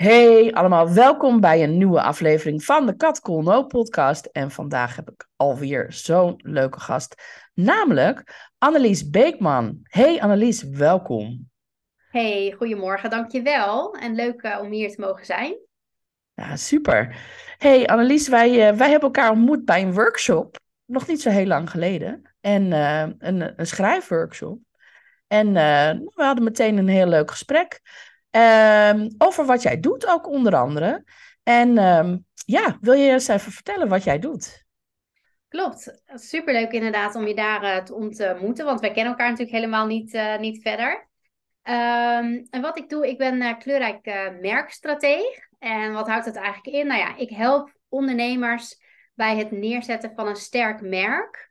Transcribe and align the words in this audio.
Hey 0.00 0.52
allemaal, 0.52 0.94
welkom 0.94 1.40
bij 1.40 1.62
een 1.62 1.78
nieuwe 1.78 2.02
aflevering 2.02 2.64
van 2.64 2.86
de 2.86 2.96
Kat 2.96 3.20
Cool 3.20 3.42
No 3.42 3.64
podcast. 3.64 4.26
En 4.26 4.50
vandaag 4.50 4.96
heb 4.96 5.10
ik 5.10 5.28
alweer 5.36 5.92
zo'n 5.92 6.34
leuke 6.36 6.80
gast, 6.80 7.22
namelijk 7.54 8.50
Annelies 8.58 9.10
Beekman. 9.10 9.78
Hey 9.82 10.20
Annelies, 10.20 10.62
welkom. 10.62 11.50
Hey, 12.10 12.54
goedemorgen, 12.56 13.10
dankjewel. 13.10 13.94
En 13.94 14.14
leuk 14.14 14.42
uh, 14.42 14.58
om 14.62 14.70
hier 14.70 14.90
te 14.90 15.00
mogen 15.00 15.26
zijn. 15.26 15.56
Ja, 16.34 16.56
super. 16.56 17.16
Hey 17.58 17.86
Annelies, 17.86 18.28
wij, 18.28 18.50
uh, 18.50 18.76
wij 18.76 18.90
hebben 18.90 19.08
elkaar 19.08 19.30
ontmoet 19.30 19.64
bij 19.64 19.82
een 19.82 19.94
workshop, 19.94 20.58
nog 20.84 21.06
niet 21.06 21.22
zo 21.22 21.30
heel 21.30 21.46
lang 21.46 21.70
geleden. 21.70 22.34
En 22.40 22.62
uh, 22.66 23.06
een, 23.18 23.52
een 23.60 23.66
schrijfworkshop. 23.66 24.58
En 25.26 25.52
we 25.52 26.12
hadden 26.14 26.44
meteen 26.44 26.78
een 26.78 26.88
heel 26.88 27.06
leuk 27.06 27.30
gesprek. 27.30 27.80
Um, 28.30 29.14
over 29.18 29.44
wat 29.44 29.62
jij 29.62 29.80
doet, 29.80 30.06
ook 30.06 30.28
onder 30.28 30.56
andere. 30.56 31.04
En 31.42 31.78
um, 31.78 32.24
ja, 32.44 32.78
wil 32.80 32.94
je 32.94 33.10
eens 33.10 33.28
even 33.28 33.52
vertellen 33.52 33.88
wat 33.88 34.04
jij 34.04 34.18
doet? 34.18 34.64
Klopt, 35.48 36.02
superleuk 36.14 36.72
inderdaad 36.72 37.14
om 37.14 37.26
je 37.26 37.34
daar 37.34 37.62
uh, 37.62 37.76
te 37.76 37.94
ontmoeten, 37.94 38.64
want 38.64 38.80
wij 38.80 38.90
kennen 38.90 39.12
elkaar 39.12 39.28
natuurlijk 39.28 39.56
helemaal 39.56 39.86
niet, 39.86 40.14
uh, 40.14 40.38
niet 40.38 40.62
verder. 40.62 41.08
Um, 41.62 42.46
en 42.50 42.60
wat 42.60 42.78
ik 42.78 42.88
doe, 42.88 43.08
ik 43.08 43.18
ben 43.18 43.42
uh, 43.42 43.58
kleurrijk 43.58 44.04
merkstrateeg. 44.40 45.48
En 45.58 45.92
wat 45.92 46.08
houdt 46.08 46.24
dat 46.24 46.36
eigenlijk 46.36 46.76
in? 46.76 46.86
Nou 46.86 47.00
ja, 47.00 47.16
ik 47.16 47.30
help 47.30 47.72
ondernemers 47.88 48.80
bij 49.14 49.36
het 49.36 49.50
neerzetten 49.50 50.12
van 50.14 50.26
een 50.26 50.36
sterk 50.36 50.80
merk. 50.80 51.49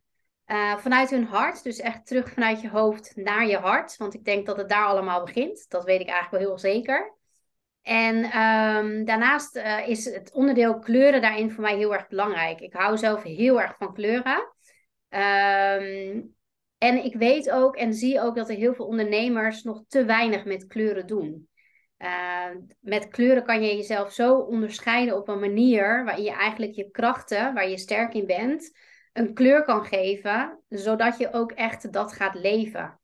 Uh, 0.52 0.78
vanuit 0.78 1.10
hun 1.10 1.26
hart, 1.26 1.64
dus 1.64 1.80
echt 1.80 2.06
terug 2.06 2.30
vanuit 2.30 2.62
je 2.62 2.70
hoofd 2.70 3.16
naar 3.16 3.48
je 3.48 3.58
hart. 3.58 3.98
Want 3.98 4.14
ik 4.14 4.26
denk 4.26 4.46
dat 4.46 4.58
het 4.58 4.70
daar 4.70 4.86
allemaal 4.86 5.24
begint. 5.24 5.70
Dat 5.70 5.84
weet 5.84 6.02
ik 6.02 6.08
eigenlijk 6.08 6.44
wel 6.44 6.52
heel 6.52 6.60
zeker. 6.60 7.18
En 7.82 8.16
um, 8.16 9.06
daarnaast 9.06 9.56
uh, 9.56 9.88
is 9.88 10.06
het 10.06 10.32
onderdeel 10.34 10.80
kleuren 10.80 11.22
daarin 11.22 11.52
voor 11.52 11.64
mij 11.64 11.78
heel 11.78 11.94
erg 11.94 12.08
belangrijk. 12.08 12.60
Ik 12.60 12.74
hou 12.74 12.98
zelf 12.98 13.24
heel 13.24 13.62
erg 13.62 13.76
van 13.78 13.94
kleuren. 13.94 14.54
Um, 15.10 16.36
en 16.78 17.04
ik 17.04 17.16
weet 17.16 17.52
ook 17.52 17.76
en 17.76 17.94
zie 17.94 18.22
ook 18.22 18.36
dat 18.36 18.50
er 18.50 18.56
heel 18.56 18.74
veel 18.74 18.86
ondernemers 18.86 19.64
nog 19.64 19.84
te 19.88 20.06
weinig 20.06 20.46
met 20.46 20.68
kleuren 20.68 21.08
doen. 21.08 21.50
Uh, 21.98 22.56
met 22.80 23.08
kleuren 23.08 23.44
kan 23.44 23.62
je 23.62 23.76
jezelf 23.76 24.14
zo 24.14 24.36
onderscheiden 24.36 25.18
op 25.18 25.28
een 25.28 25.40
manier 25.40 26.04
waarin 26.04 26.24
je 26.24 26.32
eigenlijk 26.32 26.72
je 26.72 26.90
krachten, 26.92 27.54
waar 27.54 27.70
je 27.70 27.78
sterk 27.78 28.14
in 28.14 28.26
bent, 28.26 28.72
een 29.14 29.34
kleur 29.34 29.64
kan 29.64 29.86
geven, 29.86 30.60
zodat 30.70 31.18
je 31.18 31.34
ook 31.34 31.52
echt 31.52 31.94
dat 31.94 32.14
gaat 32.14 32.36
leven. 32.36 33.00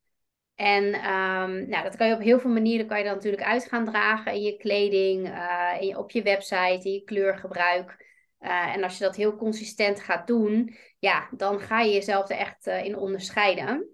En 0.55 0.83
um, 0.85 1.69
nou, 1.69 1.83
dat 1.83 1.95
kan 1.95 2.07
je 2.07 2.13
op 2.13 2.21
heel 2.21 2.39
veel 2.39 2.51
manieren 2.51 2.87
kan 2.87 2.97
je 2.97 3.03
dan 3.03 3.13
natuurlijk 3.13 3.43
uit 3.43 3.67
gaan 3.67 3.85
dragen 3.85 4.33
in 4.33 4.41
je 4.41 4.57
kleding, 4.57 5.27
uh, 5.27 5.71
in 5.79 5.97
op 5.97 6.11
je 6.11 6.21
website, 6.21 6.79
in 6.83 6.91
je 6.91 7.03
kleurgebruik. 7.03 8.03
Uh, 8.39 8.75
en 8.75 8.83
als 8.83 8.97
je 8.97 9.03
dat 9.03 9.15
heel 9.15 9.35
consistent 9.35 9.99
gaat 9.99 10.27
doen, 10.27 10.75
ja, 10.99 11.29
dan 11.31 11.59
ga 11.59 11.81
je 11.81 11.93
jezelf 11.93 12.29
er 12.29 12.37
echt 12.37 12.67
uh, 12.67 12.83
in 12.83 12.97
onderscheiden. 12.97 13.89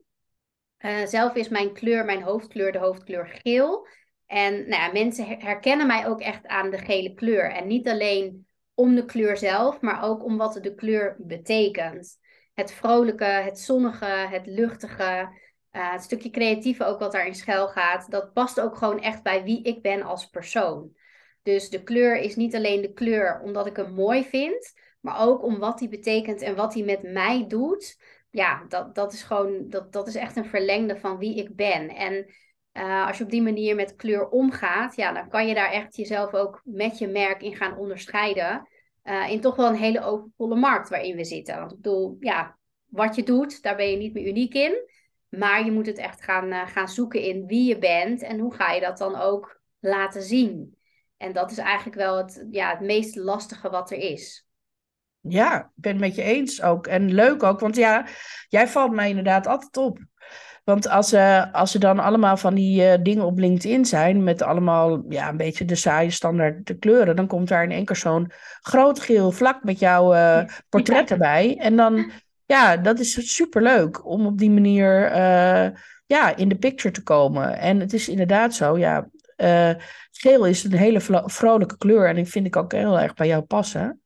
zelf 1.05 1.35
is 1.35 1.49
mijn 1.49 1.73
kleur, 1.73 2.05
mijn 2.05 2.21
hoofdkleur, 2.21 2.71
de 2.71 2.77
hoofdkleur 2.77 3.27
geel. 3.27 3.87
En 4.25 4.69
nou 4.69 4.93
mensen 4.93 5.25
herkennen 5.39 5.87
mij 5.87 6.07
ook 6.07 6.21
echt 6.21 6.47
aan 6.47 6.69
de 6.69 6.77
gele 6.77 7.13
kleur. 7.13 7.51
En 7.51 7.67
niet 7.67 7.87
alleen 7.87 8.47
om 8.73 8.95
de 8.95 9.05
kleur 9.05 9.37
zelf, 9.37 9.81
maar 9.81 10.03
ook 10.03 10.23
om 10.23 10.37
wat 10.37 10.59
de 10.61 10.75
kleur 10.75 11.15
betekent. 11.19 12.19
Het 12.53 12.71
vrolijke, 12.71 13.23
het 13.23 13.59
zonnige, 13.59 14.05
het 14.05 14.45
luchtige, 14.45 15.29
uh, 15.71 15.91
het 15.91 16.03
stukje 16.03 16.29
creatieve 16.29 16.85
ook 16.85 16.99
wat 16.99 17.11
daarin 17.11 17.35
schuil 17.35 17.67
gaat, 17.67 18.11
dat 18.11 18.33
past 18.33 18.59
ook 18.59 18.75
gewoon 18.75 19.01
echt 19.01 19.23
bij 19.23 19.43
wie 19.43 19.63
ik 19.63 19.81
ben 19.81 20.01
als 20.01 20.29
persoon. 20.29 20.95
Dus 21.43 21.69
de 21.69 21.83
kleur 21.83 22.17
is 22.17 22.35
niet 22.35 22.55
alleen 22.55 22.81
de 22.81 22.93
kleur 22.93 23.41
omdat 23.43 23.65
ik 23.65 23.75
hem 23.75 23.93
mooi 23.93 24.23
vind, 24.23 24.73
maar 24.99 25.21
ook 25.21 25.43
om 25.43 25.59
wat 25.59 25.79
die 25.79 25.89
betekent 25.89 26.41
en 26.41 26.55
wat 26.55 26.73
hij 26.73 26.83
met 26.83 27.03
mij 27.03 27.45
doet. 27.47 27.97
Ja, 28.29 28.65
dat, 28.67 28.95
dat 28.95 29.13
is 29.13 29.23
gewoon, 29.23 29.69
dat, 29.69 29.93
dat 29.93 30.07
is 30.07 30.15
echt 30.15 30.35
een 30.35 30.45
verlengde 30.45 30.97
van 30.97 31.17
wie 31.17 31.35
ik 31.35 31.55
ben. 31.55 31.89
En 31.89 32.25
uh, 32.73 33.07
als 33.07 33.17
je 33.17 33.23
op 33.23 33.29
die 33.29 33.41
manier 33.41 33.75
met 33.75 33.95
kleur 33.95 34.29
omgaat, 34.29 34.95
ja, 34.95 35.11
dan 35.13 35.29
kan 35.29 35.47
je 35.47 35.53
daar 35.53 35.71
echt 35.71 35.95
jezelf 35.95 36.33
ook 36.33 36.61
met 36.63 36.97
je 36.97 37.07
merk 37.07 37.41
in 37.41 37.55
gaan 37.55 37.77
onderscheiden. 37.77 38.67
Uh, 39.03 39.29
in 39.29 39.41
toch 39.41 39.55
wel 39.55 39.67
een 39.67 39.75
hele 39.75 40.03
overvolle 40.03 40.55
markt 40.55 40.89
waarin 40.89 41.15
we 41.15 41.23
zitten. 41.23 41.57
Want 41.57 41.71
ik 41.71 41.77
bedoel, 41.77 42.17
ja, 42.19 42.57
wat 42.85 43.15
je 43.15 43.23
doet, 43.23 43.61
daar 43.61 43.75
ben 43.75 43.91
je 43.91 43.97
niet 43.97 44.13
meer 44.13 44.27
uniek 44.27 44.53
in. 44.53 44.89
Maar 45.29 45.65
je 45.65 45.71
moet 45.71 45.85
het 45.85 45.97
echt 45.97 46.23
gaan, 46.23 46.47
uh, 46.47 46.67
gaan 46.67 46.89
zoeken 46.89 47.21
in 47.21 47.45
wie 47.45 47.67
je 47.67 47.77
bent 47.77 48.21
en 48.21 48.39
hoe 48.39 48.53
ga 48.53 48.71
je 48.71 48.81
dat 48.81 48.97
dan 48.97 49.15
ook 49.15 49.61
laten 49.79 50.21
zien. 50.21 50.77
En 51.17 51.33
dat 51.33 51.51
is 51.51 51.57
eigenlijk 51.57 51.97
wel 51.97 52.17
het, 52.17 52.47
ja, 52.51 52.69
het 52.69 52.79
meest 52.79 53.15
lastige 53.15 53.69
wat 53.69 53.91
er 53.91 53.97
is. 53.97 54.45
Ja, 55.19 55.59
ik 55.59 55.69
ben 55.75 55.91
het 55.91 56.01
met 56.01 56.15
je 56.15 56.23
eens 56.23 56.61
ook. 56.61 56.87
En 56.87 57.13
leuk 57.13 57.43
ook, 57.43 57.59
want 57.59 57.75
ja, 57.75 58.07
jij 58.47 58.67
valt 58.67 58.91
mij 58.91 59.09
inderdaad 59.09 59.47
altijd 59.47 59.77
op. 59.77 59.99
Want 60.63 60.89
als, 60.89 61.13
uh, 61.13 61.53
als 61.53 61.73
er 61.73 61.79
dan 61.79 61.99
allemaal 61.99 62.37
van 62.37 62.53
die 62.53 62.81
uh, 62.81 62.93
dingen 63.03 63.25
op 63.25 63.37
LinkedIn 63.37 63.85
zijn, 63.85 64.23
met 64.23 64.41
allemaal 64.41 65.03
ja, 65.09 65.29
een 65.29 65.37
beetje 65.37 65.65
de 65.65 65.75
saaie 65.75 66.09
standaard 66.09 66.65
de 66.65 66.77
kleuren, 66.77 67.15
dan 67.15 67.27
komt 67.27 67.47
daar 67.47 67.63
in 67.63 67.71
één 67.71 67.85
keer 67.85 67.95
zo'n 67.95 68.31
groot 68.61 68.99
geel 68.99 69.31
vlak 69.31 69.63
met 69.63 69.79
jouw 69.79 70.13
uh, 70.13 70.43
portret 70.69 71.11
erbij. 71.11 71.57
En 71.57 71.75
dan, 71.75 72.11
ja, 72.45 72.77
dat 72.77 72.99
is 72.99 73.33
superleuk 73.35 74.05
om 74.05 74.25
op 74.25 74.37
die 74.37 74.51
manier 74.51 75.15
ja, 76.05 76.35
in 76.35 76.49
de 76.49 76.57
picture 76.57 76.93
te 76.93 77.03
komen. 77.03 77.57
En 77.57 77.79
het 77.79 77.93
is 77.93 78.09
inderdaad 78.09 78.53
zo, 78.53 78.77
ja, 78.77 79.09
geel 80.11 80.45
is 80.45 80.63
een 80.63 80.73
hele 80.73 81.01
vrolijke 81.25 81.77
kleur 81.77 82.07
en 82.07 82.17
ik 82.17 82.27
vind 82.27 82.45
ik 82.45 82.55
ook 82.55 82.71
heel 82.71 82.99
erg 82.99 83.13
bij 83.13 83.27
jou 83.27 83.41
passen. 83.41 84.01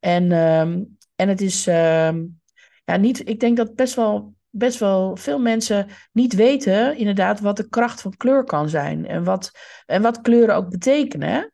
En, 0.00 0.32
um, 0.32 0.96
en 1.16 1.28
het 1.28 1.40
is, 1.40 1.66
um, 1.66 2.40
ja, 2.84 2.96
niet, 2.96 3.28
ik 3.28 3.40
denk 3.40 3.56
dat 3.56 3.74
best 3.74 3.94
wel 3.94 4.34
best 4.56 4.78
wel 4.78 5.16
veel 5.16 5.38
mensen 5.38 5.86
niet 6.12 6.34
weten, 6.34 6.96
inderdaad, 6.96 7.40
wat 7.40 7.56
de 7.56 7.68
kracht 7.68 8.00
van 8.00 8.16
kleur 8.16 8.44
kan 8.44 8.68
zijn. 8.68 9.06
En 9.06 9.24
wat, 9.24 9.50
en 9.86 10.02
wat 10.02 10.20
kleuren 10.20 10.54
ook 10.54 10.70
betekenen. 10.70 11.52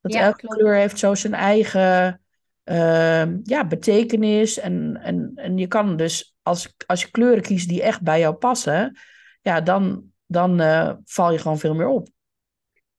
Dat 0.00 0.12
ja, 0.12 0.20
elke 0.20 0.38
klopt. 0.38 0.54
kleur 0.54 0.74
heeft 0.74 0.98
zo 0.98 1.14
zijn 1.14 1.34
eigen 1.34 2.20
uh, 2.64 3.42
ja, 3.42 3.66
betekenis. 3.66 4.58
En, 4.58 4.98
en, 5.02 5.32
en 5.34 5.58
je 5.58 5.66
kan 5.66 5.96
dus, 5.96 6.36
als, 6.42 6.74
als 6.86 7.02
je 7.02 7.10
kleuren 7.10 7.42
kiest 7.42 7.68
die 7.68 7.82
echt 7.82 8.02
bij 8.02 8.18
jou 8.18 8.34
passen, 8.34 8.98
ja, 9.40 9.60
dan, 9.60 10.04
dan 10.26 10.60
uh, 10.60 10.92
val 11.04 11.32
je 11.32 11.38
gewoon 11.38 11.58
veel 11.58 11.74
meer 11.74 11.88
op. 11.88 12.08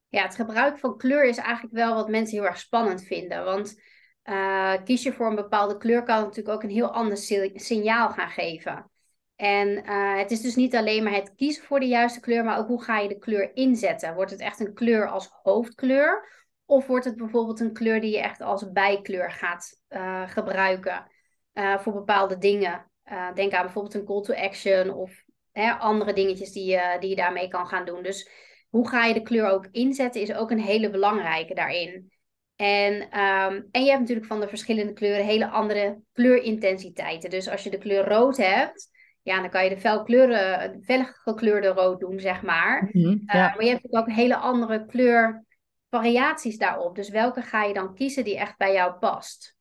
Ja, 0.08 0.24
het 0.24 0.36
gebruik 0.36 0.80
van 0.80 0.98
kleur 0.98 1.26
is 1.26 1.38
eigenlijk 1.38 1.74
wel 1.74 1.96
wat 1.96 2.10
mensen 2.10 2.38
heel 2.38 2.48
erg 2.48 2.58
spannend 2.60 3.04
vinden. 3.04 3.44
Want 3.44 3.82
uh, 4.24 4.74
kies 4.84 5.04
je 5.04 5.14
voor 5.14 5.28
een 5.28 5.36
bepaalde 5.36 5.78
kleur, 5.78 6.04
kan 6.04 6.22
natuurlijk 6.22 6.56
ook 6.56 6.64
een 6.64 6.70
heel 6.70 6.94
ander 6.94 7.18
signaal 7.54 8.10
gaan 8.10 8.30
geven. 8.30 8.92
En 9.36 9.68
uh, 9.70 10.18
het 10.18 10.32
is 10.32 10.42
dus 10.42 10.56
niet 10.56 10.76
alleen 10.76 11.04
maar 11.04 11.14
het 11.14 11.36
kiezen 11.36 11.64
voor 11.64 11.80
de 11.80 11.88
juiste 11.88 12.20
kleur, 12.20 12.44
maar 12.44 12.58
ook 12.58 12.68
hoe 12.68 12.84
ga 12.84 13.00
je 13.00 13.08
de 13.08 13.18
kleur 13.18 13.56
inzetten. 13.56 14.16
Wordt 14.16 14.32
het 14.32 14.40
echt 14.40 14.60
een 14.60 14.74
kleur 14.74 15.10
als 15.10 15.30
hoofdkleur? 15.44 16.32
Of 16.66 16.88
wordt 16.88 17.06
het 17.06 17.16
bijvoorbeeld 17.16 17.60
een 17.60 17.74
kleur 17.74 18.02
die 18.02 18.12
je 18.12 18.22
echt 18.22 18.42
als 18.42 18.72
bijkleur 18.72 19.32
gaat 19.32 19.82
uh, 19.90 20.30
gebruiken 20.30 21.12
uh, 21.54 21.80
voor 21.80 21.94
bepaalde 21.94 22.38
dingen? 22.38 22.88
denk 23.34 23.54
aan 23.54 23.64
bijvoorbeeld 23.64 23.94
een 23.94 24.06
call 24.06 24.22
to 24.22 24.34
action 24.34 24.90
of 24.90 25.24
hè, 25.52 25.72
andere 25.72 26.14
dingetjes 26.14 26.52
die 26.52 26.66
je, 26.66 26.98
die 27.00 27.10
je 27.10 27.16
daarmee 27.16 27.48
kan 27.48 27.68
gaan 27.68 27.86
doen. 27.86 28.04
Dus 28.04 28.30
hoe 28.70 28.90
ga 28.90 29.06
je 29.06 29.14
de 29.14 29.22
kleur 29.22 29.50
ook 29.50 29.68
inzetten 29.72 30.22
is 30.22 30.34
ook 30.34 30.52
een 30.52 30.60
hele 30.60 30.90
belangrijke 30.90 31.54
daarin. 31.54 32.12
En, 32.56 32.94
um, 32.94 33.68
en 33.72 33.84
je 33.84 33.90
hebt 33.90 34.00
natuurlijk 34.00 34.28
van 34.28 34.40
de 34.40 34.48
verschillende 34.48 34.94
kleuren 34.94 35.26
hele 35.26 35.48
andere 35.48 36.02
kleurintensiteiten. 36.14 37.30
Dus 37.30 37.50
als 37.50 37.64
je 37.64 37.70
de 37.70 37.78
kleur 37.78 38.08
rood 38.08 38.38
hebt, 38.38 38.90
ja, 39.24 39.42
dan 39.42 39.50
kan 39.50 39.64
je 39.64 39.70
de 39.70 39.80
felkleuren, 39.80 40.82
fel 40.84 41.06
gekleurde 41.06 41.68
rood 41.68 42.00
doen, 42.00 42.20
zeg 42.20 42.42
maar. 42.42 42.90
Mm 42.92 43.04
-hmm, 43.04 43.24
ja. 43.26 43.50
uh, 43.50 43.56
maar 43.56 43.64
je 43.64 43.70
hebt 43.70 43.94
ook 43.94 44.12
hele 44.12 44.36
andere 44.36 44.86
kleurvariaties 44.86 46.58
daarop. 46.58 46.96
Dus 46.96 47.10
welke 47.10 47.42
ga 47.42 47.64
je 47.64 47.74
dan 47.74 47.96
kiezen 47.96 48.24
die 48.24 48.38
echt 48.38 48.58
bij 48.58 48.74
jou 48.74 48.94
past? 48.94 49.56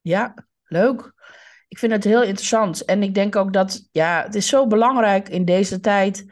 Ja, 0.00 0.34
leuk. 0.64 1.12
ik 1.68 1.78
vind 1.78 1.92
het 1.92 2.04
heel 2.04 2.22
interessant. 2.22 2.84
En 2.84 3.02
ik 3.02 3.14
denk 3.14 3.36
ook 3.36 3.52
dat, 3.52 3.88
ja, 3.90 4.22
het 4.22 4.34
is 4.34 4.48
zo 4.48 4.66
belangrijk 4.66 5.28
in 5.28 5.44
deze 5.44 5.80
tijd, 5.80 6.24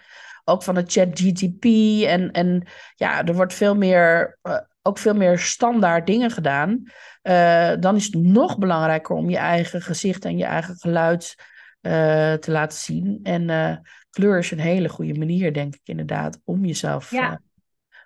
ook 0.45 0.63
van 0.63 0.77
het 0.77 0.93
chat 0.93 1.09
GTP. 1.13 1.65
En, 2.07 2.31
en 2.31 2.67
ja, 2.95 3.25
er 3.25 3.35
wordt 3.35 3.55
veel 3.55 3.77
meer, 3.77 4.39
uh, 4.43 4.59
ook 4.83 4.99
veel 4.99 5.15
meer 5.15 5.39
standaard 5.39 6.07
dingen 6.07 6.31
gedaan. 6.31 6.83
Uh, 7.23 7.73
dan 7.81 7.97
is 7.97 8.05
het 8.05 8.15
nog 8.15 8.59
belangrijker 8.59 9.15
om 9.15 9.31
je 9.31 9.37
eigen 9.37 9.83
gezicht 9.83 10.25
en 10.25 10.37
je 10.37 10.45
eigen 10.45 10.77
geluid 10.77 11.35
uh, 11.83 12.33
te 12.33 12.51
laten 12.51 12.79
zien. 12.79 13.21
En 13.23 13.83
kleur 14.11 14.39
is 14.39 14.51
een 14.51 14.59
hele 14.59 14.89
goede 14.89 15.19
manier, 15.19 15.53
denk 15.53 15.75
ik 15.75 15.81
inderdaad, 15.85 16.41
om 16.45 16.65
jezelf 16.65 17.11
ja. 17.11 17.41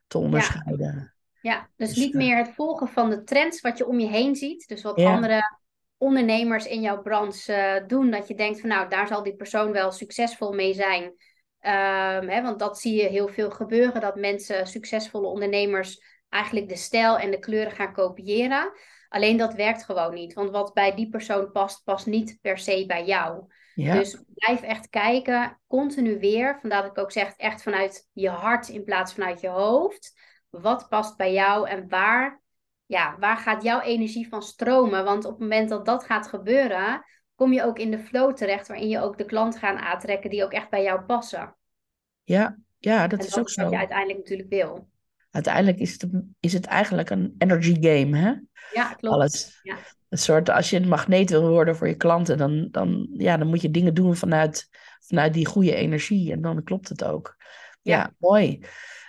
te 0.07 0.19
onderscheiden. 0.19 1.15
Ja. 1.41 1.53
ja, 1.53 1.69
dus, 1.77 1.89
dus 1.89 1.97
niet 1.97 2.15
meer 2.15 2.37
het 2.37 2.55
volgen 2.55 2.89
van 2.89 3.11
de 3.11 3.23
trends 3.23 3.61
wat 3.61 3.79
je 3.79 3.87
om 3.87 4.01
je 4.01 4.09
heen 4.09 4.37
ziet. 4.37 4.69
Dus 4.69 4.83
wat 4.83 5.05
andere 5.05 5.63
ondernemers 5.97 6.67
in 6.67 6.81
jouw 6.81 7.03
branche 7.03 7.85
doen. 7.87 8.11
Dat 8.11 8.29
je 8.29 8.35
denkt 8.35 8.61
van 8.61 8.69
nou, 8.69 8.89
daar 8.89 9.07
zal 9.07 9.23
die 9.23 9.37
persoon 9.37 9.73
wel 9.73 9.93
succesvol 9.93 10.53
mee 10.53 10.75
zijn. 10.75 11.03
Um, 11.03 12.29
hè, 12.29 12.43
want 12.43 12.59
dat 12.59 12.79
zie 12.79 13.03
je 13.03 13.09
heel 13.09 13.29
veel 13.29 13.51
gebeuren. 13.51 14.01
Dat 14.01 14.17
mensen, 14.17 14.67
succesvolle 14.67 15.27
ondernemers, 15.27 16.03
eigenlijk 16.29 16.69
de 16.69 16.77
stijl 16.77 17.19
en 17.19 17.31
de 17.31 17.39
kleuren 17.39 17.73
gaan 17.73 17.93
kopiëren. 17.93 18.73
Alleen 19.09 19.37
dat 19.37 19.55
werkt 19.55 19.85
gewoon 19.85 20.15
niet. 20.15 20.35
Want 20.35 20.51
wat 20.51 20.73
bij 20.73 20.95
die 20.95 21.09
persoon 21.09 21.53
past, 21.53 21.85
past 21.85 22.07
niet 22.07 22.39
per 22.41 22.59
se 22.59 22.85
bij 22.87 23.05
jou. 23.05 23.45
Ja. 23.75 23.95
Dus 23.95 24.23
blijf 24.35 24.63
echt 24.63 24.89
kijken, 24.89 25.61
continu 25.67 26.19
weer. 26.19 26.59
Vandaar 26.61 26.83
dat 26.83 26.91
ik 26.91 26.99
ook 26.99 27.13
zeg, 27.13 27.35
echt 27.37 27.63
vanuit 27.63 28.09
je 28.13 28.29
hart 28.29 28.69
in 28.69 28.85
plaats 28.85 29.15
vanuit 29.15 29.41
je 29.41 29.49
hoofd. 29.49 30.21
Wat 30.51 30.89
past 30.89 31.17
bij 31.17 31.33
jou 31.33 31.69
en 31.69 31.89
waar 31.89 32.43
ja, 32.87 33.17
waar 33.19 33.37
gaat 33.37 33.63
jouw 33.63 33.81
energie 33.81 34.29
van 34.29 34.43
stromen? 34.43 35.05
Want 35.05 35.25
op 35.25 35.31
het 35.31 35.41
moment 35.41 35.69
dat 35.69 35.87
dat 35.87 36.05
gaat 36.05 36.27
gebeuren, 36.27 37.05
kom 37.35 37.53
je 37.53 37.63
ook 37.63 37.79
in 37.79 37.91
de 37.91 37.99
flow 37.99 38.35
terecht, 38.35 38.69
waarin 38.69 38.89
je 38.89 39.01
ook 39.01 39.19
de 39.19 39.25
klant 39.25 39.57
gaat 39.57 39.81
aantrekken 39.81 40.31
die 40.31 40.45
ook 40.45 40.53
echt 40.53 40.71
bij 40.71 40.83
jou 40.83 41.01
passen. 41.01 41.57
Ja, 42.23 42.59
ja 42.79 43.07
dat 43.07 43.25
is 43.25 43.39
ook 43.39 43.51
zo. 43.51 43.63
wat 43.63 43.71
je 43.71 43.79
uiteindelijk 43.79 44.19
natuurlijk 44.19 44.49
wil. 44.49 44.89
Uiteindelijk 45.35 45.79
is 45.79 45.93
het, 45.93 46.07
is 46.41 46.53
het 46.53 46.67
eigenlijk 46.67 47.11
een 47.11 47.35
energy 47.39 47.77
game, 47.81 48.17
hè? 48.17 48.33
Ja, 48.73 48.89
klopt. 48.89 49.15
Alles. 49.15 49.61
Ja. 49.63 49.77
Een 50.09 50.19
soort, 50.19 50.51
als 50.51 50.71
je 50.71 50.77
een 50.77 50.89
magneet 50.89 51.31
wil 51.31 51.49
worden 51.49 51.77
voor 51.77 51.89
je 51.89 51.95
klanten, 51.95 52.39
dan, 52.39 52.69
dan, 52.71 53.09
ja, 53.13 53.37
dan 53.37 53.47
moet 53.47 53.61
je 53.61 53.71
dingen 53.71 53.95
doen 53.95 54.17
vanuit, 54.17 54.69
vanuit 55.01 55.35
die 55.35 55.47
goede 55.47 55.75
energie. 55.75 56.33
En 56.33 56.41
dan 56.41 56.63
klopt 56.63 56.89
het 56.89 57.05
ook. 57.05 57.37
Ja, 57.83 57.97
ja 57.97 58.13
mooi. 58.19 58.61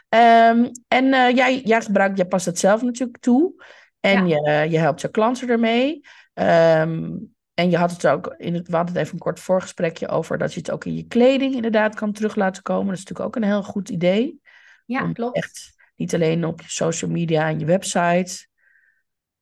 Um, 0.09 0.71
en 0.87 1.05
uh, 1.05 1.35
jij, 1.35 1.61
jij 1.61 1.81
gebruikt, 1.81 2.17
jij 2.17 2.27
past 2.27 2.45
het 2.45 2.59
zelf 2.59 2.81
natuurlijk 2.81 3.19
toe. 3.19 3.63
En 3.99 4.27
je, 4.27 4.67
je 4.69 4.77
helpt 4.77 5.01
je 5.01 5.07
klanten 5.07 5.49
ermee. 5.49 6.01
Um, 6.33 7.33
en 7.53 7.69
je 7.69 7.77
had 7.77 7.91
het 7.91 8.07
ook, 8.07 8.35
in 8.37 8.53
het, 8.53 8.67
we 8.67 8.75
hadden 8.75 8.93
het 8.93 9.03
even 9.03 9.13
een 9.13 9.23
kort 9.23 9.39
voorgesprekje 9.39 10.07
over 10.07 10.37
dat 10.37 10.53
je 10.53 10.59
het 10.59 10.71
ook 10.71 10.85
in 10.85 10.95
je 10.95 11.07
kleding 11.07 11.55
inderdaad 11.55 11.95
kan 11.95 12.11
terug 12.11 12.35
laten 12.35 12.63
komen. 12.63 12.87
Dat 12.87 12.97
is 12.97 12.99
natuurlijk 12.99 13.27
ook 13.27 13.43
een 13.43 13.49
heel 13.49 13.63
goed 13.63 13.89
idee. 13.89 14.41
Ja, 14.85 15.11
klopt. 15.11 15.35
Echt 15.35 15.74
niet 15.95 16.13
alleen 16.13 16.45
op 16.45 16.61
je 16.61 16.69
social 16.69 17.11
media 17.11 17.47
en 17.47 17.59
je 17.59 17.65
website, 17.65 18.47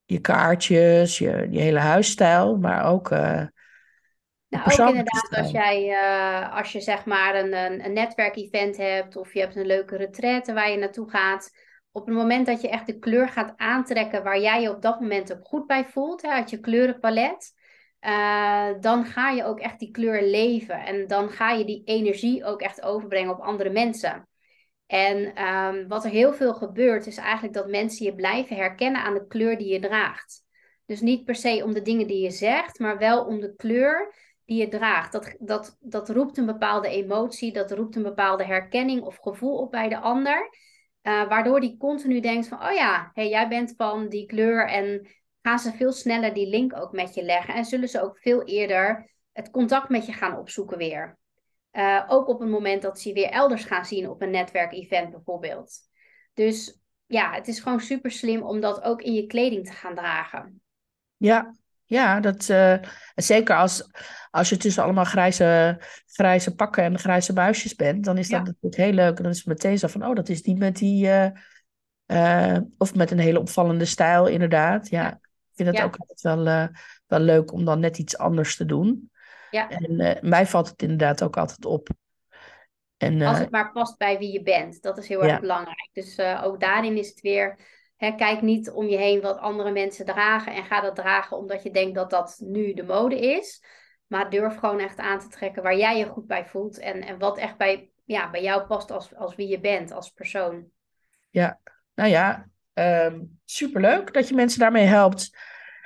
je 0.06 0.20
kaartjes, 0.20 1.18
je, 1.18 1.48
je 1.50 1.60
hele 1.60 1.80
huisstijl, 1.80 2.58
maar 2.58 2.86
ook 2.86 3.12
uh, 3.12 3.44
nou, 4.48 4.82
ook 4.82 4.90
inderdaad 4.90 5.36
als 5.38 5.52
jij, 5.52 5.90
uh, 5.90 6.56
als 6.58 6.72
je 6.72 6.82
zeg 6.82 7.06
maar 7.06 7.36
een, 7.36 7.54
een, 7.54 7.86
een 7.86 7.94
netwerkevent 7.94 8.78
hebt 8.78 9.16
of 9.16 9.34
je 9.34 9.40
hebt 9.40 9.56
een 9.56 9.66
leuke 9.66 9.96
retraite 9.96 10.54
waar 10.54 10.70
je 10.70 10.78
naartoe 10.78 11.10
gaat. 11.10 11.52
Op 11.92 12.06
het 12.06 12.16
moment 12.16 12.46
dat 12.46 12.62
je 12.62 12.70
echt 12.70 12.88
de 12.88 13.00
kleur 13.00 13.30
gaat 13.30 13.54
aantrekken 13.58 14.24
waar 14.24 14.40
jij 14.40 14.62
je 14.62 14.70
op 14.70 14.82
dat 14.82 15.00
moment 15.00 15.34
ook 15.34 15.46
goed 15.46 15.68
bij 15.68 15.86
voelt, 15.86 16.22
hè, 16.22 16.30
uit 16.30 16.50
je 16.50 16.60
kleurenpalet, 16.60 17.54
uh, 18.02 18.68
dan 18.80 19.06
ga 19.06 19.30
je 19.30 19.44
ook 19.44 19.60
echt 19.60 19.80
die 19.80 19.92
kleur 19.92 20.24
leven. 20.24 20.86
En 20.86 21.08
dan 21.08 21.30
ga 21.30 21.52
je 21.52 21.66
die 21.66 21.82
energie 21.86 22.46
ook 22.46 22.62
echt 22.62 22.82
overbrengen 22.82 23.34
op 23.34 23.40
andere 23.40 23.70
mensen. 23.70 24.28
En 24.94 25.46
um, 25.48 25.88
wat 25.88 26.04
er 26.04 26.10
heel 26.10 26.34
veel 26.34 26.54
gebeurt, 26.54 27.08
is 27.08 27.18
eigenlijk 27.18 27.54
dat 27.54 27.68
mensen 27.68 28.06
je 28.06 28.16
blijven 28.16 28.56
herkennen 28.56 29.02
aan 29.02 29.14
de 29.14 29.28
kleur 29.28 29.58
die 29.58 29.74
je 29.74 29.80
draagt. 29.80 30.44
Dus 30.86 31.02
niet 31.02 31.26
per 31.26 31.36
se 31.36 31.62
om 31.64 31.74
de 31.74 31.82
dingen 31.82 32.08
die 32.08 32.24
je 32.24 32.32
zegt, 32.32 32.80
maar 32.80 32.98
wel 32.98 33.26
om 33.26 33.40
de 33.40 33.56
kleur 33.56 34.14
die 34.46 34.58
je 34.58 34.68
draagt. 34.68 35.12
Dat, 35.12 35.36
dat, 35.40 35.78
dat 35.80 36.10
roept 36.10 36.38
een 36.38 36.46
bepaalde 36.46 36.88
emotie, 36.88 37.54
dat 37.54 37.72
roept 37.72 37.96
een 37.96 38.04
bepaalde 38.04 38.46
herkenning 38.46 39.02
of 39.02 39.18
gevoel 39.18 39.58
op 39.58 39.72
bij 39.72 39.90
de 39.90 39.98
ander. 39.98 40.50
Uh, 41.04 41.28
waardoor 41.28 41.60
die 41.60 41.78
continu 41.78 42.20
denkt 42.20 42.48
van, 42.48 42.64
oh 42.64 42.74
ja, 42.74 43.12
hey, 43.14 43.30
jij 43.30 43.48
bent 43.48 43.74
van 43.78 44.10
die 44.10 44.26
kleur 44.26 44.68
en 44.68 45.08
gaan 45.42 45.60
ze 45.60 45.72
veel 45.72 45.92
sneller 45.92 46.34
die 46.34 46.48
link 46.48 46.76
ook 46.76 46.92
met 46.92 47.14
je 47.14 47.24
leggen. 47.24 47.54
En 47.54 47.66
zullen 47.66 47.90
ze 47.90 48.02
ook 48.02 48.18
veel 48.18 48.44
eerder 48.44 49.12
het 49.32 49.52
contact 49.52 49.90
met 49.90 50.06
je 50.06 50.14
gaan 50.14 50.38
opzoeken 50.38 50.78
weer. 50.78 51.18
Uh, 51.74 52.04
ook 52.08 52.28
op 52.28 52.40
het 52.40 52.50
moment 52.50 52.82
dat 52.82 53.00
ze 53.00 53.14
weer 53.14 53.30
elders 53.30 53.64
gaan 53.64 53.86
zien 53.86 54.10
op 54.10 54.22
een 54.22 54.32
netwerkevent 54.32 55.12
bijvoorbeeld. 55.12 55.80
Dus 56.34 56.82
ja, 57.06 57.34
het 57.34 57.48
is 57.48 57.60
gewoon 57.60 57.80
super 57.80 58.12
slim 58.12 58.44
om 58.44 58.60
dat 58.60 58.84
ook 58.84 59.02
in 59.02 59.14
je 59.14 59.26
kleding 59.26 59.66
te 59.66 59.72
gaan 59.74 59.96
dragen. 59.96 60.62
Ja, 61.18 61.56
ja, 61.86 62.20
dat, 62.20 62.50
uh, 62.50 62.78
zeker 63.16 63.56
als, 63.56 63.90
als 64.32 64.50
je 64.50 64.58
tussen 64.58 64.84
allemaal 64.84 65.04
grijze, 65.04 65.82
grijze 66.06 66.56
pakken 66.56 66.84
en 66.84 67.00
grijze 67.00 67.34
buisjes 67.34 67.76
bent, 67.76 68.04
dan 68.04 68.18
is 68.18 68.30
dat 68.30 68.46
natuurlijk 68.46 68.76
heel 68.76 68.92
leuk. 68.92 69.18
En 69.18 69.24
dan 69.24 69.32
is 69.32 69.38
het 69.38 69.48
meteen 69.48 69.78
zo 69.78 69.88
van, 69.88 70.06
oh, 70.06 70.16
dat 70.16 70.30
is 70.30 70.42
niet 70.42 70.58
met 70.58 70.76
die, 70.76 71.06
uh, 71.06 71.30
uh, 72.08 72.58
of 72.78 72.96
met 72.96 73.12
een 73.12 73.20
hele 73.20 73.40
opvallende 73.40 73.86
stijl, 73.86 74.28
inderdaad. 74.28 74.90
Ja, 74.90 75.12
ik 75.12 75.56
vind 75.56 75.70
het 75.70 75.82
ook 75.82 75.96
altijd 75.96 76.22
wel, 76.22 76.70
wel 77.08 77.20
leuk 77.20 77.52
om 77.52 77.66
dan 77.66 77.80
net 77.80 77.98
iets 77.98 78.18
anders 78.18 78.56
te 78.56 78.66
doen. 78.66 79.12
Ja. 79.54 79.70
En 79.70 80.20
mij 80.22 80.46
valt 80.46 80.70
het 80.70 80.82
inderdaad 80.82 81.24
ook 81.24 81.38
altijd 81.38 81.66
op. 81.66 81.90
En, 82.98 83.22
als 83.22 83.40
het 83.40 83.52
maar 83.52 83.72
past 83.72 83.98
bij 83.98 84.18
wie 84.18 84.32
je 84.32 84.42
bent, 84.42 84.82
dat 84.82 84.98
is 84.98 85.08
heel 85.08 85.24
erg 85.24 85.40
belangrijk. 85.40 85.90
Dus 85.94 86.20
ook 86.20 86.60
daarin 86.60 86.98
is 86.98 87.08
het 87.08 87.22
weer 87.22 87.58
kijk 88.12 88.42
niet 88.42 88.70
om 88.70 88.88
je 88.88 88.98
heen 88.98 89.22
wat 89.22 89.38
andere 89.38 89.72
mensen 89.72 90.06
dragen 90.06 90.54
en 90.54 90.66
ga 90.66 90.82
dat 90.82 90.96
dragen 90.96 91.38
omdat 91.38 91.64
je 91.64 91.72
denkt 91.72 91.96
dat 91.96 92.10
dat 92.10 92.36
nu 92.40 92.74
de 92.74 92.84
mode 92.84 93.20
is. 93.20 93.64
Maar 94.08 94.30
durf 94.30 94.58
gewoon 94.58 94.80
echt 94.80 94.98
aan 94.98 95.20
te 95.20 95.28
trekken 95.28 95.64
waar 95.64 95.78
jij 95.78 95.98
je 95.98 96.06
goed 96.06 96.28
bij 96.28 96.46
voelt 96.46 96.80
en, 96.80 97.02
en 97.02 97.20
wat 97.20 97.38
echt 97.38 97.58
bij, 97.58 97.90
ja, 98.06 98.30
bij 98.30 98.42
jou 98.42 98.68
past 98.68 98.92
als, 98.92 99.16
als 99.16 99.36
wie 99.36 99.48
je 99.48 99.60
bent, 99.60 99.92
als 99.92 100.10
persoon. 100.10 100.66
Ja, 101.30 101.60
nou 101.94 102.10
ja, 102.10 102.50
um, 102.74 103.40
superleuk 103.46 104.14
dat 104.14 104.28
je 104.28 104.36
mensen 104.36 104.60
daarmee 104.60 104.86
helpt. 104.86 105.38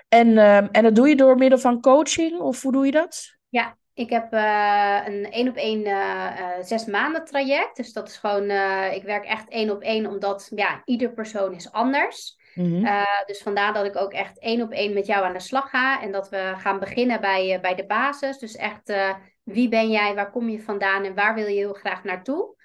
En, 0.08 0.28
um, 0.28 0.70
en 0.72 0.84
dat 0.84 0.96
doe 0.96 1.10
je 1.10 1.16
door 1.16 1.38
middel 1.38 1.60
van 1.60 1.82
coaching 1.82 2.40
of 2.40 2.62
hoe 2.62 2.72
doe 2.72 2.86
je 2.86 2.92
dat? 2.92 3.37
Ja, 3.50 3.78
ik 3.94 4.10
heb 4.10 4.34
uh, 4.34 5.02
een 5.06 5.32
één 5.32 5.48
op 5.48 5.56
één 5.56 5.86
uh, 5.86 6.54
zes 6.62 6.86
maanden 6.86 7.26
traject. 7.26 7.76
Dus 7.76 7.94
dat 7.94 8.08
is 8.08 8.18
gewoon, 8.18 8.44
ik 8.92 9.04
werk 9.04 9.26
echt 9.26 9.50
één 9.50 9.70
op 9.70 9.82
één, 9.82 10.06
omdat 10.06 10.52
ja, 10.56 10.82
ieder 10.86 11.14
persoon 11.14 11.54
is 11.54 11.72
anders. 11.72 12.36
Mm 12.54 12.88
dus 13.26 13.42
vandaar 13.42 13.74
dat 13.74 13.86
ik 13.86 13.96
ook 13.96 14.14
echt 14.14 14.40
één 14.40 14.62
op 14.62 14.72
één 14.72 14.94
met 14.94 15.06
jou 15.06 15.26
aan 15.26 15.34
de 15.34 15.40
slag 15.40 15.70
ga. 15.70 16.02
En 16.02 16.12
dat 16.12 16.30
we 16.30 16.54
gaan 16.58 16.80
beginnen 16.80 17.22
bij, 17.22 17.60
bij 17.62 17.76
de 17.76 17.86
basis. 17.86 18.38
Dus 18.38 18.56
echt, 18.56 18.94
wie 19.44 19.70
ben 19.70 19.90
jij, 19.90 20.16
waar 20.16 20.32
kom 20.32 20.50
je 20.50 20.62
vandaan 20.62 21.04
en 21.04 21.16
waar 21.16 21.36
wil 21.36 21.48
je 21.48 21.56
heel 21.56 21.74
graag 21.74 22.04
naartoe? 22.04 22.56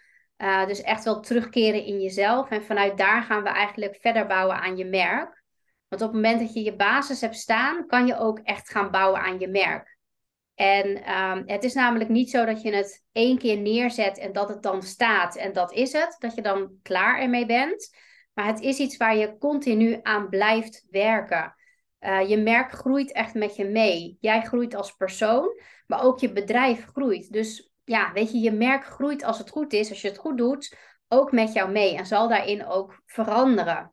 dus 0.66 0.82
echt 0.82 1.04
wel 1.04 1.20
terugkeren 1.20 1.84
in 1.84 2.00
jezelf. 2.00 2.50
En 2.50 2.62
vanuit 2.62 2.98
daar 2.98 3.22
gaan 3.22 3.42
we 3.42 3.48
eigenlijk 3.48 3.96
verder 4.00 4.26
bouwen 4.26 4.56
aan 4.56 4.76
je 4.76 4.84
merk. 4.84 5.42
Want 5.88 6.02
op 6.02 6.12
het 6.12 6.22
moment 6.22 6.40
dat 6.40 6.54
je 6.54 6.62
je 6.62 6.76
basis 6.76 7.20
hebt 7.20 7.36
staan, 7.36 7.86
kan 7.86 8.06
je 8.06 8.18
ook 8.18 8.38
echt 8.38 8.70
gaan 8.70 8.90
bouwen 8.90 9.20
aan 9.20 9.38
je 9.38 9.48
merk. 9.48 9.98
En 10.54 11.12
um, 11.12 11.42
het 11.46 11.64
is 11.64 11.74
namelijk 11.74 12.10
niet 12.10 12.30
zo 12.30 12.44
dat 12.44 12.62
je 12.62 12.74
het 12.74 13.04
één 13.12 13.38
keer 13.38 13.58
neerzet 13.58 14.18
en 14.18 14.32
dat 14.32 14.48
het 14.48 14.62
dan 14.62 14.82
staat 14.82 15.36
en 15.36 15.52
dat 15.52 15.72
is 15.72 15.92
het, 15.92 16.16
dat 16.18 16.34
je 16.34 16.42
dan 16.42 16.78
klaar 16.82 17.20
ermee 17.20 17.46
bent. 17.46 17.96
Maar 18.34 18.46
het 18.46 18.60
is 18.60 18.78
iets 18.78 18.96
waar 18.96 19.16
je 19.16 19.38
continu 19.38 19.98
aan 20.02 20.28
blijft 20.28 20.86
werken. 20.90 21.54
Uh, 22.00 22.28
je 22.28 22.36
merk 22.36 22.72
groeit 22.72 23.12
echt 23.12 23.34
met 23.34 23.56
je 23.56 23.64
mee. 23.64 24.16
Jij 24.20 24.42
groeit 24.42 24.74
als 24.74 24.92
persoon, 24.92 25.60
maar 25.86 26.04
ook 26.04 26.18
je 26.18 26.32
bedrijf 26.32 26.84
groeit. 26.84 27.32
Dus 27.32 27.72
ja, 27.84 28.12
weet 28.12 28.32
je, 28.32 28.38
je 28.38 28.52
merk 28.52 28.84
groeit 28.84 29.24
als 29.24 29.38
het 29.38 29.50
goed 29.50 29.72
is, 29.72 29.90
als 29.90 30.00
je 30.00 30.08
het 30.08 30.18
goed 30.18 30.38
doet, 30.38 30.76
ook 31.08 31.32
met 31.32 31.52
jou 31.52 31.70
mee 31.70 31.96
en 31.96 32.06
zal 32.06 32.28
daarin 32.28 32.66
ook 32.66 33.02
veranderen. 33.06 33.92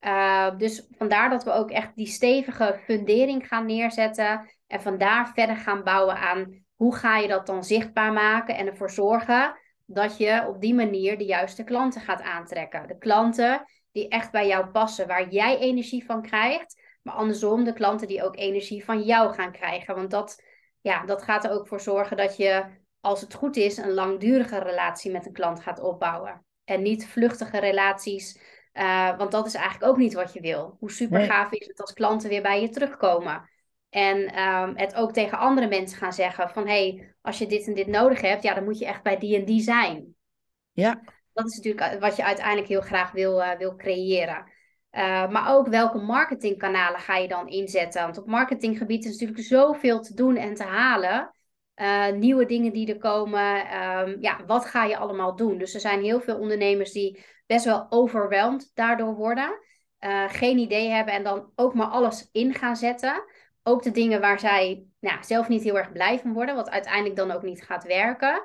Uh, 0.00 0.56
dus 0.56 0.86
vandaar 0.90 1.30
dat 1.30 1.44
we 1.44 1.50
ook 1.50 1.70
echt 1.70 1.96
die 1.96 2.06
stevige 2.06 2.80
fundering 2.84 3.48
gaan 3.48 3.66
neerzetten 3.66 4.53
en 4.66 4.82
vandaar 4.82 5.32
verder 5.34 5.56
gaan 5.56 5.82
bouwen 5.82 6.16
aan 6.16 6.64
hoe 6.74 6.96
ga 6.96 7.16
je 7.16 7.28
dat 7.28 7.46
dan 7.46 7.64
zichtbaar 7.64 8.12
maken 8.12 8.56
en 8.56 8.66
ervoor 8.66 8.90
zorgen 8.90 9.58
dat 9.86 10.16
je 10.18 10.44
op 10.48 10.60
die 10.60 10.74
manier 10.74 11.18
de 11.18 11.24
juiste 11.24 11.64
klanten 11.64 12.00
gaat 12.00 12.22
aantrekken. 12.22 12.86
De 12.86 12.98
klanten 12.98 13.64
die 13.92 14.08
echt 14.08 14.30
bij 14.30 14.46
jou 14.46 14.66
passen, 14.66 15.06
waar 15.06 15.28
jij 15.28 15.58
energie 15.58 16.04
van 16.04 16.22
krijgt, 16.22 16.80
maar 17.02 17.14
andersom 17.14 17.64
de 17.64 17.72
klanten 17.72 18.08
die 18.08 18.22
ook 18.22 18.36
energie 18.36 18.84
van 18.84 19.02
jou 19.02 19.34
gaan 19.34 19.52
krijgen. 19.52 19.94
Want 19.94 20.10
dat, 20.10 20.42
ja, 20.80 21.04
dat 21.04 21.22
gaat 21.22 21.44
er 21.44 21.50
ook 21.50 21.68
voor 21.68 21.80
zorgen 21.80 22.16
dat 22.16 22.36
je, 22.36 22.64
als 23.00 23.20
het 23.20 23.34
goed 23.34 23.56
is, 23.56 23.76
een 23.76 23.92
langdurige 23.92 24.58
relatie 24.58 25.10
met 25.10 25.26
een 25.26 25.32
klant 25.32 25.60
gaat 25.60 25.80
opbouwen. 25.80 26.44
En 26.64 26.82
niet 26.82 27.06
vluchtige 27.06 27.58
relaties, 27.58 28.40
uh, 28.72 29.16
want 29.16 29.30
dat 29.30 29.46
is 29.46 29.54
eigenlijk 29.54 29.92
ook 29.92 29.98
niet 29.98 30.14
wat 30.14 30.32
je 30.32 30.40
wil. 30.40 30.76
Hoe 30.78 30.90
super 30.90 31.20
gaaf 31.20 31.52
is 31.52 31.66
het 31.66 31.80
als 31.80 31.92
klanten 31.92 32.28
weer 32.28 32.42
bij 32.42 32.60
je 32.60 32.68
terugkomen. 32.68 33.50
En 33.94 34.32
ehm, 34.32 34.72
het 34.76 34.94
ook 34.94 35.12
tegen 35.12 35.38
andere 35.38 35.68
mensen 35.68 35.98
gaan 35.98 36.12
zeggen 36.12 36.50
van 36.50 36.66
hé, 36.66 36.88
hey, 36.88 37.14
als 37.22 37.38
je 37.38 37.46
dit 37.46 37.66
en 37.66 37.74
dit 37.74 37.86
nodig 37.86 38.20
hebt, 38.20 38.42
ja, 38.42 38.54
dan 38.54 38.64
moet 38.64 38.78
je 38.78 38.86
echt 38.86 39.02
bij 39.02 39.18
die 39.18 39.36
en 39.36 39.44
die 39.44 39.60
zijn. 39.60 40.14
Ja. 40.72 41.00
Dat 41.32 41.46
is 41.46 41.56
natuurlijk 41.56 42.00
wat 42.00 42.16
je 42.16 42.24
uiteindelijk 42.24 42.68
heel 42.68 42.80
graag 42.80 43.12
wil, 43.12 43.40
uh, 43.40 43.50
wil 43.58 43.76
creëren. 43.76 44.52
Uh, 44.92 45.30
maar 45.30 45.54
ook 45.54 45.68
welke 45.68 45.98
marketingkanalen 45.98 47.00
ga 47.00 47.16
je 47.16 47.28
dan 47.28 47.48
inzetten? 47.48 48.02
Want 48.02 48.18
op 48.18 48.26
marketinggebied 48.26 49.04
is 49.04 49.10
natuurlijk 49.10 49.40
zoveel 49.40 50.00
te 50.00 50.14
doen 50.14 50.36
en 50.36 50.54
te 50.54 50.64
halen. 50.64 51.34
Uh, 51.76 52.10
nieuwe 52.12 52.46
dingen 52.46 52.72
die 52.72 52.92
er 52.92 52.98
komen. 52.98 53.80
Um, 53.82 54.16
ja, 54.20 54.44
wat 54.46 54.64
ga 54.64 54.84
je 54.84 54.96
allemaal 54.96 55.36
doen? 55.36 55.58
Dus 55.58 55.74
er 55.74 55.80
zijn 55.80 56.02
heel 56.02 56.20
veel 56.20 56.38
ondernemers 56.38 56.92
die 56.92 57.24
best 57.46 57.64
wel 57.64 57.86
overweldigd 57.88 58.70
daardoor 58.74 59.14
worden. 59.14 59.62
Geen 60.28 60.58
idee 60.58 60.88
hebben 60.88 61.14
en 61.14 61.22
dan 61.22 61.52
ook 61.54 61.74
maar 61.74 61.86
alles 61.86 62.28
in 62.32 62.54
gaan 62.54 62.76
zetten. 62.76 63.24
Ook 63.66 63.82
de 63.82 63.90
dingen 63.90 64.20
waar 64.20 64.38
zij 64.40 64.86
nou, 65.00 65.24
zelf 65.24 65.48
niet 65.48 65.62
heel 65.62 65.78
erg 65.78 65.92
blij 65.92 66.18
van 66.18 66.32
worden, 66.32 66.54
wat 66.54 66.70
uiteindelijk 66.70 67.16
dan 67.16 67.30
ook 67.30 67.42
niet 67.42 67.64
gaat 67.64 67.84
werken. 67.84 68.42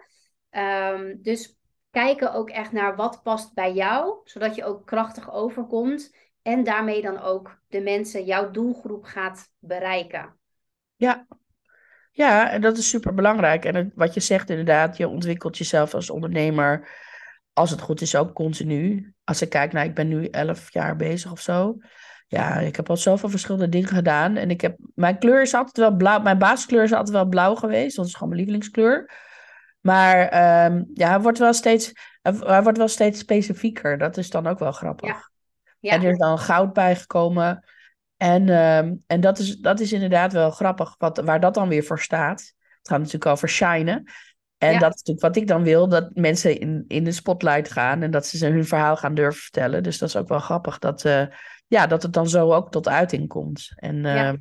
Um, 0.51 1.21
dus 1.21 1.57
kijken 1.91 2.33
ook 2.33 2.49
echt 2.49 2.71
naar 2.71 2.95
wat 2.95 3.23
past 3.23 3.53
bij 3.53 3.73
jou, 3.73 4.19
zodat 4.23 4.55
je 4.55 4.63
ook 4.63 4.85
krachtig 4.85 5.31
overkomt 5.31 6.15
en 6.41 6.63
daarmee 6.63 7.01
dan 7.01 7.19
ook 7.19 7.61
de 7.67 7.81
mensen, 7.81 8.25
jouw 8.25 8.51
doelgroep 8.51 9.03
gaat 9.03 9.51
bereiken. 9.59 10.38
Ja, 10.95 11.27
ja 12.11 12.49
en 12.49 12.61
dat 12.61 12.77
is 12.77 12.89
super 12.89 13.13
belangrijk. 13.13 13.65
En 13.65 13.91
wat 13.95 14.13
je 14.13 14.19
zegt 14.19 14.49
inderdaad, 14.49 14.97
je 14.97 15.07
ontwikkelt 15.07 15.57
jezelf 15.57 15.93
als 15.93 16.09
ondernemer, 16.09 16.89
als 17.53 17.69
het 17.69 17.81
goed 17.81 18.01
is, 18.01 18.15
ook 18.15 18.33
continu. 18.33 19.13
Als 19.23 19.41
ik 19.41 19.49
kijk 19.49 19.71
naar, 19.71 19.85
ik 19.85 19.95
ben 19.95 20.07
nu 20.07 20.25
elf 20.25 20.73
jaar 20.73 20.95
bezig 20.95 21.31
of 21.31 21.39
zo. 21.39 21.77
Ja, 22.31 22.59
ik 22.59 22.75
heb 22.75 22.89
al 22.89 22.98
zoveel 22.98 23.29
verschillende 23.29 23.69
dingen 23.69 23.88
gedaan. 23.88 24.36
En 24.36 24.50
ik 24.50 24.62
heb, 24.62 24.77
mijn 24.95 25.17
kleur 25.17 25.41
is 25.41 25.53
altijd 25.53 25.77
wel 25.77 25.95
blauw. 25.95 26.19
Mijn 26.19 26.38
basiskleur 26.38 26.83
is 26.83 26.93
altijd 26.93 27.15
wel 27.15 27.25
blauw 27.25 27.55
geweest. 27.55 27.95
Dat 27.95 28.05
is 28.05 28.13
gewoon 28.13 28.29
mijn 28.29 28.41
lievelingskleur. 28.41 29.12
Maar 29.79 30.17
um, 30.65 30.89
ja, 30.93 31.09
hij 31.09 31.19
wordt, 31.19 31.39
wel 31.39 31.53
steeds, 31.53 31.91
hij 32.21 32.63
wordt 32.63 32.77
wel 32.77 32.88
steeds 32.88 33.19
specifieker. 33.19 33.98
Dat 33.98 34.17
is 34.17 34.29
dan 34.29 34.48
ook 34.48 34.59
wel 34.59 34.71
grappig. 34.71 35.09
Ja. 35.09 35.29
Ja. 35.79 35.91
En 35.91 36.03
er 36.03 36.12
is 36.12 36.17
dan 36.17 36.39
goud 36.39 36.74
bijgekomen. 36.74 37.65
En, 38.17 38.50
um, 38.50 39.03
en 39.07 39.21
dat, 39.21 39.39
is, 39.39 39.57
dat 39.57 39.79
is 39.79 39.93
inderdaad 39.93 40.33
wel 40.33 40.51
grappig, 40.51 40.95
wat, 40.98 41.17
waar 41.17 41.39
dat 41.39 41.53
dan 41.53 41.69
weer 41.69 41.83
voor 41.83 42.00
staat. 42.00 42.39
Het 42.77 42.88
gaat 42.88 42.98
natuurlijk 42.98 43.25
over 43.25 43.50
shinen. 43.50 44.03
En 44.57 44.74
ja. 44.74 44.79
dat 44.79 44.93
is 44.93 44.98
natuurlijk 44.98 45.25
wat 45.25 45.36
ik 45.36 45.48
dan 45.48 45.63
wil, 45.63 45.89
dat 45.89 46.09
mensen 46.13 46.59
in, 46.59 46.86
in 46.88 47.03
de 47.03 47.12
spotlight 47.12 47.71
gaan 47.71 48.01
en 48.01 48.12
dat 48.12 48.25
ze 48.25 48.48
hun 48.48 48.65
verhaal 48.65 48.98
gaan 48.98 49.13
durven 49.13 49.41
vertellen. 49.41 49.83
Dus 49.83 49.98
dat 49.98 50.09
is 50.09 50.15
ook 50.15 50.27
wel 50.27 50.39
grappig 50.39 50.79
dat, 50.79 51.05
uh, 51.05 51.25
ja, 51.69 51.88
dat 51.88 52.03
het 52.03 52.13
dan 52.13 52.29
zo 52.29 52.53
ook 52.53 52.71
tot 52.71 52.88
uiting 52.88 53.27
komt. 53.27 53.71
En 53.75 53.95
uh, 53.95 54.15
ja. 54.15 54.35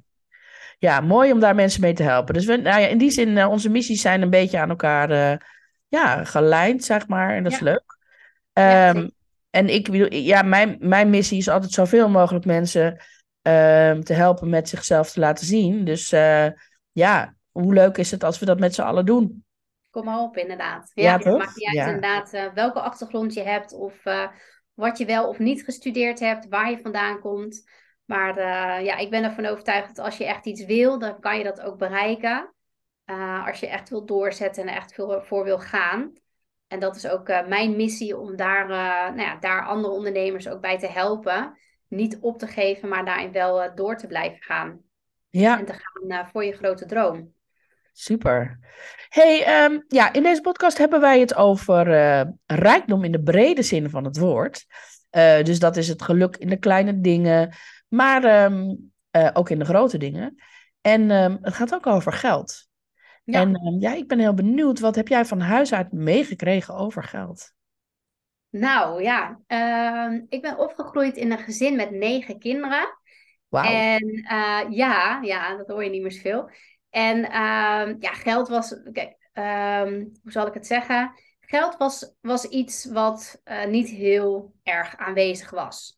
ja. 0.79 1.01
mooi 1.01 1.33
om 1.33 1.41
daar 1.41 1.55
mensen 1.55 1.81
mee 1.81 1.93
te 1.93 2.03
helpen. 2.03 2.35
Dus 2.35 2.45
we, 2.45 2.57
nou 2.57 2.81
ja, 2.81 2.87
in 2.87 2.99
die 2.99 3.11
zin, 3.11 3.29
uh, 3.29 3.49
onze 3.49 3.69
missies 3.69 4.01
zijn 4.01 4.23
een 4.23 4.31
beetje 4.31 4.59
aan 4.59 4.69
elkaar 4.69 5.41
ja, 5.89 6.25
gelijnd, 6.25 6.85
zeg 6.85 7.09
maar. 7.09 7.35
En 7.35 7.43
dat 7.43 7.53
is 7.53 7.61
leuk. 7.61 7.97
Um, 8.53 9.11
en 9.51 9.69
ik 9.69 9.91
bedoel, 9.91 10.13
ja, 10.13 10.43
mijn, 10.43 10.77
mijn 10.81 11.11
missie 11.11 11.39
is 11.39 11.49
altijd 11.49 11.73
zoveel 11.73 12.09
mogelijk 12.09 12.45
mensen 12.45 12.93
uh, 12.93 13.93
te 13.93 14.13
helpen 14.13 14.49
met 14.49 14.69
zichzelf 14.69 15.11
te 15.11 15.21
laten 15.21 15.47
zien. 15.47 15.85
Dus 15.85 16.11
ja, 16.93 17.35
hoe 17.51 17.75
leuk 17.75 17.97
is 17.97 18.11
het 18.11 18.25
als 18.25 18.39
we 18.39 18.47
dat 18.47 18.59
met 18.59 18.75
z'n 18.75 18.83
allen 18.83 19.07
doen? 19.07 19.45
Kom 19.91 20.05
maar 20.05 20.21
op, 20.21 20.37
inderdaad. 20.37 20.91
Ja, 20.95 21.17
het 21.17 21.25
maakt 21.25 21.57
niet 21.57 21.67
uit 21.67 21.77
ja. 21.77 21.87
inderdaad 21.87 22.51
welke 22.55 22.81
achtergrond 22.81 23.35
je 23.35 23.43
hebt 23.43 23.73
of 23.73 23.95
wat 24.79 24.99
je 24.99 25.05
wel 25.05 25.29
of 25.29 25.39
niet 25.39 25.65
gestudeerd 25.65 26.21
hebt, 26.21 26.49
waar 26.49 26.71
je 26.71 26.79
vandaan 26.83 27.21
komt. 27.21 27.69
Maar 28.05 28.43
ja, 28.83 28.97
ik 28.97 29.11
ben 29.11 29.25
ervan 29.25 29.47
overtuigd 29.47 29.97
dat 29.97 30.05
als 30.05 30.17
je 30.17 30.25
echt 30.25 30.47
iets 30.47 30.65
wil, 30.65 30.99
dan 30.99 31.21
kan 31.21 31.39
je 31.39 31.45
dat 31.45 31.61
ook 31.61 31.79
bereiken. 31.79 32.55
als 33.47 33.61
je 33.61 33.67
echt 33.69 33.89
wil 33.89 34.07
doorzetten 34.07 34.63
en 34.63 34.69
er 34.69 34.75
echt 34.75 34.95
veel 34.95 35.23
voor 35.23 35.45
wil 35.45 35.59
gaan. 35.59 36.13
En 36.67 36.81
dat 36.81 36.97
is 36.97 37.09
ook 37.09 37.29
uh, 37.29 37.47
mijn 37.47 37.77
missie 37.77 38.17
om 38.17 38.37
daar, 38.37 38.69
nou 38.69 39.21
ja, 39.21 39.37
daar 39.37 39.67
andere 39.67 39.95
ondernemers 39.95 40.49
ook 40.49 40.61
bij 40.61 40.79
te 40.79 40.87
helpen. 40.87 41.59
Niet 41.89 42.19
op 42.21 42.39
te 42.39 42.47
geven, 42.47 42.89
maar 42.89 43.05
daarin 43.05 43.33
wel 43.33 43.75
door 43.75 43.97
te 43.97 44.07
blijven 44.07 44.43
gaan. 44.43 44.83
Ja. 45.29 45.59
En 45.59 45.65
te 45.65 45.73
gaan 45.73 46.29
voor 46.29 46.45
je 46.45 46.53
grote 46.53 46.87
droom. 46.87 47.37
Super. 47.99 48.59
Hey, 49.09 49.65
um, 49.65 49.85
ja, 49.89 50.13
in 50.13 50.23
deze 50.23 50.41
podcast 50.41 50.79
hebben 50.79 51.01
wij 51.01 51.21
het 51.21 51.35
over 51.35 51.87
rijkdom 52.47 53.05
in 53.05 53.13
de 53.13 53.23
brede 53.23 53.63
zin 53.63 53.91
van 53.91 54.05
het 54.05 54.19
woord. 54.19 54.67
dus 55.43 55.59
dat 55.59 55.77
is 55.77 55.89
het 55.89 56.03
geluk 56.03 56.37
in 56.37 56.49
de 56.49 56.59
kleine 56.59 57.01
dingen, 57.01 57.55
maar 57.89 58.45
um, 58.45 58.93
ook 59.33 59.51
in 59.51 59.59
de 59.59 59.65
grote 59.65 59.99
dingen. 59.99 60.35
En 60.81 61.11
um, 61.11 61.39
het 61.43 61.55
gaat 61.55 61.75
ook 61.75 61.87
over 61.87 62.13
geld. 62.13 62.69
Ja. 63.25 63.41
En 63.41 63.77
ja, 63.81 63.95
ik 63.95 64.09
ben 64.09 64.19
heel 64.19 64.35
benieuwd, 64.35 64.81
wat 64.81 64.95
heb 64.95 65.09
jij 65.09 65.25
van 65.25 65.41
huis 65.41 65.73
uit 65.73 65.93
meegekregen 65.93 66.75
over 66.75 67.05
geld? 67.05 67.53
Nou 68.51 69.03
ja, 69.03 69.41
ik 70.29 70.43
ben 70.43 70.59
opgegroeid 70.59 71.17
in 71.17 71.33
een 71.33 71.39
gezin 71.39 71.77
met 71.77 71.91
negen 71.91 72.39
kinderen. 72.39 72.99
Wow. 73.49 73.65
En 73.65 74.25
ja, 74.71 75.21
ja, 75.23 75.57
dat 75.57 75.69
hoor 75.69 75.85
je 75.85 75.91
niet 75.91 76.03
meer 76.03 76.13
zoveel. 76.13 76.51
En 76.91 77.25
ehm, 77.25 77.97
ja, 77.99 78.13
geld 78.13 78.49
was, 78.49 78.81
kijk, 78.93 79.17
ehm, 79.33 80.05
hoe 80.23 80.33
zal 80.33 80.47
ik 80.47 80.55
het 80.55 80.67
zeggen? 80.67 81.13
Geld 81.41 81.77
was, 81.77 82.15
was 82.21 82.45
iets 82.45 82.85
wat 82.85 83.41
uh, 83.45 83.65
niet 83.65 83.89
heel 83.89 84.53
erg 84.63 84.97
aanwezig 84.97 85.51
was. 85.51 85.97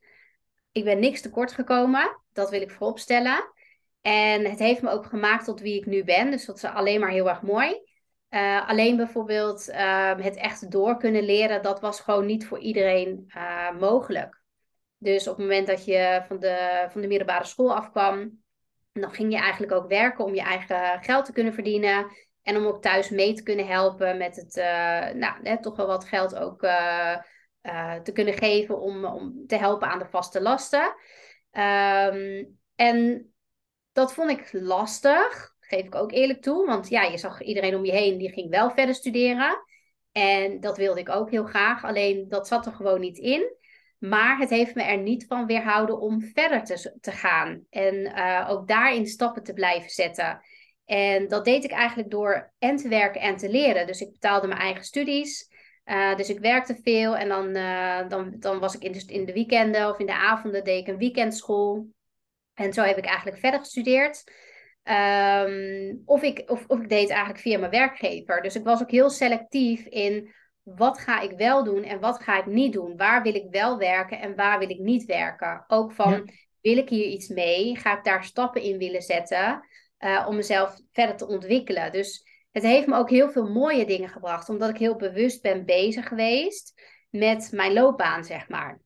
Ik 0.72 0.84
ben 0.84 0.98
niks 0.98 1.20
tekort 1.20 1.52
gekomen, 1.52 2.20
dat 2.32 2.50
wil 2.50 2.60
ik 2.60 2.70
vooropstellen. 2.70 3.52
En 4.00 4.44
het 4.44 4.58
heeft 4.58 4.82
me 4.82 4.90
ook 4.90 5.06
gemaakt 5.06 5.44
tot 5.44 5.60
wie 5.60 5.78
ik 5.78 5.86
nu 5.86 6.04
ben. 6.04 6.30
Dus 6.30 6.44
dat 6.44 6.56
is 6.56 6.64
alleen 6.64 7.00
maar 7.00 7.10
heel 7.10 7.28
erg 7.28 7.42
mooi. 7.42 7.88
Uh, 8.30 8.68
alleen 8.68 8.96
bijvoorbeeld 8.96 9.68
uh, 9.68 10.16
het 10.16 10.36
echt 10.36 10.70
door 10.70 10.96
kunnen 10.96 11.22
leren, 11.22 11.62
dat 11.62 11.80
was 11.80 12.00
gewoon 12.00 12.26
niet 12.26 12.46
voor 12.46 12.58
iedereen 12.58 13.30
uh, 13.36 13.78
mogelijk. 13.78 14.42
Dus 14.98 15.28
op 15.28 15.36
het 15.36 15.46
moment 15.46 15.66
dat 15.66 15.84
je 15.84 16.22
van 16.26 16.38
de, 16.38 16.86
van 16.90 17.00
de 17.00 17.06
middelbare 17.06 17.44
school 17.44 17.74
afkwam, 17.74 18.42
dan 18.92 19.12
ging 19.12 19.32
je 19.32 19.38
eigenlijk 19.38 19.72
ook 19.72 19.88
werken 19.88 20.24
om 20.24 20.34
je 20.34 20.42
eigen 20.42 21.02
geld 21.02 21.24
te 21.24 21.32
kunnen 21.32 21.54
verdienen. 21.54 22.06
En 22.42 22.56
om 22.56 22.66
ook 22.66 22.82
thuis 22.82 23.10
mee 23.10 23.32
te 23.32 23.42
kunnen 23.42 23.66
helpen 23.66 24.16
met 24.16 24.36
het, 24.36 24.54
nou, 25.14 25.34
hè, 25.42 25.60
toch 25.60 25.76
wel 25.76 25.86
wat 25.86 26.04
geld 26.04 26.36
ook 26.36 26.60
te 28.02 28.10
kunnen 28.12 28.34
geven 28.34 28.80
om, 28.80 29.04
om 29.04 29.46
te 29.46 29.56
helpen 29.56 29.88
aan 29.88 29.98
de 29.98 30.08
vaste 30.10 30.42
lasten. 30.42 30.94
Um, 31.52 32.58
en 32.74 33.30
dat 33.92 34.14
vond 34.14 34.30
ik 34.30 34.48
lastig, 34.52 35.54
geef 35.60 35.84
ik 35.84 35.94
ook 35.94 36.12
eerlijk 36.12 36.42
toe. 36.42 36.66
Want 36.66 36.88
ja, 36.88 37.02
je 37.02 37.18
zag 37.18 37.42
iedereen 37.42 37.74
om 37.74 37.84
je 37.84 37.92
heen, 37.92 38.18
die 38.18 38.32
ging 38.32 38.50
wel 38.50 38.70
verder 38.70 38.94
studeren. 38.94 39.64
En 40.12 40.60
dat 40.60 40.76
wilde 40.76 41.00
ik 41.00 41.08
ook 41.08 41.30
heel 41.30 41.44
graag, 41.44 41.84
alleen 41.84 42.28
dat 42.28 42.48
zat 42.48 42.66
er 42.66 42.72
gewoon 42.72 43.00
niet 43.00 43.18
in. 43.18 43.56
Maar 44.00 44.38
het 44.38 44.50
heeft 44.50 44.74
me 44.74 44.82
er 44.82 44.98
niet 44.98 45.26
van 45.26 45.46
weerhouden 45.46 46.00
om 46.00 46.22
verder 46.22 46.64
te, 46.64 46.96
te 47.00 47.12
gaan. 47.12 47.64
En 47.70 47.94
uh, 47.94 48.46
ook 48.50 48.68
daarin 48.68 49.06
stappen 49.06 49.42
te 49.42 49.52
blijven 49.52 49.90
zetten. 49.90 50.40
En 50.84 51.28
dat 51.28 51.44
deed 51.44 51.64
ik 51.64 51.70
eigenlijk 51.70 52.10
door 52.10 52.52
en 52.58 52.76
te 52.76 52.88
werken 52.88 53.20
en 53.20 53.36
te 53.36 53.50
leren. 53.50 53.86
Dus 53.86 54.00
ik 54.00 54.12
betaalde 54.12 54.46
mijn 54.46 54.60
eigen 54.60 54.84
studies. 54.84 55.48
Uh, 55.84 56.16
dus 56.16 56.28
ik 56.28 56.38
werkte 56.38 56.78
veel 56.82 57.16
en 57.16 57.28
dan, 57.28 57.56
uh, 57.56 58.08
dan, 58.08 58.34
dan 58.38 58.58
was 58.58 58.74
ik 58.74 58.82
in 58.82 58.92
de, 58.92 59.04
in 59.06 59.24
de 59.24 59.32
weekenden 59.32 59.88
of 59.88 59.98
in 59.98 60.06
de 60.06 60.14
avonden 60.14 60.64
deed 60.64 60.80
ik 60.80 60.88
een 60.88 60.98
weekendschool. 60.98 61.86
En 62.54 62.72
zo 62.72 62.82
heb 62.82 62.96
ik 62.96 63.06
eigenlijk 63.06 63.38
verder 63.38 63.60
gestudeerd. 63.60 64.24
Um, 64.84 66.02
of, 66.04 66.22
ik, 66.22 66.42
of, 66.46 66.64
of 66.66 66.80
ik 66.80 66.88
deed 66.88 67.08
eigenlijk 67.08 67.40
via 67.40 67.58
mijn 67.58 67.70
werkgever. 67.70 68.42
Dus 68.42 68.56
ik 68.56 68.64
was 68.64 68.82
ook 68.82 68.90
heel 68.90 69.10
selectief 69.10 69.84
in 69.84 70.34
wat 70.76 70.98
ga 70.98 71.20
ik 71.20 71.32
wel 71.36 71.64
doen 71.64 71.82
en 71.82 72.00
wat 72.00 72.22
ga 72.22 72.38
ik 72.38 72.46
niet 72.46 72.72
doen. 72.72 72.96
Waar 72.96 73.22
wil 73.22 73.34
ik 73.34 73.46
wel 73.50 73.78
werken 73.78 74.20
en 74.20 74.36
waar 74.36 74.58
wil 74.58 74.70
ik 74.70 74.78
niet 74.78 75.04
werken. 75.04 75.64
Ook 75.66 75.92
van, 75.92 76.12
ja. 76.12 76.32
wil 76.60 76.76
ik 76.76 76.88
hier 76.88 77.06
iets 77.06 77.28
mee? 77.28 77.76
Ga 77.76 77.98
ik 77.98 78.04
daar 78.04 78.24
stappen 78.24 78.62
in 78.62 78.78
willen 78.78 79.02
zetten 79.02 79.66
uh, 79.98 80.26
om 80.28 80.36
mezelf 80.36 80.76
verder 80.92 81.16
te 81.16 81.26
ontwikkelen? 81.26 81.92
Dus 81.92 82.24
het 82.52 82.62
heeft 82.62 82.86
me 82.86 82.96
ook 82.96 83.10
heel 83.10 83.30
veel 83.30 83.50
mooie 83.50 83.86
dingen 83.86 84.08
gebracht, 84.08 84.48
omdat 84.48 84.70
ik 84.70 84.78
heel 84.78 84.96
bewust 84.96 85.42
ben 85.42 85.64
bezig 85.64 86.08
geweest 86.08 86.82
met 87.10 87.48
mijn 87.52 87.72
loopbaan, 87.72 88.24
zeg 88.24 88.48
maar. 88.48 88.80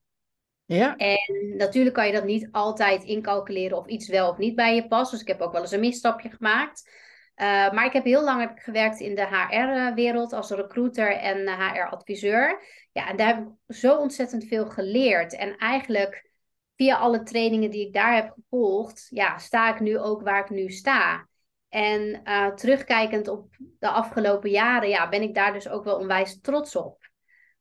Ja. 0.67 0.97
En 0.97 1.57
natuurlijk 1.57 1.95
kan 1.95 2.07
je 2.07 2.13
dat 2.13 2.25
niet 2.25 2.49
altijd 2.51 3.05
incalculeren 3.05 3.79
of 3.79 3.87
iets 3.87 4.09
wel 4.09 4.31
of 4.31 4.39
niet 4.39 4.55
bij 4.55 4.75
je 4.75 4.87
past. 4.87 5.11
Dus 5.11 5.21
ik 5.21 5.29
heb 5.29 5.41
ook 5.41 5.53
wel 5.53 5.61
eens 5.61 5.71
een 5.71 5.81
misstapje 5.81 6.31
gemaakt. 6.31 6.91
Uh, 7.37 7.73
maar 7.73 7.85
ik 7.85 7.93
heb 7.93 8.05
heel 8.05 8.25
lang 8.25 8.41
heb 8.41 8.51
ik 8.51 8.63
gewerkt 8.63 9.01
in 9.01 9.15
de 9.15 9.27
HR-wereld 9.27 10.33
als 10.33 10.51
recruiter 10.51 11.17
en 11.17 11.49
HR-adviseur. 11.49 12.63
Ja, 12.93 13.09
en 13.09 13.17
daar 13.17 13.27
heb 13.27 13.39
ik 13.39 13.77
zo 13.77 13.97
ontzettend 13.97 14.45
veel 14.45 14.67
geleerd. 14.67 15.35
En 15.35 15.57
eigenlijk 15.57 16.31
via 16.77 16.97
alle 16.97 17.23
trainingen 17.23 17.71
die 17.71 17.87
ik 17.87 17.93
daar 17.93 18.15
heb 18.15 18.35
gevolgd, 18.35 19.07
ja, 19.11 19.39
sta 19.39 19.75
ik 19.75 19.81
nu 19.81 19.99
ook 19.99 20.23
waar 20.23 20.41
ik 20.41 20.51
nu 20.51 20.71
sta. 20.71 21.29
En 21.69 22.21
uh, 22.25 22.49
terugkijkend 22.49 23.29
op 23.29 23.57
de 23.79 23.89
afgelopen 23.89 24.51
jaren, 24.51 24.89
ja, 24.89 25.09
ben 25.09 25.23
ik 25.23 25.35
daar 25.35 25.53
dus 25.53 25.69
ook 25.69 25.85
wel 25.85 25.99
onwijs 25.99 26.41
trots 26.41 26.77
op. 26.77 27.11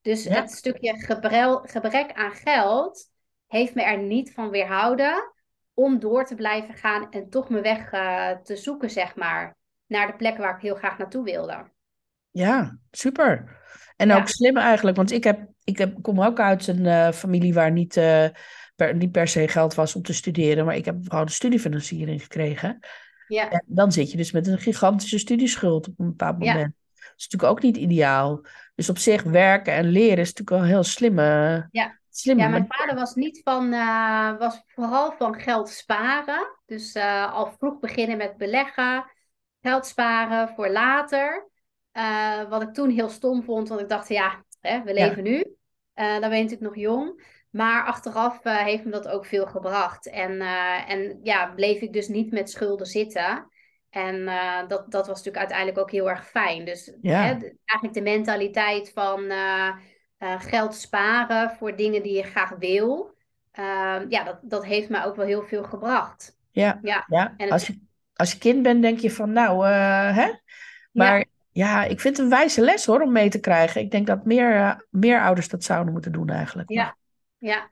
Dus 0.01 0.23
ja. 0.23 0.33
het 0.33 0.51
stukje 0.51 0.93
gebrel, 0.95 1.57
gebrek 1.57 2.11
aan 2.13 2.33
geld 2.33 3.11
heeft 3.47 3.75
me 3.75 3.83
er 3.83 3.97
niet 3.97 4.33
van 4.33 4.49
weerhouden 4.49 5.33
om 5.73 5.99
door 5.99 6.25
te 6.25 6.35
blijven 6.35 6.73
gaan 6.73 7.11
en 7.11 7.29
toch 7.29 7.49
mijn 7.49 7.63
weg 7.63 7.91
eh, 7.91 8.29
te 8.29 8.55
zoeken, 8.55 8.89
zeg 8.89 9.15
maar, 9.15 9.55
naar 9.87 10.07
de 10.07 10.15
plek 10.15 10.37
waar 10.37 10.55
ik 10.55 10.61
heel 10.61 10.75
graag 10.75 10.97
naartoe 10.97 11.23
wilde. 11.23 11.71
Ja, 12.31 12.77
super. 12.91 13.61
En 13.95 14.11
ook 14.11 14.27
slim 14.27 14.57
eigenlijk, 14.57 14.97
want 14.97 15.11
ik, 15.11 15.23
heb, 15.23 15.47
ik 15.63 15.77
heb, 15.77 16.01
kom 16.01 16.21
ook 16.21 16.39
uit 16.39 16.67
een 16.67 16.85
uh, 16.85 17.11
familie 17.11 17.53
waar 17.53 17.71
niet, 17.71 17.97
uh, 17.97 18.25
per, 18.75 18.95
niet 18.95 19.11
per 19.11 19.27
se 19.27 19.47
geld 19.47 19.73
was 19.73 19.95
om 19.95 20.01
te 20.01 20.13
studeren, 20.13 20.65
maar 20.65 20.75
ik 20.75 20.85
heb 20.85 20.95
vooral 21.03 21.25
de 21.25 21.31
studiefinanciering 21.31 22.21
gekregen. 22.21 22.79
Ja. 23.27 23.49
En 23.49 23.63
dan 23.65 23.91
zit 23.91 24.11
je 24.11 24.17
dus 24.17 24.31
met 24.31 24.47
een 24.47 24.59
gigantische 24.59 25.17
studieschuld 25.17 25.87
op 25.87 25.99
een 25.99 26.07
bepaald 26.07 26.39
moment. 26.39 26.57
Ja. 26.57 26.63
Dat 26.93 27.13
is 27.17 27.23
natuurlijk 27.23 27.51
ook 27.51 27.61
niet 27.61 27.77
ideaal. 27.77 28.45
Dus 28.75 28.89
op 28.89 28.97
zich 28.97 29.23
werken 29.23 29.73
en 29.73 29.89
leren 29.89 30.17
is 30.17 30.33
natuurlijk 30.33 30.49
wel 30.49 30.63
heel 30.63 30.83
slimme. 30.83 31.67
Ja, 31.71 31.99
slimme 32.09 32.41
ja 32.41 32.49
mijn 32.49 32.65
vader 32.67 32.95
was 32.95 33.15
niet 33.15 33.41
van, 33.43 33.73
uh, 33.73 34.37
was 34.37 34.63
vooral 34.65 35.11
van 35.17 35.39
geld 35.39 35.69
sparen. 35.69 36.57
Dus 36.65 36.95
al 37.31 37.51
vroeg 37.57 37.79
beginnen 37.79 38.17
met 38.17 38.37
beleggen, 38.37 39.05
geld 39.63 39.85
sparen 39.85 40.49
voor 40.49 40.69
later. 40.69 41.49
Uh, 41.93 42.49
wat 42.49 42.61
ik 42.61 42.73
toen 42.73 42.89
heel 42.89 43.09
stom 43.09 43.43
vond, 43.43 43.69
want 43.69 43.81
ik 43.81 43.89
dacht, 43.89 44.07
ja, 44.07 44.43
hè, 44.61 44.83
we 44.83 44.93
leven 44.93 45.23
nu. 45.23 45.55
dan 45.93 46.19
ben 46.19 46.37
je 46.37 46.43
natuurlijk 46.43 46.61
nog 46.61 46.75
jong. 46.75 47.31
Maar 47.49 47.85
achteraf 47.85 48.43
heeft 48.43 48.85
me 48.85 48.91
dat 48.91 49.07
ook 49.07 49.25
veel 49.25 49.45
gebracht. 49.45 50.09
En, 50.09 50.41
en 50.87 51.19
ja, 51.23 51.53
bleef 51.55 51.81
ik 51.81 51.93
dus 51.93 52.07
niet 52.07 52.31
met 52.31 52.49
schulden 52.49 52.87
zitten. 52.87 53.47
En 53.89 54.25
dat, 54.67 54.91
dat 54.91 55.07
was 55.07 55.17
natuurlijk 55.17 55.37
uiteindelijk 55.37 55.77
ook 55.77 55.91
heel 55.91 56.09
erg 56.09 56.27
fijn. 56.27 56.65
Dus 56.65 56.93
ja. 57.01 57.21
hè, 57.21 57.31
eigenlijk 57.65 57.93
de 57.93 58.01
mentaliteit 58.01 58.91
van 58.93 59.31
geld 60.39 60.75
sparen 60.75 61.51
voor 61.51 61.75
dingen 61.75 62.03
die 62.03 62.15
je 62.15 62.23
graag 62.23 62.55
wil. 62.59 63.13
Ehm, 63.53 64.05
ja, 64.09 64.23
dat, 64.23 64.39
dat 64.41 64.65
heeft 64.65 64.89
mij 64.89 65.05
ook 65.05 65.15
wel 65.15 65.25
heel 65.25 65.43
veel 65.43 65.63
gebracht. 65.63 66.37
Ja, 66.51 66.79
ja. 66.81 67.03
ja. 67.07 67.33
En 67.37 67.49
als, 67.49 67.67
je, 67.67 67.79
als 68.13 68.31
je 68.31 68.37
kind 68.37 68.63
bent, 68.63 68.81
denk 68.81 68.99
je 68.99 69.11
van 69.11 69.31
nou, 69.31 69.67
hè? 69.67 70.31
Maar 70.91 71.17
ja. 71.17 71.25
ja. 71.51 71.83
ik 71.83 71.99
vind 71.99 72.17
het 72.17 72.25
een 72.25 72.31
wijze 72.31 72.61
les 72.61 72.85
hoor, 72.85 73.01
om 73.01 73.11
mee 73.11 73.29
te 73.29 73.39
krijgen. 73.39 73.81
Ik 73.81 73.91
denk 73.91 74.07
dat 74.07 74.25
meer, 74.25 74.85
meer 74.89 75.21
ouders 75.21 75.49
dat 75.49 75.63
zouden 75.63 75.93
moeten 75.93 76.11
doen 76.11 76.29
eigenlijk. 76.29 76.69
Ja, 76.71 76.97
ja. 77.37 77.71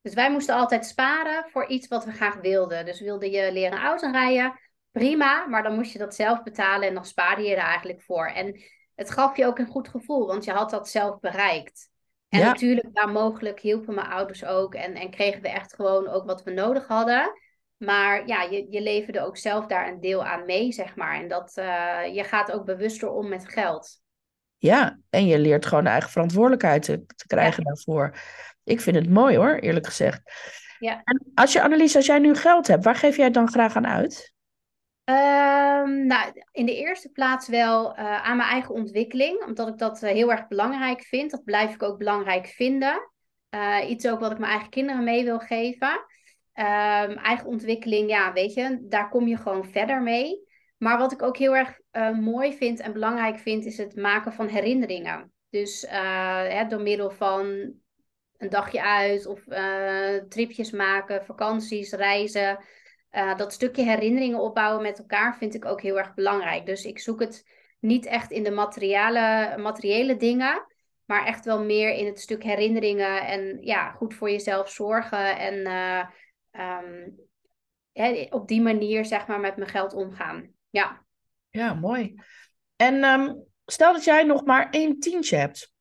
Dus 0.00 0.14
wij 0.14 0.30
moesten 0.30 0.54
altijd 0.54 0.86
sparen 0.86 1.44
voor 1.50 1.66
iets 1.66 1.88
wat 1.88 2.04
we 2.04 2.12
graag 2.12 2.36
wilden. 2.40 2.84
Dus 2.84 3.00
wilde 3.00 3.30
je 3.30 3.52
leren 3.52 3.78
auto 3.78 4.10
rijden 4.10 4.58
prima, 4.98 5.46
maar 5.46 5.62
dan 5.62 5.74
moest 5.74 5.92
je 5.92 5.98
dat 5.98 6.14
zelf 6.14 6.42
betalen 6.42 6.88
en 6.88 6.94
dan 6.94 7.04
spaarde 7.04 7.42
je 7.42 7.54
er 7.54 7.62
eigenlijk 7.62 8.02
voor. 8.02 8.26
En 8.26 8.60
het 8.94 9.10
gaf 9.10 9.36
je 9.36 9.46
ook 9.46 9.58
een 9.58 9.66
goed 9.66 9.88
gevoel, 9.88 10.26
want 10.26 10.44
je 10.44 10.50
had 10.50 10.70
dat 10.70 10.88
zelf 10.88 11.20
bereikt. 11.20 11.90
En 12.28 12.40
natuurlijk, 12.40 12.88
waar 12.92 13.08
mogelijk, 13.08 13.60
hielpen 13.60 13.94
mijn 13.94 14.06
ouders 14.06 14.44
ook 14.44 14.74
en, 14.74 14.94
en 14.94 15.10
kregen 15.10 15.42
we 15.42 15.48
echt 15.48 15.74
gewoon 15.74 16.08
ook 16.08 16.26
wat 16.26 16.42
we 16.42 16.50
nodig 16.50 16.86
hadden. 16.86 17.32
Maar 17.76 18.26
ja, 18.26 18.42
je, 18.42 18.66
je 18.70 18.82
leverde 18.82 19.20
ook 19.20 19.36
zelf 19.36 19.66
daar 19.66 19.88
een 19.88 20.00
deel 20.00 20.24
aan 20.24 20.44
mee, 20.44 20.72
zeg 20.72 20.96
maar. 20.96 21.14
En 21.14 21.28
dat, 21.28 21.56
uh, 21.58 22.14
je 22.14 22.24
gaat 22.24 22.52
ook 22.52 22.64
bewuster 22.64 23.10
om 23.10 23.28
met 23.28 23.48
geld. 23.48 24.02
Ja, 24.58 24.98
en 25.10 25.26
je 25.26 25.38
leert 25.38 25.66
gewoon 25.66 25.86
eigen 25.86 26.10
verantwoordelijkheid 26.10 26.82
te, 26.82 27.06
te 27.06 27.26
krijgen 27.26 27.64
daarvoor. 27.64 28.16
Ik 28.64 28.80
vind 28.80 28.96
het 28.96 29.10
mooi 29.10 29.36
hoor, 29.36 29.54
eerlijk 29.54 29.86
gezegd. 29.86 30.20
Ja. 30.78 31.00
En 31.04 31.30
als 31.34 31.52
je, 31.52 31.62
Annelies, 31.62 31.96
als 31.96 32.06
jij 32.06 32.18
nu 32.18 32.34
geld 32.34 32.66
hebt, 32.66 32.84
waar 32.84 32.94
geef 32.94 33.16
jij 33.16 33.24
het 33.24 33.34
dan 33.34 33.50
graag 33.50 33.76
aan 33.76 33.86
uit? 33.86 34.32
Um, 35.04 36.06
nou, 36.06 36.42
in 36.52 36.66
de 36.66 36.76
eerste 36.76 37.10
plaats 37.10 37.48
wel 37.48 37.98
uh, 37.98 38.22
aan 38.22 38.36
mijn 38.36 38.48
eigen 38.48 38.74
ontwikkeling, 38.74 39.44
omdat 39.46 39.68
ik 39.68 39.78
dat 39.78 40.02
uh, 40.02 40.10
heel 40.10 40.30
erg 40.30 40.48
belangrijk 40.48 41.02
vind. 41.02 41.30
Dat 41.30 41.44
blijf 41.44 41.74
ik 41.74 41.82
ook 41.82 41.98
belangrijk 41.98 42.46
vinden. 42.46 43.10
Uh, 43.54 43.88
iets 43.88 44.08
ook 44.08 44.20
wat 44.20 44.32
ik 44.32 44.38
mijn 44.38 44.52
eigen 44.52 44.70
kinderen 44.70 45.04
mee 45.04 45.24
wil 45.24 45.38
geven. 45.38 46.04
Um, 46.58 47.16
eigen 47.16 47.46
ontwikkeling, 47.46 48.10
ja, 48.10 48.32
weet 48.32 48.54
je, 48.54 48.78
daar 48.80 49.08
kom 49.08 49.26
je 49.26 49.36
gewoon 49.36 49.64
verder 49.64 50.02
mee. 50.02 50.42
Maar 50.78 50.98
wat 50.98 51.12
ik 51.12 51.22
ook 51.22 51.36
heel 51.36 51.56
erg 51.56 51.80
mooi 52.20 52.52
vind 52.52 52.80
en 52.80 52.92
belangrijk 52.92 53.38
vind, 53.38 53.64
is 53.64 53.76
het 53.76 53.96
maken 53.96 54.32
van 54.32 54.46
herinneringen. 54.46 55.32
Dus 55.50 55.86
hè, 55.88 56.66
door 56.66 56.80
middel 56.80 57.10
van 57.10 57.72
een 58.36 58.48
dagje 58.48 58.82
uit 58.82 59.26
of 59.26 59.44
tripjes 60.28 60.70
maken, 60.70 61.24
vakanties, 61.24 61.92
reizen. 61.92 62.58
Dat 63.36 63.52
stukje 63.52 63.82
herinneringen 63.82 64.40
opbouwen 64.40 64.82
met 64.82 64.98
elkaar 64.98 65.36
vind 65.36 65.54
ik 65.54 65.64
ook 65.64 65.80
heel 65.80 65.98
erg 65.98 66.14
belangrijk. 66.14 66.66
Dus 66.66 66.84
ik 66.84 66.98
zoek 66.98 67.20
het 67.20 67.44
niet 67.80 68.06
echt 68.06 68.30
in 68.30 68.42
de 68.42 68.50
materiële, 68.50 69.54
materiële 69.58 70.16
dingen, 70.16 70.66
maar 71.04 71.26
echt 71.26 71.44
wel 71.44 71.64
meer 71.64 71.90
in 71.90 72.06
het 72.06 72.20
stuk 72.20 72.42
herinneringen 72.42 73.26
en 73.26 73.58
ja, 73.60 73.90
goed 73.90 74.14
voor 74.14 74.30
jezelf 74.30 74.70
zorgen 74.70 75.38
en 75.38 75.62
um, 76.60 77.18
op 78.30 78.48
die 78.48 78.60
manier 78.60 79.04
zeg 79.04 79.26
maar 79.26 79.40
met 79.40 79.56
mijn 79.56 79.70
geld 79.70 79.94
omgaan. 79.94 80.50
Ja, 80.70 81.04
ja 81.50 81.74
mooi. 81.74 82.14
En 82.76 83.04
um, 83.04 83.44
stel 83.66 83.92
dat 83.92 84.04
jij 84.04 84.22
nog 84.22 84.44
maar 84.44 84.70
één 84.70 84.98
tientje 84.98 85.36
hebt. 85.36 85.72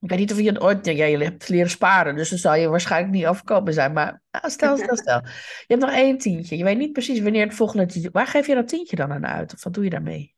Ik 0.00 0.08
weet 0.08 0.18
niet 0.18 0.32
of 0.32 0.38
je 0.38 0.48
het 0.48 0.60
ooit... 0.60 0.86
Ja, 0.86 1.04
je 1.04 1.18
hebt 1.18 1.48
leren 1.48 1.70
sparen, 1.70 2.16
dus 2.16 2.28
dan 2.28 2.38
zal 2.38 2.54
je 2.54 2.68
waarschijnlijk 2.68 3.12
niet 3.12 3.26
overkomen 3.26 3.72
zijn. 3.72 3.92
Maar 3.92 4.22
nou, 4.30 4.50
stel, 4.50 4.76
stel, 4.76 4.96
stel. 5.06 5.20
Je 5.20 5.64
hebt 5.66 5.80
nog 5.80 5.90
één 5.90 6.18
tientje. 6.18 6.56
Je 6.56 6.64
weet 6.64 6.78
niet 6.78 6.92
precies 6.92 7.20
wanneer 7.20 7.44
het 7.44 7.54
volgende 7.54 7.86
tientje... 7.86 8.10
Waar 8.10 8.26
geef 8.26 8.46
je 8.46 8.54
dat 8.54 8.68
tientje 8.68 8.96
dan 8.96 9.12
aan 9.12 9.26
uit? 9.26 9.54
Of 9.54 9.64
wat 9.64 9.74
doe 9.74 9.84
je 9.84 9.90
daarmee? 9.90 10.34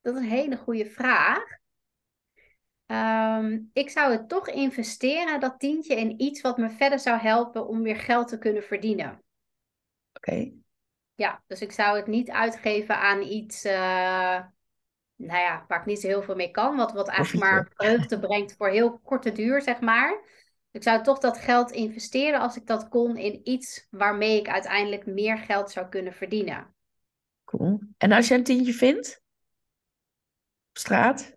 Dat 0.00 0.14
is 0.14 0.20
een 0.20 0.28
hele 0.28 0.56
goede 0.56 0.86
vraag. 0.86 1.44
Um, 2.90 3.70
ik 3.72 3.90
zou 3.90 4.12
het 4.12 4.28
toch 4.28 4.48
investeren, 4.48 5.40
dat 5.40 5.58
tientje, 5.58 5.94
in 5.94 6.20
iets 6.20 6.40
wat 6.40 6.58
me 6.58 6.70
verder 6.70 6.98
zou 6.98 7.18
helpen 7.18 7.66
om 7.66 7.82
weer 7.82 7.96
geld 7.96 8.28
te 8.28 8.38
kunnen 8.38 8.62
verdienen. 8.62 9.22
Oké. 10.12 10.52
Ja, 11.14 11.42
dus 11.46 11.60
ik 11.60 11.72
zou 11.72 11.96
het 11.96 12.06
niet 12.06 12.30
uitgeven 12.30 12.98
aan 12.98 13.22
iets... 13.22 13.64
Uh, 13.64 14.40
nou 15.14 15.40
ja, 15.40 15.64
waar 15.68 15.80
ik 15.80 15.86
niet 15.86 16.00
zo 16.00 16.06
heel 16.06 16.22
veel 16.22 16.34
mee 16.34 16.50
kan. 16.50 16.76
Wat, 16.76 16.92
wat 16.92 17.08
eigenlijk 17.08 17.44
maar 17.44 17.70
vreugde 17.74 18.18
brengt 18.18 18.56
voor 18.56 18.68
heel 18.68 18.98
korte 18.98 19.32
duur, 19.32 19.62
zeg 19.62 19.80
maar. 19.80 20.20
Ik 20.70 20.82
zou 20.82 21.02
toch 21.02 21.18
dat 21.18 21.38
geld 21.38 21.70
investeren 21.70 22.40
als 22.40 22.56
ik 22.56 22.66
dat 22.66 22.88
kon 22.88 23.16
in 23.16 23.40
iets 23.44 23.86
waarmee 23.90 24.38
ik 24.38 24.48
uiteindelijk 24.48 25.06
meer 25.06 25.38
geld 25.38 25.70
zou 25.70 25.88
kunnen 25.88 26.12
verdienen. 26.12 26.74
Cool. 27.44 27.80
En 27.98 28.12
als 28.12 28.28
je 28.28 28.34
een 28.34 28.44
tientje 28.44 28.72
vindt? 28.72 29.22
Op 30.68 30.78
straat? 30.78 31.36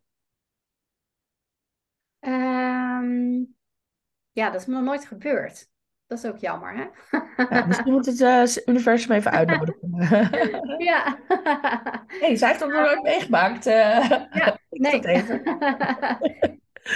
Um, 2.21 3.55
ja, 4.31 4.49
dat 4.49 4.61
is 4.61 4.67
me 4.67 4.73
nog 4.73 4.83
nooit 4.83 5.05
gebeurd. 5.05 5.69
Dat 6.07 6.17
is 6.17 6.25
ook 6.25 6.37
jammer, 6.37 6.73
hè? 6.75 6.85
Ja, 7.49 7.65
misschien 7.65 7.91
moet 7.91 8.05
het 8.05 8.19
uh, 8.19 8.65
universum 8.65 9.11
even 9.11 9.31
uitnodigen. 9.31 9.89
ja. 10.91 11.19
hey, 12.07 12.35
zij 12.35 12.47
heeft 12.47 12.59
dat 12.59 12.69
nog 12.69 12.81
nooit 12.81 13.01
meegemaakt. 13.01 13.67
Uh, 13.67 14.09
ja, 14.31 14.57
nee. 14.69 15.05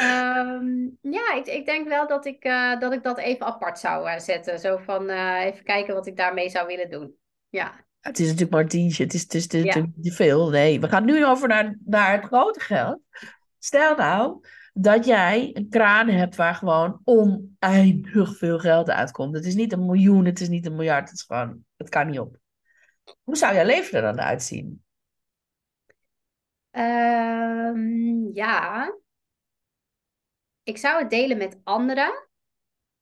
um, 0.02 0.98
ja, 1.18 1.34
ik, 1.34 1.46
ik 1.46 1.66
denk 1.66 1.88
wel 1.88 2.08
dat 2.08 2.26
ik, 2.26 2.46
uh, 2.46 2.80
dat 2.80 2.94
ik 2.94 3.04
dat 3.04 3.18
even 3.18 3.46
apart 3.46 3.80
zou 3.80 4.20
zetten. 4.20 4.60
Zo 4.60 4.78
van 4.78 5.10
even 5.40 5.64
kijken 5.64 5.94
wat 5.94 6.08
ik 6.08 6.18
daarmee 6.18 6.50
zou 6.50 6.68
willen 6.68 6.90
doen. 6.90 7.16
Ja. 7.50 7.84
Het 8.00 8.20
is 8.20 8.26
natuurlijk 8.26 8.52
maar 8.52 8.62
een 8.62 8.68
tientje. 8.68 9.04
Het 9.04 9.14
is, 9.14 9.22
het 9.22 9.34
is, 9.34 9.44
het 9.44 9.54
is 9.54 9.64
ja. 9.64 9.86
niet 9.96 10.14
veel. 10.14 10.50
Nee, 10.50 10.80
we 10.80 10.88
gaan 10.88 11.06
nu 11.06 11.26
over 11.26 11.48
naar, 11.48 11.78
naar 11.86 12.12
het 12.12 12.26
grote 12.26 12.60
geld. 12.60 13.00
Stel 13.60 13.96
nou 13.96 14.42
dat 14.78 15.06
jij 15.06 15.50
een 15.54 15.70
kraan 15.70 16.08
hebt 16.08 16.36
waar 16.36 16.56
gewoon 16.56 17.02
oneindig 17.04 18.38
veel 18.38 18.60
geld 18.60 18.90
uitkomt. 18.90 19.36
Het 19.36 19.46
is 19.46 19.56
niet 19.56 19.72
een 19.72 19.86
miljoen, 19.86 20.26
het 20.26 20.40
is 20.40 20.50
niet 20.50 20.66
een 20.66 20.76
miljard, 20.76 21.10
het 21.10 21.18
is 21.18 21.24
gewoon, 21.24 21.66
het 21.78 21.90
kan 21.90 22.08
niet 22.08 22.20
op. 22.20 22.38
Hoe 23.24 23.36
zou 23.36 23.56
jouw 23.56 23.66
leven 23.66 23.98
er 23.98 24.02
dan 24.02 24.26
uitzien? 24.26 24.84
Um, 26.72 28.34
ja, 28.34 28.94
ik 30.64 30.78
zou 30.78 31.02
het 31.02 31.10
delen 31.10 31.38
met 31.38 31.60
anderen. 31.64 32.28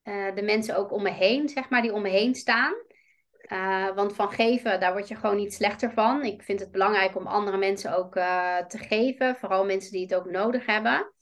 Uh, 0.04 0.36
de 0.36 0.42
mensen 0.42 0.76
ook 0.78 0.92
om 0.92 1.04
me 1.04 1.12
heen, 1.12 1.50
zeg 1.50 1.70
maar, 1.70 1.82
die 1.82 1.94
om 1.94 2.02
me 2.02 2.10
heen 2.10 2.36
staan. 2.36 2.74
Uh, 3.52 3.96
want 3.96 4.16
van 4.16 4.32
geven, 4.32 4.80
daar 4.80 4.92
word 4.92 5.08
je 5.08 5.16
gewoon 5.16 5.36
niet 5.36 5.54
slechter 5.54 5.92
van. 5.92 6.24
Ik 6.24 6.44
vind 6.44 6.60
het 6.60 6.72
belangrijk 6.72 7.16
om 7.16 7.28
andere 7.28 7.58
mensen 7.58 7.98
ook 7.98 8.16
uh, 8.16 8.58
te 8.58 8.78
geven. 8.78 9.36
Vooral 9.36 9.66
mensen 9.66 9.92
die 9.92 10.02
het 10.02 10.16
ook 10.16 10.30
nodig 10.30 10.66
hebben. 10.66 11.14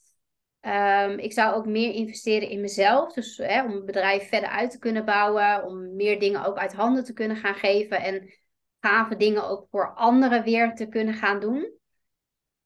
Um, 0.62 1.20
ik 1.20 1.34
zou 1.34 1.56
ook 1.56 1.66
meer 1.66 1.94
investeren 1.94 2.50
in 2.50 2.62
mezelf. 2.62 3.14
Dus 3.14 3.38
hè, 3.38 3.64
om 3.64 3.72
het 3.72 3.86
bedrijf 3.86 4.30
verder 4.30 4.50
uit 4.50 4.72
te 4.72 4.80
kunnen 4.80 5.06
bouwen. 5.06 5.64
Om 5.64 5.96
meer 5.96 6.20
dingen 6.20 6.46
ook 6.46 6.58
uit 6.58 6.74
handen 6.74 7.04
te 7.04 7.14
kunnen 7.14 7.38
gaan 7.38 7.56
geven. 7.56 8.02
En 8.02 8.34
gave 8.80 9.16
dingen 9.16 9.50
ook 9.50 9.68
voor 9.72 9.94
anderen 9.96 10.44
weer 10.44 10.74
te 10.74 10.88
kunnen 10.88 11.14
gaan 11.14 11.40
doen. 11.40 11.80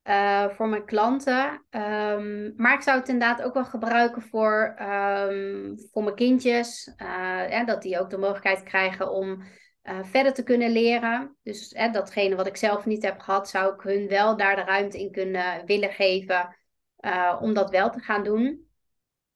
Uh, 0.03 0.49
voor 0.49 0.67
mijn 0.67 0.85
klanten. 0.85 1.65
Um, 1.69 2.53
maar 2.55 2.73
ik 2.73 2.81
zou 2.81 2.99
het 2.99 3.09
inderdaad 3.09 3.41
ook 3.41 3.53
wel 3.53 3.65
gebruiken 3.65 4.21
voor, 4.21 4.75
um, 4.81 5.75
voor 5.91 6.03
mijn 6.03 6.15
kindjes. 6.15 6.93
Uh, 7.01 7.65
dat 7.65 7.81
die 7.81 7.99
ook 7.99 8.09
de 8.09 8.17
mogelijkheid 8.17 8.63
krijgen 8.63 9.11
om 9.11 9.43
uh, 9.83 9.99
verder 10.03 10.33
te 10.33 10.43
kunnen 10.43 10.71
leren. 10.71 11.37
Dus 11.43 11.69
datgene 11.91 12.35
wat 12.35 12.47
ik 12.47 12.57
zelf 12.57 12.85
niet 12.85 13.03
heb 13.03 13.19
gehad, 13.19 13.49
zou 13.49 13.73
ik 13.73 13.81
hun 13.81 14.07
wel 14.07 14.37
daar 14.37 14.55
de 14.55 14.61
ruimte 14.61 14.99
in 14.99 15.11
kunnen 15.11 15.65
willen 15.65 15.91
geven. 15.91 16.57
Uh, 17.05 17.37
om 17.41 17.53
dat 17.53 17.69
wel 17.69 17.89
te 17.89 17.99
gaan 17.99 18.23
doen. 18.23 18.67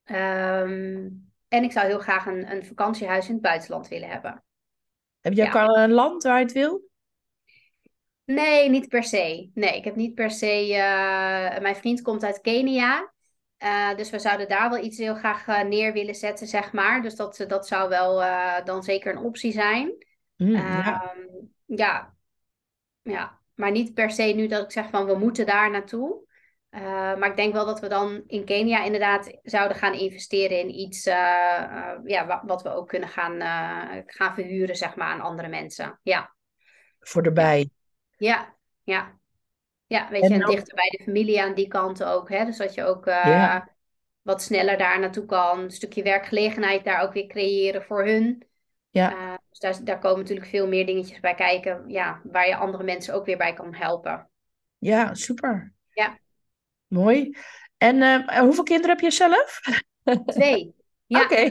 Um, 0.05 1.27
En 1.47 1.63
ik 1.63 1.71
zou 1.71 1.87
heel 1.87 1.99
graag 1.99 2.25
een, 2.25 2.51
een 2.51 2.65
vakantiehuis 2.65 3.27
in 3.27 3.33
het 3.33 3.41
buitenland 3.41 3.87
willen 3.87 4.09
hebben. 4.09 4.43
Heb 5.21 5.33
Ja. 5.33 5.51
al 5.51 5.77
een 5.77 5.91
land 5.91 6.23
waar 6.23 6.37
je 6.37 6.43
het 6.43 6.53
wil? 6.53 6.87
Nee, 8.25 8.69
niet 8.69 8.87
per 8.87 9.03
se. 9.03 9.49
Nee, 9.53 9.75
ik 9.77 9.83
heb 9.83 9.95
niet 9.95 10.15
per 10.15 10.31
se. 10.31 10.73
eh, 10.73 11.61
mijn 11.61 11.75
vriend 11.75 12.01
komt 12.01 12.23
uit 12.23 12.41
Kenia. 12.41 13.13
Eh, 13.57 13.95
dus 13.95 14.09
we 14.09 14.19
zouden 14.19 14.47
daar 14.47 14.69
wel 14.69 14.83
iets 14.83 14.97
heel 14.97 15.15
graag 15.15 15.47
eh, 15.47 15.61
neer 15.61 15.93
willen 15.93 16.15
zetten, 16.15 16.47
zeg 16.47 16.71
maar. 16.71 17.01
Dus 17.01 17.15
dat, 17.15 17.45
dat 17.47 17.67
zou 17.67 17.89
wel 17.89 18.23
eh, 18.23 18.65
dan 18.65 18.83
zeker 18.83 19.11
een 19.15 19.23
optie 19.23 19.51
zijn. 19.51 20.05
Hm, 20.35 20.51
ja. 20.51 21.03
Ehm, 21.03 21.19
ja. 21.65 22.13
ja, 23.01 23.39
maar 23.55 23.71
niet 23.71 23.93
per 23.93 24.11
se 24.11 24.23
nu 24.23 24.47
dat 24.47 24.63
ik 24.63 24.71
zeg 24.71 24.89
van 24.89 25.05
we 25.05 25.17
moeten 25.17 25.45
daar 25.45 25.71
naartoe. 25.71 26.27
Eh, 26.69 26.81
maar 27.15 27.29
ik 27.29 27.35
denk 27.35 27.53
wel 27.53 27.65
dat 27.65 27.79
we 27.79 27.87
dan 27.87 28.23
in 28.27 28.45
Kenia 28.45 28.83
inderdaad 28.83 29.37
zouden 29.43 29.77
gaan 29.77 29.93
investeren 29.93 30.59
in 30.59 30.69
iets 30.79 31.05
eh, 31.05 31.63
eh, 31.63 31.99
ja, 32.05 32.25
wa- 32.27 32.43
wat 32.45 32.61
we 32.61 32.69
ook 32.69 32.87
kunnen 32.87 33.09
gaan, 33.09 33.41
gaan 34.05 34.33
verhuren, 34.33 34.75
zeg 34.75 34.95
maar, 34.95 35.07
aan 35.07 35.21
andere 35.21 35.47
mensen. 35.47 35.99
Ja, 36.03 36.35
Voor 36.99 37.23
erbij. 37.23 37.69
ja, 38.17 38.55
ja. 38.83 39.17
Ja, 39.87 40.09
weet 40.09 40.21
En 40.21 40.27
je, 40.29 40.33
en 40.43 40.49
dichter 40.49 40.75
bij 40.75 40.89
de 40.97 41.03
familie 41.03 41.41
aan 41.41 41.53
die 41.53 41.67
kant 41.67 42.03
ook. 42.03 42.29
Hè? 42.29 42.45
Dus 42.45 42.57
dat 42.57 42.73
je 42.73 42.83
ook 42.83 43.05
Ja. 43.05 43.69
wat 44.21 44.41
sneller 44.41 44.77
daar 44.77 44.99
naartoe 44.99 45.25
kan. 45.25 45.59
Een 45.59 45.71
stukje 45.71 46.03
werkgelegenheid 46.03 46.83
daar 46.83 47.01
ook 47.01 47.13
weer 47.13 47.27
creëren 47.27 47.83
voor 47.83 48.05
hun. 48.05 48.47
Ja. 48.89 49.39
Dus 49.49 49.59
daar, 49.59 49.83
daar 49.83 49.99
komen 49.99 50.19
natuurlijk 50.19 50.47
veel 50.47 50.67
meer 50.67 50.85
dingetjes 50.85 51.19
bij 51.19 51.35
kijken. 51.35 51.83
Ja, 51.87 52.21
waar 52.23 52.47
je 52.47 52.55
andere 52.55 52.83
mensen 52.83 53.13
ook 53.13 53.25
weer 53.25 53.37
bij 53.37 53.53
kan 53.53 53.73
helpen. 53.73 54.29
Ja, 54.77 55.13
super. 55.13 55.73
Ja. 55.93 56.17
Mooi. 56.89 57.37
En 57.77 58.01
eh, 58.01 58.39
hoeveel 58.39 58.63
kinderen 58.63 58.89
heb 58.89 58.99
je 58.99 59.11
zelf? 59.11 59.59
Twee. 60.25 60.73
Ja, 61.09 61.23
Oké. 61.23 61.41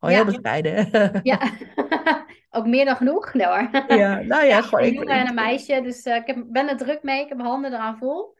Oh, 0.00 0.10
heel 0.10 0.18
Ja. 0.18 0.24
bescheiden. 0.24 0.88
ja. 1.22 1.38
ook 2.56 2.66
meer 2.66 2.84
dan 2.84 2.96
genoeg. 2.96 3.34
Nee 3.34 3.46
hoor. 3.46 3.68
Ja, 3.88 4.20
nou 4.20 4.44
ja, 4.44 4.62
gewoon. 4.62 4.84
een 4.84 4.92
jongen 4.92 5.18
en 5.18 5.28
een 5.28 5.34
meisje. 5.34 5.80
Dus 5.82 6.02
eh, 6.02 6.16
ik 6.16 6.26
heb, 6.26 6.44
ben 6.46 6.68
er 6.68 6.76
druk 6.76 7.02
mee. 7.02 7.22
Ik 7.22 7.28
heb 7.28 7.36
mijn 7.36 7.48
handen 7.48 7.72
eraan 7.72 7.98
vol. 7.98 8.36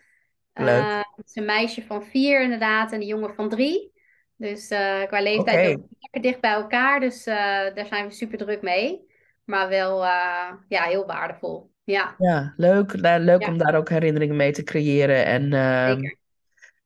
Leuk. 0.52 0.68
Eh, 0.82 1.00
het 1.16 1.26
is 1.26 1.35
een 1.37 1.44
meisje 1.44 1.82
van 1.82 2.04
vier 2.04 2.42
inderdaad 2.42 2.92
en 2.92 3.00
een 3.00 3.06
jongen 3.06 3.35
van 3.35 3.48
drie. 3.48 3.92
Dus 4.37 4.68
eh, 4.68 5.02
qua 5.06 5.20
leeftijd 5.20 5.76
ook 5.76 5.87
lekker 5.98 6.22
dicht 6.22 6.40
bij 6.40 6.52
elkaar. 6.52 7.00
Dus 7.00 7.26
eh, 7.26 7.35
daar 7.74 7.87
zijn 7.87 8.06
we 8.06 8.12
super 8.12 8.38
druk 8.38 8.62
mee. 8.62 9.06
Maar 9.44 9.68
wel 9.68 10.04
eh, 10.04 10.52
ja, 10.68 10.82
heel 10.82 11.06
waardevol. 11.06 11.70
Ja, 11.85 12.14
Ja, 12.18 12.54
leuk. 12.56 12.94
Nou, 13.00 13.20
leuk 13.20 13.46
om 13.46 13.59
daar 13.59 13.74
ook 13.74 13.88
herinneringen 13.88 14.37
mee 14.37 14.52
te 14.52 14.62
creëren. 14.62 15.24
En 15.24 15.52
ehm, 15.52 15.94
zeker. 15.94 16.16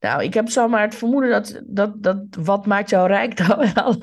Nou, 0.01 0.23
ik 0.23 0.35
heb 0.35 0.49
zomaar 0.49 0.83
het 0.83 0.95
vermoeden 0.95 1.31
dat, 1.31 1.61
dat, 1.67 2.03
dat 2.03 2.19
wat 2.39 2.67
maakt 2.67 2.91
jou 2.91 3.09
rijk 3.09 3.37
dan 3.37 3.59
wel? 3.75 3.99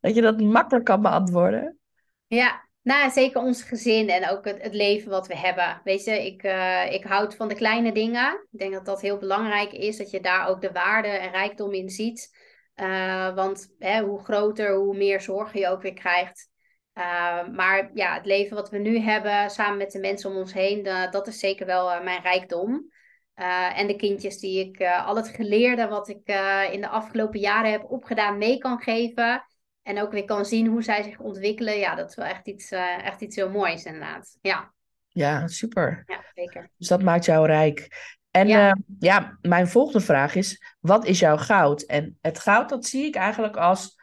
dat 0.00 0.14
je 0.14 0.20
dat 0.20 0.40
makkelijk 0.40 0.84
kan 0.84 1.02
beantwoorden. 1.02 1.78
Ja, 2.26 2.68
nou 2.82 3.10
zeker 3.10 3.40
ons 3.40 3.62
gezin 3.62 4.08
en 4.08 4.30
ook 4.30 4.44
het, 4.44 4.62
het 4.62 4.74
leven 4.74 5.10
wat 5.10 5.26
we 5.26 5.36
hebben. 5.36 5.80
Weet 5.84 6.04
je, 6.04 6.26
ik, 6.26 6.42
eh, 6.42 6.92
ik 6.92 7.04
houd 7.04 7.36
van 7.36 7.48
de 7.48 7.54
kleine 7.54 7.92
dingen. 7.92 8.32
Ik 8.50 8.58
denk 8.58 8.72
dat 8.72 8.86
dat 8.86 9.00
heel 9.00 9.18
belangrijk 9.18 9.72
is, 9.72 9.96
dat 9.96 10.10
je 10.10 10.20
daar 10.20 10.48
ook 10.48 10.60
de 10.60 10.72
waarde 10.72 11.08
en 11.08 11.30
rijkdom 11.30 11.72
in 11.72 11.88
ziet. 11.90 12.36
Eh, 12.74 13.34
want 13.34 13.74
hè, 13.78 14.02
hoe 14.02 14.24
groter, 14.24 14.74
hoe 14.74 14.96
meer 14.96 15.20
zorgen 15.20 15.60
je 15.60 15.68
ook 15.68 15.82
weer 15.82 15.94
krijgt. 15.94 16.48
Eh, 16.92 17.48
maar 17.48 17.90
ja, 17.94 18.14
het 18.14 18.26
leven 18.26 18.56
wat 18.56 18.70
we 18.70 18.78
nu 18.78 18.98
hebben, 18.98 19.50
samen 19.50 19.76
met 19.76 19.92
de 19.92 19.98
mensen 19.98 20.30
om 20.30 20.36
ons 20.36 20.52
heen, 20.52 20.82
da- 20.82 21.10
dat 21.10 21.26
is 21.26 21.38
zeker 21.38 21.66
wel 21.66 22.02
mijn 22.02 22.22
rijkdom. 22.22 22.90
Eh, 23.36 23.78
en 23.78 23.86
de 23.86 23.96
kindjes 23.96 24.38
die 24.38 24.68
ik 24.68 24.78
eh, 24.78 25.06
al 25.06 25.16
het 25.16 25.28
geleerde 25.28 25.86
wat 25.88 26.08
ik 26.08 26.20
eh, 26.24 26.72
in 26.72 26.80
de 26.80 26.88
afgelopen 26.88 27.40
jaren 27.40 27.70
heb 27.70 27.84
opgedaan 27.90 28.38
mee 28.38 28.58
kan 28.58 28.78
geven. 28.78 29.44
En 29.82 30.00
ook 30.00 30.12
weer 30.12 30.24
kan 30.24 30.44
zien 30.44 30.66
hoe 30.66 30.82
zij 30.82 31.02
zich 31.02 31.18
ontwikkelen. 31.18 31.78
Ja, 31.78 31.94
dat 31.94 32.08
is 32.08 32.14
wel 32.14 32.24
echt 32.24 32.46
iets, 32.46 32.70
echt 33.02 33.20
iets 33.20 33.36
heel 33.36 33.50
moois 33.50 33.84
inderdaad. 33.84 34.38
Ja, 34.40 34.72
Ja, 35.08 35.46
super. 35.46 36.02
ja 36.06 36.24
zeker. 36.34 36.70
Dus 36.76 36.88
dat 36.88 37.02
maakt 37.02 37.24
jou 37.24 37.46
rijk. 37.46 37.88
En 38.30 38.48
Ja. 38.48 38.76
ja. 38.98 39.38
mijn 39.40 39.68
volgende 39.68 40.00
vraag 40.00 40.34
is: 40.34 40.74
wat 40.80 41.04
is 41.06 41.18
jouw 41.18 41.36
goud? 41.36 41.82
En 41.82 42.18
het 42.20 42.38
goud, 42.38 42.68
dat 42.68 42.86
zie 42.86 43.06
ik 43.06 43.14
eigenlijk 43.14 43.56
als 43.56 44.00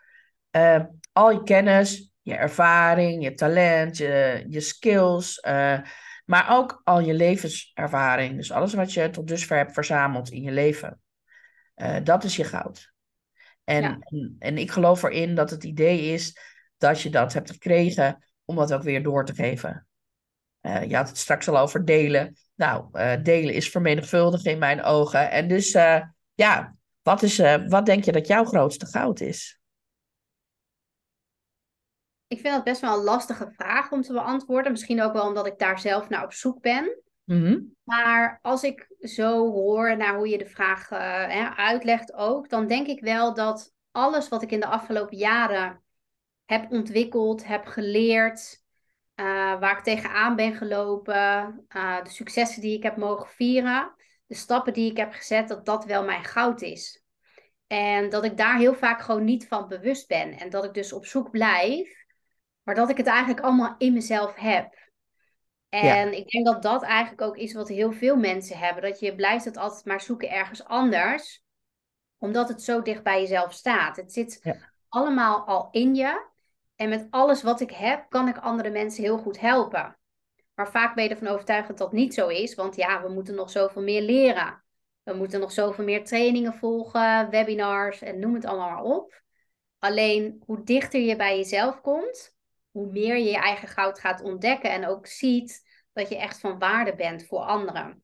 al 1.12 1.32
je 1.32 1.44
kennis, 1.44 2.12
je 2.22 2.36
ervaring, 2.36 3.24
je 3.24 3.34
talent, 3.34 3.98
je, 3.98 4.46
je 4.50 4.60
skills, 4.60 5.40
maar 6.26 6.48
ook 6.50 6.82
al 6.84 7.00
je 7.00 7.14
levenservaring. 7.14 8.36
Dus 8.36 8.52
alles 8.52 8.74
wat 8.74 8.94
je 8.94 9.10
tot 9.10 9.28
dusver 9.28 9.58
hebt 9.58 9.74
verzameld 9.74 10.30
in 10.30 10.42
je 10.42 10.52
leven. 10.52 11.02
Eh, 11.74 11.96
dat 12.04 12.24
is 12.24 12.36
je 12.36 12.44
goud. 12.44 12.94
En, 13.64 13.82
Ja. 13.82 13.98
en, 14.00 14.36
en 14.40 14.58
ik 14.58 14.72
geloof 14.72 15.04
erin 15.04 15.36
dat 15.36 15.50
het 15.50 15.64
idee 15.64 16.00
is 16.14 16.38
dat 16.78 17.02
je 17.02 17.10
dat 17.10 17.34
hebt 17.34 17.52
gekregen 17.52 18.26
om 18.46 18.56
dat 18.56 18.74
ook 18.74 18.84
weer 18.84 19.04
door 19.04 19.26
te 19.26 19.34
geven. 19.34 19.88
Eh, 20.62 20.84
je 20.84 20.96
had 20.96 21.08
het 21.08 21.18
straks 21.18 21.48
al 21.48 21.58
over 21.58 21.86
delen. 21.86 22.38
Nou, 22.56 22.88
eh, 22.92 23.24
delen 23.24 23.54
is 23.54 23.70
vermenigvuldigen 23.70 24.52
in 24.52 24.60
mijn 24.60 24.84
ogen. 24.84 25.32
En 25.32 25.48
dus, 25.48 25.72
ja, 26.34 26.76
wat, 27.02 27.24
is, 27.24 27.38
wat 27.68 27.86
denk 27.86 28.04
je 28.04 28.12
dat 28.12 28.28
jouw 28.28 28.46
grootste 28.46 28.86
goud 28.86 29.22
is? 29.22 29.62
Ik 32.34 32.40
vind 32.40 32.54
dat 32.54 32.64
best 32.64 32.82
wel 32.82 32.98
een 32.98 33.04
lastige 33.04 33.52
vraag 33.56 33.92
om 33.92 34.02
te 34.02 34.14
beantwoorden. 34.14 34.72
Misschien 34.72 35.02
ook 35.02 35.14
wel 35.14 35.28
omdat 35.28 35.48
ik 35.48 35.60
daar 35.60 35.80
zelf 35.80 36.10
naar 36.10 36.24
op 36.24 36.34
zoek 36.34 36.62
ben. 36.62 36.98
Mhm. 37.24 37.60
Maar 37.84 38.40
als 38.42 38.64
ik 38.64 38.88
zo 39.00 39.52
hoor 39.52 39.98
naar 39.98 40.16
hoe 40.16 40.28
je 40.28 40.38
de 40.38 40.46
vraag 40.46 40.92
eh, 40.92 41.00
hè, 41.28 41.50
uitlegt 41.50 42.14
ook, 42.14 42.50
dan 42.50 42.68
denk 42.68 42.88
ik 42.88 43.02
wel 43.02 43.34
dat 43.34 43.74
alles 43.92 44.30
wat 44.30 44.42
ik 44.42 44.52
in 44.52 44.60
de 44.60 44.66
afgelopen 44.66 45.18
jaren 45.18 45.84
heb 46.46 46.72
ontwikkeld, 46.72 47.48
heb 47.48 47.66
geleerd, 47.66 48.64
eh, 49.16 49.26
waar 49.60 49.78
ik 49.78 49.84
tegenaan 49.84 50.36
ben 50.36 50.56
gelopen, 50.56 51.66
eh, 51.68 52.04
de 52.04 52.10
successen 52.10 52.62
die 52.62 52.78
ik 52.78 52.84
heb 52.84 52.98
mogen 52.98 53.28
vieren, 53.28 53.96
de 54.26 54.36
stappen 54.36 54.74
die 54.74 54.92
ik 54.92 54.98
heb 54.98 55.14
gezet, 55.14 55.48
dat 55.48 55.66
dat 55.66 55.86
wel 55.86 56.04
mijn 56.04 56.24
goud 56.24 56.62
is. 56.62 57.04
En 57.68 58.10
dat 58.10 58.24
ik 58.24 58.38
daar 58.38 58.58
heel 58.58 58.76
vaak 58.76 59.02
gewoon 59.02 59.24
niet 59.24 59.48
van 59.48 59.68
bewust 59.68 60.08
ben. 60.08 60.38
En 60.38 60.50
dat 60.50 60.64
ik 60.64 60.74
dus 60.74 60.94
op 60.94 61.06
zoek 61.06 61.32
blijf, 61.32 62.03
maar 62.64 62.76
dat 62.76 62.90
ik 62.90 62.98
het 62.98 63.08
eigenlijk 63.08 63.40
allemaal 63.40 63.76
in 63.78 63.94
mezelf 63.94 64.36
heb. 64.36 64.82
En 65.70 66.18
ik 66.18 66.30
denk 66.30 66.46
dat 66.46 66.62
dat 66.62 66.84
eigenlijk 66.84 67.22
ook 67.22 67.38
is 67.38 67.54
wat 67.54 67.68
heel 67.68 67.92
veel 67.92 68.16
mensen 68.16 68.58
hebben. 68.58 68.84
Dat 68.84 69.00
je 69.00 69.16
blijft 69.16 69.46
het 69.46 69.58
altijd 69.58 69.86
maar 69.86 70.02
zoeken 70.02 70.30
ergens 70.30 70.64
anders. 70.64 71.44
Omdat 72.18 72.48
het 72.48 72.64
zo 72.64 72.82
dicht 72.82 73.04
bij 73.04 73.22
jezelf 73.22 73.54
staat. 73.54 73.96
Het 73.96 74.14
zit 74.14 74.40
Ja. 74.42 74.56
allemaal 74.90 75.46
al 75.46 75.68
in 75.72 75.96
je. 75.96 76.28
En 76.76 76.90
met 76.90 77.08
alles 77.10 77.44
wat 77.44 77.62
ik 77.62 77.72
heb, 77.72 78.06
kan 78.10 78.28
ik 78.28 78.38
andere 78.38 78.70
mensen 78.70 79.04
heel 79.04 79.18
goed 79.18 79.40
helpen. 79.40 79.98
Maar 80.56 80.72
vaak 80.72 80.96
ben 80.96 81.04
je 81.04 81.10
ervan 81.10 81.28
overtuigd 81.28 81.68
dat 81.68 81.78
dat 81.78 81.92
niet 81.92 82.14
zo 82.14 82.28
is. 82.28 82.56
Want 82.56 82.76
ja, 82.76 83.02
we 83.02 83.10
moeten 83.10 83.36
nog 83.36 83.50
zoveel 83.50 83.82
meer 83.82 84.02
leren. 84.02 84.64
We 85.04 85.14
moeten 85.14 85.40
nog 85.40 85.52
zoveel 85.52 85.84
meer 85.84 86.06
trainingen 86.06 86.54
volgen, 86.54 87.30
webinars 87.30 88.02
en 88.02 88.20
noem 88.20 88.34
het 88.34 88.46
allemaal 88.46 88.70
maar 88.70 88.84
op. 88.84 89.22
Alleen 89.80 90.44
hoe 90.46 90.64
dichter 90.64 91.00
je 91.00 91.16
bij 91.16 91.38
jezelf 91.38 91.82
komt, 91.82 92.33
hoe 92.74 92.92
meer 92.92 93.18
je 93.18 93.30
je 93.30 93.38
eigen 93.38 93.68
goud 93.68 94.00
gaat 94.00 94.22
ontdekken 94.22 94.72
en 94.72 94.88
ook 94.88 95.08
ziet 95.08 95.62
dat 95.94 96.10
je 96.10 96.18
echt 96.18 96.40
van 96.40 96.60
waarde 96.60 96.96
bent 96.96 97.26
voor 97.26 97.40
anderen. 97.40 98.04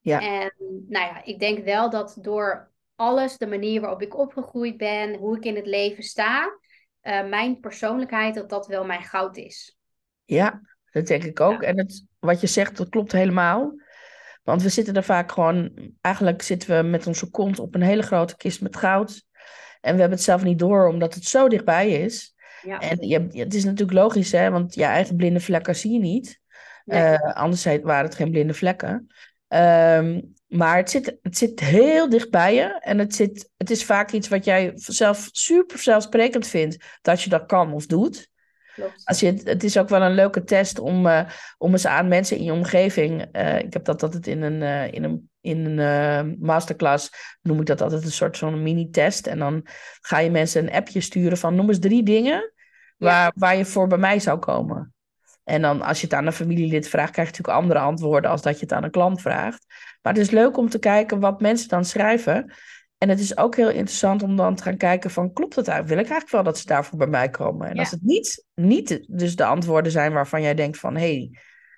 Ja. 0.00 0.20
En 0.20 0.52
nou 0.88 1.06
ja, 1.06 1.24
ik 1.24 1.38
denk 1.38 1.64
wel 1.64 1.90
dat 1.90 2.18
door 2.20 2.72
alles, 2.96 3.38
de 3.38 3.46
manier 3.46 3.80
waarop 3.80 4.02
ik 4.02 4.18
opgegroeid 4.18 4.76
ben, 4.76 5.14
hoe 5.14 5.36
ik 5.36 5.44
in 5.44 5.56
het 5.56 5.66
leven 5.66 6.02
sta, 6.02 6.58
eh, 7.00 7.28
mijn 7.28 7.60
persoonlijkheid, 7.60 8.34
dat 8.34 8.50
dat 8.50 8.66
wel 8.66 8.84
mijn 8.84 9.02
goud 9.02 9.36
is. 9.36 9.76
Ja, 10.24 10.60
dat 10.90 11.06
denk 11.06 11.24
ik 11.24 11.40
ook. 11.40 11.62
En 11.62 11.78
het, 11.78 12.06
wat 12.18 12.40
je 12.40 12.46
zegt, 12.46 12.76
dat 12.76 12.88
klopt 12.88 13.12
helemaal. 13.12 13.72
Want 14.42 14.62
we 14.62 14.68
zitten 14.68 14.94
er 14.94 15.04
vaak 15.04 15.32
gewoon, 15.32 15.92
eigenlijk 16.00 16.42
zitten 16.42 16.76
we 16.76 16.88
met 16.88 17.06
onze 17.06 17.30
kont 17.30 17.58
op 17.58 17.74
een 17.74 17.82
hele 17.82 18.02
grote 18.02 18.36
kist 18.36 18.60
met 18.60 18.76
goud. 18.76 19.26
En 19.80 19.94
we 19.94 20.00
hebben 20.00 20.18
het 20.18 20.22
zelf 20.22 20.44
niet 20.44 20.58
door, 20.58 20.88
omdat 20.88 21.14
het 21.14 21.24
zo 21.24 21.48
dichtbij 21.48 21.90
is. 21.90 22.33
Ja, 22.66 22.78
En 22.78 23.08
je, 23.08 23.26
het 23.42 23.54
is 23.54 23.64
natuurlijk 23.64 23.98
logisch, 23.98 24.32
hè, 24.32 24.50
want 24.50 24.74
je 24.74 24.84
eigen 24.84 25.16
blinde 25.16 25.40
vlekken 25.40 25.76
zie 25.76 25.92
je 25.92 25.98
niet. 25.98 26.40
Nee. 26.84 27.00
Eh, 27.00 27.34
anders 27.34 27.64
waren 27.64 28.04
het 28.04 28.14
geen 28.14 28.30
blinde 28.30 28.54
vlekken. 28.54 29.06
Ehm, 29.48 30.20
maar 30.46 30.76
het 30.76 30.90
zit, 30.90 31.18
het 31.22 31.38
zit 31.38 31.60
heel 31.60 32.08
dicht 32.08 32.30
bij 32.30 32.54
je. 32.54 32.78
En 32.80 32.98
het, 32.98 33.14
zit, 33.14 33.50
het 33.56 33.70
is 33.70 33.84
vaak 33.84 34.10
iets 34.10 34.28
wat 34.28 34.44
jij 34.44 34.72
zelf 34.74 35.28
super 35.32 35.78
zelfsprekend 35.78 36.46
vindt 36.46 36.76
dat 37.02 37.22
je 37.22 37.30
dat 37.30 37.46
kan 37.46 37.72
of 37.72 37.86
doet. 37.86 38.32
klopt. 38.74 39.00
Als 39.04 39.20
je, 39.20 39.26
het- 39.44 39.64
is 39.64 39.78
ook 39.78 39.88
wel 39.88 40.02
een 40.02 40.14
leuke 40.14 40.44
test 40.44 40.78
om, 40.78 41.06
eh, 41.06 41.28
om 41.58 41.72
eens 41.72 41.86
aan 41.86 42.08
mensen 42.08 42.36
in 42.36 42.44
je 42.44 42.52
omgeving. 42.52 43.26
eh, 43.32 43.58
ik 43.58 43.72
heb 43.72 43.84
dat 43.84 44.02
altijd 44.02 44.26
in 44.26 44.42
een, 44.42 44.92
in 44.92 45.04
een, 45.04 45.30
in 45.40 45.78
een 45.78 46.36
masterclass. 46.40 47.10
Noem 47.42 47.60
ik 47.60 47.66
dat 47.66 47.80
altijd 47.80 48.04
een 48.04 48.10
soort 48.12 48.38
van 48.38 48.62
mini-test. 48.62 49.26
En 49.26 49.38
dan 49.38 49.66
ga 50.00 50.18
je 50.18 50.30
mensen 50.30 50.62
een 50.66 50.72
appje 50.74 51.00
sturen 51.00 51.38
van 51.38 51.54
noem 51.54 51.68
eens 51.68 51.78
drie 51.78 52.02
dingen 52.02 52.52
waar, 52.96 53.32
waar 53.34 53.56
je 53.56 53.64
voor 53.64 53.86
bij 53.86 53.98
mij 53.98 54.20
zou 54.20 54.38
komen. 54.38 54.94
En 55.44 55.62
dan 55.62 55.82
als 55.82 56.00
je 56.00 56.06
het 56.06 56.14
aan 56.14 56.26
een 56.26 56.32
familielid 56.32 56.88
vraagt, 56.88 57.12
krijg 57.12 57.28
je 57.28 57.34
natuurlijk 57.36 57.62
andere 57.64 57.86
antwoorden 57.86 58.30
als 58.30 58.42
dat 58.42 58.54
je 58.54 58.60
het 58.64 58.72
aan 58.72 58.84
een 58.84 58.90
klant 58.90 59.20
vraagt. 59.20 59.64
Maar 60.02 60.12
het 60.12 60.22
is 60.22 60.30
leuk 60.30 60.56
om 60.56 60.68
te 60.68 60.78
kijken 60.78 61.20
wat 61.20 61.40
mensen 61.40 61.68
dan 61.68 61.84
schrijven. 61.84 62.52
En 62.98 63.08
het 63.08 63.20
is 63.20 63.36
ook 63.36 63.56
heel 63.56 63.68
interessant 63.68 64.22
om 64.22 64.36
dan 64.36 64.54
te 64.54 64.62
gaan 64.62 64.76
kijken 64.76 65.10
van, 65.10 65.32
klopt 65.32 65.56
het 65.56 65.68
eigenlijk? 65.68 65.96
Wil 65.96 66.04
ik 66.04 66.10
eigenlijk 66.10 66.44
wel 66.44 66.52
dat 66.52 66.60
ze 66.60 66.66
daarvoor 66.66 66.98
bij 66.98 67.06
mij 67.06 67.28
komen? 67.30 67.68
En 67.68 67.74
Ja. 67.74 67.80
als 67.80 67.90
het 67.90 68.02
niet, 68.02 68.44
niet 68.54 69.04
dus 69.06 69.36
de 69.36 69.44
antwoorden 69.44 69.92
zijn 69.92 70.12
waarvan 70.12 70.42
jij 70.42 70.54
denkt 70.54 70.78
van, 70.78 70.96
hé, 70.96 71.00
hey, 71.00 71.30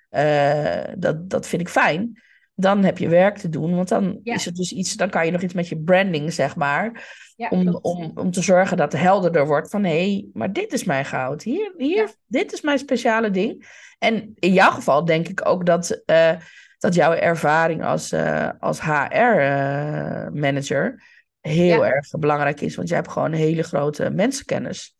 eh, 0.09 0.93
dat, 0.97 1.29
dat 1.29 1.47
vind 1.47 1.61
ik 1.61 1.69
fijn, 1.69 2.21
dan 2.59 2.83
heb 2.83 2.97
je 2.97 3.09
werk 3.09 3.37
te 3.37 3.49
doen. 3.49 3.75
Want 3.75 3.87
dan 3.87 4.19
Ja. 4.23 4.33
is 4.33 4.45
het 4.45 4.55
dus 4.55 4.71
iets, 4.71 4.95
dan 4.95 5.09
kan 5.09 5.25
je 5.25 5.31
nog 5.31 5.41
iets 5.41 5.53
met 5.53 5.67
je 5.67 5.77
branding, 5.77 6.33
zeg 6.33 6.55
maar, 6.55 7.15
Ja, 7.35 7.47
om, 7.49 7.75
om, 7.81 8.11
om 8.15 8.31
te 8.31 8.41
zorgen 8.41 8.77
dat 8.77 8.91
het 8.91 9.01
helderder 9.01 9.47
wordt 9.47 9.69
van, 9.69 9.83
hé, 9.83 10.11
hey, 10.11 10.25
maar 10.33 10.53
dit 10.53 10.73
is 10.73 10.83
mijn 10.83 11.05
goud. 11.05 11.43
Hier, 11.43 11.73
hier, 11.77 11.97
Ja. 11.97 12.07
dit 12.27 12.53
is 12.53 12.61
mijn 12.61 12.79
speciale 12.79 13.29
ding. 13.31 13.65
En 13.99 14.31
in 14.35 14.53
jouw 14.53 14.71
geval 14.71 15.05
denk 15.05 15.27
ik 15.27 15.47
ook 15.47 15.65
dat, 15.65 16.01
eh, 16.05 16.31
dat 16.77 16.93
jouw 16.93 17.13
ervaring 17.13 17.83
als, 17.83 18.11
eh, 18.11 18.49
als 18.59 18.81
HR-manager 18.81 21.03
heel 21.41 21.83
Ja. 21.83 21.91
erg 21.91 22.09
belangrijk 22.19 22.61
is. 22.61 22.75
Want 22.75 22.87
jij 22.87 22.97
hebt 22.97 23.11
gewoon 23.11 23.31
een 23.31 23.37
hele 23.37 23.63
grote 23.63 24.09
mensenkennis. 24.09 24.96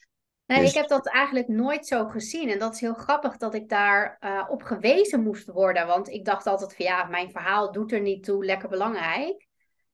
Nee, 0.47 0.59
Dus- 0.59 0.69
ik 0.69 0.75
heb 0.75 0.87
dat 0.87 1.07
eigenlijk 1.07 1.47
nooit 1.47 1.87
zo 1.87 2.05
gezien. 2.05 2.49
En 2.49 2.59
dat 2.59 2.73
is 2.73 2.79
heel 2.79 2.93
grappig 2.93 3.37
dat 3.37 3.53
ik 3.53 3.69
daar 3.69 4.17
eh, 4.19 4.45
op 4.49 4.63
gewezen 4.63 5.23
moest 5.23 5.47
worden. 5.47 5.87
Want 5.87 6.09
ik 6.09 6.25
dacht 6.25 6.47
altijd 6.47 6.75
van 6.75 6.85
ja, 6.85 7.03
mijn 7.03 7.31
verhaal 7.31 7.71
doet 7.71 7.91
er 7.91 8.01
niet 8.01 8.23
toe, 8.23 8.45
lekker 8.45 8.69
belangrijk. 8.69 9.47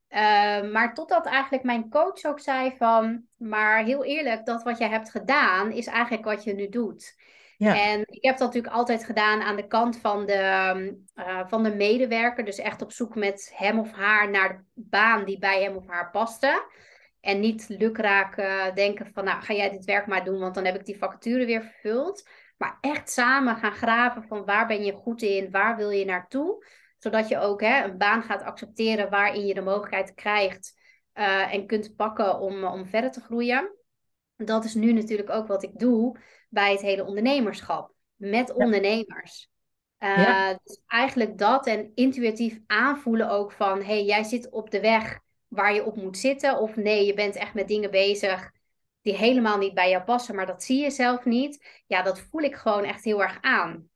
Eh, 0.07 0.71
maar 0.71 0.93
totdat 0.93 1.25
eigenlijk 1.25 1.63
mijn 1.63 1.89
coach 1.89 2.23
ook 2.23 2.39
zei 2.39 2.75
van, 2.77 3.23
maar 3.37 3.83
heel 3.83 4.03
eerlijk, 4.03 4.45
dat 4.45 4.63
wat 4.63 4.77
jij 4.77 4.89
hebt 4.89 5.11
gedaan 5.11 5.71
is 5.71 5.87
eigenlijk 5.87 6.25
wat 6.25 6.43
je 6.43 6.53
nu 6.53 6.69
doet. 6.69 7.15
Ja. 7.57 7.81
En 7.81 7.99
ik 7.99 8.23
heb 8.23 8.37
dat 8.37 8.47
natuurlijk 8.47 8.73
altijd 8.73 9.05
gedaan 9.05 9.41
aan 9.41 9.55
de 9.55 9.67
kant 9.67 9.97
van 9.97 10.25
de, 10.25 10.33
eh, 11.13 11.41
van 11.47 11.63
de 11.63 11.75
medewerker. 11.75 12.45
Dus 12.45 12.57
echt 12.57 12.81
op 12.81 12.91
zoek 12.91 13.15
met 13.15 13.51
hem 13.55 13.79
of 13.79 13.91
haar 13.91 14.29
naar 14.29 14.65
de 14.73 14.81
baan 14.89 15.25
die 15.25 15.39
bij 15.39 15.63
hem 15.63 15.75
of 15.75 15.87
haar 15.87 16.11
paste. 16.11 16.67
En 17.23 17.39
niet 17.39 17.65
lukraak 17.67 18.37
eh, 18.37 18.73
denken 18.73 19.11
van, 19.13 19.23
nou 19.23 19.41
ga 19.41 19.53
jij 19.53 19.69
dit 19.69 19.85
werk 19.85 20.07
maar 20.07 20.25
doen, 20.25 20.39
want 20.39 20.55
dan 20.55 20.65
heb 20.65 20.75
ik 20.75 20.85
die 20.85 20.97
vacature 20.97 21.45
weer 21.45 21.61
vervuld. 21.61 22.29
Maar 22.57 22.77
echt 22.81 23.11
samen 23.11 23.55
gaan 23.55 23.71
graven 23.71 24.23
van 24.23 24.45
waar 24.45 24.67
ben 24.67 24.83
je 24.83 24.93
goed 24.93 25.21
in, 25.21 25.51
waar 25.51 25.75
wil 25.75 25.89
je 25.89 26.05
naartoe. 26.05 26.65
Zodat 26.97 27.27
je 27.27 27.39
ook 27.39 27.61
hè, 27.61 27.83
een 27.83 27.97
baan 27.97 28.23
gaat 28.23 28.41
accepteren 28.41 29.09
waarin 29.09 29.45
je 29.45 29.53
de 29.53 29.61
mogelijkheid 29.61 30.13
krijgt 30.13 30.73
eh, 31.13 31.53
en 31.53 31.67
kunt 31.67 31.95
pakken 31.95 32.39
om, 32.39 32.63
om 32.63 32.85
verder 32.85 33.11
te 33.11 33.21
groeien. 33.21 33.77
Dat 34.35 34.63
is 34.63 34.73
nu 34.73 34.93
natuurlijk 34.93 35.29
ook 35.29 35.47
wat 35.47 35.63
ik 35.63 35.79
doe 35.79 36.19
bij 36.49 36.71
het 36.71 36.81
hele 36.81 37.05
ondernemerschap. 37.05 37.93
Met 38.15 38.53
ondernemers. 38.53 39.49
Uh, 39.99 40.17
Ja. 40.17 40.59
Dus 40.63 40.81
eigenlijk 40.87 41.37
dat 41.37 41.67
en 41.67 41.91
intuïtief 41.95 42.59
aanvoelen 42.65 43.29
ook 43.29 43.51
van... 43.51 43.77
hé, 43.77 43.83
hey, 43.83 44.03
jij 44.03 44.23
zit 44.23 44.49
op 44.49 44.71
de 44.71 44.79
weg 44.79 45.19
waar 45.53 45.73
je 45.73 45.85
op 45.85 45.95
moet 45.95 46.17
zitten. 46.17 46.59
Of 46.59 46.75
nee, 46.75 47.05
je 47.05 47.13
bent 47.13 47.35
echt 47.35 47.53
met 47.53 47.67
dingen 47.67 47.91
bezig 47.91 48.51
die 49.01 49.15
helemaal 49.15 49.57
niet 49.57 49.73
bij 49.73 49.89
jou 49.89 50.03
passen, 50.03 50.35
maar 50.35 50.45
dat 50.45 50.63
zie 50.63 50.81
je 50.81 50.91
zelf 50.91 51.25
niet. 51.25 51.83
Ja, 51.87 52.01
dat 52.01 52.19
voel 52.19 52.41
ik 52.41 52.55
gewoon 52.55 52.83
echt 52.83 53.03
heel 53.03 53.21
erg 53.21 53.37
aan. 53.41 53.87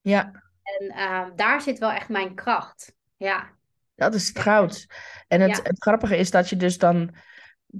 Ja, 0.00 0.32
En 0.62 0.84
uh, 0.86 1.26
daar 1.36 1.60
zit 1.60 1.78
wel 1.78 1.90
echt 1.90 2.08
mijn 2.08 2.34
kracht. 2.34 2.94
Ja. 3.16 3.48
dat 3.94 4.14
is 4.14 4.28
het 4.28 4.38
goud. 4.38 4.86
En 5.28 5.40
het, 5.40 5.56
Ja. 5.56 5.62
het 5.62 5.82
grappige 5.82 6.16
is 6.16 6.30
dat 6.30 6.48
je 6.48 6.56
dus 6.56 6.78
dan... 6.78 7.14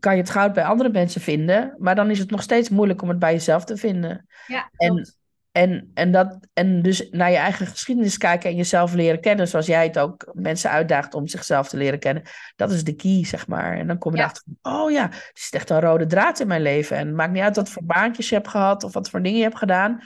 kan 0.01 0.14
je 0.14 0.21
het 0.21 0.31
goud 0.31 0.53
bij 0.53 0.64
andere 0.64 0.90
mensen 0.90 1.21
vinden... 1.21 1.75
maar 1.79 1.95
dan 1.95 2.11
is 2.11 2.19
het 2.19 2.31
nog 2.31 2.43
steeds 2.43 2.69
moeilijk 2.69 3.03
om 3.03 3.09
het 3.09 3.19
bij 3.19 3.33
jezelf 3.33 3.64
te 3.64 3.77
vinden. 3.77 4.27
Ja, 4.47 4.71
En-. 4.77 5.19
En, 5.53 5.91
en, 5.95 6.13
dat, 6.13 6.39
en 6.53 6.83
dus 6.83 7.09
naar 7.11 7.31
je 7.31 7.37
eigen 7.37 7.67
geschiedenis 7.67 8.19
kijken 8.19 8.51
en 8.51 8.57
jezelf 8.57 8.93
leren 8.93 9.21
kennen, 9.21 9.49
zoals 9.49 9.67
jij 9.67 9.85
het 9.87 9.99
ook 9.99 10.31
mensen 10.33 10.71
uitdaagt 10.71 11.15
om 11.15 11.27
zichzelf 11.27 11.69
te 11.69 11.77
leren 11.77 11.99
kennen. 11.99 12.23
Dat 12.57 12.71
is 12.71 12.85
de 12.85 12.95
key, 12.95 13.25
zeg 13.25 13.47
maar. 13.47 13.79
En 13.79 13.87
dan 13.87 13.99
kom 13.99 14.13
je 14.13 14.19
Ja. 14.19 14.23
erachter 14.25 14.43
van, 14.63 14.73
oh 14.73 14.91
ja, 14.91 15.03
het 15.03 15.31
is 15.35 15.51
echt 15.51 15.71
een 15.71 15.81
rode 15.81 16.07
draad 16.07 16.41
in 16.41 16.47
mijn 16.47 16.63
leven. 16.63 16.97
En 16.97 17.07
het 17.07 17.17
maakt 17.17 17.33
niet 17.33 17.43
uit 17.43 17.57
wat 17.57 17.69
voor 17.69 17.85
baantjes 17.85 18.29
je 18.29 18.35
hebt 18.35 18.49
gehad 18.49 18.85
of 18.85 18.93
wat 18.93 19.11
voor 19.11 19.23
dingen 19.23 19.39
je 19.39 19.45
hebt 19.45 19.59
gedaan. 19.59 20.03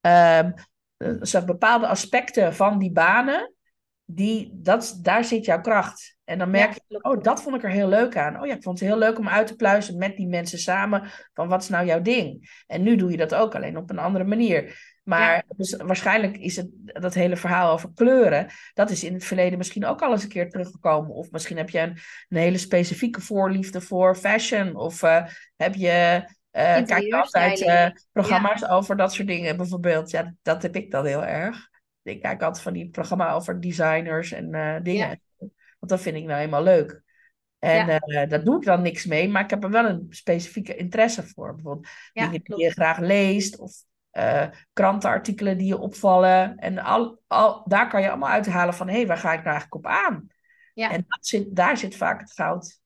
Ehm, 0.00 0.50
er 0.96 1.18
zijn 1.20 1.46
bepaalde 1.46 1.86
aspecten 1.86 2.54
van 2.54 2.78
die 2.78 2.92
banen, 2.92 3.54
die, 4.04 4.50
dat, 4.52 4.98
daar 5.02 5.24
zit 5.24 5.44
jouw 5.44 5.60
kracht. 5.60 6.16
En 6.28 6.38
dan 6.38 6.50
merk 6.50 6.72
je, 6.86 7.02
oh, 7.02 7.22
dat 7.22 7.42
vond 7.42 7.56
ik 7.56 7.62
er 7.62 7.70
heel 7.70 7.88
leuk 7.88 8.16
aan. 8.16 8.40
Oh 8.40 8.46
ja, 8.46 8.54
ik 8.54 8.62
vond 8.62 8.78
het 8.78 8.88
heel 8.88 8.98
leuk 8.98 9.18
om 9.18 9.28
uit 9.28 9.46
te 9.46 9.56
pluizen 9.56 9.98
met 9.98 10.16
die 10.16 10.26
mensen 10.26 10.58
samen 10.58 11.02
van 11.34 11.48
wat 11.48 11.62
is 11.62 11.68
nou 11.68 11.86
jouw 11.86 12.02
ding? 12.02 12.62
En 12.66 12.82
nu 12.82 12.96
doe 12.96 13.10
je 13.10 13.16
dat 13.16 13.34
ook, 13.34 13.54
alleen 13.54 13.76
op 13.76 13.90
een 13.90 13.98
andere 13.98 14.24
manier. 14.24 14.78
Maar 15.02 15.44
dus 15.56 15.76
waarschijnlijk 15.76 16.36
is 16.36 16.56
het 16.56 16.68
dat 16.84 17.14
hele 17.14 17.36
verhaal 17.36 17.72
over 17.72 17.90
kleuren, 17.94 18.46
dat 18.74 18.90
is 18.90 19.04
in 19.04 19.12
het 19.12 19.24
verleden 19.24 19.58
misschien 19.58 19.86
ook 19.86 20.02
al 20.02 20.12
eens 20.12 20.22
een 20.22 20.28
keer 20.28 20.50
teruggekomen. 20.50 21.10
Of 21.10 21.30
misschien 21.30 21.56
heb 21.56 21.70
je 21.70 21.78
een, 21.78 21.98
een 22.28 22.38
hele 22.38 22.58
specifieke 22.58 23.20
voorliefde 23.20 23.80
voor 23.80 24.16
fashion. 24.16 24.76
Of 24.76 25.02
eh, 25.02 25.24
heb 25.56 25.74
je, 25.74 26.24
eh, 26.50 26.84
kijk 26.84 27.02
je 27.02 27.16
altijd 27.16 27.62
eh, 27.62 27.86
programma's 28.12 28.68
over 28.68 28.96
dat 28.96 29.12
soort 29.12 29.28
dingen. 29.28 29.56
Bijvoorbeeld, 29.56 30.10
ja, 30.10 30.34
dat 30.42 30.62
heb 30.62 30.76
ik 30.76 30.90
dan 30.90 31.06
heel 31.06 31.24
erg. 31.24 31.68
Ik 32.02 32.22
kijk 32.22 32.42
altijd 32.42 32.62
van 32.62 32.72
die 32.72 32.88
programma's 32.88 33.34
over 33.34 33.60
designers 33.60 34.32
en 34.32 34.80
dingen. 34.82 35.20
Want 35.78 35.92
dat 35.92 36.00
vind 36.00 36.16
ik 36.16 36.24
nou 36.24 36.38
helemaal 36.38 36.62
leuk. 36.62 37.02
En 37.58 37.86
Ja. 37.86 37.98
eh, 37.98 38.28
daar 38.28 38.44
doe 38.44 38.56
ik 38.56 38.64
dan 38.64 38.82
niks 38.82 39.04
mee, 39.06 39.28
maar 39.28 39.42
ik 39.42 39.50
heb 39.50 39.64
er 39.64 39.70
wel 39.70 39.84
een 39.84 40.06
specifieke 40.10 40.76
interesse 40.76 41.26
voor. 41.26 41.54
Bijvoorbeeld 41.54 41.88
Ja, 42.12 42.24
dingen 42.24 42.40
die 42.42 42.64
je 42.64 42.70
graag 42.70 42.98
leest 42.98 43.58
of 43.58 43.72
eh, 44.10 44.46
krantenartikelen 44.72 45.58
die 45.58 45.66
je 45.66 45.78
opvallen. 45.78 46.56
En 46.56 46.78
al, 46.78 47.20
al, 47.26 47.62
daar 47.64 47.88
kan 47.88 48.02
je 48.02 48.08
allemaal 48.08 48.28
uithalen 48.28 48.74
van, 48.74 48.88
hé, 48.88 48.94
hey, 48.94 49.06
waar 49.06 49.16
ga 49.16 49.32
ik 49.32 49.44
nou 49.44 49.50
eigenlijk 49.50 49.74
op 49.74 49.86
aan? 49.86 50.26
Ja. 50.74 50.90
En 50.90 51.04
dat 51.08 51.26
zit, 51.26 51.56
daar 51.56 51.76
zit 51.76 51.96
vaak 51.96 52.20
het 52.20 52.32
goud. 52.32 52.80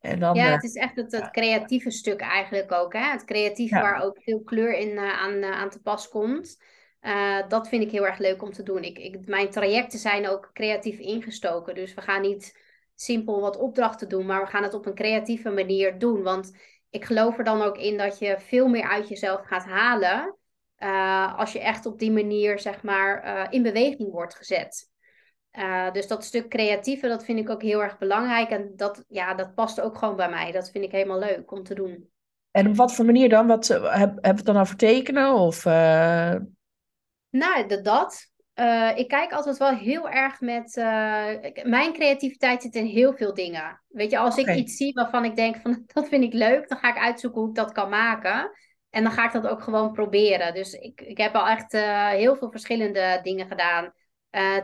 En 0.00 0.18
dan, 0.20 0.34
Ja, 0.34 0.46
eh, 0.46 0.52
het 0.52 0.64
is 0.64 0.74
echt 0.74 0.96
het, 0.96 1.12
het 1.12 1.30
creatieve 1.30 1.90
stuk 1.90 2.20
eigenlijk 2.20 2.72
ook. 2.72 2.92
Hè? 2.92 3.10
Het 3.10 3.24
creatieve 3.24 3.74
waar 3.74 4.02
ook 4.02 4.22
veel 4.22 4.42
kleur 4.42 4.78
in 4.78 4.98
aan, 4.98 5.44
aan 5.44 5.70
te 5.70 5.80
pas 5.80 6.08
komt. 6.08 6.56
Eh, 7.02 7.38
dat 7.48 7.68
vind 7.68 7.82
ik 7.82 7.90
heel 7.90 8.06
erg 8.06 8.18
leuk 8.18 8.42
om 8.42 8.52
te 8.52 8.62
doen. 8.62 8.82
Ik, 8.82 8.98
ik, 8.98 9.26
mijn 9.26 9.50
trajecten 9.50 9.98
zijn 9.98 10.28
ook 10.28 10.50
creatief 10.52 10.98
ingestoken. 10.98 11.74
Dus 11.74 11.94
we 11.94 12.00
gaan 12.00 12.22
niet 12.22 12.58
simpel 12.94 13.40
wat 13.40 13.58
opdrachten 13.58 14.08
doen, 14.08 14.26
maar 14.26 14.40
we 14.40 14.50
gaan 14.50 14.62
het 14.62 14.74
op 14.74 14.86
een 14.86 14.94
creatieve 14.94 15.50
manier 15.50 15.98
doen. 15.98 16.22
Want 16.22 16.52
ik 16.90 17.04
geloof 17.04 17.38
er 17.38 17.44
dan 17.44 17.62
ook 17.62 17.78
in 17.78 17.96
dat 17.98 18.18
je 18.18 18.36
veel 18.38 18.68
meer 18.68 18.88
uit 18.88 19.08
jezelf 19.08 19.46
gaat 19.46 19.64
halen. 19.64 20.36
eh, 20.76 21.38
als 21.38 21.52
je 21.52 21.60
echt 21.60 21.86
op 21.86 21.98
die 21.98 22.10
manier, 22.12 22.58
zeg 22.58 22.82
maar, 22.82 23.22
eh, 23.22 23.46
in 23.50 23.62
beweging 23.62 24.10
wordt 24.10 24.34
gezet. 24.34 24.90
Dus 25.92 26.06
dat 26.06 26.24
stuk 26.24 26.48
creatieve, 26.48 27.08
dat 27.08 27.24
vind 27.24 27.38
ik 27.38 27.50
ook 27.50 27.62
heel 27.62 27.82
erg 27.82 27.98
belangrijk. 27.98 28.50
En 28.50 28.72
dat, 28.76 29.04
ja, 29.08 29.34
dat 29.34 29.54
past 29.54 29.80
ook 29.80 29.98
gewoon 29.98 30.16
bij 30.16 30.30
mij. 30.30 30.52
Dat 30.52 30.70
vind 30.70 30.84
ik 30.84 30.92
helemaal 30.92 31.18
leuk 31.18 31.52
om 31.52 31.62
te 31.62 31.74
doen. 31.74 32.10
en 32.50 32.68
op 32.68 32.76
wat 32.76 32.94
voor 32.94 33.04
manier 33.04 33.28
dan? 33.28 33.46
Wat, 33.46 33.68
heb, 33.68 34.18
heb 34.20 34.36
het 34.36 34.44
dan 34.44 34.56
over 34.56 34.76
tekenen? 34.76 35.34
Of, 35.34 35.64
Nou, 37.32 37.66
de, 37.66 37.80
dat. 37.80 38.30
Uh, 38.54 38.92
ik 38.96 39.08
kijk 39.08 39.32
altijd 39.32 39.56
wel 39.56 39.76
heel 39.76 40.08
erg 40.08 40.40
met. 40.40 40.76
Uh, 40.76 41.62
mijn 41.62 41.92
creativiteit 41.92 42.62
zit 42.62 42.74
in 42.74 42.84
heel 42.84 43.12
veel 43.12 43.34
dingen. 43.34 43.82
Weet 43.88 44.10
je, 44.10 44.18
als 44.18 44.36
ik 44.36 44.54
iets 44.54 44.76
zie 44.76 44.92
waarvan 44.92 45.24
ik 45.24 45.36
denk 45.36 45.56
van 45.56 45.82
dat 45.94 46.08
vind 46.08 46.24
ik 46.24 46.32
leuk, 46.32 46.68
dan 46.68 46.78
ga 46.78 46.88
ik 46.88 47.02
uitzoeken 47.02 47.40
hoe 47.40 47.48
ik 47.48 47.54
dat 47.56 47.72
kan 47.72 47.88
maken. 47.88 48.50
En 48.90 49.02
dan 49.02 49.12
ga 49.12 49.26
ik 49.26 49.32
dat 49.32 49.46
ook 49.46 49.62
gewoon 49.62 49.92
proberen. 49.92 50.54
Dus 50.54 50.72
ik, 50.72 51.00
ik 51.00 51.18
heb 51.18 51.34
al 51.34 51.46
echt 51.46 51.74
uh, 51.74 52.08
heel 52.08 52.36
veel 52.36 52.50
verschillende 52.50 53.20
dingen 53.22 53.46
gedaan. 53.46 53.92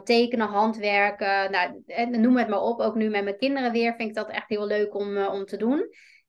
Tekenen, 0.05 0.47
handwerken, 0.47 1.51
nou, 1.51 1.83
noem 2.11 2.37
het 2.37 2.49
maar 2.49 2.61
op. 2.61 2.81
Ook 2.81 2.95
nu 2.95 3.09
met 3.09 3.25
mijn 3.25 3.39
kinderen 3.39 3.73
weer 3.73 3.95
vind 3.95 4.09
ik 4.09 4.15
dat 4.15 4.31
echt 4.31 4.49
heel 4.49 4.67
leuk 4.67 4.95
om, 4.95 5.17
om 5.19 5.45
te 5.45 5.57
doen. 5.57 5.89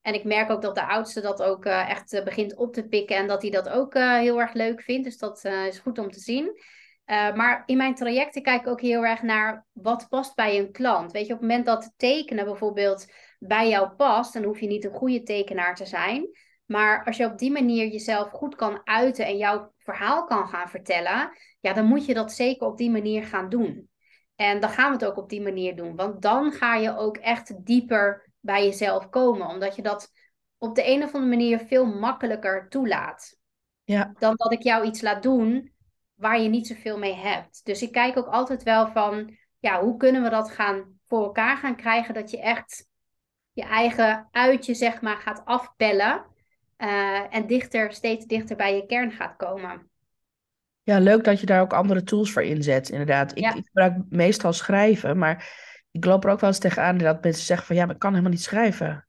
En 0.09 0.15
ik 0.15 0.23
merk 0.23 0.49
ook 0.49 0.61
dat 0.61 0.75
de 0.75 0.87
oudste 0.87 1.21
dat 1.21 1.43
ook 1.43 1.65
uh, 1.65 1.89
echt 1.89 2.21
begint 2.23 2.55
op 2.55 2.73
te 2.73 2.87
pikken 2.87 3.15
en 3.15 3.27
dat 3.27 3.41
hij 3.41 3.51
dat 3.51 3.69
ook 3.69 3.95
uh, 3.95 4.17
heel 4.17 4.39
erg 4.39 4.53
leuk 4.53 4.81
vindt. 4.81 5.03
Dus 5.03 5.17
dat 5.17 5.45
is 5.45 5.79
goed 5.79 5.99
om 5.99 6.11
te 6.11 6.19
zien. 6.19 6.61
Maar 7.05 7.63
in 7.65 7.77
mijn 7.77 7.95
trajecten 7.95 8.41
kijk 8.41 8.61
ik 8.61 8.67
ook 8.67 8.81
heel 8.81 9.05
erg 9.05 9.21
naar 9.21 9.65
wat 9.71 10.07
past 10.09 10.35
bij 10.35 10.59
een 10.59 10.71
klant. 10.71 11.11
Weet 11.11 11.27
je, 11.27 11.33
op 11.33 11.39
het 11.39 11.47
moment 11.49 11.65
dat 11.65 11.93
tekenen 11.97 12.45
bijvoorbeeld 12.45 13.11
bij 13.39 13.69
jou 13.69 13.89
past, 13.89 14.33
dan 14.33 14.43
hoef 14.43 14.59
je 14.59 14.67
niet 14.67 14.85
een 14.85 14.93
goede 14.93 15.23
tekenaar 15.23 15.75
te 15.75 15.85
zijn. 15.85 16.29
Maar 16.65 17.05
als 17.05 17.17
je 17.17 17.25
op 17.25 17.37
die 17.37 17.51
manier 17.51 17.87
jezelf 17.87 18.29
goed 18.29 18.55
kan 18.55 18.81
uiten 18.83 19.25
en 19.25 19.37
jouw 19.37 19.73
verhaal 19.77 20.25
kan 20.25 20.47
gaan 20.47 20.69
vertellen, 20.69 21.31
ja, 21.59 21.73
dan 21.73 21.85
moet 21.85 22.05
je 22.05 22.13
dat 22.13 22.33
zeker 22.33 22.67
op 22.67 22.77
die 22.77 22.91
manier 22.91 23.23
gaan 23.23 23.49
doen. 23.49 23.89
En 24.35 24.59
dan 24.59 24.69
gaan 24.69 24.87
we 24.87 24.97
het 24.97 25.05
ook 25.05 25.17
op 25.17 25.29
die 25.29 25.41
manier 25.41 25.75
doen. 25.75 25.95
Want 25.95 26.21
dan 26.21 26.51
ga 26.51 26.75
je 26.75 26.97
ook 26.97 27.17
echt 27.17 27.65
dieper 27.65 28.28
bij 28.39 28.65
jezelf 28.65 29.09
komen. 29.09 29.47
Omdat 29.47 29.75
je 29.75 29.81
dat 29.81 30.11
op 30.57 30.75
de 30.75 30.87
een 30.87 31.03
of 31.03 31.13
andere 31.13 31.35
manier 31.35 31.59
veel 31.59 31.85
makkelijker 31.85 32.69
toelaat. 32.69 33.37
Ja. 33.83 34.11
Dan 34.17 34.33
dat 34.35 34.51
ik 34.51 34.61
jou 34.63 34.85
iets 34.85 35.01
laat 35.01 35.23
doen 35.23 35.73
waar 36.13 36.41
je 36.41 36.49
niet 36.49 36.67
zoveel 36.67 36.97
mee 36.97 37.15
hebt. 37.15 37.65
Dus 37.65 37.81
ik 37.81 37.91
kijk 37.91 38.17
ook 38.17 38.27
altijd 38.27 38.63
wel 38.63 38.87
van, 38.87 39.37
ja, 39.59 39.81
hoe 39.81 39.97
kunnen 39.97 40.23
we 40.23 40.29
dat 40.29 40.51
gaan 40.51 40.99
voor 41.05 41.23
elkaar 41.23 41.57
gaan 41.57 41.75
krijgen? 41.75 42.13
Dat 42.13 42.31
je 42.31 42.41
echt 42.41 42.87
je 43.51 43.63
eigen 43.63 44.27
uitje, 44.31 44.73
zeg 44.73 45.01
maar, 45.01 45.17
gaat 45.17 45.41
afpellen. 45.45 46.25
Uh, 46.77 47.35
en 47.35 47.47
dichter, 47.47 47.93
steeds 47.93 48.25
dichter 48.25 48.55
bij 48.55 48.75
je 48.75 48.85
kern 48.85 49.11
gaat 49.11 49.35
komen. 49.35 49.89
Ja, 50.83 50.99
leuk 50.99 51.23
dat 51.23 51.39
je 51.39 51.45
daar 51.45 51.61
ook 51.61 51.73
andere 51.73 52.03
tools 52.03 52.31
voor 52.31 52.43
inzet, 52.43 52.89
inderdaad. 52.89 53.31
Ik, 53.31 53.37
Ja. 53.37 53.53
ik 53.53 53.65
gebruik 53.65 53.93
meestal 54.09 54.53
schrijven, 54.53 55.17
maar 55.17 55.47
ik 55.99 56.05
loop 56.05 56.25
er 56.25 56.31
ook 56.31 56.39
wel 56.39 56.49
eens 56.49 56.59
tegenaan 56.59 56.97
dat 56.97 57.23
mensen 57.23 57.45
zeggen 57.45 57.67
van 57.67 57.75
ja, 57.75 57.85
maar 57.85 57.93
ik 57.93 57.99
kan 57.99 58.09
helemaal 58.09 58.31
niet 58.31 58.43
schrijven. 58.43 59.07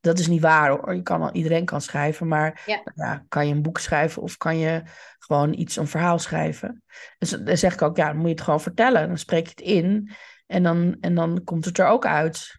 Dat 0.00 0.18
is 0.18 0.26
niet 0.26 0.40
waar 0.40 0.70
hoor. 0.70 0.94
Je 0.94 1.02
kan, 1.02 1.30
iedereen 1.32 1.64
kan 1.64 1.80
schrijven, 1.80 2.28
maar 2.28 2.62
Ja. 2.66 2.82
ja, 2.94 3.24
kan 3.28 3.46
je 3.48 3.54
een 3.54 3.62
boek 3.62 3.78
schrijven 3.78 4.22
of 4.22 4.36
kan 4.36 4.58
je 4.58 4.82
gewoon 5.18 5.52
iets, 5.54 5.76
een 5.76 5.86
verhaal 5.86 6.18
schrijven? 6.18 6.82
Dus 7.18 7.30
dan 7.30 7.56
zeg 7.56 7.72
ik 7.72 7.82
ook, 7.82 7.96
ja, 7.96 8.06
dan 8.06 8.16
moet 8.16 8.26
je 8.26 8.32
het 8.32 8.40
gewoon 8.40 8.60
vertellen. 8.60 9.08
Dan 9.08 9.18
spreek 9.18 9.44
je 9.44 9.50
het 9.50 9.60
in 9.60 10.10
en 10.46 10.62
dan, 10.62 10.96
en 11.00 11.14
dan 11.14 11.44
komt 11.44 11.64
het 11.64 11.78
er 11.78 11.86
ook 11.86 12.06
uit. 12.06 12.57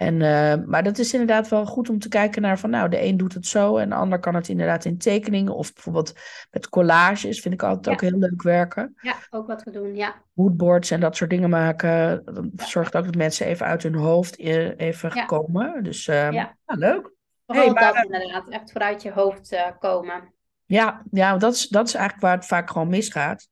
En, 0.00 0.22
eh, 0.22 0.64
maar 0.66 0.82
dat 0.82 0.98
is 0.98 1.12
inderdaad 1.12 1.48
wel 1.48 1.66
goed 1.66 1.88
om 1.90 1.98
te 1.98 2.08
kijken 2.08 2.42
naar 2.42 2.58
van, 2.58 2.70
nou, 2.70 2.88
de 2.88 3.02
een 3.04 3.16
doet 3.16 3.34
het 3.34 3.46
zo 3.46 3.76
en 3.76 3.88
de 3.88 3.94
ander 3.94 4.18
kan 4.18 4.34
het 4.34 4.48
inderdaad 4.48 4.84
in 4.84 4.98
tekeningen 4.98 5.54
of 5.54 5.72
bijvoorbeeld 5.72 6.12
met 6.50 6.68
collages, 6.68 7.40
vind 7.40 7.54
ik 7.54 7.62
altijd 7.62 7.86
Ja. 7.86 7.92
ook 7.92 8.00
heel 8.00 8.18
leuk 8.18 8.42
werken. 8.42 8.94
Ja, 9.00 9.14
ook 9.30 9.46
wat 9.46 9.62
we 9.62 9.70
doen, 9.70 9.96
ja. 9.96 10.14
Moodboards 10.32 10.90
en 10.90 11.00
dat 11.00 11.16
soort 11.16 11.30
dingen 11.30 11.50
maken. 11.50 12.22
Dat 12.52 12.68
zorgt 12.68 12.96
ook 12.96 13.04
dat 13.04 13.14
mensen 13.14 13.46
even 13.46 13.66
uit 13.66 13.82
hun 13.82 13.94
hoofd 13.94 14.38
even 14.38 15.10
Ja. 15.14 15.24
komen. 15.24 15.82
Dus 15.82 16.08
eh, 16.08 16.16
Ja. 16.16 16.30
ja, 16.30 16.54
leuk. 16.64 17.10
Vooral 17.46 17.64
Hey, 17.64 17.74
maar- 17.74 17.92
dat 17.94 18.04
inderdaad, 18.04 18.48
echt 18.48 18.70
vooruit 18.72 19.02
je 19.02 19.12
hoofd 19.12 19.52
eh, 19.52 19.66
komen. 19.78 20.32
Ja, 20.66 21.02
ja 21.10 21.36
dat, 21.36 21.54
is, 21.54 21.68
dat 21.68 21.86
is 21.88 21.94
eigenlijk 21.94 22.26
waar 22.26 22.36
het 22.36 22.46
vaak 22.46 22.70
gewoon 22.70 22.88
misgaat. 22.88 23.48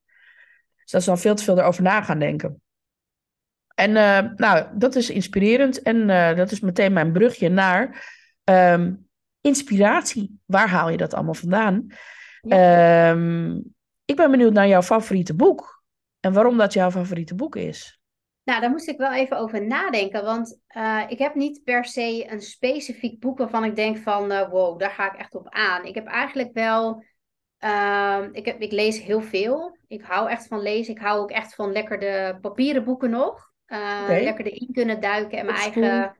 Dus 0.76 0.90
dat 0.90 1.00
is 1.00 1.06
dan 1.06 1.18
veel 1.18 1.34
te 1.34 1.44
veel 1.44 1.58
erover 1.58 1.82
na 1.82 2.02
gaan 2.02 2.18
denken. 2.18 2.62
En 3.78 3.96
eh, 3.96 4.30
nou, 4.36 4.66
dat 4.74 4.94
is 4.94 5.10
inspirerend. 5.10 5.82
En 5.82 6.10
eh, 6.10 6.36
dat 6.36 6.50
is 6.50 6.60
meteen 6.60 6.92
mijn 6.92 7.12
brugje 7.12 7.48
naar 7.48 8.10
ehm, 8.44 8.94
inspiratie. 9.40 10.40
Waar 10.44 10.68
haal 10.68 10.88
je 10.88 10.96
dat 10.96 11.14
allemaal 11.14 11.34
vandaan? 11.34 11.86
Ehm, 12.40 13.56
ik 14.04 14.16
ben 14.16 14.30
benieuwd 14.30 14.52
naar 14.52 14.68
jouw 14.68 14.82
favoriete 14.82 15.34
boek. 15.34 15.82
En 16.20 16.32
waarom 16.32 16.56
dat 16.56 16.72
jouw 16.72 16.90
favoriete 16.90 17.34
boek 17.34 17.56
is. 17.56 18.00
Nou, 18.44 18.60
daar 18.60 18.70
moest 18.70 18.88
ik 18.88 18.98
wel 18.98 19.12
even 19.12 19.38
over 19.38 19.66
nadenken, 19.66 20.24
want 20.24 20.60
eh, 20.66 21.02
ik 21.08 21.18
heb 21.18 21.34
niet 21.34 21.64
per 21.64 21.84
se 21.84 22.26
een 22.30 22.40
specifiek 22.40 23.20
boek 23.20 23.38
waarvan 23.38 23.64
ik 23.64 23.76
denk 23.76 23.98
van, 23.98 24.28
wow, 24.28 24.78
daar 24.78 24.90
ga 24.90 25.12
ik 25.12 25.18
echt 25.18 25.34
op 25.34 25.48
aan. 25.48 25.84
Ik 25.84 25.94
heb 25.94 26.06
eigenlijk 26.06 26.52
wel, 26.52 27.04
ehm, 27.58 28.28
ik, 28.32 28.44
heb, 28.44 28.60
ik 28.60 28.72
lees 28.72 29.02
heel 29.02 29.22
veel. 29.22 29.76
Ik 29.88 30.02
hou 30.02 30.30
echt 30.30 30.46
van 30.46 30.62
lezen. 30.62 30.94
Ik 30.94 31.00
hou 31.00 31.20
ook 31.20 31.30
echt 31.30 31.54
van 31.54 31.72
lekker 31.72 31.98
de 31.98 32.38
papieren 32.40 32.84
boeken 32.84 33.10
nog. 33.10 33.47
Eh. 33.68 34.04
Lekker 34.08 34.46
erin 34.46 34.72
kunnen 34.72 35.00
duiken 35.00 35.38
en 35.38 35.44
mijn 35.44 35.56
Oldschool. 35.56 35.82
eigen, 35.82 36.16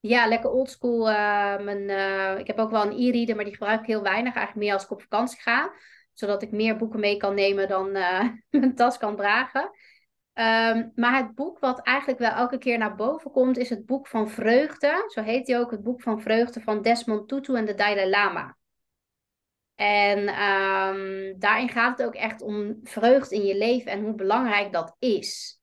ja, 0.00 0.26
lekker 0.26 0.50
oldschool. 0.50 1.08
eh 1.10 1.58
mijn, 1.58 1.90
eh, 1.90 2.38
ik 2.38 2.46
heb 2.46 2.58
ook 2.58 2.70
wel 2.70 2.82
een 2.82 2.98
e-reader, 2.98 3.34
maar 3.34 3.44
die 3.44 3.54
gebruik 3.54 3.80
ik 3.80 3.86
heel 3.86 4.02
weinig. 4.02 4.34
Eigenlijk 4.34 4.66
meer 4.66 4.72
als 4.74 4.84
ik 4.84 4.90
op 4.90 5.02
vakantie 5.02 5.40
ga, 5.40 5.72
zodat 6.12 6.42
ik 6.42 6.50
meer 6.50 6.76
boeken 6.76 7.00
mee 7.00 7.16
kan 7.16 7.34
nemen 7.34 7.68
dan 7.68 7.92
mijn 8.50 8.74
tas 8.74 8.98
kan 8.98 9.16
dragen. 9.16 9.70
Ehm, 10.32 10.88
maar 10.94 11.16
het 11.16 11.34
boek 11.34 11.58
wat 11.58 11.82
eigenlijk 11.82 12.18
wel 12.18 12.30
elke 12.30 12.58
keer 12.58 12.78
naar 12.78 12.94
boven 12.94 13.30
komt, 13.30 13.58
is 13.58 13.70
het 13.70 13.86
boek 13.86 14.06
van 14.06 14.30
Vreugde. 14.30 15.04
Zo 15.08 15.22
heet 15.22 15.46
hij 15.46 15.58
ook, 15.58 15.70
het 15.70 15.82
boek 15.82 16.02
van 16.02 16.20
Vreugde 16.20 16.60
van 16.60 16.82
Desmond 16.82 17.28
Tutu 17.28 17.54
en 17.54 17.64
de 17.64 17.74
Dalai 17.74 18.08
Lama. 18.08 18.56
En 19.74 20.28
ehm, 20.28 21.38
daarin 21.38 21.68
gaat 21.68 21.98
het 21.98 22.06
ook 22.06 22.14
echt 22.14 22.42
om 22.42 22.80
vreugde 22.82 23.34
in 23.34 23.44
je 23.44 23.56
leven 23.56 23.92
en 23.92 24.02
hoe 24.02 24.14
belangrijk 24.14 24.72
dat 24.72 24.96
is. 24.98 25.61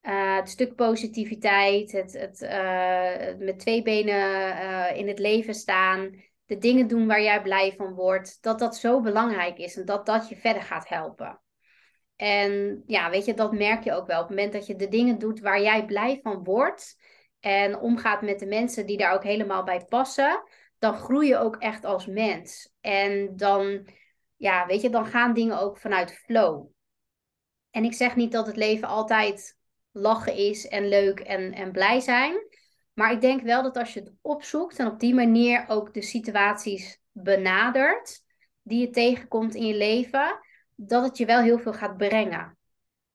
Eh, 0.00 0.36
het 0.36 0.48
stuk 0.48 0.74
positiviteit, 0.74 1.92
het, 1.92 2.12
het, 2.12 2.42
eh, 2.42 3.36
met 3.38 3.58
twee 3.58 3.82
benen 3.82 4.56
eh, 4.56 4.96
in 4.96 5.08
het 5.08 5.18
leven 5.18 5.54
staan, 5.54 6.22
de 6.46 6.58
dingen 6.58 6.86
doen 6.86 7.06
waar 7.06 7.22
jij 7.22 7.42
blij 7.42 7.74
van 7.76 7.94
wordt, 7.94 8.42
dat 8.42 8.58
dat 8.58 8.76
zo 8.76 9.00
belangrijk 9.00 9.58
is 9.58 9.76
en 9.76 9.84
dat 9.84 10.06
dat 10.06 10.28
je 10.28 10.36
verder 10.36 10.62
gaat 10.62 10.88
helpen. 10.88 11.40
En 12.16 12.82
ja, 12.86 13.10
weet 13.10 13.24
je, 13.24 13.34
dat 13.34 13.52
merk 13.52 13.84
je 13.84 13.92
ook 13.92 14.06
wel. 14.06 14.22
Op 14.22 14.28
het 14.28 14.36
moment 14.36 14.52
dat 14.52 14.66
je 14.66 14.76
de 14.76 14.88
dingen 14.88 15.18
doet 15.18 15.40
waar 15.40 15.62
jij 15.62 15.84
blij 15.84 16.20
van 16.22 16.44
wordt 16.44 16.96
en 17.40 17.78
omgaat 17.78 18.22
met 18.22 18.38
de 18.38 18.46
mensen 18.46 18.86
die 18.86 18.96
daar 18.96 19.14
ook 19.14 19.24
helemaal 19.24 19.64
bij 19.64 19.84
passen, 19.88 20.42
dan 20.78 20.94
groei 20.94 21.28
je 21.28 21.36
ook 21.36 21.56
echt 21.56 21.84
als 21.84 22.06
mens. 22.06 22.74
En 22.80 23.36
dan, 23.36 23.88
ja, 24.36 24.66
weet 24.66 24.80
je, 24.80 24.90
dan 24.90 25.06
gaan 25.06 25.34
dingen 25.34 25.60
ook 25.60 25.78
vanuit 25.78 26.12
flow. 26.12 26.66
En 27.70 27.84
ik 27.84 27.94
zeg 27.94 28.16
niet 28.16 28.32
dat 28.32 28.46
het 28.46 28.56
leven 28.56 28.88
altijd 28.88 29.58
lachen 29.92 30.34
is 30.34 30.68
en 30.68 30.88
leuk 30.88 31.20
en, 31.20 31.52
en 31.52 31.72
blij 31.72 32.00
zijn. 32.00 32.34
Maar 32.92 33.12
ik 33.12 33.20
denk 33.20 33.42
wel 33.42 33.62
dat 33.62 33.76
als 33.76 33.94
je 33.94 34.00
het 34.00 34.12
opzoekt 34.20 34.78
en 34.78 34.86
op 34.86 35.00
die 35.00 35.14
manier 35.14 35.64
ook 35.68 35.94
de 35.94 36.02
situaties 36.02 37.00
benadert 37.12 38.22
die 38.62 38.80
je 38.80 38.90
tegenkomt 38.90 39.54
in 39.54 39.66
je 39.66 39.76
leven, 39.76 40.38
dat 40.74 41.04
het 41.04 41.16
je 41.16 41.26
wel 41.26 41.40
heel 41.40 41.58
veel 41.58 41.72
gaat 41.72 41.96
brengen. 41.96 42.58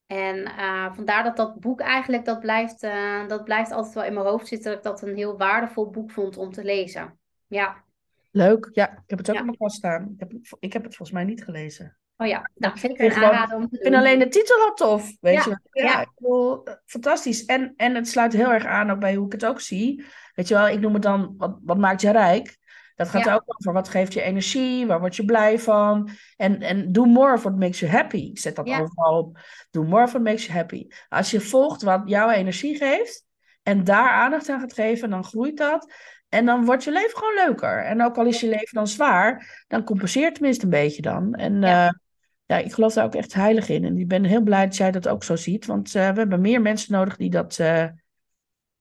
En 0.05 0.45
eh, 0.45 0.93
vandaar 0.93 1.23
dat 1.23 1.37
dat 1.37 1.59
boek 1.59 1.79
eigenlijk, 1.79 2.25
dat 2.25 2.39
blijft, 2.39 2.83
eh, 2.83 3.27
dat 3.27 3.43
blijft 3.43 3.71
altijd 3.71 3.93
wel 3.93 4.03
in 4.03 4.13
mijn 4.13 4.25
hoofd 4.25 4.47
zitten, 4.47 4.71
dat 4.71 4.77
ik 4.77 4.83
dat 4.83 5.01
een 5.01 5.15
heel 5.15 5.37
waardevol 5.37 5.89
boek 5.89 6.11
vond 6.11 6.37
om 6.37 6.51
te 6.51 6.63
lezen. 6.63 7.19
Ja, 7.47 7.83
Leuk. 8.31 8.69
Ja, 8.73 8.91
ik 8.91 9.03
heb 9.07 9.17
het 9.17 9.29
ook 9.29 9.35
Ja. 9.35 9.41
op 9.41 9.45
mijn 9.45 9.57
kast 9.57 9.75
staan. 9.75 10.09
Ik 10.13 10.19
heb, 10.19 10.31
ik 10.59 10.73
heb 10.73 10.83
het 10.83 10.95
volgens 10.95 11.17
mij 11.17 11.23
niet 11.25 11.43
gelezen. 11.43 11.97
Oh 12.17 12.27
ja, 12.27 12.49
nou, 12.55 12.77
zeker 12.77 12.97
vind 12.97 13.15
een 13.15 13.23
aanrader 13.23 13.55
om 13.57 13.69
te 13.69 13.75
Ik 13.75 13.81
vind 13.81 13.95
alleen 13.95 14.19
de 14.19 14.27
titel 14.27 14.59
al 14.61 14.73
tof. 14.73 15.11
Weet 15.21 15.33
Ja, 15.33 15.59
je? 15.71 15.81
Ja, 15.81 15.91
ja. 15.91 16.01
ik 16.01 16.09
bedoel, 16.15 16.63
fantastisch. 16.85 17.45
En, 17.45 17.73
en 17.77 17.95
het 17.95 18.07
sluit 18.07 18.33
heel 18.33 18.53
erg 18.53 18.65
aan 18.65 18.91
ook 18.91 18.99
bij 18.99 19.15
hoe 19.15 19.25
ik 19.25 19.31
het 19.31 19.45
ook 19.45 19.61
zie. 19.61 20.05
Weet 20.33 20.47
je 20.47 20.53
wel, 20.53 20.67
ik 20.67 20.79
noem 20.79 20.93
het 20.93 21.03
dan, 21.03 21.33
wat, 21.37 21.57
wat 21.63 21.77
maakt 21.77 22.01
je 22.01 22.11
rijk? 22.11 22.57
Dat 22.95 23.09
gaat 23.09 23.25
Ja. 23.25 23.33
ook 23.33 23.43
over 23.45 23.73
wat 23.73 23.89
geeft 23.89 24.13
je 24.13 24.21
energie, 24.21 24.85
waar 24.87 24.99
word 24.99 25.15
je 25.15 25.25
blij 25.25 25.59
van. 25.59 26.09
En, 26.37 26.61
en 26.61 26.91
do 26.91 27.05
more 27.05 27.33
of 27.33 27.43
what 27.43 27.57
makes 27.59 27.79
you 27.79 27.91
happy. 27.91 28.17
Ik 28.17 28.39
zet 28.39 28.55
dat 28.55 28.67
overal 28.69 29.17
op. 29.17 29.39
Do 29.71 29.83
more 29.83 30.03
of 30.03 30.09
what 30.11 30.23
makes 30.23 30.45
you 30.45 30.57
happy. 30.57 30.87
Als 31.09 31.31
je 31.31 31.41
volgt 31.41 31.81
wat 31.81 32.01
jouw 32.05 32.29
energie 32.29 32.75
geeft 32.77 33.23
en 33.63 33.83
daar 33.83 34.09
aandacht 34.09 34.49
aan 34.49 34.59
gaat 34.59 34.73
geven, 34.73 35.09
dan 35.09 35.23
groeit 35.23 35.57
dat. 35.57 35.91
En 36.29 36.45
dan 36.45 36.65
wordt 36.65 36.83
je 36.83 36.91
leven 36.91 37.17
gewoon 37.17 37.45
leuker. 37.45 37.83
En 37.85 38.03
ook 38.03 38.17
al 38.17 38.25
is 38.25 38.39
je 38.39 38.47
leven 38.49 38.73
dan 38.73 38.87
zwaar, 38.87 39.63
dan 39.67 39.83
compenseert 39.83 40.25
het 40.25 40.33
tenminste 40.35 40.63
een 40.63 40.69
beetje 40.69 41.01
dan. 41.01 41.33
En 41.33 41.61
Ja. 41.61 41.85
eh, 41.87 41.93
ja, 42.45 42.57
ik 42.57 42.73
geloof 42.73 42.93
daar 42.93 43.05
ook 43.05 43.15
echt 43.15 43.33
heilig 43.33 43.69
in. 43.69 43.85
En 43.85 43.97
ik 43.97 44.07
ben 44.07 44.23
heel 44.23 44.41
blij 44.41 44.65
dat 44.65 44.77
jij 44.77 44.91
dat 44.91 45.07
ook 45.07 45.23
zo 45.23 45.35
ziet. 45.35 45.65
Want 45.65 45.95
eh, 45.95 46.09
we 46.09 46.19
hebben 46.19 46.41
meer 46.41 46.61
mensen 46.61 46.93
nodig 46.93 47.17
die 47.17 47.29
dat, 47.29 47.59
eh, 47.59 47.87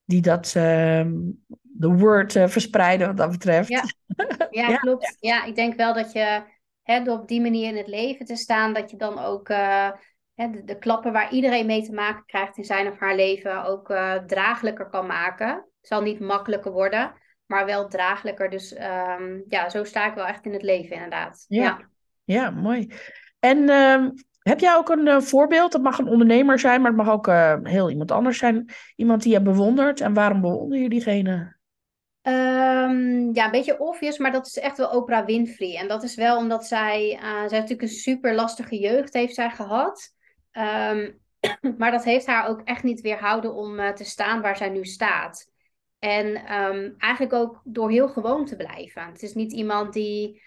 die 0.05 0.21
dat 0.21 0.53
ehm, 0.57 1.13
de 1.61 1.89
word 1.89 2.37
eh, 2.37 2.49
verspreiden 2.49 3.07
wat 3.07 3.17
dat 3.17 3.31
betreft. 3.31 3.69
Ja. 3.69 3.85
Ja, 4.51 4.69
Ja. 4.69 4.77
klopt. 4.77 5.17
Ja, 5.21 5.45
ik 5.45 5.55
denk 5.55 5.75
wel 5.75 5.95
dat 5.95 6.13
je 6.13 6.43
hè, 6.83 7.03
door 7.03 7.19
op 7.19 7.29
die 7.29 7.41
manier 7.41 7.69
in 7.69 7.77
het 7.77 7.87
leven 7.87 8.27
te 8.27 8.37
staan, 8.37 8.73
dat 8.73 8.91
je 8.91 8.97
dan 8.97 9.19
ook 9.19 9.49
hè, 10.35 10.51
de, 10.51 10.65
de 10.65 10.79
klappen 10.79 11.13
waar 11.13 11.33
iedereen 11.33 11.67
mee 11.67 11.83
te 11.83 11.93
maken 11.93 12.25
krijgt 12.27 12.57
in 12.57 12.65
zijn 12.65 12.89
of 12.89 12.99
haar 12.99 13.15
leven 13.15 13.65
ook 13.65 13.91
eh, 13.91 14.15
draaglijker 14.15 14.89
kan 14.89 15.07
maken. 15.07 15.49
Het 15.49 15.93
zal 15.93 16.03
niet 16.03 16.21
makkelijker 16.21 16.73
worden, 16.73 17.15
maar 17.47 17.67
wel 17.67 17.89
draaglijker. 17.89 18.51
Dus 18.51 18.73
ehm, 18.73 19.41
ja, 19.49 19.69
zo 19.69 19.85
sta 19.85 20.09
ik 20.09 20.15
wel 20.15 20.27
echt 20.27 20.45
in 20.45 20.53
het 20.53 20.63
leven 20.63 20.95
inderdaad. 20.95 21.45
Ja. 21.49 21.63
ja. 21.63 21.93
Ja, 22.25 22.51
mooi. 22.51 22.93
En 23.45 23.69
ehm, 23.69 24.11
heb 24.39 24.61
jij 24.61 24.77
ook 24.77 24.89
een 24.89 25.09
eh, 25.09 25.21
voorbeeld? 25.21 25.73
Dat 25.73 25.83
mag 25.83 25.99
een 25.99 26.09
ondernemer 26.09 26.59
zijn, 26.59 26.81
maar 26.81 26.91
het 26.91 27.01
mag 27.05 27.11
ook 27.11 27.29
eh, 27.29 27.57
heel 27.63 27.91
iemand 27.91 28.11
anders 28.11 28.39
zijn. 28.39 28.71
Iemand 28.97 29.23
die 29.23 29.33
je 29.33 29.43
bewondert. 29.43 30.01
En 30.01 30.15
waarom 30.15 30.41
bewonder 30.41 30.79
je 30.79 30.89
diegene? 30.89 31.57
Ehm, 32.23 33.33
ja, 33.33 33.45
een 33.45 33.51
beetje 33.51 33.79
obvious, 33.79 34.19
maar 34.19 34.33
dat 34.33 34.47
is 34.47 34.59
echt 34.59 34.77
wel 34.77 34.91
Oprah 34.91 35.27
Winfrey. 35.27 35.77
En 35.77 35.89
dat 35.89 36.03
is 36.03 36.15
wel 36.15 36.37
omdat 36.37 36.67
zij, 36.67 37.19
eh, 37.21 37.23
zij 37.23 37.59
natuurlijk 37.59 37.83
een 37.83 37.89
super 37.89 38.35
lastige 38.35 38.79
jeugd 38.79 39.15
heeft 39.15 39.35
zij 39.35 39.51
gehad. 39.51 40.15
Ehm, 40.51 41.11
maar 41.79 41.91
dat 41.91 42.05
heeft 42.05 42.27
haar 42.27 42.49
ook 42.49 42.61
echt 42.61 42.83
niet 42.83 43.01
weerhouden 43.01 43.55
om 43.55 43.95
te 43.95 44.05
staan 44.05 44.41
waar 44.41 44.57
zij 44.57 44.69
nu 44.69 44.85
staat. 44.85 45.53
En 45.99 46.45
eigenlijk 46.99 47.33
ook 47.33 47.61
door 47.65 47.91
heel 47.91 48.09
gewoon 48.09 48.45
te 48.45 48.57
blijven. 48.57 49.07
Het 49.07 49.23
is 49.23 49.35
niet 49.35 49.53
iemand 49.53 49.93
die 49.93 50.43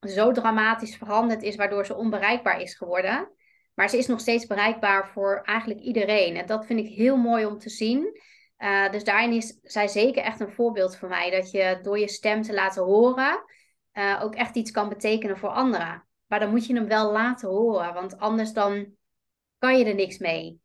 zo 0.00 0.32
dramatisch 0.32 0.96
veranderd 0.96 1.42
is, 1.42 1.56
waardoor 1.56 1.86
ze 1.86 1.96
onbereikbaar 1.96 2.60
is 2.60 2.74
geworden. 2.74 3.30
Maar 3.74 3.88
ze 3.88 3.98
is 3.98 4.06
nog 4.06 4.20
steeds 4.20 4.46
bereikbaar 4.46 5.08
voor 5.08 5.42
eigenlijk 5.44 5.80
iedereen. 5.80 6.36
En 6.36 6.46
dat 6.46 6.66
vind 6.66 6.80
ik 6.80 6.94
heel 6.96 7.16
mooi 7.16 7.46
om 7.46 7.58
te 7.58 7.70
zien. 7.70 8.20
Uh, 8.58 8.90
dus 8.90 9.04
daarin 9.04 9.32
is 9.32 9.58
zij 9.62 9.88
zeker 9.88 10.22
echt 10.22 10.40
een 10.40 10.52
voorbeeld 10.52 10.96
voor 10.96 11.08
mij. 11.08 11.30
Dat 11.30 11.50
je 11.50 11.78
door 11.82 11.98
je 11.98 12.08
stem 12.08 12.42
te 12.42 12.54
laten 12.54 12.82
horen 12.82 13.44
uh, 13.92 14.20
ook 14.22 14.34
echt 14.34 14.56
iets 14.56 14.70
kan 14.70 14.88
betekenen 14.88 15.38
voor 15.38 15.48
anderen. 15.48 16.06
Maar 16.26 16.40
dan 16.40 16.50
moet 16.50 16.66
je 16.66 16.74
hem 16.74 16.88
wel 16.88 17.12
laten 17.12 17.48
horen, 17.48 17.94
want 17.94 18.18
anders 18.18 18.52
dan 18.52 18.86
kan 19.58 19.78
je 19.78 19.84
er 19.84 19.94
niks 19.94 20.18
mee. 20.18 20.60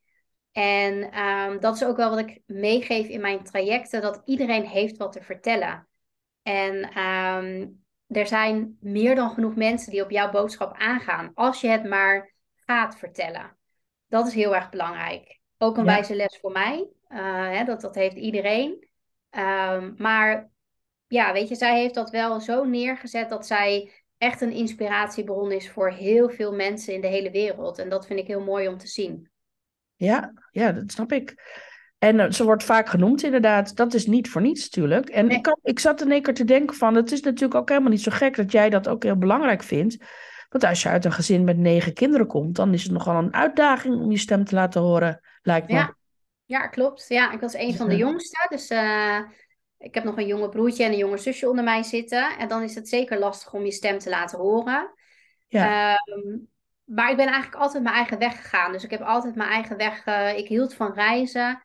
En 0.52 1.20
um, 1.20 1.60
dat 1.60 1.76
is 1.76 1.86
ook 1.86 1.98
wel 1.98 2.10
wat 2.10 2.20
ik 2.20 2.42
meegeef 2.46 3.08
in 3.08 3.22
mijn 3.22 3.44
trajecten, 3.44 4.02
dat 4.02 4.22
iedereen 4.26 4.66
heeft 4.66 4.98
wat 4.98 5.12
te 5.12 5.22
vertellen. 5.22 5.88
En 6.42 7.00
um, 7.00 7.83
er 8.14 8.28
zijn 8.28 8.78
meer 8.80 9.16
dan 9.16 9.30
genoeg 9.30 9.56
mensen 9.56 9.92
die 9.92 10.04
op 10.04 10.12
jouw 10.12 10.32
boodschap 10.32 10.76
aangaan, 10.78 11.32
als 11.34 11.62
je 11.62 11.68
het 11.68 11.84
maar 11.84 12.34
gaat 12.66 12.98
vertellen. 12.98 13.58
Dat 14.08 14.28
is 14.28 14.34
heel 14.34 14.56
erg 14.56 14.70
belangrijk. 14.70 15.40
Ook 15.58 15.78
een 15.78 15.86
ja. 15.86 15.92
wijze 15.94 16.16
les 16.16 16.38
voor 16.42 16.52
mij. 16.52 16.88
Uh, 17.10 17.50
hè, 17.50 17.64
dat, 17.64 17.82
dat 17.82 17.96
heeft 17.96 18.16
iedereen. 18.16 18.88
Um, 19.38 19.94
maar 19.98 20.52
ja, 21.08 21.34
weet 21.34 21.50
je, 21.50 21.56
zij 21.56 21.80
heeft 21.80 21.94
dat 21.94 22.10
wel 22.10 22.40
zo 22.40 22.64
neergezet 22.64 23.30
dat 23.30 23.46
zij 23.46 23.92
echt 24.18 24.42
een 24.42 24.52
inspiratiebron 24.52 25.52
is 25.52 25.70
voor 25.70 25.92
heel 25.92 26.30
veel 26.30 26.54
mensen 26.54 26.94
in 26.94 27.02
de 27.02 27.08
hele 27.08 27.32
wereld. 27.32 27.78
En 27.78 27.90
dat 27.90 28.06
vind 28.06 28.20
ik 28.20 28.28
heel 28.28 28.44
mooi 28.44 28.68
om 28.68 28.78
te 28.78 28.88
zien. 28.88 29.30
Ja, 29.96 30.34
ja 30.52 30.72
dat 30.72 30.92
snap 30.92 31.12
ik. 31.12 31.36
En 32.08 32.20
eh, 32.20 32.32
ze 32.32 32.44
wordt 32.44 32.64
vaak 32.64 32.90
genoemd, 32.90 33.24
inderdaad. 33.24 33.76
Dat 33.76 33.94
is 33.94 34.06
niet 34.06 34.30
voor 34.30 34.42
niets, 34.42 34.64
natuurlijk. 34.64 35.10
En 35.10 35.26
Nee. 35.26 35.38
ik, 35.38 35.44
kan, 35.44 35.60
ik 35.64 35.80
zat 35.80 36.02
in 36.02 36.12
één 36.12 36.22
keer 36.22 36.34
te 36.34 36.44
denken 36.46 36.76
van... 36.76 36.96
het 36.96 37.12
is 37.12 37.22
natuurlijk 37.22 37.56
ook 37.60 37.70
helemaal 37.70 37.90
niet 37.92 38.02
zo 38.02 38.12
gek 38.12 38.36
dat 38.36 38.52
jij 38.52 38.70
dat 38.70 38.88
ook 38.88 39.04
heel 39.04 39.18
belangrijk 39.18 39.64
vindt. 39.64 39.98
Want 40.50 40.64
als 40.64 40.82
je 40.84 40.90
uit 40.90 41.06
een 41.06 41.12
gezin 41.12 41.44
met 41.44 41.58
negen 41.58 41.94
kinderen 41.94 42.28
komt... 42.28 42.56
dan 42.56 42.74
is 42.74 42.84
het 42.84 42.92
nogal 42.92 43.16
een 43.16 43.34
uitdaging 43.34 43.96
om 44.02 44.12
je 44.12 44.18
stem 44.18 44.44
te 44.46 44.56
laten 44.56 44.82
horen, 44.82 45.20
lijkt 45.42 45.68
me. 45.68 45.74
Ja, 45.74 45.96
ja, 46.46 46.68
klopt. 46.68 47.06
Ja, 47.08 47.32
ik 47.32 47.40
was 47.40 47.54
een 47.54 47.76
van 47.76 47.88
de 47.90 47.98
Ja. 47.98 48.00
jongste. 48.06 48.46
Dus 48.50 48.68
eh, 48.68 49.20
ik 49.78 49.94
heb 49.94 50.04
nog 50.04 50.18
een 50.18 50.28
jonge 50.28 50.50
broertje 50.50 50.84
en 50.84 50.92
een 50.92 50.98
jonge 50.98 51.18
zusje 51.18 51.50
onder 51.50 51.64
mij 51.64 51.84
zitten. 51.84 52.38
En 52.38 52.48
dan 52.48 52.62
is 52.64 52.76
het 52.76 52.90
zeker 52.90 53.20
lastig 53.20 53.54
om 53.54 53.66
je 53.66 53.72
stem 53.72 53.98
te 54.00 54.10
laten 54.10 54.40
horen. 54.40 54.94
Ja. 55.48 55.66
Ehm, 55.96 56.38
maar 56.84 57.10
ik 57.12 57.18
ben 57.18 57.28
eigenlijk 57.28 57.56
altijd 57.64 57.84
mijn 57.84 57.96
eigen 57.96 58.18
weg 58.20 58.42
gegaan. 58.42 58.72
Dus 58.72 58.84
ik 58.84 58.90
heb 58.92 59.02
altijd 59.02 59.36
mijn 59.36 59.50
eigen 59.50 59.78
weg. 59.78 60.06
eh, 60.06 60.38
ik 60.38 60.48
hield 60.48 60.74
van 60.74 60.94
reizen. 60.94 61.64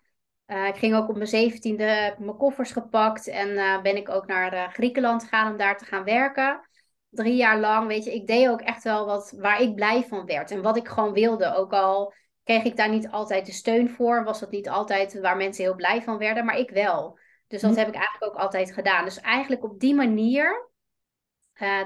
Eh, 0.48 0.66
ik 0.66 0.76
ging 0.76 0.94
ook 0.94 1.08
op 1.08 1.14
mijn 1.16 1.28
zeventiende, 1.28 1.82
heb 1.82 2.18
mijn 2.18 2.36
koffers 2.36 2.70
gepakt. 2.70 3.26
En 3.28 3.56
eh, 3.56 3.82
ben 3.82 3.96
ik 3.96 4.08
ook 4.08 4.26
naar 4.26 4.52
eh, 4.52 4.68
Griekenland 4.68 5.22
gegaan 5.22 5.50
om 5.50 5.58
daar 5.58 5.78
te 5.78 5.84
gaan 5.84 6.04
werken. 6.04 6.68
Drie 7.10 7.36
jaar 7.36 7.58
lang, 7.58 7.86
weet 7.86 8.04
je, 8.04 8.14
ik 8.14 8.26
deed 8.26 8.48
ook 8.48 8.60
echt 8.60 8.82
wel 8.82 9.06
wat 9.06 9.34
waar 9.36 9.60
ik 9.60 9.74
blij 9.74 10.04
van 10.04 10.26
werd. 10.26 10.50
En 10.50 10.62
wat 10.62 10.76
ik 10.76 10.88
gewoon 10.88 11.12
wilde. 11.12 11.54
Ook 11.54 11.72
al 11.72 12.14
kreeg 12.44 12.64
ik 12.64 12.76
daar 12.76 12.88
niet 12.88 13.08
altijd 13.08 13.46
de 13.46 13.52
steun 13.52 13.90
voor. 13.90 14.24
Was 14.24 14.40
dat 14.40 14.50
niet 14.50 14.68
altijd 14.68 15.20
waar 15.20 15.36
mensen 15.36 15.64
heel 15.64 15.74
blij 15.74 16.02
van 16.02 16.18
werden. 16.18 16.44
Maar 16.44 16.58
ik 16.58 16.70
wel. 16.70 17.18
Dus 17.46 17.60
dat 17.60 17.70
Hm. 17.72 17.78
heb 17.78 17.88
ik 17.88 17.94
eigenlijk 17.94 18.34
ook 18.34 18.40
altijd 18.40 18.72
gedaan. 18.72 19.04
Dus 19.04 19.20
eigenlijk 19.20 19.64
op 19.64 19.80
die 19.80 19.94
manier, 19.94 20.70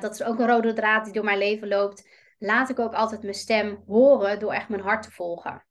dat 0.01 0.15
is 0.15 0.23
ook 0.23 0.39
een 0.39 0.49
rode 0.49 0.73
draad 0.73 1.05
die 1.05 1.13
door 1.13 1.25
mijn 1.25 1.39
leven 1.39 1.69
loopt, 1.69 2.09
laat 2.39 2.69
ik 2.69 2.79
ook 2.79 2.95
altijd 2.95 3.23
mijn 3.23 3.35
stem 3.35 3.83
horen 3.87 4.39
door 4.39 4.53
echt 4.53 4.69
mijn 4.69 4.83
hart 4.83 5.03
te 5.03 5.11
volgen. 5.11 5.67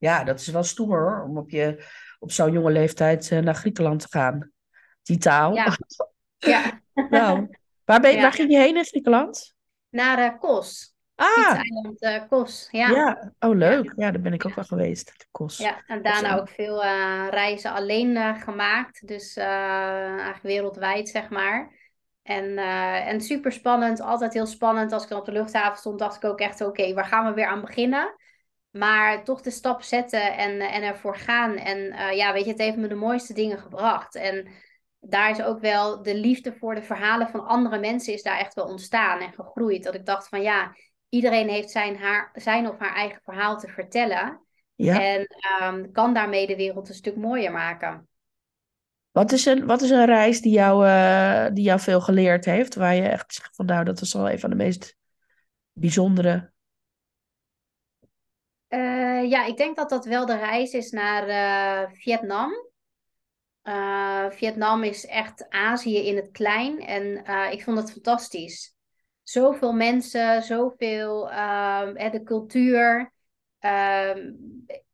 Ja, 0.00 0.24
dat 0.24 0.40
is 0.40 0.46
wel 0.48 0.62
stoer 0.62 0.98
hoor, 0.98 1.22
om 1.22 1.38
op, 1.38 1.50
je, 1.50 1.84
op 2.18 2.32
zo'n 2.32 2.52
jonge 2.52 2.70
leeftijd 2.70 3.30
eh, 3.30 3.38
naar 3.38 3.54
Griekenland 3.54 4.00
te 4.00 4.08
gaan. 4.10 4.52
Die 5.02 5.18
taal. 5.18 5.54
Ja. 5.54 5.76
Ja, 6.42 6.80
nou, 7.10 7.48
waar, 7.84 8.00
ben 8.00 8.10
je, 8.10 8.16
Ja. 8.16 8.22
waar 8.22 8.32
ging 8.32 8.50
je 8.50 8.58
heen 8.58 8.76
in 8.76 8.84
Griekenland? 8.84 9.54
naar 9.90 10.18
eh, 10.18 10.38
Kos. 10.38 10.94
Ah, 11.14 11.26
Fietseiland 11.28 12.00
eh 12.00 12.22
Kos. 12.28 12.68
Ja. 12.70 12.88
ja. 12.88 12.96
Ja. 12.96 13.32
Oh, 13.48 13.56
leuk. 13.56 13.92
Ja, 13.96 14.10
daar 14.10 14.20
ben 14.20 14.32
ik 14.32 14.46
ook 14.46 14.54
wel 14.54 14.64
geweest. 14.64 15.28
Kos. 15.30 15.60
en 15.86 16.02
daarna 16.02 16.38
ook 16.38 16.48
veel 16.48 16.82
reizen 17.30 17.72
alleen 17.72 18.36
gemaakt. 18.36 19.06
Dus 19.06 19.36
eigenlijk 19.36 20.42
wereldwijd, 20.42 21.08
zeg 21.08 21.28
maar. 21.28 21.80
En, 22.22 22.58
eh, 22.58 23.06
en 23.06 23.20
super 23.20 23.52
spannend, 23.52 24.00
altijd 24.00 24.32
heel 24.32 24.46
spannend. 24.46 24.92
Als 24.92 25.02
ik 25.02 25.08
dan 25.08 25.18
op 25.18 25.24
de 25.24 25.32
luchthaven 25.32 25.78
stond, 25.78 25.98
dacht 25.98 26.16
ik 26.16 26.24
ook 26.24 26.40
echt: 26.40 26.60
oké, 26.60 26.94
waar 26.94 27.04
gaan 27.04 27.26
we 27.26 27.32
weer 27.32 27.46
aan 27.46 27.60
beginnen? 27.60 28.14
Maar 28.70 29.24
toch 29.24 29.40
de 29.40 29.50
stap 29.50 29.82
zetten 29.82 30.36
en, 30.36 30.60
eh, 30.60 30.74
en 30.76 30.82
ervoor 30.82 31.16
gaan. 31.16 31.56
En 31.56 31.90
eh, 31.90 32.16
ja, 32.16 32.32
weet 32.32 32.44
je, 32.44 32.50
het 32.50 32.60
heeft 32.60 32.76
me 32.76 32.88
de 32.88 32.94
mooiste 32.94 33.34
dingen 33.34 33.58
gebracht. 33.58 34.14
En 34.14 34.48
daar 35.00 35.30
is 35.30 35.42
ook 35.42 35.60
wel 35.60 36.02
de 36.02 36.14
liefde 36.14 36.52
voor 36.52 36.74
de 36.74 36.82
verhalen 36.82 37.28
van 37.28 37.46
andere 37.46 37.78
mensen 37.78 38.12
is 38.12 38.22
daar 38.22 38.38
echt 38.38 38.54
wel 38.54 38.66
ontstaan 38.66 39.20
en 39.20 39.32
gegroeid. 39.32 39.84
Dat 39.84 39.94
ik 39.94 40.06
dacht 40.06 40.28
van 40.28 40.42
ja, 40.42 40.74
iedereen 41.08 41.48
heeft 41.48 41.70
zijn, 41.70 41.96
haar, 41.96 42.30
zijn 42.34 42.68
of 42.68 42.78
haar 42.78 42.94
eigen 42.94 43.20
verhaal 43.24 43.58
te 43.58 43.68
vertellen. 43.68 44.40
Ja. 44.74 45.02
En 45.02 45.26
ehm, 45.26 45.90
kan 45.92 46.14
daarmee 46.14 46.46
de 46.46 46.56
wereld 46.56 46.88
een 46.88 46.94
stuk 46.94 47.16
mooier 47.16 47.52
maken. 47.52 48.08
Wat 49.10 49.32
is 49.32 49.46
een, 49.46 49.66
wat 49.66 49.82
is 49.82 49.90
een 49.90 50.06
reis 50.06 50.40
die 50.40 50.52
jou, 50.52 50.86
eh, 50.86 51.46
die 51.54 51.64
jou 51.64 51.80
veel 51.80 52.00
geleerd 52.00 52.44
heeft? 52.44 52.74
Waar 52.74 52.94
je 52.94 53.08
echt 53.08 53.34
zegt 53.34 53.56
van 53.56 53.66
nou, 53.66 53.84
dat 53.84 54.00
is 54.00 54.12
wel 54.12 54.30
een 54.30 54.40
van 54.40 54.50
de 54.50 54.56
meest 54.56 54.96
bijzondere. 55.72 56.52
Eh, 58.70 59.30
ja, 59.30 59.44
ik 59.46 59.56
denk 59.56 59.76
dat 59.76 59.88
dat 59.88 60.04
wel 60.04 60.26
de 60.26 60.36
reis 60.36 60.72
is 60.72 60.90
naar 60.90 61.28
eh, 61.28 61.90
Vietnam. 61.92 62.52
Eh, 63.62 64.30
Vietnam 64.30 64.82
is 64.82 65.06
echt 65.06 65.48
Azië 65.48 65.96
in 66.06 66.16
het 66.16 66.30
klein 66.30 66.80
en 66.80 67.24
ik 67.52 67.62
vond 67.62 67.78
het 67.78 67.92
fantastisch. 67.92 68.74
Zoveel 69.22 69.72
mensen, 69.72 70.42
zoveel, 70.42 71.30
ehm, 71.30 72.10
de 72.10 72.22
cultuur. 72.22 73.12
Ehm, 73.58 74.32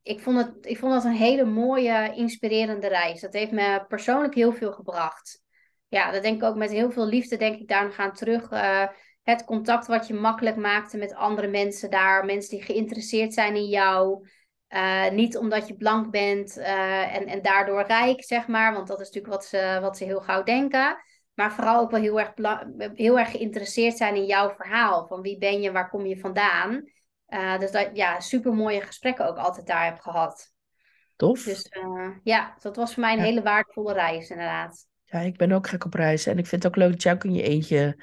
ik 0.03 0.21
vond 0.21 0.37
het, 0.37 0.67
ik 0.67 0.79
vond 0.79 0.93
dat 0.93 1.05
een 1.05 1.11
hele 1.13 1.45
mooie, 1.45 2.13
inspirerende 2.15 2.89
reis. 2.89 3.21
Dat 3.21 3.33
heeft 3.33 3.53
me 3.53 3.85
persoonlijk 3.89 4.35
heel 4.35 4.53
veel 4.53 4.73
gebracht. 4.73 5.43
Ja, 5.89 6.11
dat 6.11 6.23
denk 6.23 6.37
ik 6.37 6.49
ook 6.49 6.57
met 6.57 6.71
heel 6.71 6.91
veel 6.91 7.07
liefde, 7.07 7.37
denk 7.37 7.61
ik 7.61 7.69
daar 7.69 7.85
nog 7.85 7.99
aan 7.99 8.13
terug. 8.15 8.49
Het 9.27 9.45
contact 9.45 9.87
wat 9.87 10.07
je 10.07 10.15
makkelijk 10.15 10.57
maakte 10.57 10.97
met 10.97 11.15
andere 11.15 11.47
mensen 11.49 11.91
daar. 11.91 12.25
Mensen 12.25 12.51
die 12.51 12.63
geïnteresseerd 12.67 13.35
zijn 13.35 13.57
in 13.57 13.67
jou. 13.69 14.29
Eh, 14.69 15.11
niet 15.11 15.37
omdat 15.37 15.69
je 15.69 15.77
blank 15.77 16.11
bent 16.11 16.57
eh, 16.57 17.15
en, 17.17 17.27
en 17.27 17.43
daardoor 17.43 17.83
rijk, 17.83 18.25
zeg 18.25 18.47
maar. 18.47 18.73
Want 18.73 18.87
dat 18.87 19.01
is 19.01 19.07
natuurlijk 19.07 19.35
wat 19.35 19.45
ze, 19.45 19.79
wat 19.81 19.97
ze 19.97 20.05
heel 20.05 20.21
gauw 20.21 20.43
denken. 20.43 20.97
Maar 21.35 21.53
vooral 21.53 21.81
ook 21.81 21.91
wel 21.91 22.01
heel 22.01 22.21
erg, 22.21 22.33
heel 22.95 23.19
erg 23.19 23.31
geïnteresseerd 23.31 23.97
zijn 23.97 24.15
in 24.15 24.25
jouw 24.25 24.55
verhaal. 24.55 25.07
Van 25.07 25.21
wie 25.21 25.39
ben 25.39 25.61
je, 25.61 25.73
waar 25.73 25.91
kom 25.91 26.07
je 26.07 26.19
vandaan. 26.19 26.91
Eh, 27.27 27.59
dus 27.59 27.71
dat, 27.71 27.89
ja, 27.93 28.21
super 28.21 28.53
mooie 28.53 28.81
gesprekken 28.81 29.27
ook 29.27 29.37
altijd 29.39 29.67
daar 29.67 29.85
heb 29.85 29.99
gehad. 29.99 30.55
Tof. 31.17 31.43
Dus 31.43 31.69
ja, 32.23 32.57
dat 32.61 32.77
was 32.77 32.93
voor 32.93 33.03
mij 33.03 33.13
een 33.13 33.19
Ja. 33.19 33.25
hele 33.25 33.43
waardevolle 33.43 33.93
reis, 33.93 34.31
inderdaad. 34.31 34.87
Ja, 35.17 35.23
ik 35.23 35.37
ben 35.37 35.53
ook 35.53 35.67
gek 35.69 35.85
op 35.85 35.95
reizen. 35.95 36.33
En 36.33 36.39
ik 36.39 36.47
vind 36.47 36.63
het 36.63 36.73
ook 36.73 36.79
leuk 36.79 36.91
dat 36.91 37.03
jij 37.03 37.13
ook 37.13 37.25
in 37.25 37.35
je 37.35 37.43
eentje 37.43 37.97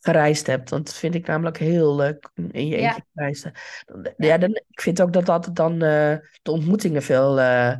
gereisd 0.00 0.46
hebt. 0.46 0.70
Want 0.70 0.86
dat 0.86 0.94
vind 0.94 1.14
ik 1.14 1.26
namelijk 1.26 1.58
heel 1.58 1.96
leuk, 1.96 2.30
in 2.34 2.66
je 2.66 2.76
eentje 2.76 3.04
reizen. 3.14 3.52
Ja, 4.16 4.38
dan, 4.38 4.50
ik 4.50 4.80
vind 4.80 5.00
ook 5.00 5.12
dat 5.12 5.28
altijd 5.28 5.56
dan 5.56 5.72
eh, 5.72 6.16
de 6.42 6.50
ontmoetingen 6.50 7.02
veel, 7.02 7.40
eh, 7.40 7.76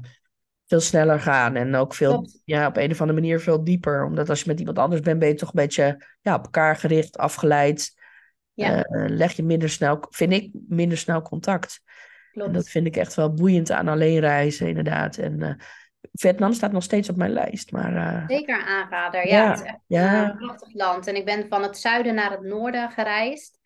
veel 0.67 0.81
sneller 0.81 1.21
gaan. 1.21 1.57
En 1.57 1.75
ook 1.75 1.95
veel, 1.95 2.13
Klopt. 2.13 2.41
ja, 2.45 2.67
op 2.67 2.77
een 2.77 2.91
of 2.91 3.01
andere 3.01 3.21
manier 3.21 3.41
veel 3.41 3.65
dieper. 3.65 4.05
Omdat 4.05 4.29
als 4.29 4.41
je 4.41 4.49
met 4.49 4.59
iemand 4.59 4.79
anders 4.79 5.01
bent, 5.01 5.19
ben 5.19 5.29
je 5.29 5.35
toch 5.35 5.49
een 5.49 5.61
beetje 5.61 6.05
ja, 6.21 6.35
op 6.35 6.45
elkaar 6.45 6.77
gericht, 6.77 7.19
afgeleid. 7.19 7.97
Ja, 8.53 8.83
Eh, 8.83 9.05
leg 9.09 9.33
je 9.33 9.43
minder 9.43 9.71
snel, 9.71 10.07
vind 10.11 10.33
ik, 10.33 10.51
minder 10.69 10.99
snel 10.99 11.23
contact. 11.23 11.81
En 12.33 12.53
dat 12.53 12.69
vind 12.69 12.87
ik 12.87 12.97
echt 12.97 13.15
wel 13.15 13.33
boeiend 13.35 13.71
aan 13.71 13.89
alleen 13.89 14.21
reizen, 14.21 14.69
inderdaad. 14.69 15.17
En 15.17 15.59
Vietnam 16.13 16.53
staat 16.53 16.73
nog 16.73 16.83
steeds 16.83 17.09
op 17.09 17.17
mijn 17.17 17.33
lijst. 17.33 17.73
Maar 17.73 17.97
eh, 17.97 18.27
Zeker 18.27 18.59
een 18.61 18.67
aanrader. 18.67 19.27
Ja, 19.27 19.43
Ja, 19.43 19.51
het 19.51 19.59
is 19.59 19.67
echt 19.67 19.81
ja. 19.87 20.31
een 20.31 20.37
prachtig 20.37 20.75
land. 20.75 21.07
En 21.07 21.17
ik 21.17 21.25
ben 21.25 21.49
van 21.49 21.63
het 21.63 21.79
zuiden 21.79 22.15
naar 22.15 22.31
het 22.31 22.43
noorden 22.43 22.91
gereisd. 22.91 23.59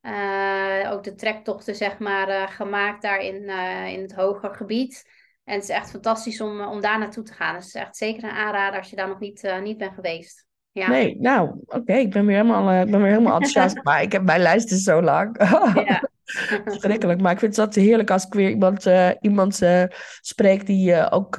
Eh, 0.00 0.90
ook 0.92 1.04
de 1.04 1.14
trektochten, 1.14 1.74
zeg 1.74 1.98
maar, 1.98 2.28
eh, 2.28 2.50
gemaakt 2.50 3.02
daar 3.02 3.20
in, 3.20 3.48
eh, 3.48 3.86
in 3.86 4.02
het 4.02 4.14
hoger 4.14 4.54
gebied. 4.54 5.04
En 5.44 5.54
het 5.54 5.62
is 5.62 5.68
echt 5.68 5.90
fantastisch 5.90 6.40
om, 6.40 6.60
om 6.60 6.80
daar 6.80 6.98
naartoe 6.98 7.24
te 7.24 7.32
gaan. 7.32 7.54
Dus 7.54 7.64
het 7.64 7.74
is 7.74 7.80
echt 7.80 7.96
zeker 7.96 8.24
een 8.24 8.30
aanrader 8.30 8.78
als 8.78 8.90
je 8.90 8.96
daar 8.96 9.08
nog 9.08 9.20
niet, 9.20 9.44
eh, 9.44 9.60
niet 9.60 9.78
bent 9.78 9.94
geweest. 9.94 10.43
Ja. 10.74 10.88
Nee, 10.88 11.16
nou, 11.20 11.50
oké, 11.66 11.92
ik 11.92 12.10
ben 12.10 12.26
weer 12.26 12.36
helemaal, 12.36 12.70
eh, 12.70 12.80
ik 12.80 12.90
ben 12.90 13.00
weer 13.02 13.10
helemaal 13.10 13.32
enthousiast. 13.40 13.82
maar 13.82 14.02
ik 14.02 14.12
heb 14.12 14.22
mijn 14.22 14.40
lijst 14.40 14.72
is 14.72 14.82
zo 14.82 15.02
lang. 15.02 15.36
Ja. 15.74 16.08
Schrikkelijk. 16.80 17.20
Maar 17.20 17.32
ik 17.32 17.38
vind 17.38 17.56
het 17.56 17.66
altijd 17.66 17.86
heerlijk 17.86 18.10
als 18.10 18.26
ik 18.26 18.34
weer 18.34 18.50
iemand, 18.50 18.86
eh, 18.86 19.10
iemand 19.20 19.62
eh, 19.62 19.82
spreek 20.20 20.66
die 20.66 21.10
ook, 21.10 21.38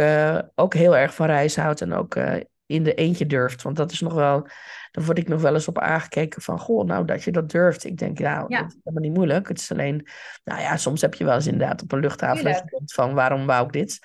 ook 0.55 0.73
heel 0.73 0.97
erg 0.97 1.15
van 1.15 1.25
reizen 1.25 1.63
houdt. 1.63 1.81
En 1.81 1.93
ook 1.93 2.15
in 2.65 2.83
de 2.83 2.93
eentje 2.93 3.25
durft. 3.25 3.61
Want 3.61 3.75
dat 3.75 3.91
is 3.91 4.01
nog 4.01 4.13
wel, 4.13 4.47
daar 4.91 5.05
word 5.05 5.17
ik 5.17 5.27
nog 5.27 5.41
wel 5.41 5.53
eens 5.53 5.67
op 5.67 5.79
aangekeken 5.79 6.41
van, 6.41 6.59
goh, 6.59 6.85
nou 6.85 7.05
dat 7.05 7.23
je 7.23 7.31
dat 7.31 7.49
durft. 7.51 7.85
Ik 7.85 7.97
denk, 7.97 8.19
nou, 8.19 8.45
Ja. 8.47 8.61
dat 8.61 8.67
is 8.71 8.77
helemaal 8.83 9.07
niet 9.09 9.17
moeilijk. 9.17 9.47
Het 9.47 9.59
is 9.59 9.71
alleen, 9.71 10.07
nou 10.43 10.61
ja, 10.61 10.77
soms 10.77 11.01
heb 11.01 11.13
je 11.13 11.23
wel 11.25 11.35
eens 11.35 11.47
inderdaad 11.47 11.81
op 11.81 11.91
een 11.91 11.99
luchthaven 11.99 12.43
dat 12.43 12.53
je 12.53 12.59
Tuurlijk. 12.61 12.77
denkt 12.77 12.93
van, 12.93 13.13
waarom 13.13 13.45
wou 13.45 13.65
ik 13.65 13.71
dit? 13.71 13.99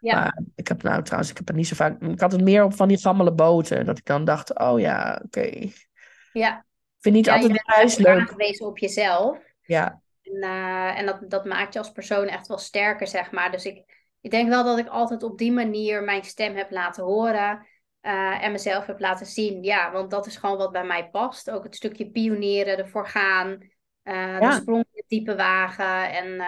Ja. 0.00 0.14
Maar 0.14 0.38
ik 0.54 0.68
heb 0.68 0.82
nou 0.82 1.02
trouwens, 1.02 1.30
ik 1.30 1.36
heb 1.36 1.46
het 1.46 1.56
niet 1.56 1.66
zo 1.66 1.74
vaak. 1.74 2.00
Ik 2.02 2.20
had 2.20 2.32
het 2.32 2.40
meer 2.42 2.64
op 2.64 2.74
van 2.74 2.88
die 2.88 2.98
gammele 2.98 3.32
boten. 3.32 3.84
Dat 3.86 3.98
ik 3.98 4.04
dan 4.04 4.24
dacht, 4.24 4.58
oh 4.58 4.80
ja, 4.80 5.20
oké. 5.24 5.40
Ik 5.40 5.88
ja. 6.32 6.64
vind 6.98 7.14
niet 7.14 7.24
Ja, 7.26 7.34
altijd 7.34 7.52
de 7.52 7.62
reis 7.64 7.96
echt 7.96 8.06
leuk. 8.06 8.18
aangewezen 8.20 8.66
op 8.66 8.78
jezelf. 8.78 9.38
Ja, 9.64 10.00
En, 10.22 10.40
eh, 10.42 10.98
en 10.98 11.06
dat, 11.06 11.30
dat 11.30 11.44
maakt 11.44 11.72
je 11.72 11.78
als 11.78 11.92
persoon 11.92 12.26
echt 12.26 12.46
wel 12.46 12.58
sterker, 12.58 13.06
zeg 13.06 13.30
maar. 13.30 13.50
Dus 13.50 13.64
ik, 13.64 14.08
ik 14.20 14.30
denk 14.30 14.48
wel 14.48 14.64
dat 14.64 14.78
ik 14.78 14.86
altijd 14.88 15.22
op 15.22 15.38
die 15.38 15.52
manier 15.52 16.02
mijn 16.04 16.24
stem 16.24 16.56
heb 16.56 16.70
laten 16.70 17.04
horen. 17.04 17.66
eh, 18.00 18.44
en 18.44 18.52
mezelf 18.52 18.86
heb 18.86 19.00
laten 19.00 19.26
zien. 19.26 19.62
Ja, 19.62 19.92
want 19.92 20.10
dat 20.10 20.26
is 20.26 20.36
gewoon 20.36 20.56
wat 20.56 20.72
bij 20.72 20.84
mij 20.84 21.08
past. 21.10 21.50
Ook 21.50 21.64
het 21.64 21.76
stukje 21.76 22.10
pionieren, 22.10 22.78
ervoor 22.78 23.06
gaan. 23.08 23.58
eh, 24.02 24.38
Ja. 24.40 24.48
De 24.48 24.52
sprong 24.52 24.78
in 24.84 24.90
het 24.94 25.08
diepe 25.08 25.36
wagen. 25.36 26.10
En 26.12 26.40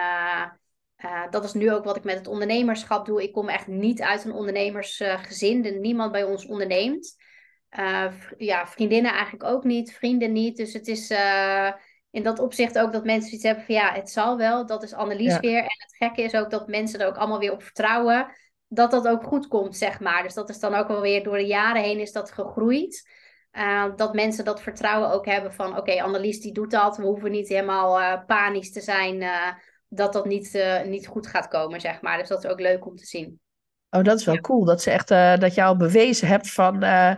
eh, 1.03 1.11
eh, 1.11 1.31
dat 1.31 1.43
is 1.43 1.53
nu 1.53 1.73
ook 1.73 1.83
wat 1.83 1.95
ik 1.95 2.03
met 2.03 2.17
het 2.17 2.27
ondernemerschap 2.27 3.05
doe. 3.05 3.23
Ik 3.23 3.33
kom 3.33 3.49
echt 3.49 3.67
niet 3.67 4.01
uit 4.01 4.23
een 4.25 4.31
ondernemersgezin. 4.33 5.65
Uh, 5.65 5.79
niemand 5.79 6.11
bij 6.11 6.23
ons 6.23 6.45
onderneemt. 6.45 7.15
Uh, 7.79 8.11
ja, 8.37 8.67
vriendinnen 8.67 9.11
eigenlijk 9.11 9.43
ook 9.43 9.63
niet. 9.63 9.93
Vrienden 9.93 10.31
niet. 10.31 10.57
Dus 10.57 10.73
het 10.73 10.87
is... 10.87 11.11
Uh, 11.11 11.71
in 12.11 12.23
dat 12.23 12.39
opzicht 12.39 12.79
ook 12.79 12.91
dat 12.91 13.03
mensen 13.03 13.33
iets 13.33 13.43
hebben 13.43 13.63
van 13.63 13.75
ja, 13.75 13.93
het 13.93 14.09
zal 14.09 14.37
wel. 14.37 14.65
Dat 14.65 14.83
is 14.83 14.93
Annelies 14.93 15.33
Ja. 15.33 15.39
weer. 15.39 15.57
En 15.57 15.75
het 15.77 15.95
gekke 15.97 16.21
is 16.21 16.33
ook 16.33 16.49
dat 16.49 16.67
mensen 16.67 16.99
er 16.99 17.07
ook 17.07 17.17
allemaal 17.17 17.39
weer 17.39 17.51
op 17.51 17.63
vertrouwen. 17.63 18.27
Dat 18.67 18.91
dat 18.91 19.07
ook 19.07 19.23
goed 19.23 19.47
komt, 19.47 19.77
zeg 19.77 19.99
maar. 19.99 20.23
Dus 20.23 20.33
dat 20.33 20.49
is 20.49 20.59
dan 20.59 20.73
ook 20.73 20.87
wel 20.87 21.01
weer 21.01 21.23
door 21.23 21.37
de 21.37 21.45
jaren 21.45 21.81
heen 21.81 21.99
is 21.99 22.11
dat 22.11 22.31
gegroeid. 22.31 23.09
Dat 23.95 24.13
mensen 24.13 24.45
dat 24.45 24.61
vertrouwen 24.61 25.11
ook 25.11 25.25
hebben 25.25 25.53
van 25.53 25.77
oké, 25.77 26.01
Annelies 26.01 26.41
die 26.41 26.53
doet 26.53 26.71
dat. 26.71 26.97
We 26.97 27.03
hoeven 27.03 27.31
niet 27.31 27.47
helemaal 27.47 28.23
panisch 28.25 28.71
te 28.71 28.81
zijn 28.81 29.23
dat 29.95 30.13
dat 30.13 30.25
niet, 30.25 30.55
uh, 30.55 30.83
niet 30.83 31.07
goed 31.07 31.27
gaat 31.27 31.47
komen, 31.47 31.81
zeg 31.81 32.01
maar. 32.01 32.17
Dus 32.17 32.27
dat 32.27 32.43
is 32.43 32.49
ook 32.49 32.59
leuk 32.59 32.85
om 32.85 32.95
te 32.95 33.05
zien. 33.05 33.39
Oh, 33.89 34.03
dat 34.03 34.19
is 34.19 34.25
wel 34.25 34.39
cool. 34.41 34.65
Dat 34.65 34.81
ze 34.81 34.91
echt 34.91 35.11
uh, 35.11 35.37
dat 35.37 35.55
je 35.55 35.63
al 35.63 35.77
bewezen 35.77 36.27
hebt 36.27 36.51
van 36.51 36.83
uh, 36.83 37.15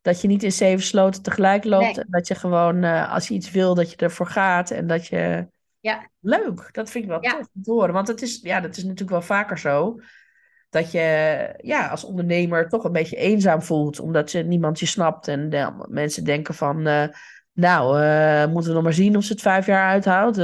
dat 0.00 0.20
je 0.20 0.28
niet 0.28 0.42
in 0.42 0.52
zeven 0.52 0.84
sloten 0.84 1.22
tegelijk 1.22 1.64
loopt. 1.64 1.84
Nee. 1.84 2.04
En 2.04 2.06
dat 2.10 2.28
je 2.28 2.34
gewoon 2.34 2.84
als 2.84 3.28
je 3.28 3.34
iets 3.34 3.50
wil, 3.50 3.74
dat 3.74 3.90
je 3.90 3.96
ervoor 3.96 4.26
gaat. 4.26 4.70
En 4.70 4.86
dat 4.86 5.06
je. 5.06 5.46
Ja. 5.80 6.10
Leuk. 6.20 6.68
Dat 6.72 6.90
vind 6.90 7.04
ik 7.04 7.10
wel 7.10 7.22
ja. 7.22 7.30
tof 7.30 7.48
om 7.54 7.62
te 7.62 7.70
horen. 7.70 7.94
Want 7.94 8.08
het 8.08 8.22
is, 8.22 8.40
ja, 8.42 8.60
dat 8.60 8.76
is 8.76 8.82
natuurlijk 8.82 9.10
wel 9.10 9.22
vaker 9.22 9.58
zo. 9.58 10.00
Dat 10.70 10.92
je 10.92 11.54
ja, 11.62 11.88
als 11.88 12.04
ondernemer 12.04 12.68
toch 12.68 12.84
een 12.84 12.92
beetje 12.92 13.16
eenzaam 13.16 13.62
voelt. 13.62 14.00
Omdat 14.00 14.32
je 14.32 14.42
niemand 14.42 14.78
je 14.78 14.86
snapt. 14.86 15.28
En 15.28 15.50
ja, 15.50 15.74
mensen 15.88 16.24
denken 16.24 16.54
van. 16.54 16.82
nou, 17.52 17.98
moeten 18.48 18.70
we 18.70 18.74
nog 18.74 18.82
maar 18.82 18.92
zien 18.92 19.16
of 19.16 19.24
ze 19.24 19.32
het 19.32 19.42
vijf 19.42 19.66
jaar 19.66 19.88
uithoudt. 19.88 20.36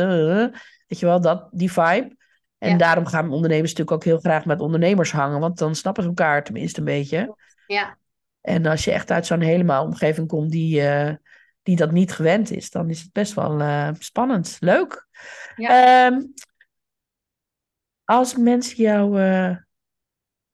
Weet 0.94 1.02
je 1.02 1.06
wel, 1.06 1.20
dat, 1.20 1.48
die 1.52 1.72
vibe. 1.72 2.16
En 2.58 2.70
ja. 2.70 2.76
daarom 2.76 3.06
gaan 3.06 3.30
ondernemers 3.30 3.70
natuurlijk 3.70 3.96
ook 3.96 4.04
heel 4.04 4.18
graag 4.18 4.44
met 4.44 4.60
ondernemers 4.60 5.12
hangen, 5.12 5.40
want 5.40 5.58
dan 5.58 5.74
snappen 5.74 6.02
ze 6.02 6.08
elkaar 6.08 6.44
tenminste 6.44 6.78
een 6.78 6.84
beetje. 6.84 7.36
Ja. 7.66 7.98
En 8.40 8.66
als 8.66 8.84
je 8.84 8.92
echt 8.92 9.10
uit 9.10 9.26
zo'n 9.26 9.40
helemaal 9.40 9.84
omgeving 9.84 10.28
komt 10.28 10.50
die, 10.50 10.80
uh, 10.80 11.14
die 11.62 11.76
dat 11.76 11.92
niet 11.92 12.12
gewend 12.12 12.50
is, 12.50 12.70
dan 12.70 12.90
is 12.90 13.00
het 13.00 13.12
best 13.12 13.34
wel 13.34 13.60
uh, 13.60 13.90
spannend. 13.98 14.56
Leuk. 14.60 15.08
Ja. 15.56 16.06
Um, 16.06 16.32
als 18.04 18.36
mensen 18.36 18.76
jou 18.76 19.20
uh, 19.20 19.56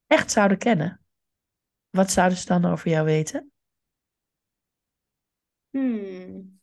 echt 0.07 0.31
zouden 0.31 0.59
kennen, 0.59 1.01
wat 1.91 2.11
zouden 2.11 2.39
ze 2.39 2.47
dan 2.47 2.65
over 2.65 2.91
jou 2.91 3.05
weten? 3.05 3.53
Hmm. 5.71 6.60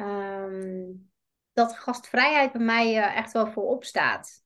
Um 0.00 1.10
dat 1.56 1.78
gastvrijheid 1.78 2.52
bij 2.52 2.64
mij 2.64 2.96
uh, 2.96 3.16
echt 3.16 3.32
wel 3.32 3.46
voorop 3.46 3.84
staat. 3.84 4.44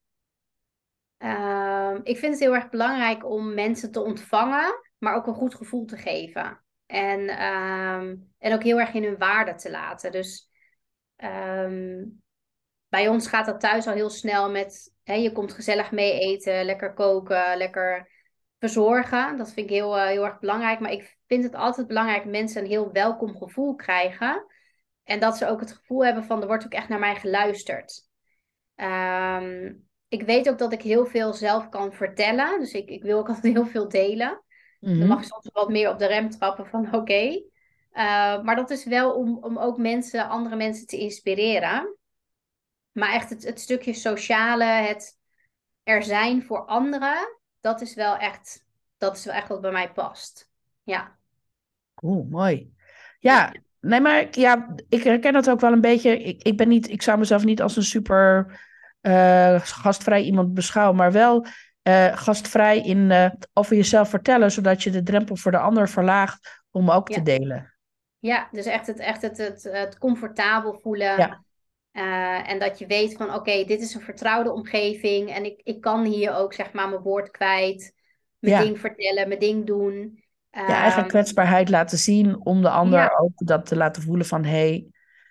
Uh, 1.19 1.95
ik 2.03 2.19
vind 2.19 2.33
het 2.33 2.43
heel 2.43 2.55
erg 2.55 2.69
belangrijk 2.69 3.27
om 3.27 3.55
mensen 3.55 3.93
te 3.93 4.01
ontvangen, 4.01 4.81
maar 4.99 5.15
ook 5.15 5.27
een 5.27 5.35
goed 5.35 5.55
gevoel 5.55 5.85
te 5.85 5.97
geven. 5.97 6.61
En, 6.87 7.21
uh, 7.21 8.17
en 8.39 8.53
ook 8.53 8.63
heel 8.63 8.81
erg 8.81 8.93
in 8.93 9.05
hun 9.05 9.19
waarde 9.19 9.55
te 9.55 9.71
laten. 9.71 10.13
Dus 10.13 10.51
ehm, 11.17 12.05
bij 12.89 13.09
ons 13.09 13.27
gaat 13.27 13.47
dat 13.47 13.61
thuis 13.61 13.87
al 13.87 13.95
heel 13.95 14.11
snel 14.11 14.51
met, 14.51 14.95
hè, 15.03 15.15
je 15.15 15.33
komt 15.33 15.53
gezellig 15.53 15.91
mee 15.91 16.21
eten, 16.21 16.65
lekker 16.65 16.95
koken, 16.95 17.57
lekker 17.57 18.11
verzorgen. 18.59 19.37
Dat 19.37 19.53
vind 19.53 19.71
ik 19.71 19.77
heel, 19.77 19.99
eh, 19.99 20.07
heel 20.07 20.25
erg 20.25 20.39
belangrijk. 20.39 20.81
Maar 20.81 20.93
ik 20.93 21.19
vind 21.27 21.45
het 21.45 21.55
altijd 21.55 21.87
belangrijk 21.87 22.23
dat 22.23 22.33
mensen 22.33 22.63
een 22.63 22.69
heel 22.69 22.93
welkom 22.93 23.37
gevoel 23.37 23.75
krijgen. 23.75 24.45
En 25.11 25.21
dat 25.21 25.37
ze 25.37 25.47
ook 25.47 25.61
het 25.61 25.73
gevoel 25.73 26.05
hebben 26.05 26.25
van 26.25 26.41
er 26.41 26.47
wordt 26.47 26.65
ook 26.65 26.73
echt 26.73 26.89
naar 26.89 26.99
mij 26.99 27.17
geluisterd. 27.17 28.09
Um, 28.77 29.89
ik 30.09 30.23
weet 30.23 30.49
ook 30.49 30.59
dat 30.59 30.73
ik 30.73 30.83
heel 30.83 31.07
veel 31.07 31.33
zelf 31.33 31.69
kan 31.69 31.93
vertellen. 31.93 32.59
Dus 32.59 32.73
ik, 32.73 32.89
ik 32.89 33.03
wil 33.03 33.19
ook 33.19 33.29
altijd 33.35 33.55
heel 33.55 33.67
veel 33.67 33.89
delen. 33.89 34.43
Dan 34.81 35.07
mag 35.07 35.19
ik 35.19 35.27
soms 35.27 35.49
wat 35.53 35.69
meer 35.69 35.91
op 35.91 35.99
de 35.99 36.07
rem 36.07 36.31
trappen 36.31 36.67
van 36.67 36.87
oké. 36.95 36.97
Okay. 36.97 37.45
Uh, 37.93 38.43
maar 38.43 38.57
dat 38.57 38.71
is 38.71 38.85
wel 38.85 39.13
om, 39.13 39.39
om 39.39 39.59
ook 39.59 39.79
mensen, 39.79 40.29
andere 40.29 40.57
mensen 40.57 40.87
te 40.87 40.99
inspireren. 40.99 41.97
Maar 42.93 43.13
echt 43.13 43.31
het, 43.31 43.45
het 43.45 43.61
stukje 43.61 43.93
sociale, 43.93 44.65
het 44.65 45.19
er 45.83 46.03
zijn 46.03 46.43
voor 46.43 46.67
anderen, 46.67 47.39
dat 47.61 47.81
is 47.81 47.95
wel 47.95 48.17
echt, 48.17 48.65
dat 48.99 49.17
is 49.17 49.25
wel 49.25 49.35
echt 49.35 49.49
wat 49.49 49.61
bij 49.61 49.73
mij 49.73 49.93
past. 49.93 50.51
Ja. 50.83 51.19
Oeh, 52.03 52.31
mooi. 52.31 52.75
Ja, 53.19 53.53
Nee, 53.81 54.01
maar 54.01 54.27
ja, 54.31 54.75
ik 54.89 55.03
herken 55.03 55.33
dat 55.33 55.51
ook 55.51 55.61
wel 55.61 55.73
een 55.73 55.81
beetje. 55.81 56.19
Ik, 56.19 56.43
ik, 56.43 56.57
ben 56.57 56.69
niet, 56.69 56.91
ik 56.91 57.03
zou 57.03 57.19
mezelf 57.19 57.45
niet 57.45 57.63
als 57.63 57.77
een 57.77 57.83
super 57.83 58.59
uh, 59.03 59.61
gastvrij 59.61 60.23
iemand 60.23 60.55
beschouwen, 60.55 60.97
maar 60.97 61.13
wel 61.13 61.47
uh, 61.89 62.17
gastvrij 62.17 62.79
in 62.79 63.11
uh, 63.11 63.31
over 63.53 63.77
jezelf 63.77 64.09
vertellen, 64.09 64.51
zodat 64.51 64.83
je 64.83 64.91
de 64.91 65.03
drempel 65.03 65.37
voor 65.37 65.51
de 65.51 65.59
ander 65.59 65.89
verlaagt 65.89 66.63
om 66.71 66.91
ook 66.91 67.09
ja. 67.09 67.15
te 67.15 67.23
delen. 67.23 67.75
Ja, 68.19 68.49
dus 68.53 68.67
echt 68.67 68.87
het, 68.87 68.99
echt 68.99 69.23
het, 69.23 69.39
het, 69.39 69.69
het 69.73 69.99
comfortabel 69.99 70.79
voelen. 70.83 71.17
Ja. 71.17 72.45
en 72.45 72.59
dat 72.59 72.79
je 72.79 72.87
weet 72.87 73.17
van 73.17 73.27
oké, 73.27 73.37
okay, 73.37 73.65
dit 73.65 73.81
is 73.81 73.95
een 73.95 74.01
vertrouwde 74.01 74.53
omgeving 74.53 75.31
en 75.31 75.45
ik, 75.45 75.61
ik 75.65 75.81
kan 75.81 76.05
hier 76.05 76.35
ook 76.35 76.55
zeg 76.55 76.73
maar 76.73 76.89
mijn 76.89 77.03
woord 77.03 77.31
kwijt, 77.31 77.95
mijn 78.39 78.55
Ja. 78.55 78.63
ding 78.63 78.81
vertellen, 78.81 79.29
mijn 79.29 79.41
ding 79.41 79.67
doen. 79.67 80.23
Je 80.51 80.73
eigen 80.73 81.01
Ehm, 81.01 81.09
kwetsbaarheid 81.09 81.69
laten 81.69 81.99
zien 81.99 82.45
om 82.47 82.63
de 82.63 82.71
ander 82.71 82.99
Ja. 82.99 83.19
ook 83.19 83.33
dat 83.35 83.67
te 83.67 83.77
laten 83.77 84.03
voelen 84.03 84.27
van 84.27 84.45
hé, 84.45 84.51
hey, 84.51 84.87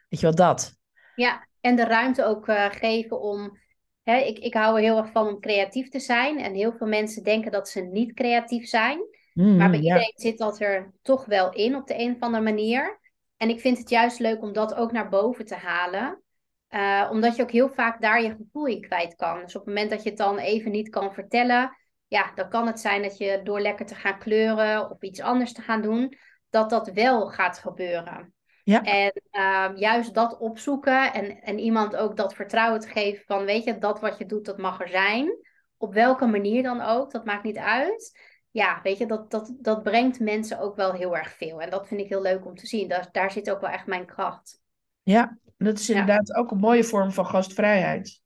weet 0.10 0.20
je 0.20 0.26
wel 0.26 0.36
dat. 0.36 0.78
Ja, 1.14 1.48
en 1.62 1.76
de 1.76 1.84
ruimte 1.86 2.26
ook 2.26 2.48
eh, 2.48 2.66
geven 2.72 3.22
om. 3.22 3.58
Hè, 4.04 4.18
ik, 4.18 4.40
ik 4.40 4.54
hou 4.54 4.76
er 4.76 4.82
heel 4.84 4.98
erg 4.98 5.12
van 5.12 5.28
om 5.28 5.40
creatief 5.40 5.90
te 5.90 6.00
zijn. 6.00 6.40
En 6.40 6.54
heel 6.54 6.74
veel 6.78 6.88
mensen 6.88 7.24
denken 7.24 7.52
dat 7.52 7.70
ze 7.70 7.82
niet 7.82 8.14
creatief 8.14 8.68
zijn. 8.68 9.00
Mm, 9.34 9.56
Maar 9.58 9.70
bij 9.70 9.80
ja. 9.80 9.86
iedereen 9.86 10.14
zit 10.16 10.38
dat 10.38 10.60
er 10.62 10.94
toch 11.02 11.26
wel 11.26 11.54
in 11.54 11.76
op 11.76 11.88
de 11.88 12.00
een 12.00 12.16
of 12.16 12.20
andere 12.20 12.44
manier. 12.44 13.00
En 13.38 13.50
ik 13.50 13.60
vind 13.60 13.78
het 13.78 13.90
juist 13.90 14.20
leuk 14.20 14.42
om 14.42 14.54
dat 14.54 14.74
ook 14.76 14.92
naar 14.92 15.10
boven 15.10 15.46
te 15.46 15.56
halen. 15.56 16.24
Eh, 16.68 17.08
omdat 17.12 17.36
je 17.36 17.42
ook 17.42 17.52
heel 17.52 17.70
vaak 17.70 18.02
daar 18.02 18.22
je 18.22 18.36
gevoel 18.36 18.66
in 18.66 18.82
kwijt 18.82 19.16
kan. 19.16 19.40
Dus 19.40 19.56
op 19.56 19.66
het 19.66 19.74
moment 19.74 19.90
dat 19.90 20.04
je 20.04 20.10
het 20.10 20.18
dan 20.18 20.38
even 20.38 20.72
niet 20.72 20.90
kan 20.90 21.14
vertellen. 21.14 21.78
Ja, 22.10 22.32
dan 22.36 22.50
kan 22.50 22.68
het 22.68 22.80
zijn 22.80 23.02
dat 23.02 23.18
je 23.18 23.42
door 23.44 23.60
lekker 23.60 23.86
te 23.86 23.96
gaan 23.96 24.20
kleuren 24.20 24.90
of 24.90 25.02
iets 25.02 25.22
anders 25.22 25.54
te 25.54 25.62
gaan 25.62 25.82
doen. 25.82 26.18
Dat 26.50 26.70
dat 26.70 26.92
wel 26.92 27.28
gaat 27.28 27.60
gebeuren. 27.60 28.34
Ja. 28.64 28.82
En 28.84 29.22
ehm, 29.32 29.76
juist 29.76 30.14
dat 30.14 30.38
opzoeken 30.38 31.14
en, 31.14 31.42
en 31.42 31.60
iemand 31.60 31.96
ook 31.96 32.18
dat 32.18 32.34
vertrouwen 32.34 32.80
te 32.80 32.88
geven 32.88 33.24
van, 33.26 33.46
weet 33.46 33.64
je, 33.64 33.78
dat 33.78 34.00
wat 34.00 34.18
je 34.18 34.26
doet, 34.26 34.46
dat 34.46 34.58
mag 34.58 34.82
er 34.82 34.90
zijn. 34.90 35.38
Op 35.78 35.94
welke 35.94 36.26
manier 36.26 36.64
dan 36.64 36.82
ook, 36.82 37.12
dat 37.12 37.26
maakt 37.26 37.44
niet 37.44 37.58
uit. 37.58 38.20
Ja, 38.52 38.80
weet 38.84 38.98
je, 38.98 39.06
dat, 39.06 39.32
dat, 39.32 39.54
dat 39.60 39.84
brengt 39.84 40.20
mensen 40.20 40.60
ook 40.60 40.76
wel 40.76 40.94
heel 40.94 41.18
erg 41.18 41.32
veel. 41.32 41.62
En 41.62 41.70
dat 41.70 41.88
vind 41.88 42.02
ik 42.02 42.10
heel 42.10 42.22
leuk 42.22 42.46
om 42.46 42.56
te 42.56 42.68
zien. 42.68 42.88
Daar, 42.88 43.08
daar 43.12 43.32
zit 43.32 43.52
ook 43.52 43.62
wel 43.62 43.70
echt 43.70 43.86
mijn 43.86 44.06
kracht. 44.06 44.62
Ja, 45.04 45.38
dat 45.58 45.80
is 45.80 45.90
inderdaad 45.90 46.36
ook 46.36 46.52
een 46.52 46.58
mooie 46.58 46.84
vorm 46.84 47.12
van 47.12 47.26
gastvrijheid. 47.26 48.22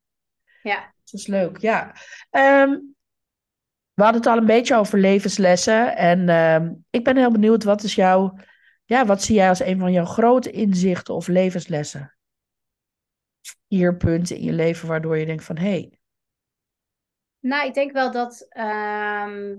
Ja, 0.63 0.93
Dat 1.03 1.19
is 1.19 1.27
leuk, 1.27 1.57
ja. 1.57 1.95
Ehm, 2.29 2.77
we 3.93 4.03
hadden 4.03 4.21
het 4.21 4.29
al 4.29 4.37
een 4.37 4.45
beetje 4.45 4.75
over 4.75 4.99
levenslessen. 4.99 5.95
En 5.97 6.29
ehm, 6.29 6.73
ik 6.89 7.03
ben 7.03 7.17
heel 7.17 7.31
benieuwd, 7.31 7.63
wat 7.63 7.83
is 7.83 7.95
jouw... 7.95 8.37
Ja, 8.85 9.05
wat 9.05 9.23
zie 9.23 9.35
jij 9.35 9.49
als 9.49 9.59
een 9.59 9.79
van 9.79 9.91
jouw 9.91 10.05
grote 10.05 10.51
inzichten 10.51 11.13
of 11.13 11.27
levenslessen? 11.27 12.15
Hier 13.67 13.97
punten 13.97 14.35
in 14.35 14.43
je 14.43 14.53
leven 14.53 14.87
waardoor 14.87 15.17
je 15.17 15.25
denkt 15.25 15.43
van... 15.43 15.57
Hé, 15.57 15.69
hey, 15.69 15.97
nou, 17.43 17.67
ik 17.67 17.73
denk 17.73 17.91
wel 17.91 18.11
dat, 18.11 18.45
ehm, 18.49 19.55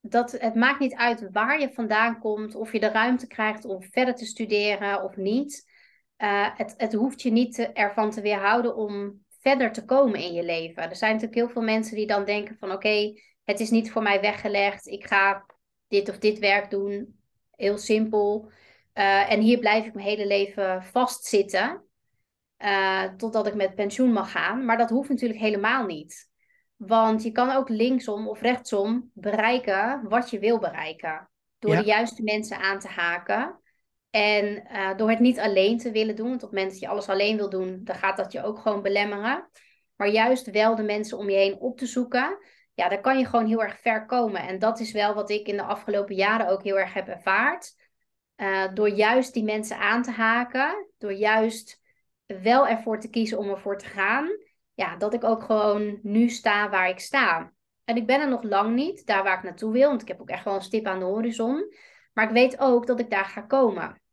dat 0.00 0.32
het 0.32 0.54
maakt 0.54 0.80
niet 0.80 0.94
uit 0.94 1.28
waar 1.32 1.60
je 1.60 1.72
vandaan 1.72 2.18
komt, 2.18 2.54
of 2.54 2.72
je 2.72 2.80
de 2.80 2.88
ruimte 2.88 3.26
krijgt 3.26 3.64
om 3.64 3.82
verder 3.82 4.14
te 4.14 4.24
studeren 4.24 5.02
of 5.02 5.16
niet. 5.16 5.70
Eh, 6.16 6.56
het, 6.56 6.74
het 6.76 6.92
hoeft 6.92 7.22
je 7.22 7.30
niet 7.30 7.58
ervan 7.58 8.10
te 8.10 8.20
weerhouden 8.20 8.76
om 8.76 9.24
verder 9.46 9.72
te 9.72 9.84
komen 9.84 10.20
in 10.20 10.32
je 10.32 10.42
leven. 10.44 10.82
Er 10.82 10.96
zijn 10.96 11.12
natuurlijk 11.12 11.40
heel 11.40 11.48
veel 11.48 11.62
mensen 11.62 11.96
die 11.96 12.06
dan 12.06 12.24
denken 12.24 12.56
van 12.58 12.72
oké, 12.72 13.12
het 13.44 13.60
is 13.60 13.70
niet 13.70 13.90
voor 13.90 14.02
mij 14.02 14.20
weggelegd. 14.20 14.86
Ik 14.86 15.06
ga 15.06 15.46
dit 15.88 16.08
of 16.08 16.18
dit 16.18 16.38
werk 16.38 16.70
doen. 16.70 17.18
Heel 17.50 17.78
simpel. 17.78 18.50
Eh, 18.92 19.32
en 19.32 19.40
hier 19.40 19.58
blijf 19.58 19.86
ik 19.86 19.94
mijn 19.94 20.06
hele 20.06 20.26
leven 20.26 20.82
vastzitten. 20.82 21.80
eh, 22.56 23.02
totdat 23.16 23.46
ik 23.46 23.54
met 23.54 23.74
pensioen 23.74 24.12
mag 24.12 24.30
gaan. 24.30 24.64
Maar 24.64 24.78
dat 24.78 24.90
hoeft 24.90 25.08
natuurlijk 25.08 25.40
helemaal 25.40 25.86
niet. 25.86 26.30
Want 26.76 27.22
je 27.22 27.32
kan 27.32 27.50
ook 27.50 27.68
linksom 27.68 28.28
of 28.28 28.40
rechtsom 28.40 29.10
bereiken 29.14 30.08
wat 30.08 30.30
je 30.30 30.38
wil 30.38 30.58
bereiken. 30.58 31.30
Door 31.58 31.72
Ja. 31.72 31.80
de 31.80 31.86
juiste 31.86 32.22
mensen 32.22 32.58
aan 32.58 32.78
te 32.78 32.88
haken. 32.88 33.60
En 34.16 34.66
eh, 34.66 34.96
door 34.96 35.10
het 35.10 35.18
niet 35.18 35.38
alleen 35.38 35.78
te 35.78 35.90
willen 35.90 36.16
doen. 36.16 36.28
Want 36.28 36.42
op 36.42 36.50
het 36.50 36.58
moment 36.58 36.70
dat 36.70 36.80
je 36.80 36.88
alles 36.88 37.08
alleen 37.08 37.36
wil 37.36 37.50
doen, 37.50 37.80
dan 37.84 37.96
gaat 37.96 38.16
dat 38.16 38.32
je 38.32 38.42
ook 38.42 38.58
gewoon 38.58 38.82
belemmeren. 38.82 39.48
Maar 39.96 40.08
juist 40.08 40.50
wel 40.50 40.74
de 40.74 40.82
mensen 40.82 41.18
om 41.18 41.30
je 41.30 41.36
heen 41.36 41.58
op 41.58 41.78
te 41.78 41.86
zoeken. 41.86 42.38
Ja, 42.74 42.88
daar 42.88 43.00
kan 43.00 43.18
je 43.18 43.24
gewoon 43.24 43.46
heel 43.46 43.62
erg 43.62 43.80
ver 43.80 44.06
komen. 44.06 44.40
En 44.40 44.58
dat 44.58 44.80
is 44.80 44.92
wel 44.92 45.14
wat 45.14 45.30
ik 45.30 45.46
in 45.46 45.56
de 45.56 45.62
afgelopen 45.62 46.14
jaren 46.14 46.48
ook 46.48 46.62
heel 46.62 46.78
erg 46.78 46.92
heb 46.92 47.08
ervaard. 47.08 47.74
Eh, 48.34 48.64
door 48.74 48.88
juist 48.88 49.34
die 49.34 49.44
mensen 49.44 49.78
aan 49.78 50.02
te 50.02 50.10
haken. 50.10 50.90
Door 50.98 51.12
juist 51.12 51.80
wel 52.26 52.68
ervoor 52.68 53.00
te 53.00 53.10
kiezen 53.10 53.38
om 53.38 53.48
ervoor 53.48 53.78
te 53.78 53.86
gaan. 53.86 54.28
Ja, 54.74 54.96
dat 54.96 55.14
ik 55.14 55.24
ook 55.24 55.42
gewoon 55.42 55.98
nu 56.02 56.28
sta 56.28 56.70
waar 56.70 56.88
ik 56.88 57.00
sta. 57.00 57.52
En 57.84 57.96
ik 57.96 58.06
ben 58.06 58.20
er 58.20 58.28
nog 58.28 58.42
lang 58.42 58.74
niet, 58.74 59.06
daar 59.06 59.22
waar 59.22 59.36
ik 59.36 59.44
naartoe 59.44 59.72
wil. 59.72 59.88
Want 59.88 60.02
ik 60.02 60.08
heb 60.08 60.20
ook 60.20 60.30
echt 60.30 60.44
wel 60.44 60.54
een 60.54 60.62
stip 60.62 60.86
aan 60.86 60.98
de 60.98 61.04
horizon. 61.04 61.74
Maar 62.12 62.24
ik 62.24 62.32
weet 62.32 62.58
ook 62.58 62.86
dat 62.86 63.00
ik 63.00 63.10
daar 63.10 63.24
ga 63.24 63.40
komen. 63.40 64.04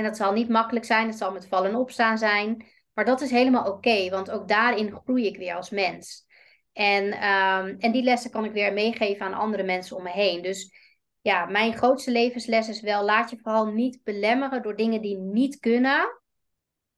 En 0.00 0.06
dat 0.06 0.16
zal 0.16 0.32
niet 0.32 0.48
makkelijk 0.48 0.84
zijn, 0.84 1.06
het 1.06 1.18
zal 1.18 1.32
met 1.32 1.48
vallen 1.48 1.70
en 1.70 1.76
opstaan 1.76 2.18
zijn. 2.18 2.66
Maar 2.92 3.04
dat 3.04 3.20
is 3.20 3.30
helemaal 3.30 3.72
oké, 3.72 4.10
want 4.10 4.30
ook 4.30 4.48
daarin 4.48 4.92
groei 4.92 5.26
ik 5.26 5.36
weer 5.36 5.54
als 5.54 5.70
mens. 5.70 6.26
En, 6.72 7.12
ehm, 7.12 7.74
en 7.78 7.92
die 7.92 8.02
lessen 8.02 8.30
kan 8.30 8.44
ik 8.44 8.52
weer 8.52 8.72
meegeven 8.72 9.26
aan 9.26 9.34
andere 9.34 9.62
mensen 9.62 9.96
om 9.96 10.02
me 10.02 10.10
heen. 10.10 10.42
Dus 10.42 10.72
ja, 11.20 11.44
mijn 11.44 11.76
grootste 11.76 12.10
levensles 12.10 12.68
is 12.68 12.80
wel: 12.80 13.04
laat 13.04 13.30
je 13.30 13.38
vooral 13.42 13.66
niet 13.66 14.00
belemmeren 14.04 14.62
door 14.62 14.76
dingen 14.76 15.00
die 15.00 15.18
niet 15.18 15.58
kunnen. 15.58 16.20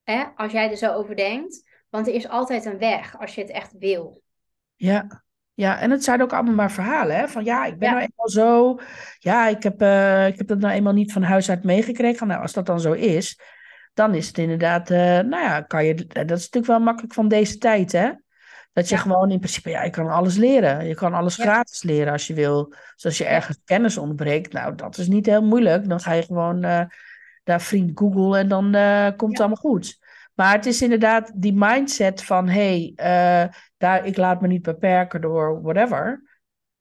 Hè, 0.03 0.24
als 0.36 0.53
jij 0.53 0.70
er 0.70 0.76
zo 0.76 0.92
over 0.92 1.16
denkt. 1.16 1.70
Want 1.88 2.07
er 2.07 2.14
is 2.14 2.28
altijd 2.28 2.64
een 2.64 2.78
weg 2.78 3.18
als 3.18 3.34
je 3.34 3.40
het 3.40 3.50
echt 3.50 3.78
wil. 3.78 4.22
Ja, 4.76 5.24
ja, 5.62 5.80
en 5.80 5.90
het 5.90 6.04
zijn 6.04 6.22
ook 6.22 6.32
allemaal 6.32 6.54
maar 6.54 6.72
verhalen, 6.72 7.16
hè? 7.16 7.28
Van 7.28 7.44
ja, 7.44 7.64
ik 7.64 7.78
ben 7.78 7.90
nou 7.90 8.00
eenmaal 8.00 8.28
zo. 8.28 8.78
Ja, 9.18 9.48
ik 9.48 9.62
heb, 9.62 9.82
uh, 9.82 10.26
ik 10.26 10.38
heb 10.38 10.46
dat 10.46 10.58
nou 10.58 10.72
eenmaal 10.72 10.92
niet 10.92 11.12
van 11.12 11.22
huis 11.22 11.50
uit 11.50 11.64
meegekregen. 11.64 12.26
Nou, 12.26 12.42
als 12.42 12.52
dat 12.52 12.66
dan 12.66 12.80
zo 12.80 12.92
is, 12.92 13.40
dan 13.94 14.14
is 14.14 14.26
het 14.26 14.38
inderdaad, 14.38 14.90
uh, 14.90 14.98
nou 14.98 15.42
ja, 15.42 15.60
kan 15.60 15.84
je, 15.84 15.94
dat 15.94 16.30
is 16.30 16.50
natuurlijk 16.50 16.66
wel 16.66 16.80
makkelijk 16.80 17.14
van 17.14 17.28
deze 17.28 17.58
tijd, 17.58 17.92
hè? 17.92 18.10
Dat 18.72 18.88
je 18.88 18.96
gewoon 18.96 19.30
in 19.30 19.38
principe, 19.38 19.70
ja, 19.70 19.82
je 19.82 19.90
kan 19.90 20.08
alles 20.08 20.36
leren. 20.36 20.86
Je 20.86 20.94
kan 20.94 21.14
alles 21.14 21.36
gratis 21.36 21.82
leren 21.82 22.12
als 22.12 22.26
je 22.26 22.34
wil. 22.34 22.68
Dus 22.94 23.04
als 23.04 23.18
je 23.18 23.24
ergens 23.24 23.58
kennis 23.64 23.98
ontbreekt, 23.98 24.52
nou, 24.52 24.74
dat 24.74 24.98
is 24.98 25.08
niet 25.08 25.26
heel 25.26 25.42
moeilijk. 25.42 25.88
Dan 25.88 26.00
ga 26.00 26.12
je 26.12 26.22
gewoon 26.22 26.64
uh, 26.64 26.80
naar 27.44 27.60
vriend 27.60 27.98
Google 27.98 28.38
en 28.38 28.48
dan 28.48 28.64
komt 29.16 29.30
het 29.30 29.40
allemaal 29.40 29.56
goed. 29.56 29.98
Maar 30.35 30.53
het 30.53 30.66
is 30.66 30.83
inderdaad 30.83 31.33
die 31.35 31.55
mindset 31.55 32.24
van, 32.24 32.49
hé, 32.49 32.93
hey, 32.95 33.45
uh, 33.47 33.53
daar, 33.76 34.07
ik 34.07 34.16
laat 34.16 34.41
me 34.41 34.47
niet 34.47 34.62
beperken 34.62 35.20
door 35.20 35.62
whatever, 35.62 36.22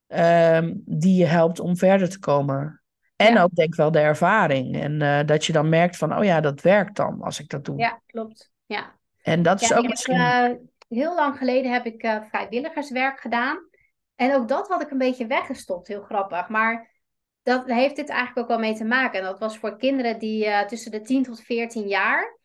um, 0.07 0.81
die 0.85 1.15
je 1.15 1.25
helpt 1.25 1.59
om 1.59 1.77
verder 1.77 2.09
te 2.09 2.19
komen. 2.19 2.81
En 3.15 3.39
ook 3.39 3.55
denk 3.55 3.75
wel 3.75 3.91
de 3.91 3.99
ervaring. 3.99 4.81
En 4.81 5.01
uh, 5.01 5.19
dat 5.25 5.45
je 5.45 5.53
dan 5.53 5.69
merkt 5.69 5.97
van, 5.97 6.17
oh 6.17 6.23
ja, 6.23 6.41
dat 6.41 6.61
werkt 6.61 6.95
dan 6.95 7.21
als 7.21 7.39
ik 7.39 7.49
dat 7.49 7.65
doe. 7.65 7.77
Ja, 7.77 8.01
klopt. 8.05 8.51
Ja. 8.65 8.95
En 9.21 9.41
dat 9.41 9.61
is 9.61 9.73
ook 9.73 9.87
misschien... 9.87 10.19
Heb, 10.19 10.51
uh, 10.51 10.57
heel 10.97 11.15
lang 11.15 11.37
geleden 11.37 11.71
heb 11.71 11.85
ik 11.85 12.19
vrijwilligerswerk 12.29 13.19
gedaan. 13.19 13.69
En 14.15 14.35
ook 14.35 14.47
dat 14.47 14.67
had 14.67 14.81
ik 14.81 14.91
een 14.91 14.97
beetje 14.97 15.27
weggestopt, 15.27 15.87
heel 15.87 16.01
grappig. 16.01 16.49
Maar 16.49 16.89
dat 17.43 17.65
heeft 17.65 17.95
dit 17.95 18.09
eigenlijk 18.09 18.39
ook 18.39 18.47
wel 18.47 18.69
mee 18.69 18.77
te 18.77 18.85
maken. 18.85 19.19
En 19.19 19.25
dat 19.25 19.39
was 19.39 19.57
voor 19.57 19.77
kinderen 19.77 20.19
die 20.19 20.65
tussen 20.65 20.91
de 20.91 21.01
10 21.01 21.23
tot 21.23 21.41
14 21.41 21.87
jaar 21.87 22.39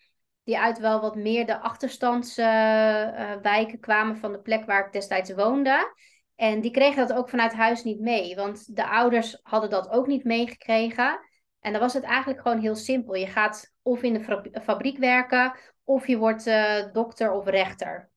die 0.46 0.58
uit 0.58 0.78
wel 0.78 1.00
wat 1.00 1.16
meer 1.16 1.46
de 1.46 1.60
achterstandswijken 1.60 3.74
uh, 3.74 3.80
kwamen 3.80 4.16
van 4.16 4.32
de 4.32 4.40
plek 4.40 4.64
waar 4.64 4.86
ik 4.86 4.92
destijds 4.92 5.34
woonde. 5.34 5.94
En 6.36 6.60
die 6.60 6.70
kregen 6.70 7.06
dat 7.06 7.16
ook 7.16 7.28
vanuit 7.28 7.52
huis 7.52 7.84
niet 7.84 8.00
mee, 8.00 8.36
want 8.36 8.76
de 8.76 8.88
ouders 8.88 9.40
hadden 9.42 9.70
dat 9.70 9.90
ook 9.90 10.06
niet 10.06 10.24
meegekregen. 10.24 11.20
En 11.60 11.72
dan 11.72 11.80
was 11.80 11.94
het 11.94 12.02
eigenlijk 12.02 12.40
gewoon 12.40 12.58
heel 12.58 12.74
simpel. 12.74 13.14
Je 13.14 13.26
gaat 13.26 13.74
of 13.82 14.02
in 14.02 14.12
de 14.12 14.50
fabriek 14.62 14.98
werken, 14.98 15.56
of 15.84 16.06
je 16.06 16.16
wordt 16.16 16.46
uh, 16.46 16.92
dokter 16.92 17.32
of 17.32 17.46
rechter. 17.46 18.10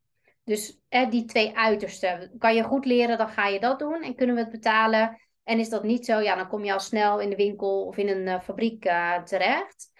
Dus 0.43 0.79
eh, 0.89 1.09
die 1.09 1.25
twee 1.25 1.57
uitersten. 1.57 2.35
Kan 2.37 2.55
je 2.55 2.63
goed 2.63 2.85
leren, 2.85 3.17
dan 3.17 3.29
ga 3.29 3.47
je 3.47 3.59
dat 3.59 3.79
doen 3.79 4.03
en 4.03 4.15
kunnen 4.15 4.35
we 4.35 4.41
het 4.41 4.51
betalen. 4.51 5.21
En 5.43 5.59
is 5.59 5.69
dat 5.69 5.83
niet 5.83 6.05
zo, 6.05 6.19
ja, 6.19 6.35
dan 6.35 6.47
kom 6.47 6.63
je 6.63 6.73
al 6.73 6.79
snel 6.79 7.19
in 7.19 7.29
de 7.29 7.35
winkel 7.35 7.85
of 7.85 7.97
in 7.97 8.07
een 8.07 8.41
fabriek 8.41 8.81
terecht. 9.23 9.98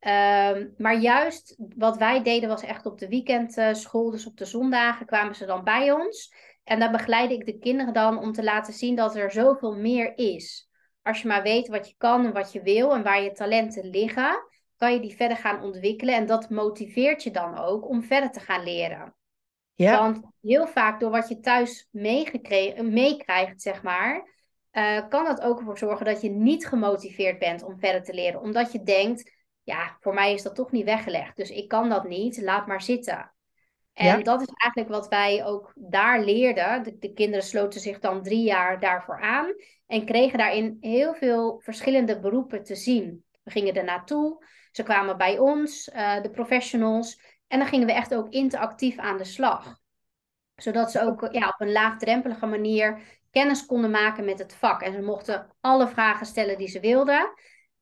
Ehm, 0.00 0.68
maar 0.76 0.98
juist 0.98 1.56
wat 1.76 1.96
wij 1.96 2.22
deden 2.22 2.48
was 2.48 2.62
echt 2.62 2.86
op 2.86 2.98
de 2.98 3.08
weekendschool, 3.08 4.10
dus 4.10 4.26
op 4.26 4.36
de 4.36 4.44
zondagen 4.44 5.06
kwamen 5.06 5.34
ze 5.34 5.46
dan 5.46 5.64
bij 5.64 5.92
ons. 5.92 6.34
En 6.64 6.78
daar 6.78 6.90
begeleidde 6.90 7.34
ik 7.34 7.46
de 7.46 7.58
kinderen 7.58 7.92
dan 7.92 8.18
om 8.18 8.32
te 8.32 8.42
laten 8.42 8.72
zien 8.72 8.96
dat 8.96 9.16
er 9.16 9.30
zoveel 9.30 9.76
meer 9.76 10.18
is. 10.18 10.68
Als 11.02 11.22
je 11.22 11.28
maar 11.28 11.42
weet 11.42 11.68
wat 11.68 11.88
je 11.88 11.94
kan 11.98 12.24
en 12.24 12.32
wat 12.32 12.52
je 12.52 12.62
wil 12.62 12.94
en 12.94 13.02
waar 13.02 13.22
je 13.22 13.32
talenten 13.32 13.90
liggen, 13.90 14.44
kan 14.76 14.92
je 14.92 15.00
die 15.00 15.16
verder 15.16 15.36
gaan 15.36 15.62
ontwikkelen. 15.62 16.14
En 16.14 16.26
dat 16.26 16.50
motiveert 16.50 17.22
je 17.22 17.30
dan 17.30 17.58
ook 17.58 17.88
om 17.88 18.02
verder 18.02 18.30
te 18.30 18.40
gaan 18.40 18.64
leren. 18.64 19.14
Ja. 19.74 19.98
Want 19.98 20.20
heel 20.40 20.66
vaak 20.66 21.00
door 21.00 21.10
wat 21.10 21.28
je 21.28 21.40
thuis 21.40 21.88
meekrijgt, 21.90 23.62
zeg 23.62 23.82
maar, 23.82 24.28
uh, 24.72 25.08
kan 25.08 25.24
dat 25.24 25.40
ook 25.40 25.58
ervoor 25.58 25.78
zorgen 25.78 26.06
dat 26.06 26.20
je 26.20 26.30
niet 26.30 26.66
gemotiveerd 26.66 27.38
bent 27.38 27.62
om 27.62 27.78
verder 27.78 28.02
te 28.02 28.14
leren. 28.14 28.40
Omdat 28.40 28.72
je 28.72 28.82
denkt, 28.82 29.39
ja, 29.70 29.96
voor 30.00 30.14
mij 30.14 30.32
is 30.32 30.42
dat 30.42 30.54
toch 30.54 30.70
niet 30.70 30.84
weggelegd. 30.84 31.36
Dus 31.36 31.50
ik 31.50 31.68
kan 31.68 31.88
dat 31.88 32.08
niet, 32.08 32.42
laat 32.42 32.66
maar 32.66 32.82
zitten. 32.82 33.32
En 33.92 34.22
dat 34.22 34.40
is 34.40 34.48
eigenlijk 34.56 34.94
wat 34.94 35.08
wij 35.08 35.44
ook 35.44 35.72
daar 35.74 36.20
leerden. 36.20 36.82
De, 36.82 36.98
de, 36.98 37.12
kinderen 37.12 37.44
sloten 37.44 37.80
zich 37.80 37.98
dan 37.98 38.22
drie 38.22 38.42
jaar 38.42 38.80
daarvoor 38.80 39.20
aan 39.20 39.54
en 39.86 40.04
kregen 40.04 40.38
daarin 40.38 40.76
heel 40.80 41.14
veel 41.14 41.60
verschillende 41.62 42.20
beroepen 42.20 42.64
te 42.64 42.74
zien. 42.74 43.24
We 43.42 43.50
gingen 43.50 43.74
er 43.74 43.84
naartoe, 43.84 44.44
ze 44.70 44.82
kwamen 44.82 45.16
bij 45.16 45.38
ons, 45.38 45.88
uh, 45.88 46.22
de 46.22 46.30
professionals, 46.30 47.20
en 47.46 47.58
dan 47.58 47.68
gingen 47.68 47.86
we 47.86 47.92
echt 47.92 48.14
ook 48.14 48.32
interactief 48.32 48.98
aan 48.98 49.18
de 49.18 49.24
slag. 49.24 49.78
Zodat 50.54 50.90
ze 50.90 51.02
ook 51.02 51.28
ja, 51.32 51.48
op 51.48 51.60
een 51.60 51.72
laagdrempelige 51.72 52.46
manier 52.46 53.00
kennis 53.30 53.66
konden 53.66 53.90
maken 53.90 54.24
met 54.24 54.38
het 54.38 54.54
vak. 54.54 54.82
En 54.82 54.92
ze 54.92 55.00
mochten 55.00 55.56
alle 55.60 55.88
vragen 55.88 56.26
stellen 56.26 56.58
die 56.58 56.68
ze 56.68 56.80
wilden. 56.80 57.32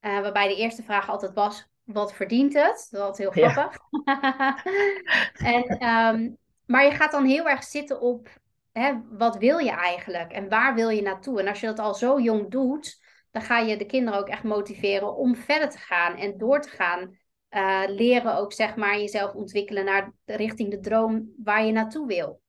Uh, 0.01 0.21
waarbij 0.21 0.49
de 0.49 0.57
eerste 0.57 0.83
vraag 0.83 1.09
altijd 1.09 1.33
was: 1.35 1.69
wat 1.93 2.15
verdient 2.15 2.55
het? 2.55 2.87
Dat 2.91 3.09
was 3.09 3.19
heel 3.19 3.31
grappig. 3.31 3.79
en, 5.55 5.89
um, 5.89 6.37
maar 6.67 6.85
je 6.85 6.91
gaat 6.91 7.11
dan 7.11 7.25
heel 7.25 7.49
erg 7.49 7.65
zitten 7.65 8.01
op 8.01 8.29
hè, 8.73 8.93
wat 9.11 9.37
wil 9.37 9.59
je 9.59 9.71
eigenlijk 9.71 10.33
en 10.33 10.49
waar 10.49 10.75
wil 10.75 10.89
je 10.89 11.03
naartoe? 11.03 11.41
En 11.41 11.49
als 11.49 11.61
je 11.61 11.67
dat 11.67 11.79
al 11.79 11.95
zo 11.95 12.21
jong 12.21 12.51
doet, 12.51 13.01
dan 13.31 13.43
ga 13.43 13.59
je 13.59 13.77
de 13.77 13.87
kinderen 13.87 14.21
ook 14.21 14.29
echt 14.29 14.43
motiveren 14.43 15.17
om 15.17 15.37
verder 15.37 15.71
te 15.71 15.79
gaan 15.79 16.17
en 16.17 16.39
door 16.39 16.61
te 16.61 16.69
gaan. 16.69 17.17
Uh, 17.51 17.83
leren 17.87 18.37
ook 18.37 18.53
zeg 18.53 18.77
maar 18.77 18.99
jezelf 18.99 19.35
ontwikkelen 19.35 19.85
naar 19.85 20.13
richting 20.25 20.71
de 20.71 20.81
droom 20.81 21.33
waar 21.43 21.65
je 21.65 21.73
naartoe 21.73 22.07
wil. 22.07 22.41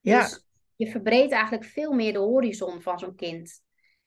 Ja. 0.00 0.22
Dus 0.22 0.46
je 0.76 0.90
verbreedt 0.90 1.32
eigenlijk 1.32 1.64
veel 1.64 1.92
meer 1.92 2.12
de 2.12 2.18
horizon 2.18 2.80
van 2.80 2.98
zo'n 2.98 3.14
kind. 3.14 3.62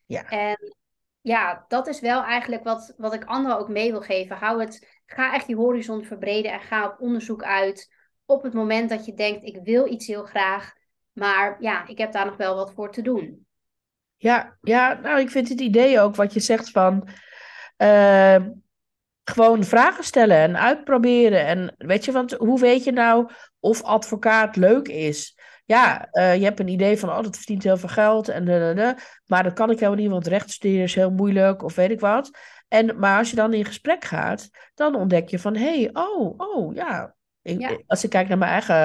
Ja. 0.05 0.29
En 0.29 0.75
ja, 1.22 1.65
dat 1.67 1.88
is 1.88 1.99
wel 1.99 2.24
eigenlijk 2.24 2.63
wat, 2.63 2.93
wat 2.97 3.13
ik 3.13 3.24
anderen 3.24 3.59
ook 3.59 3.70
mee 3.70 3.91
wil 3.91 4.01
geven. 4.01 4.36
Hou 4.36 4.61
het, 4.61 5.01
ga 5.05 5.34
echt 5.34 5.47
die 5.47 5.55
horizon 5.55 6.03
verbreden 6.03 6.51
en 6.51 6.59
ga 6.59 6.86
op 6.86 6.99
onderzoek 6.99 7.43
uit. 7.43 7.97
Op 8.26 8.43
het 8.43 8.53
moment 8.53 8.89
dat 8.89 9.05
je 9.05 9.13
denkt, 9.13 9.45
ik 9.45 9.59
wil 9.63 9.91
iets 9.91 10.07
heel 10.07 10.24
graag, 10.24 10.74
maar 11.11 11.57
ja, 11.59 11.88
ik 11.88 11.97
heb 11.97 12.11
daar 12.11 12.26
nog 12.26 12.38
wel 12.38 12.55
wat 12.55 12.74
voor 12.74 12.91
te 12.91 13.01
doen. 13.01 13.47
Ja, 14.17 14.57
ja 14.61 14.99
nou, 15.01 15.20
ik 15.20 15.30
vind 15.30 15.49
het 15.49 15.59
idee 15.59 15.99
ook 15.99 16.15
wat 16.15 16.34
je 16.34 16.39
zegt 16.39 16.72
van 16.72 17.07
uh, 17.78 18.45
gewoon 19.24 19.63
vragen 19.63 20.03
stellen 20.03 20.38
en 20.38 20.57
uitproberen. 20.57 21.45
En 21.45 21.76
weet 21.78 22.05
je, 22.05 22.11
want 22.11 22.32
hoe 22.32 22.59
weet 22.59 22.84
je 22.84 22.91
nou 22.91 23.32
of 23.59 23.82
advocaat 23.84 24.55
leuk 24.55 24.88
is? 24.88 25.38
Ja, 25.70 26.07
uh, 26.11 26.36
je 26.36 26.43
hebt 26.43 26.59
een 26.59 26.67
idee 26.67 26.97
van, 26.97 27.09
oh, 27.09 27.24
dat 27.24 27.38
verdient 27.38 27.63
heel 27.63 27.78
veel 27.78 27.89
geld. 27.89 28.30
En, 28.30 28.45
de, 28.45 28.72
de, 28.76 28.95
maar 29.26 29.43
dat 29.43 29.53
kan 29.53 29.70
ik 29.70 29.80
helemaal 29.80 30.01
niet, 30.01 30.09
want 30.09 30.28
rechtstuderen 30.28 30.84
is 30.84 30.95
heel 30.95 31.11
moeilijk 31.11 31.63
of 31.63 31.76
weet 31.76 31.91
ik 31.91 31.99
wat. 31.99 32.32
En, 32.67 32.99
maar 32.99 33.17
als 33.17 33.30
je 33.30 33.36
dan 33.36 33.53
in 33.53 33.65
gesprek 33.65 34.03
gaat, 34.05 34.49
dan 34.74 34.95
ontdek 34.95 35.30
je 35.30 35.39
van, 35.39 35.55
hé, 35.55 35.80
hey, 35.80 35.89
oh, 35.93 36.34
oh, 36.38 36.76
ja. 36.76 37.15
Ik, 37.41 37.84
Als 37.88 38.03
ik 38.03 38.09
kijk 38.09 38.28
naar 38.28 38.38
mijn 38.38 38.51
eigen 38.51 38.76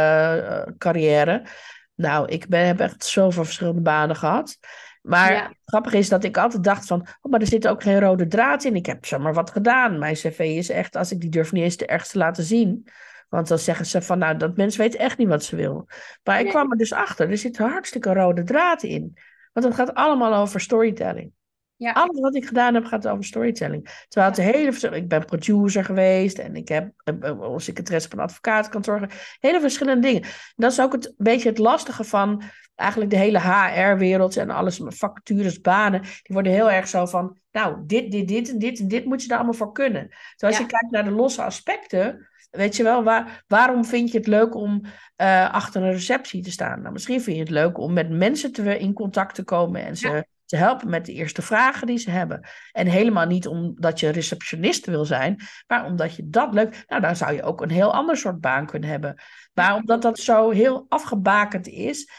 uh, 0.51 0.75
carrière, 0.79 1.47
nou, 1.95 2.29
ik 2.29 2.49
ben, 2.49 2.67
heb 2.67 2.81
echt 2.81 3.05
zoveel 3.05 3.45
verschillende 3.45 3.81
banen 3.81 4.17
gehad. 4.17 4.59
Maar 5.03 5.33
ja. 5.33 5.53
grappig 5.65 5.93
is 5.93 6.09
dat 6.09 6.25
ik 6.25 6.39
altijd 6.39 6.65
dacht 6.65 6.87
van, 6.87 7.01
oh, 7.01 7.31
maar 7.31 7.41
er 7.41 7.47
zit 7.47 7.69
ook 7.69 7.83
geen 7.83 8.01
rode 8.01 8.27
draad 8.27 8.65
in. 8.65 8.77
Ik 8.77 8.87
heb 8.87 9.07
zomaar 9.07 9.35
wat 9.35 9.51
gedaan. 9.51 9.99
Mijn 9.99 10.15
cv 10.15 10.39
is 10.39 10.69
echt, 10.69 10.97
als 10.97 11.13
ik 11.13 11.21
die 11.21 11.31
durf 11.31 11.53
niet 11.53 11.63
eens 11.63 11.77
de 11.77 11.87
ergste 11.87 12.19
laten 12.19 12.45
zien. 12.45 12.89
Want 13.29 13.49
dan 13.49 13.59
zeggen 13.59 13.87
ze 13.87 14.03
van, 14.03 14.19
nou, 14.19 14.37
dat 14.37 14.57
mens 14.57 14.77
weet 14.77 14.97
echt 14.97 15.19
niet 15.19 15.29
wat 15.29 15.45
ze 15.45 15.57
wil. 15.57 15.89
Maar 16.25 16.41
ik 16.41 16.49
kwam 16.49 16.71
er 16.71 16.77
dus 16.77 16.93
achter, 16.93 17.31
er 17.31 17.39
zit 17.39 17.59
een 17.59 17.71
hartstikke 17.71 18.13
rode 18.13 18.43
draad 18.43 18.83
in. 18.83 19.19
Want 19.53 19.67
het 19.67 19.75
gaat 19.75 19.95
allemaal 19.95 20.35
over 20.35 20.61
storytelling. 20.61 21.33
Ja. 21.77 21.93
Alles 21.93 22.21
wat 22.21 22.35
ik 22.35 22.47
gedaan 22.47 22.75
heb 22.75 22.85
gaat 22.85 23.09
over 23.09 23.25
storytelling. 23.25 24.05
Terwijl 24.09 24.33
het 24.33 24.41
hele 24.41 24.97
ik 24.97 25.09
ben 25.09 25.25
producer 25.25 25.85
geweest 25.85 26.39
en 26.39 26.57
ik 26.57 26.69
heb 26.69 26.93
als 27.41 27.65
secretaresse 27.65 28.09
van 28.09 28.19
een 28.19 28.25
advocatenkantoor. 28.25 29.09
Hele 29.41 29.61
verschillende 29.61 30.03
dingen. 30.03 30.29
dat 30.57 30.73
is 30.73 30.81
ook 30.81 30.93
het 30.93 31.15
beetje 31.17 31.49
het 31.49 31.59
lastige 31.59 32.05
van 32.05 32.43
eigenlijk 32.75 33.11
de 33.11 33.17
hele 33.17 33.41
HR-wereld 33.41 34.37
en 34.37 34.51
alles, 34.51 34.81
vacatures, 34.85 35.61
banen. 35.61 36.01
Die 36.01 36.11
worden 36.27 36.53
heel 36.53 36.71
erg 36.71 36.89
zo 36.89 37.07
van, 37.07 37.39
nou, 37.53 37.77
dit, 37.87 38.11
dit, 38.11 38.29
dit 38.29 38.49
en 38.49 38.59
dit 38.59 38.79
en 38.79 38.89
dit 38.89 39.05
moet 39.05 39.23
je 39.23 39.29
daar 39.29 39.37
allemaal 39.37 39.57
voor 39.57 39.73
kunnen. 39.73 40.09
Terwijl 40.37 40.59
als 40.59 40.67
je 40.69 40.77
kijkt 40.77 40.91
naar 40.91 41.05
de 41.05 41.11
losse 41.11 41.43
aspecten, 41.43 42.29
Weet 42.57 42.77
je 42.77 42.83
wel, 42.83 43.03
waar, 43.03 43.45
waarom 43.47 43.85
vind 43.85 44.11
je 44.11 44.19
het 44.19 44.27
leuk 44.27 44.55
om 44.55 44.83
uh, 45.17 45.53
achter 45.53 45.83
een 45.83 45.93
receptie 45.93 46.43
te 46.43 46.51
staan? 46.51 46.81
Nou, 46.81 46.93
misschien 46.93 47.23
vind 47.23 47.37
je 47.37 47.43
het 47.43 47.53
leuk 47.53 47.79
om 47.79 47.93
met 47.93 48.11
mensen 48.11 48.53
te, 48.53 48.79
in 48.79 48.93
contact 48.93 49.35
te 49.35 49.45
komen 49.45 49.85
en 49.85 49.97
ze 49.97 50.27
te 50.45 50.57
helpen 50.57 50.91
met 50.91 51.07
de 51.07 51.13
eerste 51.13 51.43
vragen 51.43 51.87
die 51.87 51.99
ze 51.99 52.11
hebben. 52.11 52.49
En 52.73 52.87
helemaal 52.87 53.27
niet 53.27 53.47
omdat 53.47 54.01
je 54.01 54.09
receptionist 54.09 54.87
wil 54.87 55.05
zijn, 55.05 55.41
maar 55.67 55.85
omdat 55.85 56.17
je 56.17 56.29
dat 56.29 56.55
leuk... 56.55 56.85
Nou, 56.87 57.01
dan 57.01 57.17
zou 57.17 57.33
je 57.33 57.43
ook 57.43 57.61
een 57.61 57.71
heel 57.71 57.93
ander 57.93 58.17
soort 58.17 58.41
baan 58.41 58.67
kunnen 58.67 58.89
hebben. 58.89 59.23
Maar 59.55 59.75
omdat 59.75 60.03
dat 60.03 60.19
zo 60.19 60.51
heel 60.51 60.87
afgebakend 60.89 61.69
is, 61.69 62.11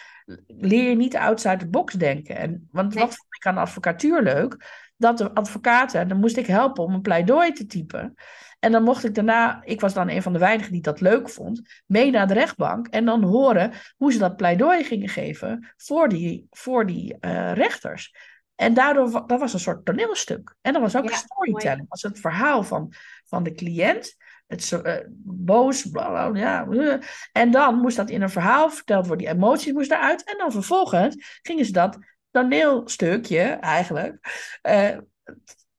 leer 0.47 0.89
je 0.89 0.95
niet 0.95 1.15
outside 1.15 1.57
the 1.57 1.67
box 1.67 1.93
denken. 1.93 2.36
En, 2.38 2.67
want 2.71 2.93
wat 2.93 3.15
vond 3.15 3.36
ik 3.36 3.45
aan 3.45 3.57
advocatuur 3.57 4.21
leuk? 4.21 4.83
Dat 4.97 5.17
de 5.17 5.33
advocaten, 5.33 6.07
dan 6.07 6.19
moest 6.19 6.38
ik 6.38 6.47
helpen 6.47 6.83
om 6.83 6.93
een 6.93 7.01
pleidooi 7.01 7.51
te 7.51 7.65
typen. 7.65 8.13
En 8.60 8.72
dan 8.72 8.84
mocht 8.84 9.03
ik 9.03 9.16
daarna, 9.16 9.62
ik 9.64 9.82
was 9.82 9.93
dan 9.93 10.10
een 10.10 10.22
van 10.22 10.34
de 10.34 10.39
weinigen 10.39 10.72
die 10.72 10.82
dat 10.82 11.01
leuk 11.01 11.30
vond, 11.30 11.62
mee 11.86 12.12
naar 12.12 12.28
de 12.28 12.34
rechtbank 12.34 12.88
en 12.88 13.06
dan 13.06 13.24
horen 13.24 13.72
hoe 13.97 14.12
ze 14.12 14.18
dat 14.18 14.36
pleidooi 14.36 14.84
gingen 14.84 15.10
geven 15.10 15.74
voor 15.78 16.10
die, 16.10 16.47
voor 16.49 16.86
die 16.86 17.18
uh, 17.22 17.53
rechters. 17.53 18.16
En 18.56 18.74
daardoor 18.74 19.28
dat 19.28 19.39
was 19.39 19.53
een 19.53 19.60
soort 19.60 19.86
toneelstuk. 19.86 20.56
En 20.62 20.74
dat 20.74 20.82
was 20.82 20.95
ook 20.95 21.10
ja, 21.10 21.16
storytelling. 21.16 21.80
Dat 21.80 21.88
was 21.89 22.01
het 22.01 22.20
verhaal 22.20 22.64
van, 22.64 22.93
van 23.26 23.43
de 23.43 23.53
cliënt. 23.53 24.16
het 24.47 24.72
uh, 24.72 24.95
boos, 25.24 25.89
bla, 25.89 26.10
bla, 26.10 26.39
ja. 26.39 26.99
En 27.32 27.51
dan 27.51 27.76
moest 27.76 27.97
dat 27.97 28.10
in 28.10 28.22
een 28.22 28.30
verhaal 28.30 28.70
verteld 28.70 29.08
worden. 29.08 29.26
Die 29.26 29.36
emoties 29.36 29.74
moesten 29.74 29.97
eruit. 29.97 30.24
En 30.24 30.38
dan 30.38 30.51
vervolgens 30.51 31.39
gingen 31.41 31.66
ze 31.66 31.72
dat 31.72 31.97
toneelstukje 32.32 33.41
eigenlijk. 33.41 34.18
Uh, 34.64 34.89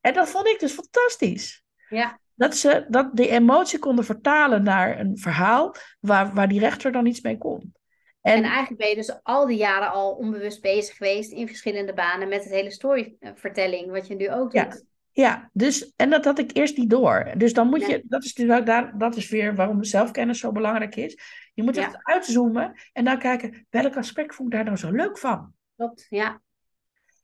en 0.01 0.13
dat 0.13 0.29
vond 0.29 0.47
ik 0.47 0.61
dus 0.61 0.73
fantastisch. 0.73 1.65
Ja. 1.89 2.19
Dat 2.37 2.57
ze 2.57 2.87
dat 2.89 3.17
die 3.17 3.29
emotie 3.29 3.79
konden 3.79 4.05
vertalen 4.05 4.63
naar 4.63 5.01
een 5.01 5.19
verhaal 5.19 5.75
waar, 6.01 6.35
waar 6.35 6.49
die 6.49 6.61
rechter 6.61 6.93
dan 6.93 7.07
iets 7.07 7.21
mee 7.21 7.39
kon. 7.39 7.75
En, 8.21 8.35
en, 8.37 8.43
eigenlijk 8.43 8.81
ben 8.81 8.89
je 8.89 8.95
dus 8.95 9.21
al 9.23 9.47
die 9.47 9.57
jaren 9.57 9.91
al 9.91 10.13
onbewust 10.13 10.61
bezig 10.61 10.97
geweest 10.97 11.33
in 11.33 11.47
verschillende 11.47 11.95
banen 11.95 12.29
met 12.29 12.45
het 12.45 12.53
hele 12.53 12.71
storyvertelling, 12.71 13.91
wat 13.91 14.07
je 14.07 14.15
nu 14.15 14.31
ook 14.31 14.53
ja. 14.53 14.65
doet. 14.65 14.85
Ja, 15.13 15.51
dus, 15.53 15.93
en 15.97 16.11
dat 16.11 16.25
had 16.25 16.39
ik 16.39 16.57
eerst 16.57 16.77
niet 16.77 16.91
door. 16.91 17.33
Dus 17.37 17.53
dan 17.53 17.69
moet 17.69 17.87
je, 17.87 18.03
dat 18.05 18.25
is, 18.25 18.35
dus 18.35 18.65
daar, 18.65 18.99
dat 18.99 19.17
is 19.17 19.29
weer 19.29 19.55
waarom 19.55 19.85
zelfkennis 19.85 20.39
zo 20.39 20.53
belangrijk 20.53 20.97
is. 20.97 21.19
Je 21.55 21.63
moet 21.63 21.77
echt 21.77 21.97
uitzoomen 22.03 22.73
en 22.93 23.05
dan 23.05 23.19
kijken, 23.19 23.67
welk 23.71 23.97
aspect 23.97 24.35
vond 24.35 24.49
ik 24.49 24.55
daar 24.55 24.65
nou 24.65 24.77
zo 24.77 24.91
leuk 24.91 25.19
van? 25.19 25.53
Klopt, 25.77 26.07
ja. 26.09 26.41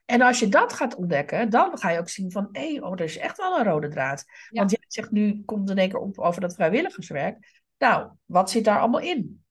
En 0.04 0.20
als 0.20 0.38
je 0.38 0.48
dat 0.48 0.72
gaat 0.72 0.94
ontdekken, 0.94 1.50
dan 1.50 1.78
ga 1.78 1.90
je 1.90 1.98
ook 1.98 2.08
zien 2.08 2.32
van, 2.32 2.48
hé, 2.52 2.78
oh, 2.80 2.92
er 2.92 3.00
is 3.00 3.18
echt 3.18 3.36
wel 3.36 3.58
een 3.58 3.64
rode 3.64 3.88
draad. 3.88 4.24
Want 4.50 4.70
jij 4.70 4.84
zegt 4.86 5.10
nu, 5.10 5.42
komt 5.44 5.70
in 5.70 5.78
één 5.78 5.88
keer 5.88 5.98
op 5.98 6.18
over 6.18 6.40
dat 6.40 6.54
vrijwilligerswerk. 6.54 7.62
Nou, 7.78 8.10
wat 8.24 8.50
zit 8.50 8.64
daar 8.64 8.78
allemaal 8.78 9.00
in? 9.00 9.42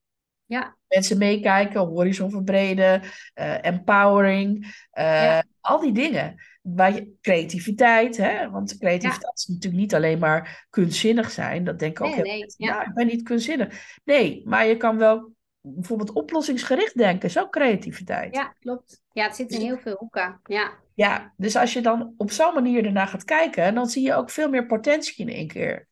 Ja. 0.46 0.76
Mensen 0.88 1.18
meekijken, 1.18 1.82
horizon 1.82 2.32
verbreden, 2.32 3.02
uh, 3.02 3.66
empowering, 3.66 4.66
uh, 4.66 5.04
ja. 5.04 5.44
al 5.60 5.80
die 5.80 5.92
dingen. 5.92 6.36
Waar 6.62 6.94
je, 6.94 7.12
creativiteit, 7.22 8.18
hè? 8.18 8.50
want 8.50 8.78
creativiteit 8.78 9.22
ja. 9.22 9.32
is 9.34 9.46
natuurlijk 9.46 9.82
niet 9.82 9.96
alleen 9.96 10.20
maar 10.20 10.66
kunstzinnig 10.70 11.32
zijn. 11.32 11.64
Dat 11.64 11.80
denk 11.80 12.00
ik 12.00 12.06
ook 12.06 12.16
nee, 12.16 12.24
heel 12.24 12.34
nee, 12.34 12.54
ja. 12.58 12.86
ik 12.86 12.94
ben 12.94 13.08
niet 13.08 13.24
kunstzinnig. 13.24 14.00
Nee, 14.04 14.42
maar 14.46 14.66
je 14.66 14.78
kan 14.78 14.98
wel 14.98 15.32
bijvoorbeeld 15.62 16.12
oplossingsgericht 16.12 16.98
denken, 16.98 17.30
is 17.30 17.40
ook 17.40 17.52
creativiteit. 17.52 18.36
Ja, 18.36 18.56
klopt. 18.60 19.02
Ja, 19.12 19.24
het 19.24 19.36
zit 19.36 19.52
in 19.52 19.62
heel 19.62 19.78
veel 19.78 19.96
hoeken. 19.98 20.40
Ja, 20.44 20.72
ja 20.94 21.34
dus 21.38 21.56
als 21.56 21.74
je 21.74 21.82
dan 21.82 22.14
op 22.18 22.32
zo'n 22.32 22.54
manier 22.54 22.86
ernaar 22.86 23.08
gaat 23.08 23.24
kijken, 23.24 23.76
dan 23.76 23.90
zie 23.90 24.04
je 24.04 24.16
ook 24.16 24.30
veel 24.30 24.50
meer 24.50 24.66
potentie 24.66 25.26
in 25.26 25.34
één 25.34 25.48
keer. 25.48 25.88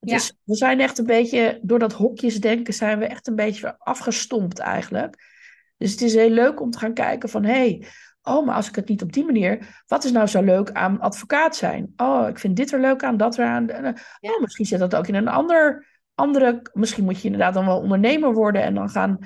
Dus 0.00 0.26
ja. 0.26 0.32
we 0.44 0.54
zijn 0.54 0.80
echt 0.80 0.98
een 0.98 1.06
beetje, 1.06 1.58
door 1.62 1.78
dat 1.78 1.92
hokjesdenken 1.92 2.74
zijn 2.74 2.98
we 2.98 3.06
echt 3.06 3.26
een 3.26 3.34
beetje 3.34 3.78
afgestompt 3.78 4.58
eigenlijk. 4.58 5.36
Dus 5.76 5.90
het 5.90 6.00
is 6.00 6.14
heel 6.14 6.30
leuk 6.30 6.60
om 6.60 6.70
te 6.70 6.78
gaan 6.78 6.94
kijken 6.94 7.28
van, 7.28 7.44
hé, 7.44 7.52
hey, 7.52 7.86
oh, 8.22 8.46
maar 8.46 8.54
als 8.54 8.68
ik 8.68 8.74
het 8.74 8.88
niet 8.88 9.02
op 9.02 9.12
die 9.12 9.24
manier, 9.24 9.82
wat 9.86 10.04
is 10.04 10.12
nou 10.12 10.26
zo 10.26 10.42
leuk 10.42 10.72
aan 10.72 11.00
advocaat 11.00 11.56
zijn? 11.56 11.92
Oh, 11.96 12.28
ik 12.28 12.38
vind 12.38 12.56
dit 12.56 12.72
er 12.72 12.80
leuk 12.80 13.02
aan, 13.02 13.16
dat 13.16 13.38
er 13.38 13.44
aan. 13.44 13.66
Ja. 13.66 13.94
Oh, 14.20 14.40
misschien 14.40 14.66
zit 14.66 14.78
dat 14.78 14.94
ook 14.94 15.06
in 15.06 15.14
een 15.14 15.28
ander, 15.28 15.86
andere, 16.18 16.62
misschien 16.72 17.04
moet 17.04 17.18
je 17.20 17.24
inderdaad 17.24 17.54
dan 17.54 17.66
wel 17.66 17.80
ondernemer 17.80 18.32
worden 18.32 18.62
en 18.62 18.74
dan 18.74 18.88
gaan, 18.88 19.18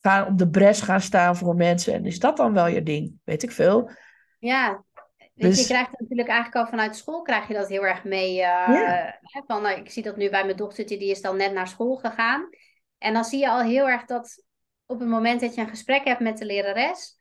gaan 0.00 0.26
op 0.26 0.38
de 0.38 0.48
bres 0.48 0.80
gaan 0.80 1.00
staan 1.00 1.36
voor 1.36 1.54
mensen. 1.54 1.94
En 1.94 2.06
is 2.06 2.18
dat 2.18 2.36
dan 2.36 2.52
wel 2.52 2.66
je 2.66 2.82
ding? 2.82 3.20
Weet 3.24 3.42
ik 3.42 3.50
veel. 3.50 3.90
Ja, 4.38 4.84
dus... 5.34 5.60
Je 5.60 5.64
krijgt 5.64 6.00
natuurlijk 6.00 6.28
eigenlijk 6.28 6.64
al 6.64 6.70
vanuit 6.70 6.96
school 6.96 7.22
krijg 7.22 7.48
je 7.48 7.54
dat 7.54 7.68
heel 7.68 7.86
erg 7.86 8.04
mee. 8.04 8.30
Uh, 8.30 8.38
ja. 8.38 9.20
van, 9.46 9.62
nou, 9.62 9.78
ik 9.78 9.90
zie 9.90 10.02
dat 10.02 10.16
nu 10.16 10.30
bij 10.30 10.44
mijn 10.44 10.56
dochtertje, 10.56 10.98
die 10.98 11.10
is 11.10 11.20
dan 11.20 11.36
net 11.36 11.52
naar 11.52 11.68
school 11.68 11.96
gegaan. 11.96 12.48
En 12.98 13.12
dan 13.12 13.24
zie 13.24 13.40
je 13.40 13.48
al 13.48 13.60
heel 13.60 13.88
erg 13.88 14.04
dat 14.04 14.44
op 14.86 15.00
het 15.00 15.08
moment 15.08 15.40
dat 15.40 15.54
je 15.54 15.60
een 15.60 15.68
gesprek 15.68 16.04
hebt 16.04 16.20
met 16.20 16.38
de 16.38 16.44
lerares, 16.44 17.16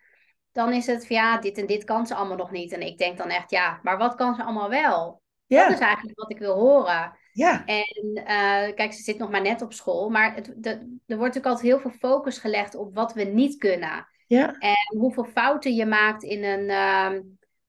dan 0.51 0.74
is 0.74 0.86
het 0.86 1.07
van 1.07 1.15
ja, 1.15 1.38
dit 1.38 1.57
en 1.57 1.65
dit 1.65 1.84
kan 1.84 2.07
ze 2.07 2.15
allemaal 2.15 2.38
nog 2.38 2.51
niet. 2.51 2.71
En 2.71 2.82
ik 2.82 2.97
denk 2.97 3.17
dan 3.17 3.30
echt, 3.30 3.51
ja, 3.51 3.80
maar 3.84 3.97
wat 3.97 4.15
kan 4.15 4.36
ze 4.36 4.43
allemaal 4.43 4.69
wel? 4.69 5.21
Ja. 5.45 5.63
Dat 5.63 5.74
is 5.74 5.86
eigenlijk 5.86 6.19
wat 6.19 6.32
ik 6.32 6.39
wil 6.39 6.55
horen. 6.55 7.17
Ja. 7.34 7.65
En 7.65 8.11
uh, 8.15 8.75
kijk, 8.75 8.93
ze 8.93 9.01
zit 9.01 9.17
nog 9.17 9.29
maar 9.29 9.41
net 9.41 9.61
op 9.61 9.73
school, 9.73 10.09
maar 10.09 10.36
het, 10.36 10.53
de, 10.55 10.97
er 11.05 11.17
wordt 11.17 11.38
ook 11.38 11.45
altijd 11.45 11.67
heel 11.67 11.79
veel 11.79 11.91
focus 11.99 12.38
gelegd 12.38 12.75
op 12.75 12.95
wat 12.95 13.13
we 13.13 13.23
niet 13.23 13.57
kunnen. 13.57 14.07
Ja. 14.27 14.57
En 14.57 14.97
hoeveel 14.97 15.25
fouten 15.25 15.75
je 15.75 15.86
maakt 15.86 16.23
in 16.23 16.43
een, 16.43 16.69
uh, 16.69 17.19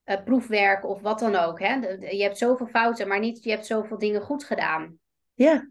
uh, 0.04 0.24
proefwerk 0.24 0.84
of 0.84 1.00
wat 1.00 1.18
dan 1.18 1.36
ook. 1.36 1.60
Hè? 1.60 1.74
Je 2.10 2.22
hebt 2.22 2.38
zoveel 2.38 2.66
fouten, 2.66 3.08
maar 3.08 3.18
niet 3.18 3.44
je 3.44 3.50
hebt 3.50 3.66
zoveel 3.66 3.98
dingen 3.98 4.20
goed 4.20 4.44
gedaan. 4.44 4.98
Ja. 5.34 5.68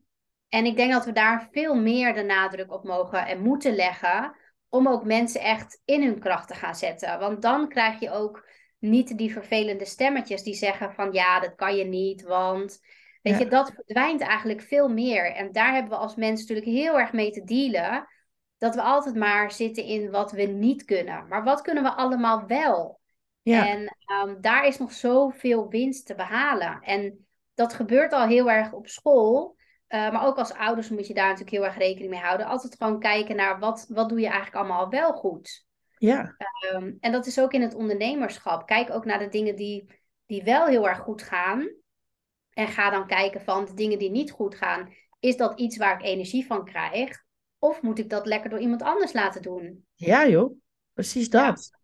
En 0.50 0.66
ik 0.66 0.76
denk 0.76 0.92
dat 0.92 1.06
we 1.06 1.12
daar 1.12 1.48
veel 1.52 1.76
meer 1.76 2.14
de 2.14 2.24
nadruk 2.24 2.72
op 2.72 2.84
mogen 2.84 3.28
en 3.28 3.42
moeten 3.42 3.76
leggen. 3.76 4.36
Om 4.70 4.88
ook 4.88 5.04
mensen 5.04 5.42
echt 5.42 5.82
in 5.86 6.04
hun 6.04 6.20
kracht 6.20 6.48
te 6.48 6.54
gaan 6.54 6.76
zetten. 6.76 7.20
Want 7.20 7.42
dan 7.42 7.70
krijg 7.70 8.00
je 8.00 8.12
ook 8.12 8.50
niet 8.80 9.18
die 9.18 9.34
vervelende 9.34 9.86
stemmetjes 9.86 10.44
die 10.44 10.54
zeggen 10.54 10.94
van 10.94 11.12
ja, 11.12 11.40
dat 11.40 11.56
kan 11.56 11.76
je 11.76 11.86
niet. 11.86 12.22
Want 12.22 12.80
weet 13.24 13.40
je, 13.40 13.48
dat 13.48 13.72
verdwijnt 13.72 14.22
eigenlijk 14.22 14.62
veel 14.62 14.90
meer. 14.90 15.36
En 15.36 15.52
daar 15.52 15.74
hebben 15.74 15.92
we 15.92 15.98
als 15.98 16.16
mensen 16.16 16.48
natuurlijk 16.48 16.78
heel 16.78 17.00
erg 17.00 17.14
mee 17.14 17.32
te 17.32 17.44
dealen. 17.44 18.08
Dat 18.58 18.76
we 18.76 18.82
altijd 18.82 19.16
maar 19.16 19.52
zitten 19.52 19.84
in 19.84 20.12
wat 20.12 20.32
we 20.32 20.42
niet 20.42 20.86
kunnen. 20.86 21.28
Maar 21.28 21.44
wat 21.44 21.62
kunnen 21.62 21.84
we 21.84 21.90
allemaal 21.94 22.46
wel? 22.48 23.00
Ja. 23.42 23.68
En 23.68 23.98
um, 24.26 24.42
daar 24.42 24.68
is 24.68 24.78
nog 24.78 24.92
zoveel 24.92 25.70
winst 25.70 26.06
te 26.06 26.16
behalen. 26.16 26.80
En 26.82 27.28
dat 27.54 27.74
gebeurt 27.74 28.14
al 28.14 28.28
heel 28.28 28.52
erg 28.52 28.74
op 28.74 28.88
school. 28.88 29.56
Uh, 29.88 30.12
maar 30.12 30.26
ook 30.26 30.38
als 30.38 30.54
ouders 30.54 30.90
moet 30.90 31.08
je 31.08 31.14
daar 31.14 31.28
natuurlijk 31.28 31.52
heel 31.52 31.66
erg 31.66 31.78
rekening 31.78 32.10
mee 32.10 32.20
houden. 32.20 32.46
Altijd 32.46 32.76
gewoon 32.76 33.00
kijken 33.00 33.36
naar 33.36 33.60
wat, 33.60 33.86
wat 33.90 34.10
doe 34.10 34.20
je 34.20 34.28
eigenlijk 34.28 34.56
allemaal 34.56 34.90
wel 34.90 35.14
goed. 35.14 35.66
Ja. 35.98 36.36
Um, 36.74 36.98
en 37.00 37.12
dat 37.12 37.26
is 37.26 37.40
ook 37.40 37.54
in 37.54 37.62
het 37.62 37.76
ondernemerschap. 37.76 38.66
Kijk 38.66 38.90
ook 38.92 39.06
naar 39.06 39.20
de 39.20 39.28
dingen 39.28 39.56
die, 39.56 40.02
die 40.26 40.44
wel 40.44 40.66
heel 40.66 40.88
erg 40.88 41.00
goed 41.00 41.22
gaan. 41.22 41.70
En 42.54 42.68
ga 42.68 42.90
dan 42.90 43.08
kijken 43.08 43.42
van 43.42 43.66
de 43.66 43.74
dingen 43.74 44.00
die 44.00 44.12
niet 44.12 44.32
goed 44.32 44.56
gaan. 44.56 44.94
Is 45.20 45.38
dat 45.38 45.60
iets 45.60 45.78
waar 45.78 46.00
ik 46.00 46.06
energie 46.06 46.46
van 46.46 46.66
krijg? 46.66 47.24
Of 47.60 47.82
moet 47.82 48.00
ik 48.00 48.10
dat 48.10 48.26
lekker 48.26 48.50
door 48.50 48.60
iemand 48.60 48.82
anders 48.82 49.14
laten 49.14 49.42
doen? 49.42 49.86
Ja 49.94 50.28
joh, 50.28 50.56
precies 50.94 51.30
dat. 51.30 51.70
Ja. 51.72 51.82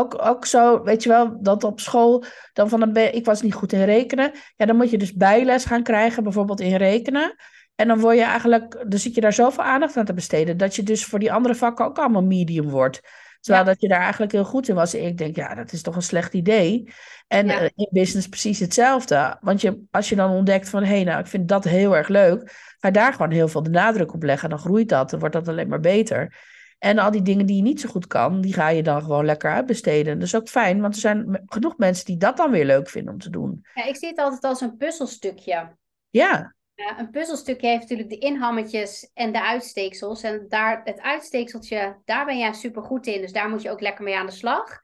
Ook, 0.00 0.26
ook 0.26 0.46
zo, 0.46 0.82
weet 0.82 1.02
je 1.02 1.08
wel, 1.08 1.42
dat 1.42 1.64
op 1.64 1.80
school 1.80 2.24
dan 2.52 2.68
van 2.68 2.82
een. 2.82 3.14
Ik 3.14 3.24
was 3.24 3.42
niet 3.42 3.54
goed 3.54 3.72
in 3.72 3.84
rekenen. 3.84 4.32
Ja, 4.56 4.66
dan 4.66 4.76
moet 4.76 4.90
je 4.90 4.98
dus 4.98 5.12
bijles 5.12 5.64
gaan 5.64 5.82
krijgen, 5.82 6.22
bijvoorbeeld 6.22 6.60
in 6.60 6.76
rekenen. 6.76 7.36
En 7.74 7.88
dan 7.88 8.00
word 8.00 8.16
je 8.16 8.22
eigenlijk, 8.22 8.84
dan 8.88 8.98
zit 8.98 9.14
je 9.14 9.20
daar 9.20 9.32
zoveel 9.32 9.64
aandacht 9.64 9.96
aan 9.96 10.04
te 10.04 10.14
besteden, 10.14 10.56
dat 10.56 10.76
je 10.76 10.82
dus 10.82 11.04
voor 11.04 11.18
die 11.18 11.32
andere 11.32 11.54
vakken 11.54 11.84
ook 11.84 11.98
allemaal 11.98 12.22
medium 12.22 12.68
wordt. 12.68 13.00
Terwijl 13.42 13.64
dat 13.64 13.80
je 13.80 13.88
daar 13.88 14.00
eigenlijk 14.00 14.32
heel 14.32 14.44
goed 14.44 14.68
in 14.68 14.74
was. 14.74 14.94
Ik 14.94 15.18
denk, 15.18 15.36
ja, 15.36 15.54
dat 15.54 15.72
is 15.72 15.82
toch 15.82 15.96
een 15.96 16.02
slecht 16.02 16.34
idee. 16.34 16.92
En 17.28 17.46
ja. 17.46 17.60
in 17.60 17.88
business 17.90 18.28
precies 18.28 18.58
hetzelfde. 18.58 19.36
Want 19.40 19.60
je, 19.60 19.82
als 19.90 20.08
je 20.08 20.16
dan 20.16 20.30
ontdekt 20.30 20.68
van, 20.68 20.82
hé, 20.82 20.94
hey, 20.94 21.04
nou, 21.04 21.20
ik 21.20 21.26
vind 21.26 21.48
dat 21.48 21.64
heel 21.64 21.96
erg 21.96 22.08
leuk. 22.08 22.50
Ga 22.78 22.88
je 22.88 22.94
daar 22.94 23.12
gewoon 23.12 23.30
heel 23.30 23.48
veel 23.48 23.62
de 23.62 23.70
nadruk 23.70 24.14
op 24.14 24.22
leggen. 24.22 24.50
Dan 24.50 24.58
groeit 24.58 24.88
dat, 24.88 25.10
dan 25.10 25.20
wordt 25.20 25.34
dat 25.34 25.48
alleen 25.48 25.68
maar 25.68 25.80
beter. 25.80 26.34
En 26.78 26.98
al 26.98 27.10
die 27.10 27.22
dingen 27.22 27.46
die 27.46 27.56
je 27.56 27.62
niet 27.62 27.80
zo 27.80 27.88
goed 27.88 28.06
kan, 28.06 28.40
die 28.40 28.52
ga 28.52 28.68
je 28.68 28.82
dan 28.82 29.02
gewoon 29.02 29.24
lekker 29.24 29.50
uitbesteden. 29.50 30.18
Dat 30.18 30.26
is 30.26 30.34
ook 30.34 30.48
fijn, 30.48 30.80
want 30.80 30.94
er 30.94 31.00
zijn 31.00 31.42
genoeg 31.46 31.76
mensen 31.76 32.04
die 32.04 32.16
dat 32.16 32.36
dan 32.36 32.50
weer 32.50 32.64
leuk 32.64 32.88
vinden 32.88 33.12
om 33.12 33.18
te 33.18 33.30
doen. 33.30 33.66
Ja, 33.74 33.84
ik 33.84 33.96
zie 33.96 34.08
het 34.08 34.18
altijd 34.18 34.44
als 34.44 34.60
een 34.60 34.76
puzzelstukje. 34.76 35.76
Ja. 36.10 36.54
Uh, 36.82 36.98
een 36.98 37.10
puzzelstukje 37.10 37.66
heeft 37.66 37.80
natuurlijk 37.80 38.08
de 38.08 38.18
inhammetjes 38.18 39.10
en 39.14 39.32
de 39.32 39.42
uitsteeksels. 39.42 40.22
En 40.22 40.46
daar, 40.48 40.80
het 40.84 41.00
uitsteekseltje, 41.00 42.00
daar 42.04 42.24
ben 42.24 42.38
jij 42.38 42.52
super 42.52 42.82
goed 42.82 43.06
in. 43.06 43.20
Dus 43.20 43.32
daar 43.32 43.48
moet 43.48 43.62
je 43.62 43.70
ook 43.70 43.80
lekker 43.80 44.04
mee 44.04 44.16
aan 44.16 44.26
de 44.26 44.32
slag. 44.32 44.80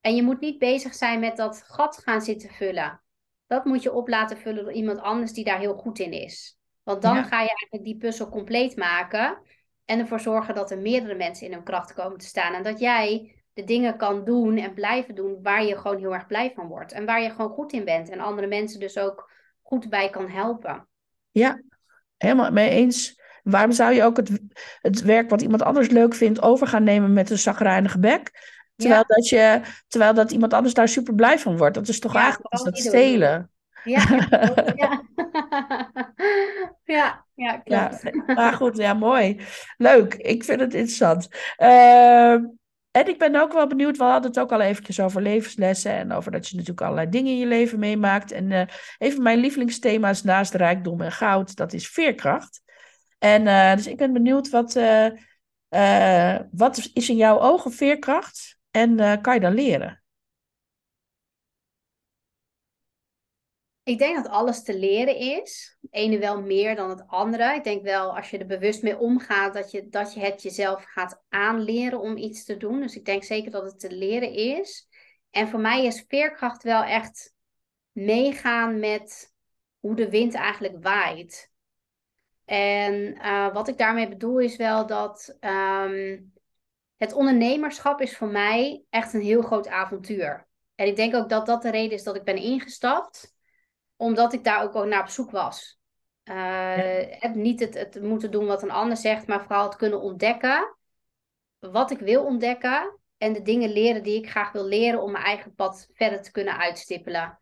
En 0.00 0.14
je 0.14 0.22
moet 0.22 0.40
niet 0.40 0.58
bezig 0.58 0.94
zijn 0.94 1.20
met 1.20 1.36
dat 1.36 1.62
gat 1.66 1.98
gaan 1.98 2.20
zitten 2.20 2.50
vullen. 2.50 3.02
Dat 3.46 3.64
moet 3.64 3.82
je 3.82 3.92
op 3.92 4.08
laten 4.08 4.38
vullen 4.38 4.64
door 4.64 4.72
iemand 4.72 4.98
anders 4.98 5.32
die 5.32 5.44
daar 5.44 5.58
heel 5.58 5.74
goed 5.74 5.98
in 5.98 6.12
is. 6.12 6.58
Want 6.82 7.02
dan 7.02 7.14
ja. 7.14 7.22
ga 7.22 7.40
je 7.40 7.48
eigenlijk 7.48 7.84
die 7.84 7.96
puzzel 7.96 8.28
compleet 8.28 8.76
maken. 8.76 9.38
En 9.84 9.98
ervoor 9.98 10.20
zorgen 10.20 10.54
dat 10.54 10.70
er 10.70 10.78
meerdere 10.78 11.14
mensen 11.14 11.46
in 11.46 11.52
hun 11.52 11.64
kracht 11.64 11.94
komen 11.94 12.18
te 12.18 12.26
staan. 12.26 12.54
En 12.54 12.62
dat 12.62 12.78
jij 12.78 13.34
de 13.52 13.64
dingen 13.64 13.96
kan 13.96 14.24
doen 14.24 14.56
en 14.56 14.74
blijven 14.74 15.14
doen 15.14 15.42
waar 15.42 15.64
je 15.64 15.78
gewoon 15.78 15.98
heel 15.98 16.14
erg 16.14 16.26
blij 16.26 16.52
van 16.54 16.66
wordt. 16.66 16.92
En 16.92 17.06
waar 17.06 17.22
je 17.22 17.30
gewoon 17.30 17.50
goed 17.50 17.72
in 17.72 17.84
bent. 17.84 18.08
En 18.08 18.20
andere 18.20 18.46
mensen 18.46 18.80
dus 18.80 18.98
ook 18.98 19.30
goed 19.62 19.88
bij 19.88 20.10
kan 20.10 20.28
helpen. 20.28 20.88
Ja, 21.34 21.60
helemaal 22.16 22.50
mee 22.50 22.70
eens. 22.70 23.20
Waarom 23.42 23.72
zou 23.72 23.92
je 23.92 24.04
ook 24.04 24.16
het, 24.16 24.30
het 24.80 25.02
werk 25.02 25.30
wat 25.30 25.42
iemand 25.42 25.62
anders 25.62 25.88
leuk 25.88 26.14
vindt 26.14 26.42
over 26.42 26.66
gaan 26.66 26.84
nemen 26.84 27.12
met 27.12 27.30
een 27.30 27.38
zagrijnige 27.38 27.98
bek? 27.98 28.52
Terwijl, 28.76 29.04
ja. 29.08 29.14
dat 29.14 29.28
je, 29.28 29.60
terwijl 29.88 30.14
dat 30.14 30.30
iemand 30.30 30.52
anders 30.52 30.74
daar 30.74 30.88
super 30.88 31.14
blij 31.14 31.38
van 31.38 31.56
wordt. 31.56 31.74
Dat 31.74 31.88
is 31.88 31.98
toch 31.98 32.12
ja, 32.12 32.20
eigenlijk 32.20 32.64
dat 32.64 32.78
stelen. 32.78 33.48
Ja, 33.84 34.04
ja. 34.74 35.02
ja, 36.84 37.24
ja, 37.34 37.58
klopt. 37.58 38.02
Ja, 38.02 38.34
maar 38.34 38.52
goed, 38.52 38.76
ja, 38.76 38.94
mooi. 38.94 39.40
Leuk, 39.76 40.14
ik 40.14 40.44
vind 40.44 40.60
het 40.60 40.74
interessant. 40.74 41.28
Uh, 41.58 42.36
en 42.94 43.08
ik 43.08 43.18
ben 43.18 43.36
ook 43.36 43.52
wel 43.52 43.66
benieuwd, 43.66 43.96
we 43.96 44.04
hadden 44.04 44.30
het 44.30 44.40
ook 44.40 44.52
al 44.52 44.60
eventjes 44.60 45.00
over 45.00 45.22
levenslessen 45.22 45.92
en 45.92 46.12
over 46.12 46.32
dat 46.32 46.48
je 46.48 46.56
natuurlijk 46.56 46.82
allerlei 46.82 47.08
dingen 47.08 47.32
in 47.32 47.38
je 47.38 47.46
leven 47.46 47.78
meemaakt. 47.78 48.32
En 48.32 48.50
uh, 48.50 48.62
een 48.98 49.12
van 49.12 49.22
mijn 49.22 49.38
lievelingsthema's 49.38 50.22
naast 50.22 50.54
rijkdom 50.54 51.00
en 51.00 51.12
goud, 51.12 51.56
dat 51.56 51.72
is 51.72 51.88
veerkracht. 51.88 52.62
En 53.18 53.46
uh, 53.46 53.74
dus 53.74 53.86
ik 53.86 53.96
ben 53.96 54.12
benieuwd, 54.12 54.50
wat, 54.50 54.76
uh, 54.76 56.38
wat 56.50 56.90
is 56.92 57.08
in 57.08 57.16
jouw 57.16 57.40
ogen 57.40 57.72
veerkracht 57.72 58.58
en 58.70 59.20
kan 59.20 59.34
je 59.34 59.40
dan 59.40 59.54
leren? 59.54 60.03
Ik 63.84 63.98
denk 63.98 64.16
dat 64.16 64.32
alles 64.32 64.62
te 64.62 64.78
leren 64.78 65.16
is. 65.16 65.76
Het 65.80 65.92
ene 65.92 66.18
wel 66.18 66.42
meer 66.42 66.76
dan 66.76 66.90
het 66.90 67.06
andere. 67.06 67.54
Ik 67.54 67.64
denk 67.64 67.82
wel 67.82 68.16
als 68.16 68.30
je 68.30 68.38
er 68.38 68.46
bewust 68.46 68.82
mee 68.82 68.98
omgaat, 68.98 69.54
dat 69.54 69.70
je, 69.70 69.88
dat 69.88 70.14
je 70.14 70.20
het 70.20 70.42
jezelf 70.42 70.84
gaat 70.84 71.22
aanleren 71.28 72.00
om 72.00 72.16
iets 72.16 72.44
te 72.44 72.56
doen. 72.56 72.80
Dus 72.80 72.96
ik 72.96 73.04
denk 73.04 73.24
zeker 73.24 73.50
dat 73.50 73.64
het 73.64 73.80
te 73.80 73.90
leren 73.90 74.32
is. 74.32 74.88
En 75.30 75.48
voor 75.48 75.60
mij 75.60 75.84
is 75.84 76.04
veerkracht 76.08 76.62
wel 76.62 76.82
echt 76.82 77.34
meegaan 77.92 78.78
met 78.78 79.32
hoe 79.80 79.96
de 79.96 80.10
wind 80.10 80.34
eigenlijk 80.34 80.76
waait. 80.80 81.50
En 82.44 82.94
uh, 82.94 83.52
wat 83.52 83.68
ik 83.68 83.78
daarmee 83.78 84.08
bedoel 84.08 84.38
is 84.38 84.56
wel 84.56 84.86
dat 84.86 85.36
um, 85.40 86.32
het 86.96 87.12
ondernemerschap 87.12 88.00
is 88.00 88.16
voor 88.16 88.28
mij 88.28 88.84
echt 88.90 89.12
een 89.12 89.22
heel 89.22 89.42
groot 89.42 89.68
avontuur. 89.68 90.46
En 90.74 90.86
ik 90.86 90.96
denk 90.96 91.14
ook 91.14 91.28
dat 91.28 91.46
dat 91.46 91.62
de 91.62 91.70
reden 91.70 91.92
is 91.92 92.02
dat 92.02 92.16
ik 92.16 92.24
ben 92.24 92.36
ingestapt, 92.36 93.33
omdat 93.96 94.32
ik 94.32 94.44
daar 94.44 94.62
ook 94.62 94.84
naar 94.86 95.00
op 95.00 95.08
zoek 95.08 95.30
was. 95.30 95.78
Uh, 96.24 97.20
ja. 97.20 97.28
Niet 97.28 97.60
het, 97.60 97.74
het 97.74 98.02
moeten 98.02 98.30
doen 98.30 98.46
wat 98.46 98.62
een 98.62 98.70
ander 98.70 98.96
zegt, 98.96 99.26
maar 99.26 99.40
vooral 99.40 99.64
het 99.64 99.76
kunnen 99.76 100.00
ontdekken 100.00 100.76
wat 101.58 101.90
ik 101.90 101.98
wil 101.98 102.24
ontdekken 102.24 102.98
en 103.18 103.32
de 103.32 103.42
dingen 103.42 103.72
leren 103.72 104.02
die 104.02 104.18
ik 104.18 104.30
graag 104.30 104.52
wil 104.52 104.64
leren 104.64 105.02
om 105.02 105.12
mijn 105.12 105.24
eigen 105.24 105.54
pad 105.54 105.88
verder 105.92 106.22
te 106.22 106.30
kunnen 106.30 106.58
uitstippelen. 106.58 107.38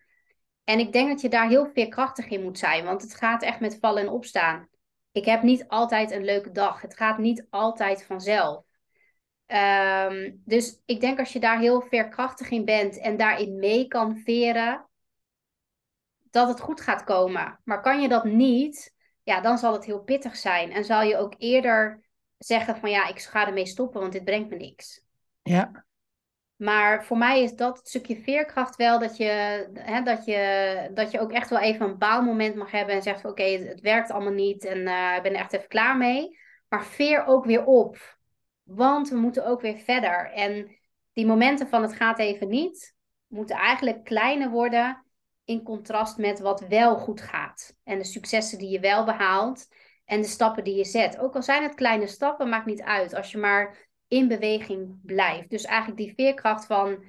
En 0.65 0.79
ik 0.79 0.93
denk 0.93 1.09
dat 1.09 1.21
je 1.21 1.29
daar 1.29 1.49
heel 1.49 1.71
veerkrachtig 1.73 2.29
in 2.29 2.43
moet 2.43 2.59
zijn, 2.59 2.85
want 2.85 3.03
het 3.03 3.15
gaat 3.15 3.43
echt 3.43 3.61
met 3.61 3.79
vallen 3.81 4.03
en 4.03 4.09
opstaan. 4.09 4.69
Ik 5.13 5.25
heb 5.25 5.43
niet 5.43 5.69
altijd 5.69 6.11
een 6.11 6.25
leuke 6.25 6.51
dag. 6.51 6.81
Het 6.81 6.97
gaat 6.97 7.19
niet 7.19 7.47
altijd 7.51 8.05
vanzelf. 8.05 8.65
Um, 9.47 10.43
dus 10.45 10.81
ik 10.85 11.01
denk 11.01 11.19
als 11.19 11.33
je 11.33 11.41
daar 11.41 11.59
heel 11.59 11.81
veerkrachtig 11.81 12.51
in 12.51 12.65
bent 12.65 12.99
en 12.99 13.17
daarin 13.17 13.59
mee 13.59 13.87
kan 13.87 14.17
veren, 14.17 14.89
dat 16.33 16.49
het 16.49 16.61
goed 16.61 16.81
gaat 16.81 17.05
komen. 17.05 17.61
Maar 17.65 17.81
kan 17.81 18.01
je 18.01 18.09
dat 18.09 18.25
niet, 18.25 18.95
ja, 19.23 19.41
dan 19.41 19.59
zal 19.59 19.73
het 19.73 19.85
heel 19.85 20.03
pittig 20.03 20.37
zijn. 20.37 20.73
En 20.73 20.85
zal 20.85 21.03
je 21.03 21.17
ook 21.17 21.35
eerder 21.39 22.01
zeggen 22.39 22.77
van 22.77 22.91
ja, 22.91 23.09
ik 23.09 23.21
ga 23.21 23.47
ermee 23.47 23.67
stoppen, 23.67 24.01
want 24.01 24.13
dit 24.13 24.25
brengt 24.25 24.51
me 24.51 24.57
niks. 24.57 25.05
Ja. 25.43 25.85
Maar 26.57 27.05
voor 27.05 27.19
mij 27.19 27.43
is 27.43 27.55
dat 27.55 27.81
stukje 27.83 28.17
veerkracht 28.17 28.77
wel 28.77 28.99
dat 28.99 29.17
je, 29.17 29.25
hè, 29.75 30.03
dat 30.03 30.25
je, 30.25 30.91
dat 30.95 31.11
je 31.11 31.21
ook 31.21 31.33
echt 31.33 31.51
wel 31.51 31.59
even 31.59 31.87
een 31.87 31.99
baalmoment 31.99 32.55
mag 32.55 32.71
hebben 32.71 32.95
en 32.95 33.03
zegt: 33.03 33.25
Oké, 33.25 33.43
het, 33.43 33.81
werkt 33.81 34.11
allemaal 34.11 34.33
niet 34.33 34.65
en 34.65 34.79
uh, 34.79 35.15
ik 35.17 35.23
ben 35.23 35.33
er 35.33 35.41
echt 35.41 35.53
even 35.53 35.69
klaar 35.69 35.97
mee. 35.97 36.39
Maar 36.69 36.85
veer 36.85 37.27
ook 37.27 37.45
weer 37.45 37.65
op, 37.65 38.19
want 38.63 39.09
we 39.09 39.17
moeten 39.17 39.47
ook 39.47 39.61
weer 39.61 39.77
verder. 39.77 40.33
En 40.33 40.77
die 41.13 41.27
momenten 41.27 41.69
van 41.69 41.83
het 41.83 41.93
gaat 41.93 42.19
even 42.19 42.49
niet, 42.49 42.95
moeten 43.27 43.57
eigenlijk 43.57 44.05
kleiner 44.05 44.51
worden 44.51 45.05
in 45.45 45.63
contrast 45.63 46.19
met 46.19 46.39
wat 46.39 46.61
wel 46.61 46.99
goed 46.99 47.21
gaat. 47.21 47.77
En 47.85 47.99
de 47.99 48.05
successen 48.05 48.59
die 48.59 48.71
je 48.71 48.81
wel 48.81 49.05
behaalt 49.05 49.67
en 50.05 50.21
de 50.21 50.27
stappen 50.27 50.65
die 50.65 50.77
je 50.77 50.85
zet. 50.85 51.19
Ook 51.19 51.35
al 51.35 51.43
zijn 51.43 51.63
het 51.63 51.75
kleine 51.75 52.07
stappen, 52.07 52.49
maakt 52.49 52.67
niet 52.67 52.83
uit. 52.83 53.15
Als 53.15 53.31
je 53.31 53.39
maar 53.39 53.91
in 54.09 54.29
beweging 54.29 54.99
blijft. 55.03 55.51
Dus 55.51 55.65
eigenlijk 55.65 56.01
die 56.01 56.15
veerkracht 56.15 56.67
van 56.67 57.05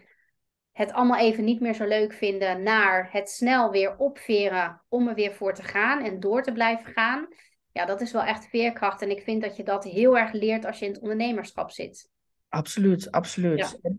het 0.71 0.91
allemaal 0.91 1.19
even 1.19 1.43
niet 1.43 1.59
meer 1.59 1.73
zo 1.73 1.85
leuk 1.85 2.13
vinden, 2.13 2.63
naar 2.63 3.09
het 3.11 3.29
snel 3.29 3.71
weer 3.71 3.97
opveren 3.97 4.81
om 4.89 5.07
er 5.07 5.15
weer 5.15 5.33
voor 5.33 5.53
te 5.53 5.63
gaan 5.63 6.03
en 6.03 6.19
door 6.19 6.43
te 6.43 6.51
blijven 6.51 6.93
gaan. 6.93 7.27
Ja, 7.71 7.85
dat 7.85 8.01
is 8.01 8.11
wel 8.11 8.23
echt 8.23 8.47
veerkracht. 8.47 9.01
En 9.01 9.09
ik 9.09 9.23
vind 9.23 9.41
dat 9.41 9.55
je 9.55 9.63
dat 9.63 9.83
heel 9.83 10.17
erg 10.17 10.31
leert 10.31 10.65
als 10.65 10.79
je 10.79 10.85
in 10.85 10.91
het 10.91 11.01
ondernemerschap 11.01 11.71
zit. 11.71 12.09
Absoluut, 12.49 13.11
absoluut. 13.11 13.79
Ja. 13.81 13.91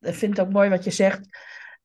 Ik 0.00 0.14
vind 0.14 0.36
het 0.36 0.46
ook 0.46 0.52
mooi 0.52 0.68
wat 0.68 0.84
je 0.84 0.90
zegt. 0.90 1.28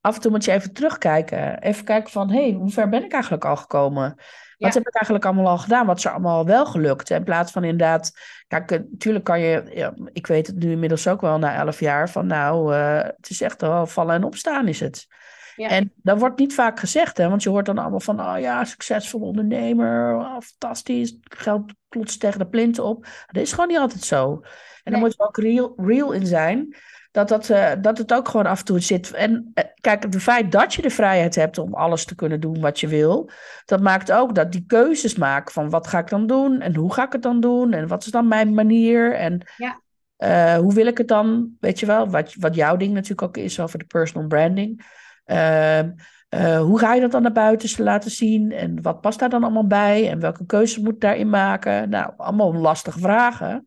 Af 0.08 0.16
en 0.16 0.22
toe 0.22 0.32
moet 0.32 0.46
je 0.46 0.52
even 0.52 0.74
terugkijken. 0.74 1.60
Even 1.60 1.86
kijken 1.86 2.12
van, 2.12 2.30
hé, 2.30 2.42
hey, 2.42 2.52
hoe 2.52 2.70
ver 2.70 2.90
ben 2.90 3.04
ik 3.04 3.12
eigenlijk 3.12 3.46
al 3.46 3.56
gekomen? 3.56 4.16
Wat 4.58 4.74
heb 4.74 4.88
ik 4.88 4.94
eigenlijk 4.94 5.26
allemaal 5.26 5.48
al 5.48 5.58
gedaan? 5.58 5.86
Wat 5.86 5.98
is 5.98 6.06
er 6.06 6.12
allemaal 6.12 6.46
wel 6.46 6.66
gelukt? 6.66 7.10
In 7.10 7.24
plaats 7.24 7.52
van 7.52 7.64
inderdaad, 7.64 8.12
kijk, 8.48 8.70
natuurlijk 8.70 9.26
kan 9.26 9.40
je, 9.40 9.64
ja, 9.74 9.94
ik 10.14 10.28
weet 10.28 10.48
het 10.48 10.56
nu 10.56 10.72
inmiddels 10.72 11.08
ook 11.08 11.22
wel 11.22 11.38
na 11.38 11.56
elf 11.56 11.80
jaar, 11.80 12.10
van 12.10 12.28
nou, 12.28 12.74
uh, 12.74 13.04
het 13.04 13.30
is 13.30 13.42
echt 13.42 13.62
wel 13.62 13.86
vallen 13.88 14.16
en 14.16 14.24
opstaan 14.24 14.68
is 14.68 14.80
het. 14.80 15.08
Ja. 15.56 15.70
En 15.70 15.94
dat 15.96 16.20
wordt 16.20 16.40
niet 16.40 16.54
vaak 16.54 16.80
gezegd, 16.80 17.18
hè? 17.18 17.30
want 17.30 17.44
je 17.44 17.50
hoort 17.50 17.66
dan 17.66 17.78
allemaal 17.78 18.00
van, 18.00 18.22
oh 18.22 18.40
ja, 18.40 18.64
succesvol 18.64 19.22
ondernemer, 19.22 20.16
oh, 20.16 20.38
fantastisch, 20.40 21.18
geld 21.22 21.74
klotst 21.90 22.20
tegen 22.20 22.40
de 22.40 22.48
plinten 22.48 22.84
op. 22.84 23.08
Dat 23.32 23.44
is 23.44 23.52
gewoon 23.52 23.68
niet 23.68 23.78
altijd 23.78 24.04
zo. 24.04 24.32
En 24.32 24.42
nee. 24.84 24.94
dan 24.94 25.00
moet 25.00 25.14
je 25.18 25.24
ook 25.24 25.38
real, 25.38 25.74
real 25.78 26.12
in 26.12 26.26
zijn 26.26 26.76
dat, 27.18 27.28
dat, 27.28 27.50
uh, 27.50 27.72
dat 27.82 27.98
het 27.98 28.14
ook 28.14 28.28
gewoon 28.28 28.46
af 28.46 28.60
en 28.60 28.66
toe 28.66 28.80
zit. 28.80 29.12
En 29.12 29.52
uh, 29.54 29.64
kijk, 29.82 30.04
het 30.04 30.16
feit 30.16 30.52
dat 30.52 30.74
je 30.74 30.82
de 30.82 30.90
vrijheid 30.90 31.36
hebt 31.36 31.58
om 31.58 31.74
alles 31.74 32.06
te 32.06 32.16
kunnen 32.16 32.40
doen 32.40 32.60
wat 32.62 32.80
je 32.80 32.88
wil, 32.88 33.30
dat 33.66 33.82
maakt 33.82 34.12
ook 34.12 34.36
dat 34.36 34.52
die 34.52 34.64
keuzes 34.68 35.16
maken 35.16 35.54
van 35.54 35.70
wat 35.70 35.88
ga 35.88 36.00
ik 36.00 36.10
dan 36.10 36.28
doen 36.28 36.62
en 36.62 36.76
hoe 36.76 36.94
ga 36.94 37.06
ik 37.06 37.12
het 37.12 37.22
dan 37.22 37.40
doen 37.40 37.74
en 37.74 37.88
wat 37.88 38.06
is 38.06 38.12
dan 38.12 38.28
mijn 38.28 38.54
manier 38.54 39.16
en 39.16 39.48
ja. 39.58 39.82
uh, 40.18 40.58
hoe 40.62 40.74
wil 40.74 40.86
ik 40.86 40.98
het 40.98 41.08
dan, 41.08 41.56
weet 41.60 41.80
je 41.80 41.86
wel, 41.86 42.10
wat, 42.10 42.36
wat 42.40 42.56
jouw 42.56 42.78
ding 42.78 42.94
natuurlijk 42.94 43.22
ook 43.22 43.38
is 43.38 43.60
over 43.60 43.80
de 43.80 43.86
personal 43.86 44.28
branding. 44.28 44.86
Ehm, 45.26 45.92
hoe 46.60 46.80
ga 46.80 46.94
je 46.94 47.02
dat 47.02 47.12
dan 47.12 47.22
naar 47.22 47.32
buiten 47.32 47.84
laten 47.84 48.12
zien 48.12 48.52
en 48.52 48.82
wat 48.82 49.02
past 49.02 49.20
daar 49.20 49.30
dan 49.30 49.44
allemaal 49.44 49.68
bij 49.68 50.10
en 50.10 50.20
welke 50.20 50.46
keuzes 50.46 50.84
moet 50.84 51.02
daarin 51.02 51.30
maken? 51.30 51.90
Nou, 51.90 52.14
allemaal 52.18 52.54
lastige 52.54 53.00
vragen. 53.00 53.66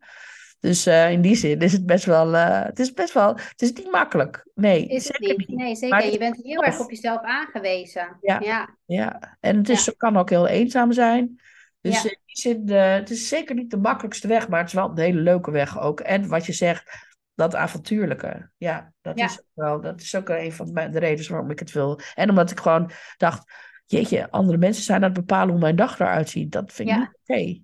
Dus 0.61 0.87
uh, 0.87 1.11
in 1.11 1.21
die 1.21 1.35
zin 1.35 1.59
is 1.59 1.71
het 1.71 1.85
best 1.85 2.05
wel, 2.05 2.33
uh, 2.33 2.63
het 2.63 2.79
is 2.79 2.93
best 2.93 3.13
wel, 3.13 3.35
het 3.35 3.61
is 3.61 3.73
niet 3.73 3.91
makkelijk. 3.91 4.47
Nee, 4.55 4.87
is 4.87 5.07
het 5.07 5.17
zeker 5.17 5.37
niet. 5.37 5.47
niet. 5.47 5.57
Nee, 5.57 5.75
zeker. 5.75 6.11
Je 6.11 6.17
bent 6.17 6.39
heel 6.43 6.63
erg 6.63 6.79
op 6.79 6.89
jezelf 6.89 7.21
aangewezen. 7.21 8.17
Ja, 8.21 8.39
ja. 8.39 8.77
ja. 8.85 9.37
en 9.39 9.57
het 9.57 9.69
is, 9.69 9.85
ja. 9.85 9.93
kan 9.97 10.17
ook 10.17 10.29
heel 10.29 10.47
eenzaam 10.47 10.91
zijn. 10.91 11.41
Dus 11.81 12.01
ja. 12.01 12.09
in 12.09 12.17
die 12.25 12.35
zin, 12.35 12.69
uh, 12.69 12.93
het 12.93 13.09
is 13.09 13.27
zeker 13.27 13.55
niet 13.55 13.69
de 13.69 13.77
makkelijkste 13.77 14.27
weg, 14.27 14.47
maar 14.47 14.59
het 14.59 14.67
is 14.67 14.73
wel 14.73 14.89
een 14.89 14.97
hele 14.97 15.21
leuke 15.21 15.51
weg 15.51 15.79
ook. 15.79 15.99
En 15.99 16.27
wat 16.27 16.45
je 16.45 16.53
zegt, 16.53 17.09
dat 17.35 17.55
avontuurlijke. 17.55 18.49
Ja, 18.57 18.93
dat. 19.01 19.17
Is, 19.17 19.39
ook 19.39 19.45
wel, 19.53 19.81
dat 19.81 20.01
is 20.01 20.15
ook 20.15 20.29
een 20.29 20.51
van 20.51 20.73
de 20.73 20.99
redenen 20.99 21.31
waarom 21.31 21.51
ik 21.51 21.59
het 21.59 21.71
wil. 21.71 21.99
En 22.15 22.29
omdat 22.29 22.51
ik 22.51 22.59
gewoon 22.59 22.91
dacht, 23.17 23.51
jeetje, 23.85 24.31
andere 24.31 24.57
mensen 24.57 24.83
zijn 24.83 25.03
aan 25.03 25.11
het 25.11 25.19
bepalen 25.19 25.49
hoe 25.49 25.59
mijn 25.59 25.75
dag 25.75 25.99
eruit 25.99 26.29
ziet. 26.29 26.51
Dat 26.51 26.73
vind 26.73 26.89
ik 26.89 26.95
niet 26.95 27.19
oké. 27.23 27.59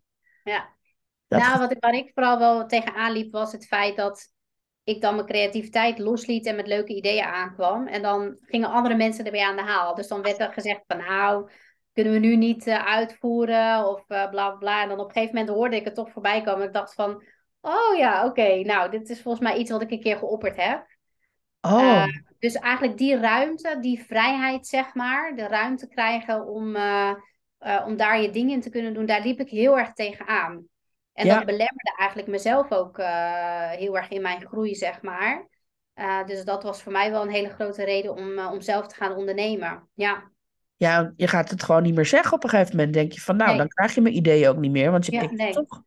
Ja. 0.51 0.75
Dat 1.27 1.39
nou, 1.39 1.59
wat 1.59 1.71
ik, 1.71 1.77
waar 1.79 1.93
ik 1.93 2.11
vooral 2.13 2.39
wel 2.39 2.65
tegenaan 2.65 3.11
liep, 3.11 3.31
was 3.31 3.51
het 3.51 3.67
feit 3.67 3.95
dat 3.95 4.35
ik 4.83 5.01
dan 5.01 5.15
mijn 5.15 5.27
creativiteit 5.27 5.99
losliet 5.99 6.45
en 6.45 6.55
met 6.55 6.67
leuke 6.67 6.95
ideeën 6.95 7.23
aankwam. 7.23 7.87
En 7.87 8.01
dan 8.01 8.37
gingen 8.41 8.69
andere 8.69 8.95
mensen 8.95 9.25
ermee 9.25 9.45
aan 9.45 9.55
de 9.55 9.61
haal. 9.61 9.95
Dus 9.95 10.07
dan 10.07 10.21
werd 10.21 10.39
er 10.39 10.53
gezegd 10.53 10.81
van 10.87 10.97
nou, 10.97 11.49
kunnen 11.93 12.13
we 12.13 12.19
nu 12.19 12.35
niet 12.35 12.67
eh, 12.67 12.85
uitvoeren 12.85 13.87
of 13.87 13.99
eh, 13.99 14.07
bla 14.07 14.29
bla 14.29 14.51
bla. 14.51 14.81
En 14.81 14.89
dan 14.89 14.99
op 14.99 15.07
een 15.07 15.13
gegeven 15.13 15.35
moment 15.35 15.55
hoorde 15.55 15.75
ik 15.75 15.85
het 15.85 15.95
toch 15.95 16.11
voorbij 16.11 16.41
komen. 16.41 16.61
En 16.61 16.67
ik 16.67 16.73
dacht 16.73 16.93
van, 16.93 17.23
oh 17.61 17.97
ja, 17.97 18.25
oké, 18.25 18.61
nou, 18.61 18.89
dit 18.89 19.09
is 19.09 19.21
volgens 19.21 19.43
mij 19.43 19.57
iets 19.57 19.71
wat 19.71 19.81
ik 19.81 19.91
een 19.91 20.01
keer 20.01 20.17
geopperd 20.17 20.55
heb. 20.55 20.85
Oh, 21.61 21.79
Eh, 21.79 22.05
dus 22.39 22.53
eigenlijk 22.53 22.97
die 22.97 23.17
ruimte, 23.17 23.77
die 23.79 24.03
vrijheid, 24.03 24.67
zeg 24.67 24.93
maar, 24.93 25.35
de 25.35 25.47
ruimte 25.47 25.87
krijgen 25.87 26.45
om, 26.45 26.65
om 27.85 27.97
daar 27.97 28.21
je 28.21 28.29
dingen 28.31 28.53
in 28.53 28.61
te 28.61 28.69
kunnen 28.69 28.93
doen, 28.93 29.05
daar 29.05 29.21
liep 29.21 29.39
ik 29.39 29.49
heel 29.49 29.77
erg 29.77 29.93
tegenaan. 29.93 30.65
En 31.17 31.25
Ja. 31.25 31.35
dat 31.35 31.45
belemmerde 31.45 31.93
eigenlijk 31.97 32.29
mezelf 32.29 32.71
ook 32.71 32.97
eh, 32.97 33.69
heel 33.69 33.97
erg 33.97 34.09
in 34.09 34.21
mijn 34.21 34.41
groei, 34.47 34.75
zeg 34.75 35.01
maar. 35.01 35.47
Eh, 35.93 36.25
dus 36.25 36.43
dat 36.43 36.63
was 36.63 36.81
voor 36.81 36.91
mij 36.91 37.11
wel 37.11 37.21
een 37.21 37.29
hele 37.29 37.49
grote 37.49 37.83
reden 37.83 38.15
om, 38.15 38.37
eh, 38.37 38.51
om 38.51 38.61
zelf 38.61 38.87
te 38.87 38.95
gaan 38.95 39.15
ondernemen. 39.15 39.87
Ja, 39.93 40.31
ja, 40.75 41.13
je 41.15 41.27
gaat 41.27 41.49
het 41.49 41.63
gewoon 41.63 41.83
niet 41.83 41.95
meer 41.95 42.05
zeggen 42.05 42.33
op 42.33 42.43
een 42.43 42.49
gegeven 42.49 42.75
moment. 42.75 42.93
Denk 42.93 43.11
je 43.11 43.21
van, 43.21 43.35
nou, 43.35 43.49
Nee. 43.49 43.57
dan 43.57 43.67
krijg 43.67 43.95
je 43.95 44.01
mijn 44.01 44.15
ideeën 44.15 44.49
ook 44.49 44.57
niet 44.57 44.71
meer, 44.71 44.91
want 44.91 45.05
je 45.05 45.11
Ja, 45.11 45.27
pikt 45.27 45.41
het 45.41 45.53
toch. 45.53 45.81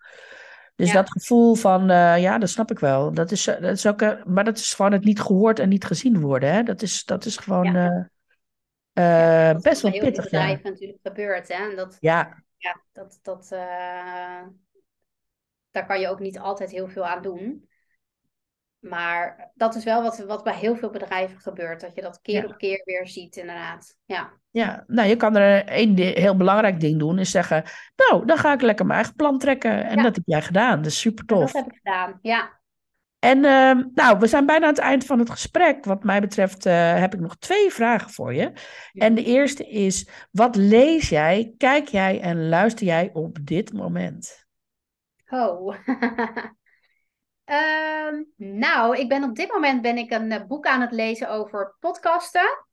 Dus 0.74 0.88
Ja. 0.88 0.94
dat 0.94 1.10
gevoel 1.10 1.54
van, 1.54 1.86
ja, 2.20 2.38
dat 2.38 2.48
snap 2.48 2.70
ik 2.70 2.78
wel. 2.78 3.12
Dat 3.12 3.30
is, 3.30 3.44
dat 3.44 3.62
is 3.62 3.86
ook, 3.86 4.24
maar 4.26 4.44
dat 4.44 4.58
is 4.58 4.74
gewoon 4.74 4.92
het 4.92 5.04
niet 5.04 5.20
gehoord 5.20 5.58
en 5.58 5.68
niet 5.68 5.84
gezien 5.84 6.20
worden. 6.20 6.52
Hè? 6.52 6.62
Dat, 6.62 6.82
is, 6.82 7.04
dat 7.04 7.24
is 7.24 7.36
gewoon 7.36 7.72
dat 8.92 9.62
best 9.62 9.66
is 9.66 9.82
wel 9.82 9.92
heel 9.92 10.00
pittig. 10.00 10.30
Ja. 10.30 10.58
natuurlijk 10.62 10.98
gebeurt. 11.02 11.48
Hè? 11.48 11.70
En 11.70 11.76
dat, 11.76 11.96
ja, 12.00 12.42
ja, 12.56 12.82
dat, 12.92 13.18
dat, 13.22 13.52
daar 15.70 15.86
kan 15.86 16.00
je 16.00 16.08
ook 16.08 16.20
niet 16.20 16.38
altijd 16.38 16.70
heel 16.70 16.88
veel 16.88 17.06
aan 17.06 17.22
doen. 17.22 17.68
Maar 18.78 19.50
dat 19.54 19.74
is 19.74 19.84
wel 19.84 20.02
wat, 20.02 20.18
wat 20.18 20.44
bij 20.44 20.54
heel 20.54 20.76
veel 20.76 20.90
bedrijven 20.90 21.40
gebeurt. 21.40 21.80
Dat 21.80 21.94
je 21.94 22.02
dat 22.02 22.20
keer 22.20 22.42
Ja. 22.42 22.48
op 22.48 22.56
keer 22.58 22.82
weer 22.84 23.08
ziet, 23.08 23.36
inderdaad. 23.36 23.96
Ja, 24.04 24.30
ja, 24.50 24.84
nou, 24.86 25.08
je 25.08 25.16
kan 25.16 25.36
er 25.36 25.64
één 25.64 25.96
heel 25.96 26.36
belangrijk 26.36 26.80
ding 26.80 26.98
doen, 26.98 27.18
is 27.18 27.30
zeggen, 27.30 27.64
nou, 27.96 28.26
dan 28.26 28.38
ga 28.38 28.52
ik 28.52 28.60
lekker 28.62 28.84
mijn 28.86 28.98
eigen 28.98 29.16
plan 29.16 29.38
trekken. 29.38 29.84
En 29.84 29.96
Ja. 29.96 30.02
dat 30.02 30.14
heb 30.14 30.24
jij 30.26 30.42
gedaan, 30.42 30.76
dat 30.82 30.86
is 30.92 31.00
super 31.00 31.24
tof. 31.24 31.52
dat 31.52 31.64
heb 31.64 31.72
ik 31.72 31.80
gedaan. 31.82 32.18
Ja, 32.22 32.58
En 33.18 33.44
ehm, 33.44 33.82
nou, 33.94 34.18
we 34.18 34.26
zijn 34.26 34.46
bijna 34.46 34.64
aan 34.64 34.70
het 34.72 34.80
eind 34.82 35.06
van 35.06 35.18
het 35.18 35.30
gesprek. 35.30 35.84
Wat 35.84 36.04
mij 36.04 36.20
betreft 36.20 36.66
eh, 36.66 36.98
heb 36.98 37.14
ik 37.14 37.20
nog 37.20 37.36
twee 37.38 37.70
vragen 37.70 38.10
voor 38.10 38.34
je. 38.34 38.52
En 38.92 39.14
de 39.14 39.24
eerste 39.24 39.68
is, 39.68 40.08
wat 40.30 40.56
lees 40.56 41.08
jij, 41.08 41.54
kijk 41.56 41.88
jij 41.88 42.20
en 42.20 42.48
luister 42.48 42.86
jij 42.86 43.10
op 43.12 43.38
dit 43.42 43.72
moment? 43.72 44.39
Oh. 45.30 45.74
Ehm, 47.44 48.22
nou, 48.36 48.96
ik 48.96 49.08
ben 49.08 49.24
op 49.24 49.34
dit 49.34 49.52
moment 49.52 49.82
ben 49.82 49.96
ik 49.96 50.10
een 50.10 50.32
eh, 50.32 50.46
boek 50.46 50.66
aan 50.66 50.80
het 50.80 50.92
lezen 50.92 51.30
over 51.30 51.76
podcasten. 51.80 52.66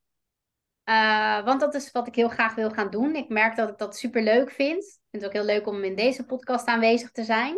Uh, 0.85 1.43
want 1.45 1.59
dat 1.59 1.75
is 1.75 1.91
wat 1.91 2.07
ik 2.07 2.15
heel 2.15 2.29
graag 2.29 2.55
wil 2.55 2.69
gaan 2.69 2.89
doen. 2.89 3.15
Ik 3.15 3.29
merk 3.29 3.55
dat 3.55 3.69
ik 3.69 3.77
dat 3.77 3.97
super 3.97 4.21
leuk 4.21 4.51
vind. 4.51 4.83
Ik 4.83 5.01
vind 5.09 5.23
het 5.23 5.25
ook 5.25 5.37
heel 5.37 5.55
leuk 5.55 5.67
om 5.67 5.83
in 5.83 5.95
deze 5.95 6.25
podcast 6.25 6.67
aanwezig 6.67 7.11
te 7.11 7.23
zijn. 7.23 7.57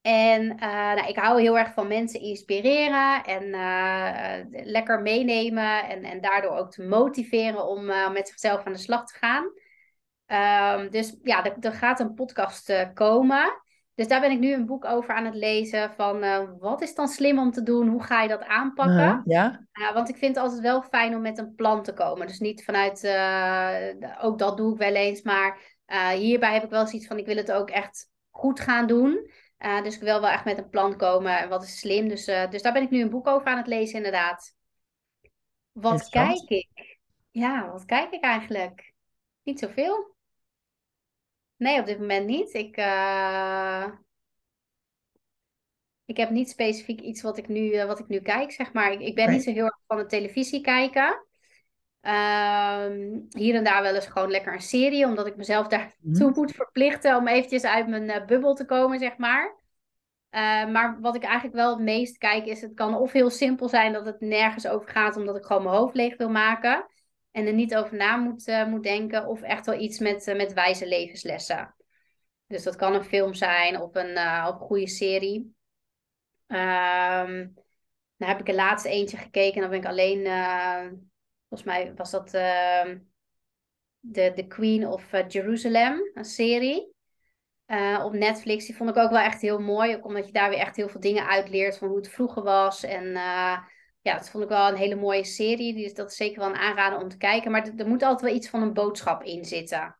En 0.00 0.42
uh, 0.42 0.58
nou, 0.58 1.08
ik 1.08 1.16
hou 1.16 1.40
heel 1.40 1.58
erg 1.58 1.72
van 1.72 1.86
mensen 1.86 2.20
inspireren 2.20 3.24
en 3.24 3.50
lekker 4.64 5.02
meenemen. 5.02 5.88
En, 5.88 6.04
en 6.04 6.20
daardoor 6.20 6.56
ook 6.56 6.70
te 6.70 6.82
motiveren 6.82 7.66
om 7.66 7.84
met 8.12 8.28
zichzelf 8.28 8.64
aan 8.64 8.72
de 8.72 8.78
slag 8.78 9.06
te 9.06 9.18
gaan. 9.18 9.44
Um, 10.80 10.90
dus 10.90 11.16
ja, 11.22 11.44
er, 11.44 11.56
er, 11.60 11.72
gaat 11.72 12.00
een 12.00 12.14
podcast 12.14 12.92
komen. 12.94 13.63
Dus 13.94 14.08
daar 14.08 14.20
ben 14.20 14.30
ik 14.30 14.38
nu 14.38 14.52
een 14.52 14.66
boek 14.66 14.84
over 14.84 15.14
aan 15.14 15.24
het 15.24 15.34
lezen 15.34 15.90
van 15.90 16.24
uh, 16.24 16.50
wat 16.58 16.82
is 16.82 16.94
dan 16.94 17.08
slim 17.08 17.38
om 17.38 17.50
te 17.50 17.62
doen? 17.62 17.88
Hoe 17.88 18.02
ga 18.02 18.22
je 18.22 18.28
dat 18.28 18.44
aanpakken? 18.44 19.16
Uh, 19.16 19.20
ja. 19.24 19.66
Uh, 19.72 19.92
want 19.92 20.08
ik 20.08 20.16
vind 20.16 20.34
het 20.34 20.44
altijd 20.44 20.62
wel 20.62 20.82
fijn 20.82 21.14
om 21.14 21.22
met 21.22 21.38
een 21.38 21.54
plan 21.54 21.82
te 21.82 21.92
komen. 21.92 22.26
Dus 22.26 22.38
niet 22.38 22.64
vanuit, 22.64 23.04
eh, 23.04 24.24
ook 24.24 24.38
dat 24.38 24.56
doe 24.56 24.72
ik 24.72 24.78
wel 24.78 24.94
eens, 24.94 25.22
maar 25.22 25.72
hierbij 26.14 26.52
heb 26.52 26.64
ik 26.64 26.70
wel 26.70 26.86
zoiets 26.86 27.06
van 27.06 27.18
ik 27.18 27.26
wil 27.26 27.36
het 27.36 27.52
ook 27.52 27.70
echt 27.70 28.10
goed 28.30 28.60
gaan 28.60 28.86
doen. 28.86 29.30
dus 29.82 29.94
ik 29.94 30.02
wil 30.02 30.20
wel 30.20 30.30
echt 30.30 30.44
met 30.44 30.58
een 30.58 30.68
plan 30.68 30.96
komen 30.96 31.38
en 31.38 31.48
wat 31.48 31.62
is 31.62 31.78
slim. 31.78 32.08
Dus, 32.08 32.24
dus 32.24 32.62
daar 32.62 32.72
ben 32.72 32.82
ik 32.82 32.90
nu 32.90 33.00
een 33.00 33.10
boek 33.10 33.26
over 33.26 33.46
aan 33.46 33.56
het 33.56 33.66
lezen 33.66 33.96
inderdaad. 33.96 34.54
Wat 35.72 36.08
kijk 36.08 36.48
ik? 36.48 36.98
Ja, 37.30 37.70
wat 37.70 37.84
kijk 37.84 38.12
ik 38.12 38.22
eigenlijk? 38.22 38.92
Niet 39.42 39.58
zoveel. 39.58 40.13
Nee, 41.64 41.80
op 41.80 41.86
dit 41.86 41.98
moment 41.98 42.26
niet. 42.26 42.54
Ik, 42.54 42.76
uh... 42.76 43.86
ik 46.04 46.16
heb 46.16 46.30
niet 46.30 46.50
specifiek 46.50 47.00
iets 47.00 47.22
wat 47.22 47.38
ik 47.38 47.48
nu, 47.48 47.60
uh, 47.60 47.84
wat 47.84 47.98
ik 47.98 48.08
nu 48.08 48.20
kijk, 48.20 48.52
zeg 48.52 48.72
maar. 48.72 48.92
Ik, 48.92 49.00
ik 49.00 49.14
ben 49.14 49.30
niet 49.30 49.42
zo 49.42 49.50
heel 49.50 49.64
erg 49.64 49.78
van 49.86 49.96
de 49.96 50.06
televisie 50.06 50.60
kijken. 50.60 51.26
Uh, 52.02 52.86
hier 53.28 53.54
en 53.54 53.64
daar 53.64 53.82
wel 53.82 53.94
eens 53.94 54.06
gewoon 54.06 54.30
lekker 54.30 54.52
een 54.52 54.60
serie, 54.60 55.06
omdat 55.06 55.26
ik 55.26 55.36
mezelf 55.36 55.66
daartoe 55.66 56.28
mm. 56.28 56.32
moet 56.34 56.52
verplichten 56.52 57.16
om 57.16 57.28
eventjes 57.28 57.64
uit 57.64 57.88
mijn 57.88 58.04
uh, 58.04 58.26
bubbel 58.26 58.54
te 58.54 58.64
komen, 58.64 58.98
zeg 58.98 59.16
maar. 59.16 59.62
maar 60.70 61.00
wat 61.00 61.14
ik 61.14 61.22
eigenlijk 61.22 61.54
wel 61.54 61.70
het 61.70 61.84
meest 61.84 62.18
kijk 62.18 62.46
is, 62.46 62.60
het 62.60 62.74
kan 62.74 62.94
of 62.94 63.12
heel 63.12 63.30
simpel 63.30 63.68
zijn 63.68 63.92
dat 63.92 64.06
het 64.06 64.20
nergens 64.20 64.66
over 64.66 64.88
gaat, 64.88 65.16
omdat 65.16 65.36
ik 65.36 65.44
gewoon 65.44 65.62
mijn 65.62 65.76
hoofd 65.76 65.94
leeg 65.94 66.16
wil 66.16 66.30
maken 66.30 66.86
en 67.34 67.46
er 67.46 67.52
niet 67.52 67.76
over 67.76 67.96
na 67.96 68.16
moet, 68.16 68.48
uh, 68.48 68.66
moet 68.66 68.82
denken. 68.82 69.26
Of 69.26 69.42
echt 69.42 69.66
wel 69.66 69.80
iets 69.80 69.98
met, 69.98 70.26
uh, 70.26 70.36
met 70.36 70.52
wijze 70.52 70.88
levenslessen. 70.88 71.74
Dus 72.46 72.62
dat 72.62 72.76
kan 72.76 72.94
een 72.94 73.04
film 73.04 73.34
zijn 73.34 73.80
of 73.80 73.94
een, 73.94 74.10
uh, 74.10 74.46
of 74.48 74.54
een 74.54 74.66
goede 74.66 74.88
serie. 74.88 75.54
Um, 76.46 77.54
dan 78.16 78.28
heb 78.28 78.40
ik 78.40 78.48
er 78.48 78.54
laatste 78.54 78.88
eentje 78.88 79.16
gekeken. 79.16 79.54
En 79.54 79.60
dan 79.60 79.70
ben 79.70 79.78
ik 79.78 79.86
alleen, 79.86 80.24
volgens 81.48 81.68
mij 81.68 81.94
was 81.94 82.10
dat 82.10 82.34
ehm, 82.34 82.98
de, 84.00 84.32
The 84.34 84.46
Queen 84.46 84.86
of 84.86 85.10
Jerusalem, 85.28 86.10
een 86.14 86.24
serie. 86.24 86.94
op 88.02 88.12
Netflix. 88.12 88.66
Die 88.66 88.76
vond 88.76 88.90
ik 88.90 88.96
ook 88.96 89.10
wel 89.10 89.20
echt 89.20 89.40
heel 89.40 89.60
mooi. 89.60 89.96
Ook 89.96 90.04
omdat 90.04 90.26
je 90.26 90.32
daar 90.32 90.50
weer 90.50 90.58
echt 90.58 90.76
heel 90.76 90.88
veel 90.88 91.00
dingen 91.00 91.26
uitleert 91.26 91.78
van 91.78 91.88
hoe 91.88 91.96
het 91.96 92.10
vroeger 92.10 92.42
was. 92.42 92.82
En 92.82 93.16
ja, 94.04 94.14
dat 94.16 94.30
vond 94.30 94.44
ik 94.44 94.48
wel 94.48 94.68
een 94.68 94.76
hele 94.76 94.94
mooie 94.94 95.24
serie. 95.24 95.74
Dus 95.74 95.94
dat 95.94 96.10
is 96.10 96.16
zeker 96.16 96.38
wel 96.38 96.48
een 96.48 96.56
aanrader 96.56 96.98
om 96.98 97.08
te 97.08 97.16
kijken. 97.16 97.50
Maar 97.50 97.70
er, 97.76 97.88
moet 97.88 98.02
altijd 98.02 98.30
wel 98.30 98.40
iets 98.40 98.48
van 98.48 98.62
een 98.62 98.72
boodschap 98.72 99.22
in 99.22 99.44
zitten. 99.44 99.96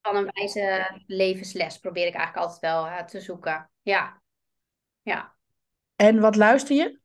Van 0.00 0.16
een 0.16 0.30
wijze 0.32 0.90
levensles 1.06 1.78
probeer 1.78 2.06
ik 2.06 2.14
eigenlijk 2.14 2.46
altijd 2.46 2.60
wel 2.60 2.86
uh, 2.86 3.02
te 3.02 3.20
zoeken. 3.20 3.70
Ja. 3.82 4.22
ja. 5.02 5.34
En 5.96 6.20
wat 6.20 6.36
luister 6.36 6.76
je? 6.76 7.00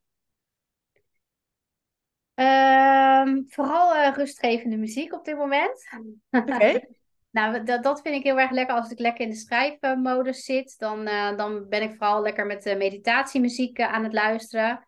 Uh, 2.35 3.43
vooral 3.47 3.95
uh, 3.95 4.15
rustgevende 4.15 4.77
muziek 4.77 5.13
op 5.13 5.25
dit 5.25 5.37
moment. 5.37 5.89
Oké. 6.29 6.79
nou, 7.37 7.63
dat, 7.63 7.83
dat 7.83 8.01
vind 8.01 8.15
ik 8.15 8.23
heel 8.23 8.39
erg 8.39 8.51
lekker. 8.51 8.75
Als 8.75 8.91
ik 8.91 8.99
lekker 8.99 9.25
in 9.25 9.31
de 9.31 9.37
schrijfmodus 9.37 10.43
zit, 10.43 10.79
dan, 10.79 11.07
uh, 11.07 11.37
dan 11.37 11.69
ben 11.69 11.81
ik 11.81 11.95
vooral 11.95 12.21
lekker 12.21 12.45
met 12.45 12.65
meditatiemuziek 12.65 13.81
aan 13.81 14.03
het 14.03 14.13
luisteren. 14.13 14.86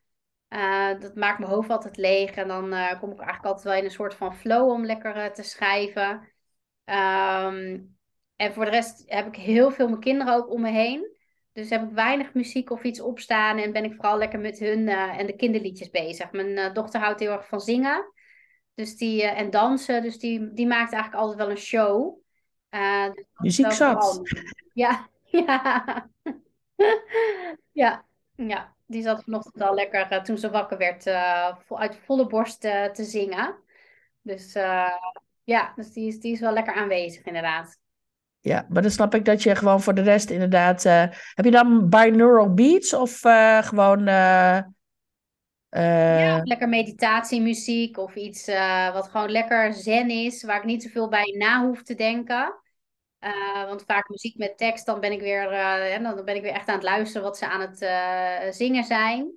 Uh, 0.50 1.00
dat 1.00 1.16
maakt 1.16 1.40
mijn 1.40 1.52
hoofd 1.52 1.70
altijd 1.70 1.98
leeg. 1.98 2.32
En 2.32 2.48
dan 2.48 2.74
uh, 2.74 3.00
kom 3.00 3.12
ik 3.12 3.18
eigenlijk 3.18 3.46
altijd 3.46 3.64
wel 3.64 3.76
in 3.76 3.84
een 3.84 3.92
soort 3.92 4.14
van 4.14 4.36
flow 4.36 4.70
om 4.70 4.86
lekker 4.86 5.18
uh, 5.18 5.26
te 5.26 5.44
schrijven. 5.44 6.10
Um, 6.86 7.98
en 8.36 8.54
voor 8.54 8.66
de 8.66 8.72
rest 8.72 9.04
heb 9.06 9.28
ik 9.28 9.36
heel 9.36 9.72
veel 9.72 9.88
mijn 9.88 10.00
kinderen 10.00 10.34
ook 10.34 10.52
om 10.52 10.62
me 10.62 10.70
heen. 10.70 11.18
Dus 11.54 11.70
heb 11.70 11.84
ik 11.84 11.90
weinig 11.90 12.34
muziek 12.34 12.70
of 12.70 12.84
iets 12.84 13.02
opstaan. 13.02 13.58
En 13.58 13.72
ben 13.72 13.84
ik 13.84 13.94
vooral 13.94 14.18
lekker 14.18 14.40
met 14.40 14.60
hun 14.60 14.88
en 14.88 15.26
de 15.26 15.36
kinderliedjes 15.36 15.90
bezig. 15.90 16.32
Mijn 16.32 16.74
dochter 16.74 17.00
houdt 17.00 17.20
heel 17.20 17.32
erg 17.32 17.48
van 17.48 17.60
zingen. 17.60 18.14
Dus 18.74 18.96
die, 18.96 19.24
en 19.24 19.50
dansen. 19.50 20.02
Dus 20.02 20.20
die, 20.20 20.54
die 20.54 20.68
maakt 20.68 20.94
eigenlijk 20.94 21.24
altijd 21.24 21.40
wel 21.40 21.50
een 21.50 21.58
show. 21.58 22.18
Dus 22.70 23.26
muziek 23.34 23.72
zat. 23.72 24.22
Ja, 24.74 25.10
ja. 25.26 26.10
ja, 27.72 28.06
ja 28.36 28.78
die 28.90 29.02
zat 29.02 29.24
vanochtend 29.24 29.62
al 29.62 29.74
lekker 29.74 30.12
uh, 30.12 30.22
toen 30.22 30.38
ze 30.38 30.50
wakker 30.50 30.78
werd 30.78 31.06
uh, 31.06 31.56
uit 31.70 32.00
volle 32.06 32.28
borst 32.28 32.66
uh, 32.66 32.86
te 32.86 33.04
zingen. 33.04 33.56
Dus 34.22 34.54
ja, 35.44 35.74
dus 35.76 35.92
die 35.92 36.08
is, 36.08 36.20
die 36.20 36.32
is 36.32 36.40
wel 36.40 36.54
lekker 36.54 36.74
aanwezig 36.74 37.26
inderdaad. 37.26 37.78
Ja, 38.40 38.66
maar 38.70 38.82
dan 38.82 38.92
snap 38.92 39.16
ik 39.16 39.26
dat 39.26 39.44
je 39.44 39.56
gewoon 39.56 39.82
voor 39.82 39.94
de 39.94 40.02
rest 40.02 40.30
inderdaad... 40.30 40.84
heb 41.34 41.46
je 41.46 41.52
dan 41.52 41.90
binaural 41.90 42.54
beats 42.54 42.94
of 42.94 43.20
gewoon... 43.60 44.06
ja, 44.06 44.72
lekker 46.44 46.70
meditatiemuziek 46.70 47.98
of 47.98 48.16
iets 48.16 48.46
wat 48.94 49.08
gewoon 49.08 49.32
lekker 49.32 49.74
zen 49.74 50.10
is, 50.10 50.44
waar 50.44 50.58
ik 50.58 50.66
niet 50.66 50.84
zoveel 50.84 51.10
bij 51.10 51.36
na 51.38 51.66
hoef 51.66 51.84
te 51.84 51.96
denken. 51.96 52.54
Uh, 53.20 53.66
want 53.66 53.84
vaak 53.86 54.10
muziek 54.10 54.38
met 54.38 54.58
tekst, 54.58 54.86
dan 54.86 55.00
ben 55.00 55.12
ik 55.12 55.20
weer, 55.20 55.52
uh, 55.52 56.04
dan 56.04 56.26
ben 56.26 56.36
ik 56.36 56.42
weer 56.42 56.52
echt 56.52 56.68
aan 56.68 56.76
het 56.76 56.84
luisteren 56.84 57.24
wat 57.24 57.38
ze 57.38 57.48
aan 57.48 57.62
het 57.62 57.82
uh, 57.82 58.52
zingen 58.52 58.84
zijn. 58.84 59.32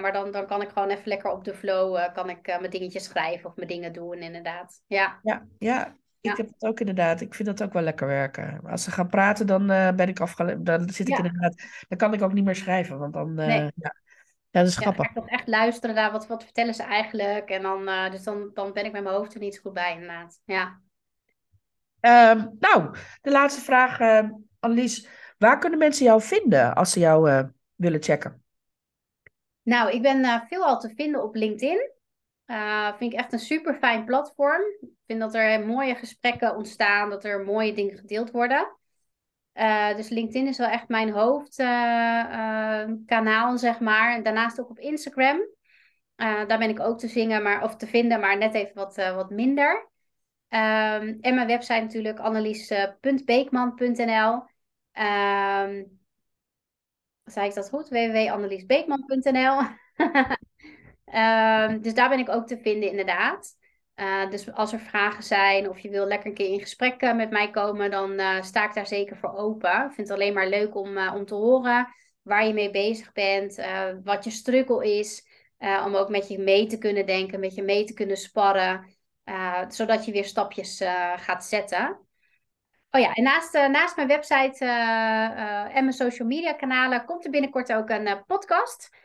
maar 0.00 0.12
dan, 0.12 0.30
dan 0.30 0.46
kan 0.46 0.62
ik 0.62 0.68
gewoon 0.68 0.88
even 0.88 1.08
lekker 1.08 1.30
op 1.30 1.44
de 1.44 1.54
flow, 1.54 2.12
kan 2.12 2.30
ik 2.30 2.46
mijn 2.46 2.70
dingetjes 2.70 3.04
schrijven 3.04 3.48
of 3.48 3.56
mijn 3.56 3.68
dingen 3.68 3.92
doen, 3.92 4.18
inderdaad. 4.18 4.82
Ja, 4.86 5.18
ja, 5.22 5.46
ja. 5.58 5.98
Ik 6.20 6.36
heb 6.36 6.46
het 6.46 6.64
ook 6.64 6.80
inderdaad. 6.80 7.20
Ik 7.20 7.34
vind 7.34 7.48
dat 7.48 7.62
ook 7.62 7.72
wel 7.72 7.82
lekker 7.82 8.06
werken. 8.06 8.60
Als 8.66 8.84
ze 8.84 8.90
gaan 8.90 9.08
praten, 9.08 9.46
dan 9.46 9.66
ben 9.96 10.08
ik 10.08 10.20
afgeleid. 10.20 10.66
Dan 10.66 10.90
zit 10.90 11.08
ik 11.08 11.16
inderdaad. 11.16 11.62
Dan 11.88 11.98
kan 11.98 12.14
ik 12.14 12.22
ook 12.22 12.32
niet 12.32 12.44
meer 12.44 12.54
schrijven. 12.54 12.98
Want 12.98 13.12
dan. 13.12 13.34
Nee. 13.34 13.58
ja. 13.58 13.72
ja, 14.50 14.60
dat 14.60 14.66
is 14.66 14.76
grappig. 14.76 15.06
Echt, 15.14 15.28
echt 15.28 15.48
luisteren 15.48 15.94
naar 15.94 16.12
wat, 16.12 16.26
wat 16.26 16.44
vertellen 16.44 16.74
ze 16.74 16.82
eigenlijk. 16.82 17.50
En 17.50 17.62
dan, 17.62 18.10
dus 18.10 18.22
dan, 18.22 18.50
dan 18.54 18.72
ben 18.72 18.84
ik 18.84 18.92
met 18.92 19.02
mijn 19.02 19.14
hoofd 19.14 19.34
er 19.34 19.40
niet 19.40 19.54
zo 19.54 19.60
goed 19.60 19.72
bij, 19.72 19.92
inderdaad. 19.92 20.40
Ja. 20.44 20.80
Uh, 22.00 22.44
nou, 22.58 22.94
de 23.22 23.30
laatste 23.30 23.60
vraag, 23.60 24.00
uh, 24.00 24.30
Annelies. 24.60 25.08
Waar 25.38 25.58
kunnen 25.58 25.78
mensen 25.78 26.04
jou 26.04 26.22
vinden 26.22 26.74
als 26.74 26.92
ze 26.92 27.00
jou 27.00 27.30
uh, 27.30 27.42
willen 27.74 28.02
checken? 28.02 28.44
Nou, 29.62 29.90
ik 29.90 30.02
ben 30.02 30.18
uh, 30.24 30.40
veelal 30.46 30.78
te 30.78 30.92
vinden 30.96 31.22
op 31.22 31.34
LinkedIn. 31.34 31.90
vind 32.98 33.12
ik 33.12 33.18
echt 33.18 33.32
een 33.32 33.38
super 33.38 33.74
fijn 33.74 34.04
platform. 34.04 34.62
Ik 34.80 34.88
vind 35.06 35.20
dat 35.20 35.34
er 35.34 35.66
mooie 35.66 35.94
gesprekken 35.94 36.56
ontstaan, 36.56 37.10
dat 37.10 37.24
er 37.24 37.44
mooie 37.44 37.72
dingen 37.72 37.96
gedeeld 37.96 38.30
worden. 38.30 38.76
dus 39.96 40.08
LinkedIn 40.08 40.46
is 40.46 40.58
wel 40.58 40.68
echt 40.68 40.88
mijn 40.88 41.10
hoofdkanaal, 41.10 41.98
zeg 43.58 43.80
maar. 43.80 44.14
En 44.14 44.22
daarnaast 44.22 44.60
ook 44.60 44.70
op 44.70 44.78
Instagram. 44.78 45.38
daar 46.16 46.58
ben 46.58 46.68
ik 46.68 46.80
ook 46.80 46.98
te 46.98 47.08
zingen, 47.08 47.42
maar, 47.42 47.62
of 47.62 47.76
te 47.76 47.86
vinden, 47.86 48.20
maar 48.20 48.38
net 48.38 48.54
even 48.54 48.74
wat, 48.74 48.96
wat 48.96 49.30
minder. 49.30 49.89
Um, 50.50 51.18
en 51.20 51.34
mijn 51.34 51.46
website 51.46 51.80
natuurlijk 51.80 52.18
annelies.beekman.nl. 52.18 54.34
Um, 54.34 54.44
ehm, 54.92 55.84
zei 57.24 57.48
ik 57.48 57.54
dat 57.54 57.68
goed? 57.68 57.88
www.anneliesbeekman.nl. 57.88 59.58
um, 59.58 59.78
ehm, 61.04 61.80
dus 61.80 61.94
daar 61.94 62.08
ben 62.08 62.18
ik 62.18 62.28
ook 62.28 62.46
te 62.46 62.58
vinden 62.58 62.90
inderdaad. 62.90 63.58
Uh, 63.96 64.30
dus 64.30 64.52
als 64.52 64.72
er 64.72 64.80
vragen 64.80 65.22
zijn 65.22 65.68
of 65.68 65.78
je 65.78 65.90
wil 65.90 66.06
lekker 66.06 66.28
een 66.28 66.34
keer 66.34 66.52
in 66.52 66.60
gesprek 66.60 67.02
uh, 67.02 67.14
met 67.14 67.30
mij 67.30 67.50
komen, 67.50 67.90
dan 67.90 68.20
sta 68.44 68.64
ik 68.64 68.74
daar 68.74 68.86
zeker 68.86 69.16
voor 69.16 69.34
open. 69.34 69.84
Ik 69.84 69.92
vind 69.92 70.08
het 70.08 70.10
alleen 70.10 70.34
maar 70.34 70.48
leuk 70.48 70.74
om, 70.74 70.98
om 70.98 71.26
te 71.26 71.34
horen 71.34 71.94
waar 72.22 72.46
je 72.46 72.52
mee 72.52 72.70
bezig 72.70 73.12
bent, 73.12 73.60
wat 74.04 74.24
je 74.24 74.30
struggle 74.30 74.98
is. 74.98 75.26
om 75.58 75.94
ook 75.94 76.08
met 76.08 76.28
je 76.28 76.38
mee 76.38 76.66
te 76.66 76.78
kunnen 76.78 77.06
denken, 77.06 77.40
met 77.40 77.54
je 77.54 77.62
mee 77.62 77.84
te 77.84 77.94
kunnen 77.94 78.16
sparren. 78.16 78.98
Uh, 79.24 79.64
zodat 79.68 80.04
je 80.04 80.12
weer 80.12 80.24
stapjes 80.24 80.80
uh, 80.80 81.12
gaat 81.16 81.44
zetten. 81.44 81.98
Oh 82.90 83.00
ja, 83.00 83.12
en 83.12 83.22
naast, 83.22 83.54
uh, 83.54 83.68
naast 83.68 83.96
mijn 83.96 84.08
website 84.08 84.64
en 85.74 85.84
mijn 85.84 85.92
social 85.92 86.28
media 86.28 86.52
kanalen 86.52 87.04
komt 87.04 87.24
er 87.24 87.30
binnenkort 87.30 87.72
ook 87.72 87.90
een 87.90 88.24
podcast. 88.26 88.96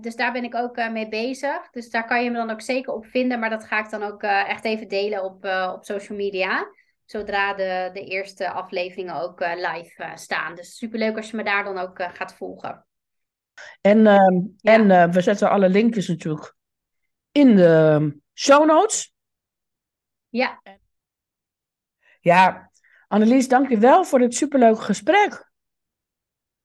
dus 0.00 0.16
daar 0.16 0.32
ben 0.32 0.44
ik 0.44 0.54
ook 0.54 0.76
mee 0.90 1.08
bezig. 1.08 1.70
Dus 1.70 1.90
daar 1.90 2.06
kan 2.06 2.24
je 2.24 2.30
me 2.30 2.36
dan 2.36 2.50
ook 2.50 2.60
zeker 2.60 2.92
op 2.92 3.06
vinden. 3.06 3.38
Maar 3.38 3.50
dat 3.50 3.64
ga 3.64 3.78
ik 3.78 3.90
dan 3.90 4.02
ook 4.02 4.22
echt 4.22 4.64
even 4.64 4.88
delen 4.88 5.24
op, 5.24 5.44
op 5.74 5.84
social 5.84 6.18
media. 6.18 6.66
Zodra 7.04 7.54
de, 7.54 7.90
de 7.92 8.04
eerste 8.04 8.50
afleveringen 8.50 9.14
ook 9.14 9.40
live 9.40 10.10
staan. 10.14 10.54
Dus 10.54 10.76
superleuk 10.76 11.16
als 11.16 11.30
je 11.30 11.36
me 11.36 11.44
daar 11.44 11.64
dan 11.64 11.78
ook 11.78 12.02
gaat 12.12 12.34
volgen. 12.34 12.86
En, 13.80 14.06
ehm, 14.06 14.34
ja. 14.56 14.72
en 14.72 15.10
we 15.10 15.20
zetten 15.20 15.50
alle 15.50 15.68
linkjes 15.68 16.08
natuurlijk 16.08 16.56
in 17.32 17.56
de 17.56 18.20
show 18.34 18.66
notes. 18.66 19.16
Ja. 20.28 20.62
Ja, 22.20 22.70
Annelies, 23.08 23.48
dank 23.48 23.68
je 23.68 23.78
wel 23.78 24.04
voor 24.04 24.18
dit 24.18 24.34
superleuke 24.34 24.80
gesprek. 24.80 25.50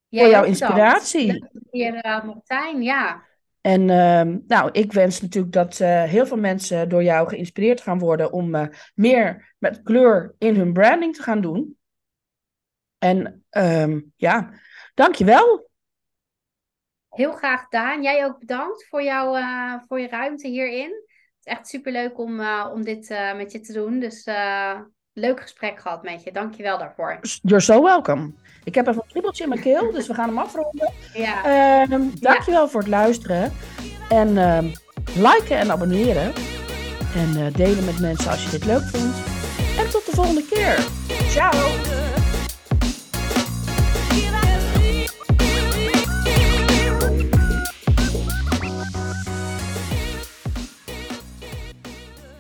voor 0.10 0.28
jouw 0.28 0.44
inspiratie. 0.44 1.40
Dat 1.40 1.64
je 1.72 2.02
uh, 2.04 2.24
mocht 2.24 2.48
zijn, 2.48 2.82
ja. 2.82 3.24
En 3.62 3.82
uh, 3.82 4.38
nou, 4.48 4.70
ik 4.72 4.92
wens 4.92 5.22
natuurlijk 5.22 5.54
dat 5.54 5.80
uh, 5.80 6.04
heel 6.04 6.26
veel 6.26 6.38
mensen 6.38 6.90
door 6.90 7.04
jou 7.04 7.28
geïnspireerd 7.28 7.82
gaan 7.82 8.00
worden 8.00 8.32
om 8.32 8.56
uh, 8.56 8.68
meer 8.96 9.54
met 9.58 9.82
kleur 9.84 10.36
in 10.38 10.56
hun 10.56 10.74
branding 10.74 11.16
te 11.16 11.24
gaan 11.24 11.42
doen. 11.42 11.78
En 12.98 13.46
um, 13.50 14.14
ja, 14.16 14.54
dankjewel. 14.94 15.70
Heel 17.10 17.32
graag 17.32 17.64
gedaan. 17.64 18.02
Jij 18.02 18.26
ook 18.26 18.40
bedankt 18.40 18.88
voor, 18.88 19.04
jou, 19.04 19.44
voor 19.88 20.00
je 20.00 20.08
ruimte 20.08 20.48
hierin. 20.48 21.04
Het 21.44 21.54
is 21.54 21.60
echt 21.60 21.68
superleuk 21.68 22.20
om, 22.20 22.42
om 22.74 22.84
dit 22.84 23.16
met 23.36 23.52
je 23.52 23.60
te 23.60 23.74
doen. 23.74 24.00
Dus 24.00 24.26
leuk 25.14 25.42
gesprek 25.42 25.80
gehad 25.80 26.04
met 26.04 26.24
je. 26.24 26.32
Dankjewel 26.32 26.78
daarvoor. 26.78 27.20
You're 27.42 27.60
so 27.60 27.84
welcome. 27.84 28.32
Ik 28.64 28.76
heb 28.76 28.88
even 28.88 29.02
een 29.02 29.10
kriebeltje 29.10 29.44
in 29.44 29.50
mijn 29.50 29.62
keel, 29.62 29.92
dus 29.92 30.08
we 30.08 30.14
gaan 30.14 30.28
hem 30.28 30.38
afronden. 30.38 30.94
Ja. 31.14 31.86
Dankjewel 32.20 32.62
ja. 32.62 32.68
voor 32.68 32.80
het 32.80 32.90
luisteren. 32.90 33.54
En 34.10 34.30
uh, 34.30 34.58
liken 35.16 35.58
en 35.58 35.72
abonneren. 35.72 36.34
En 37.16 37.52
delen 37.52 37.86
met 37.86 38.00
mensen 38.00 38.32
als 38.32 38.44
je 38.44 38.50
dit 38.50 38.66
leuk 38.66 38.84
vindt. 38.84 39.18
En 39.78 39.90
tot 39.90 40.06
de 40.06 40.12
volgende 40.12 40.46
keer. 40.46 40.86
Ciao. 41.30 42.03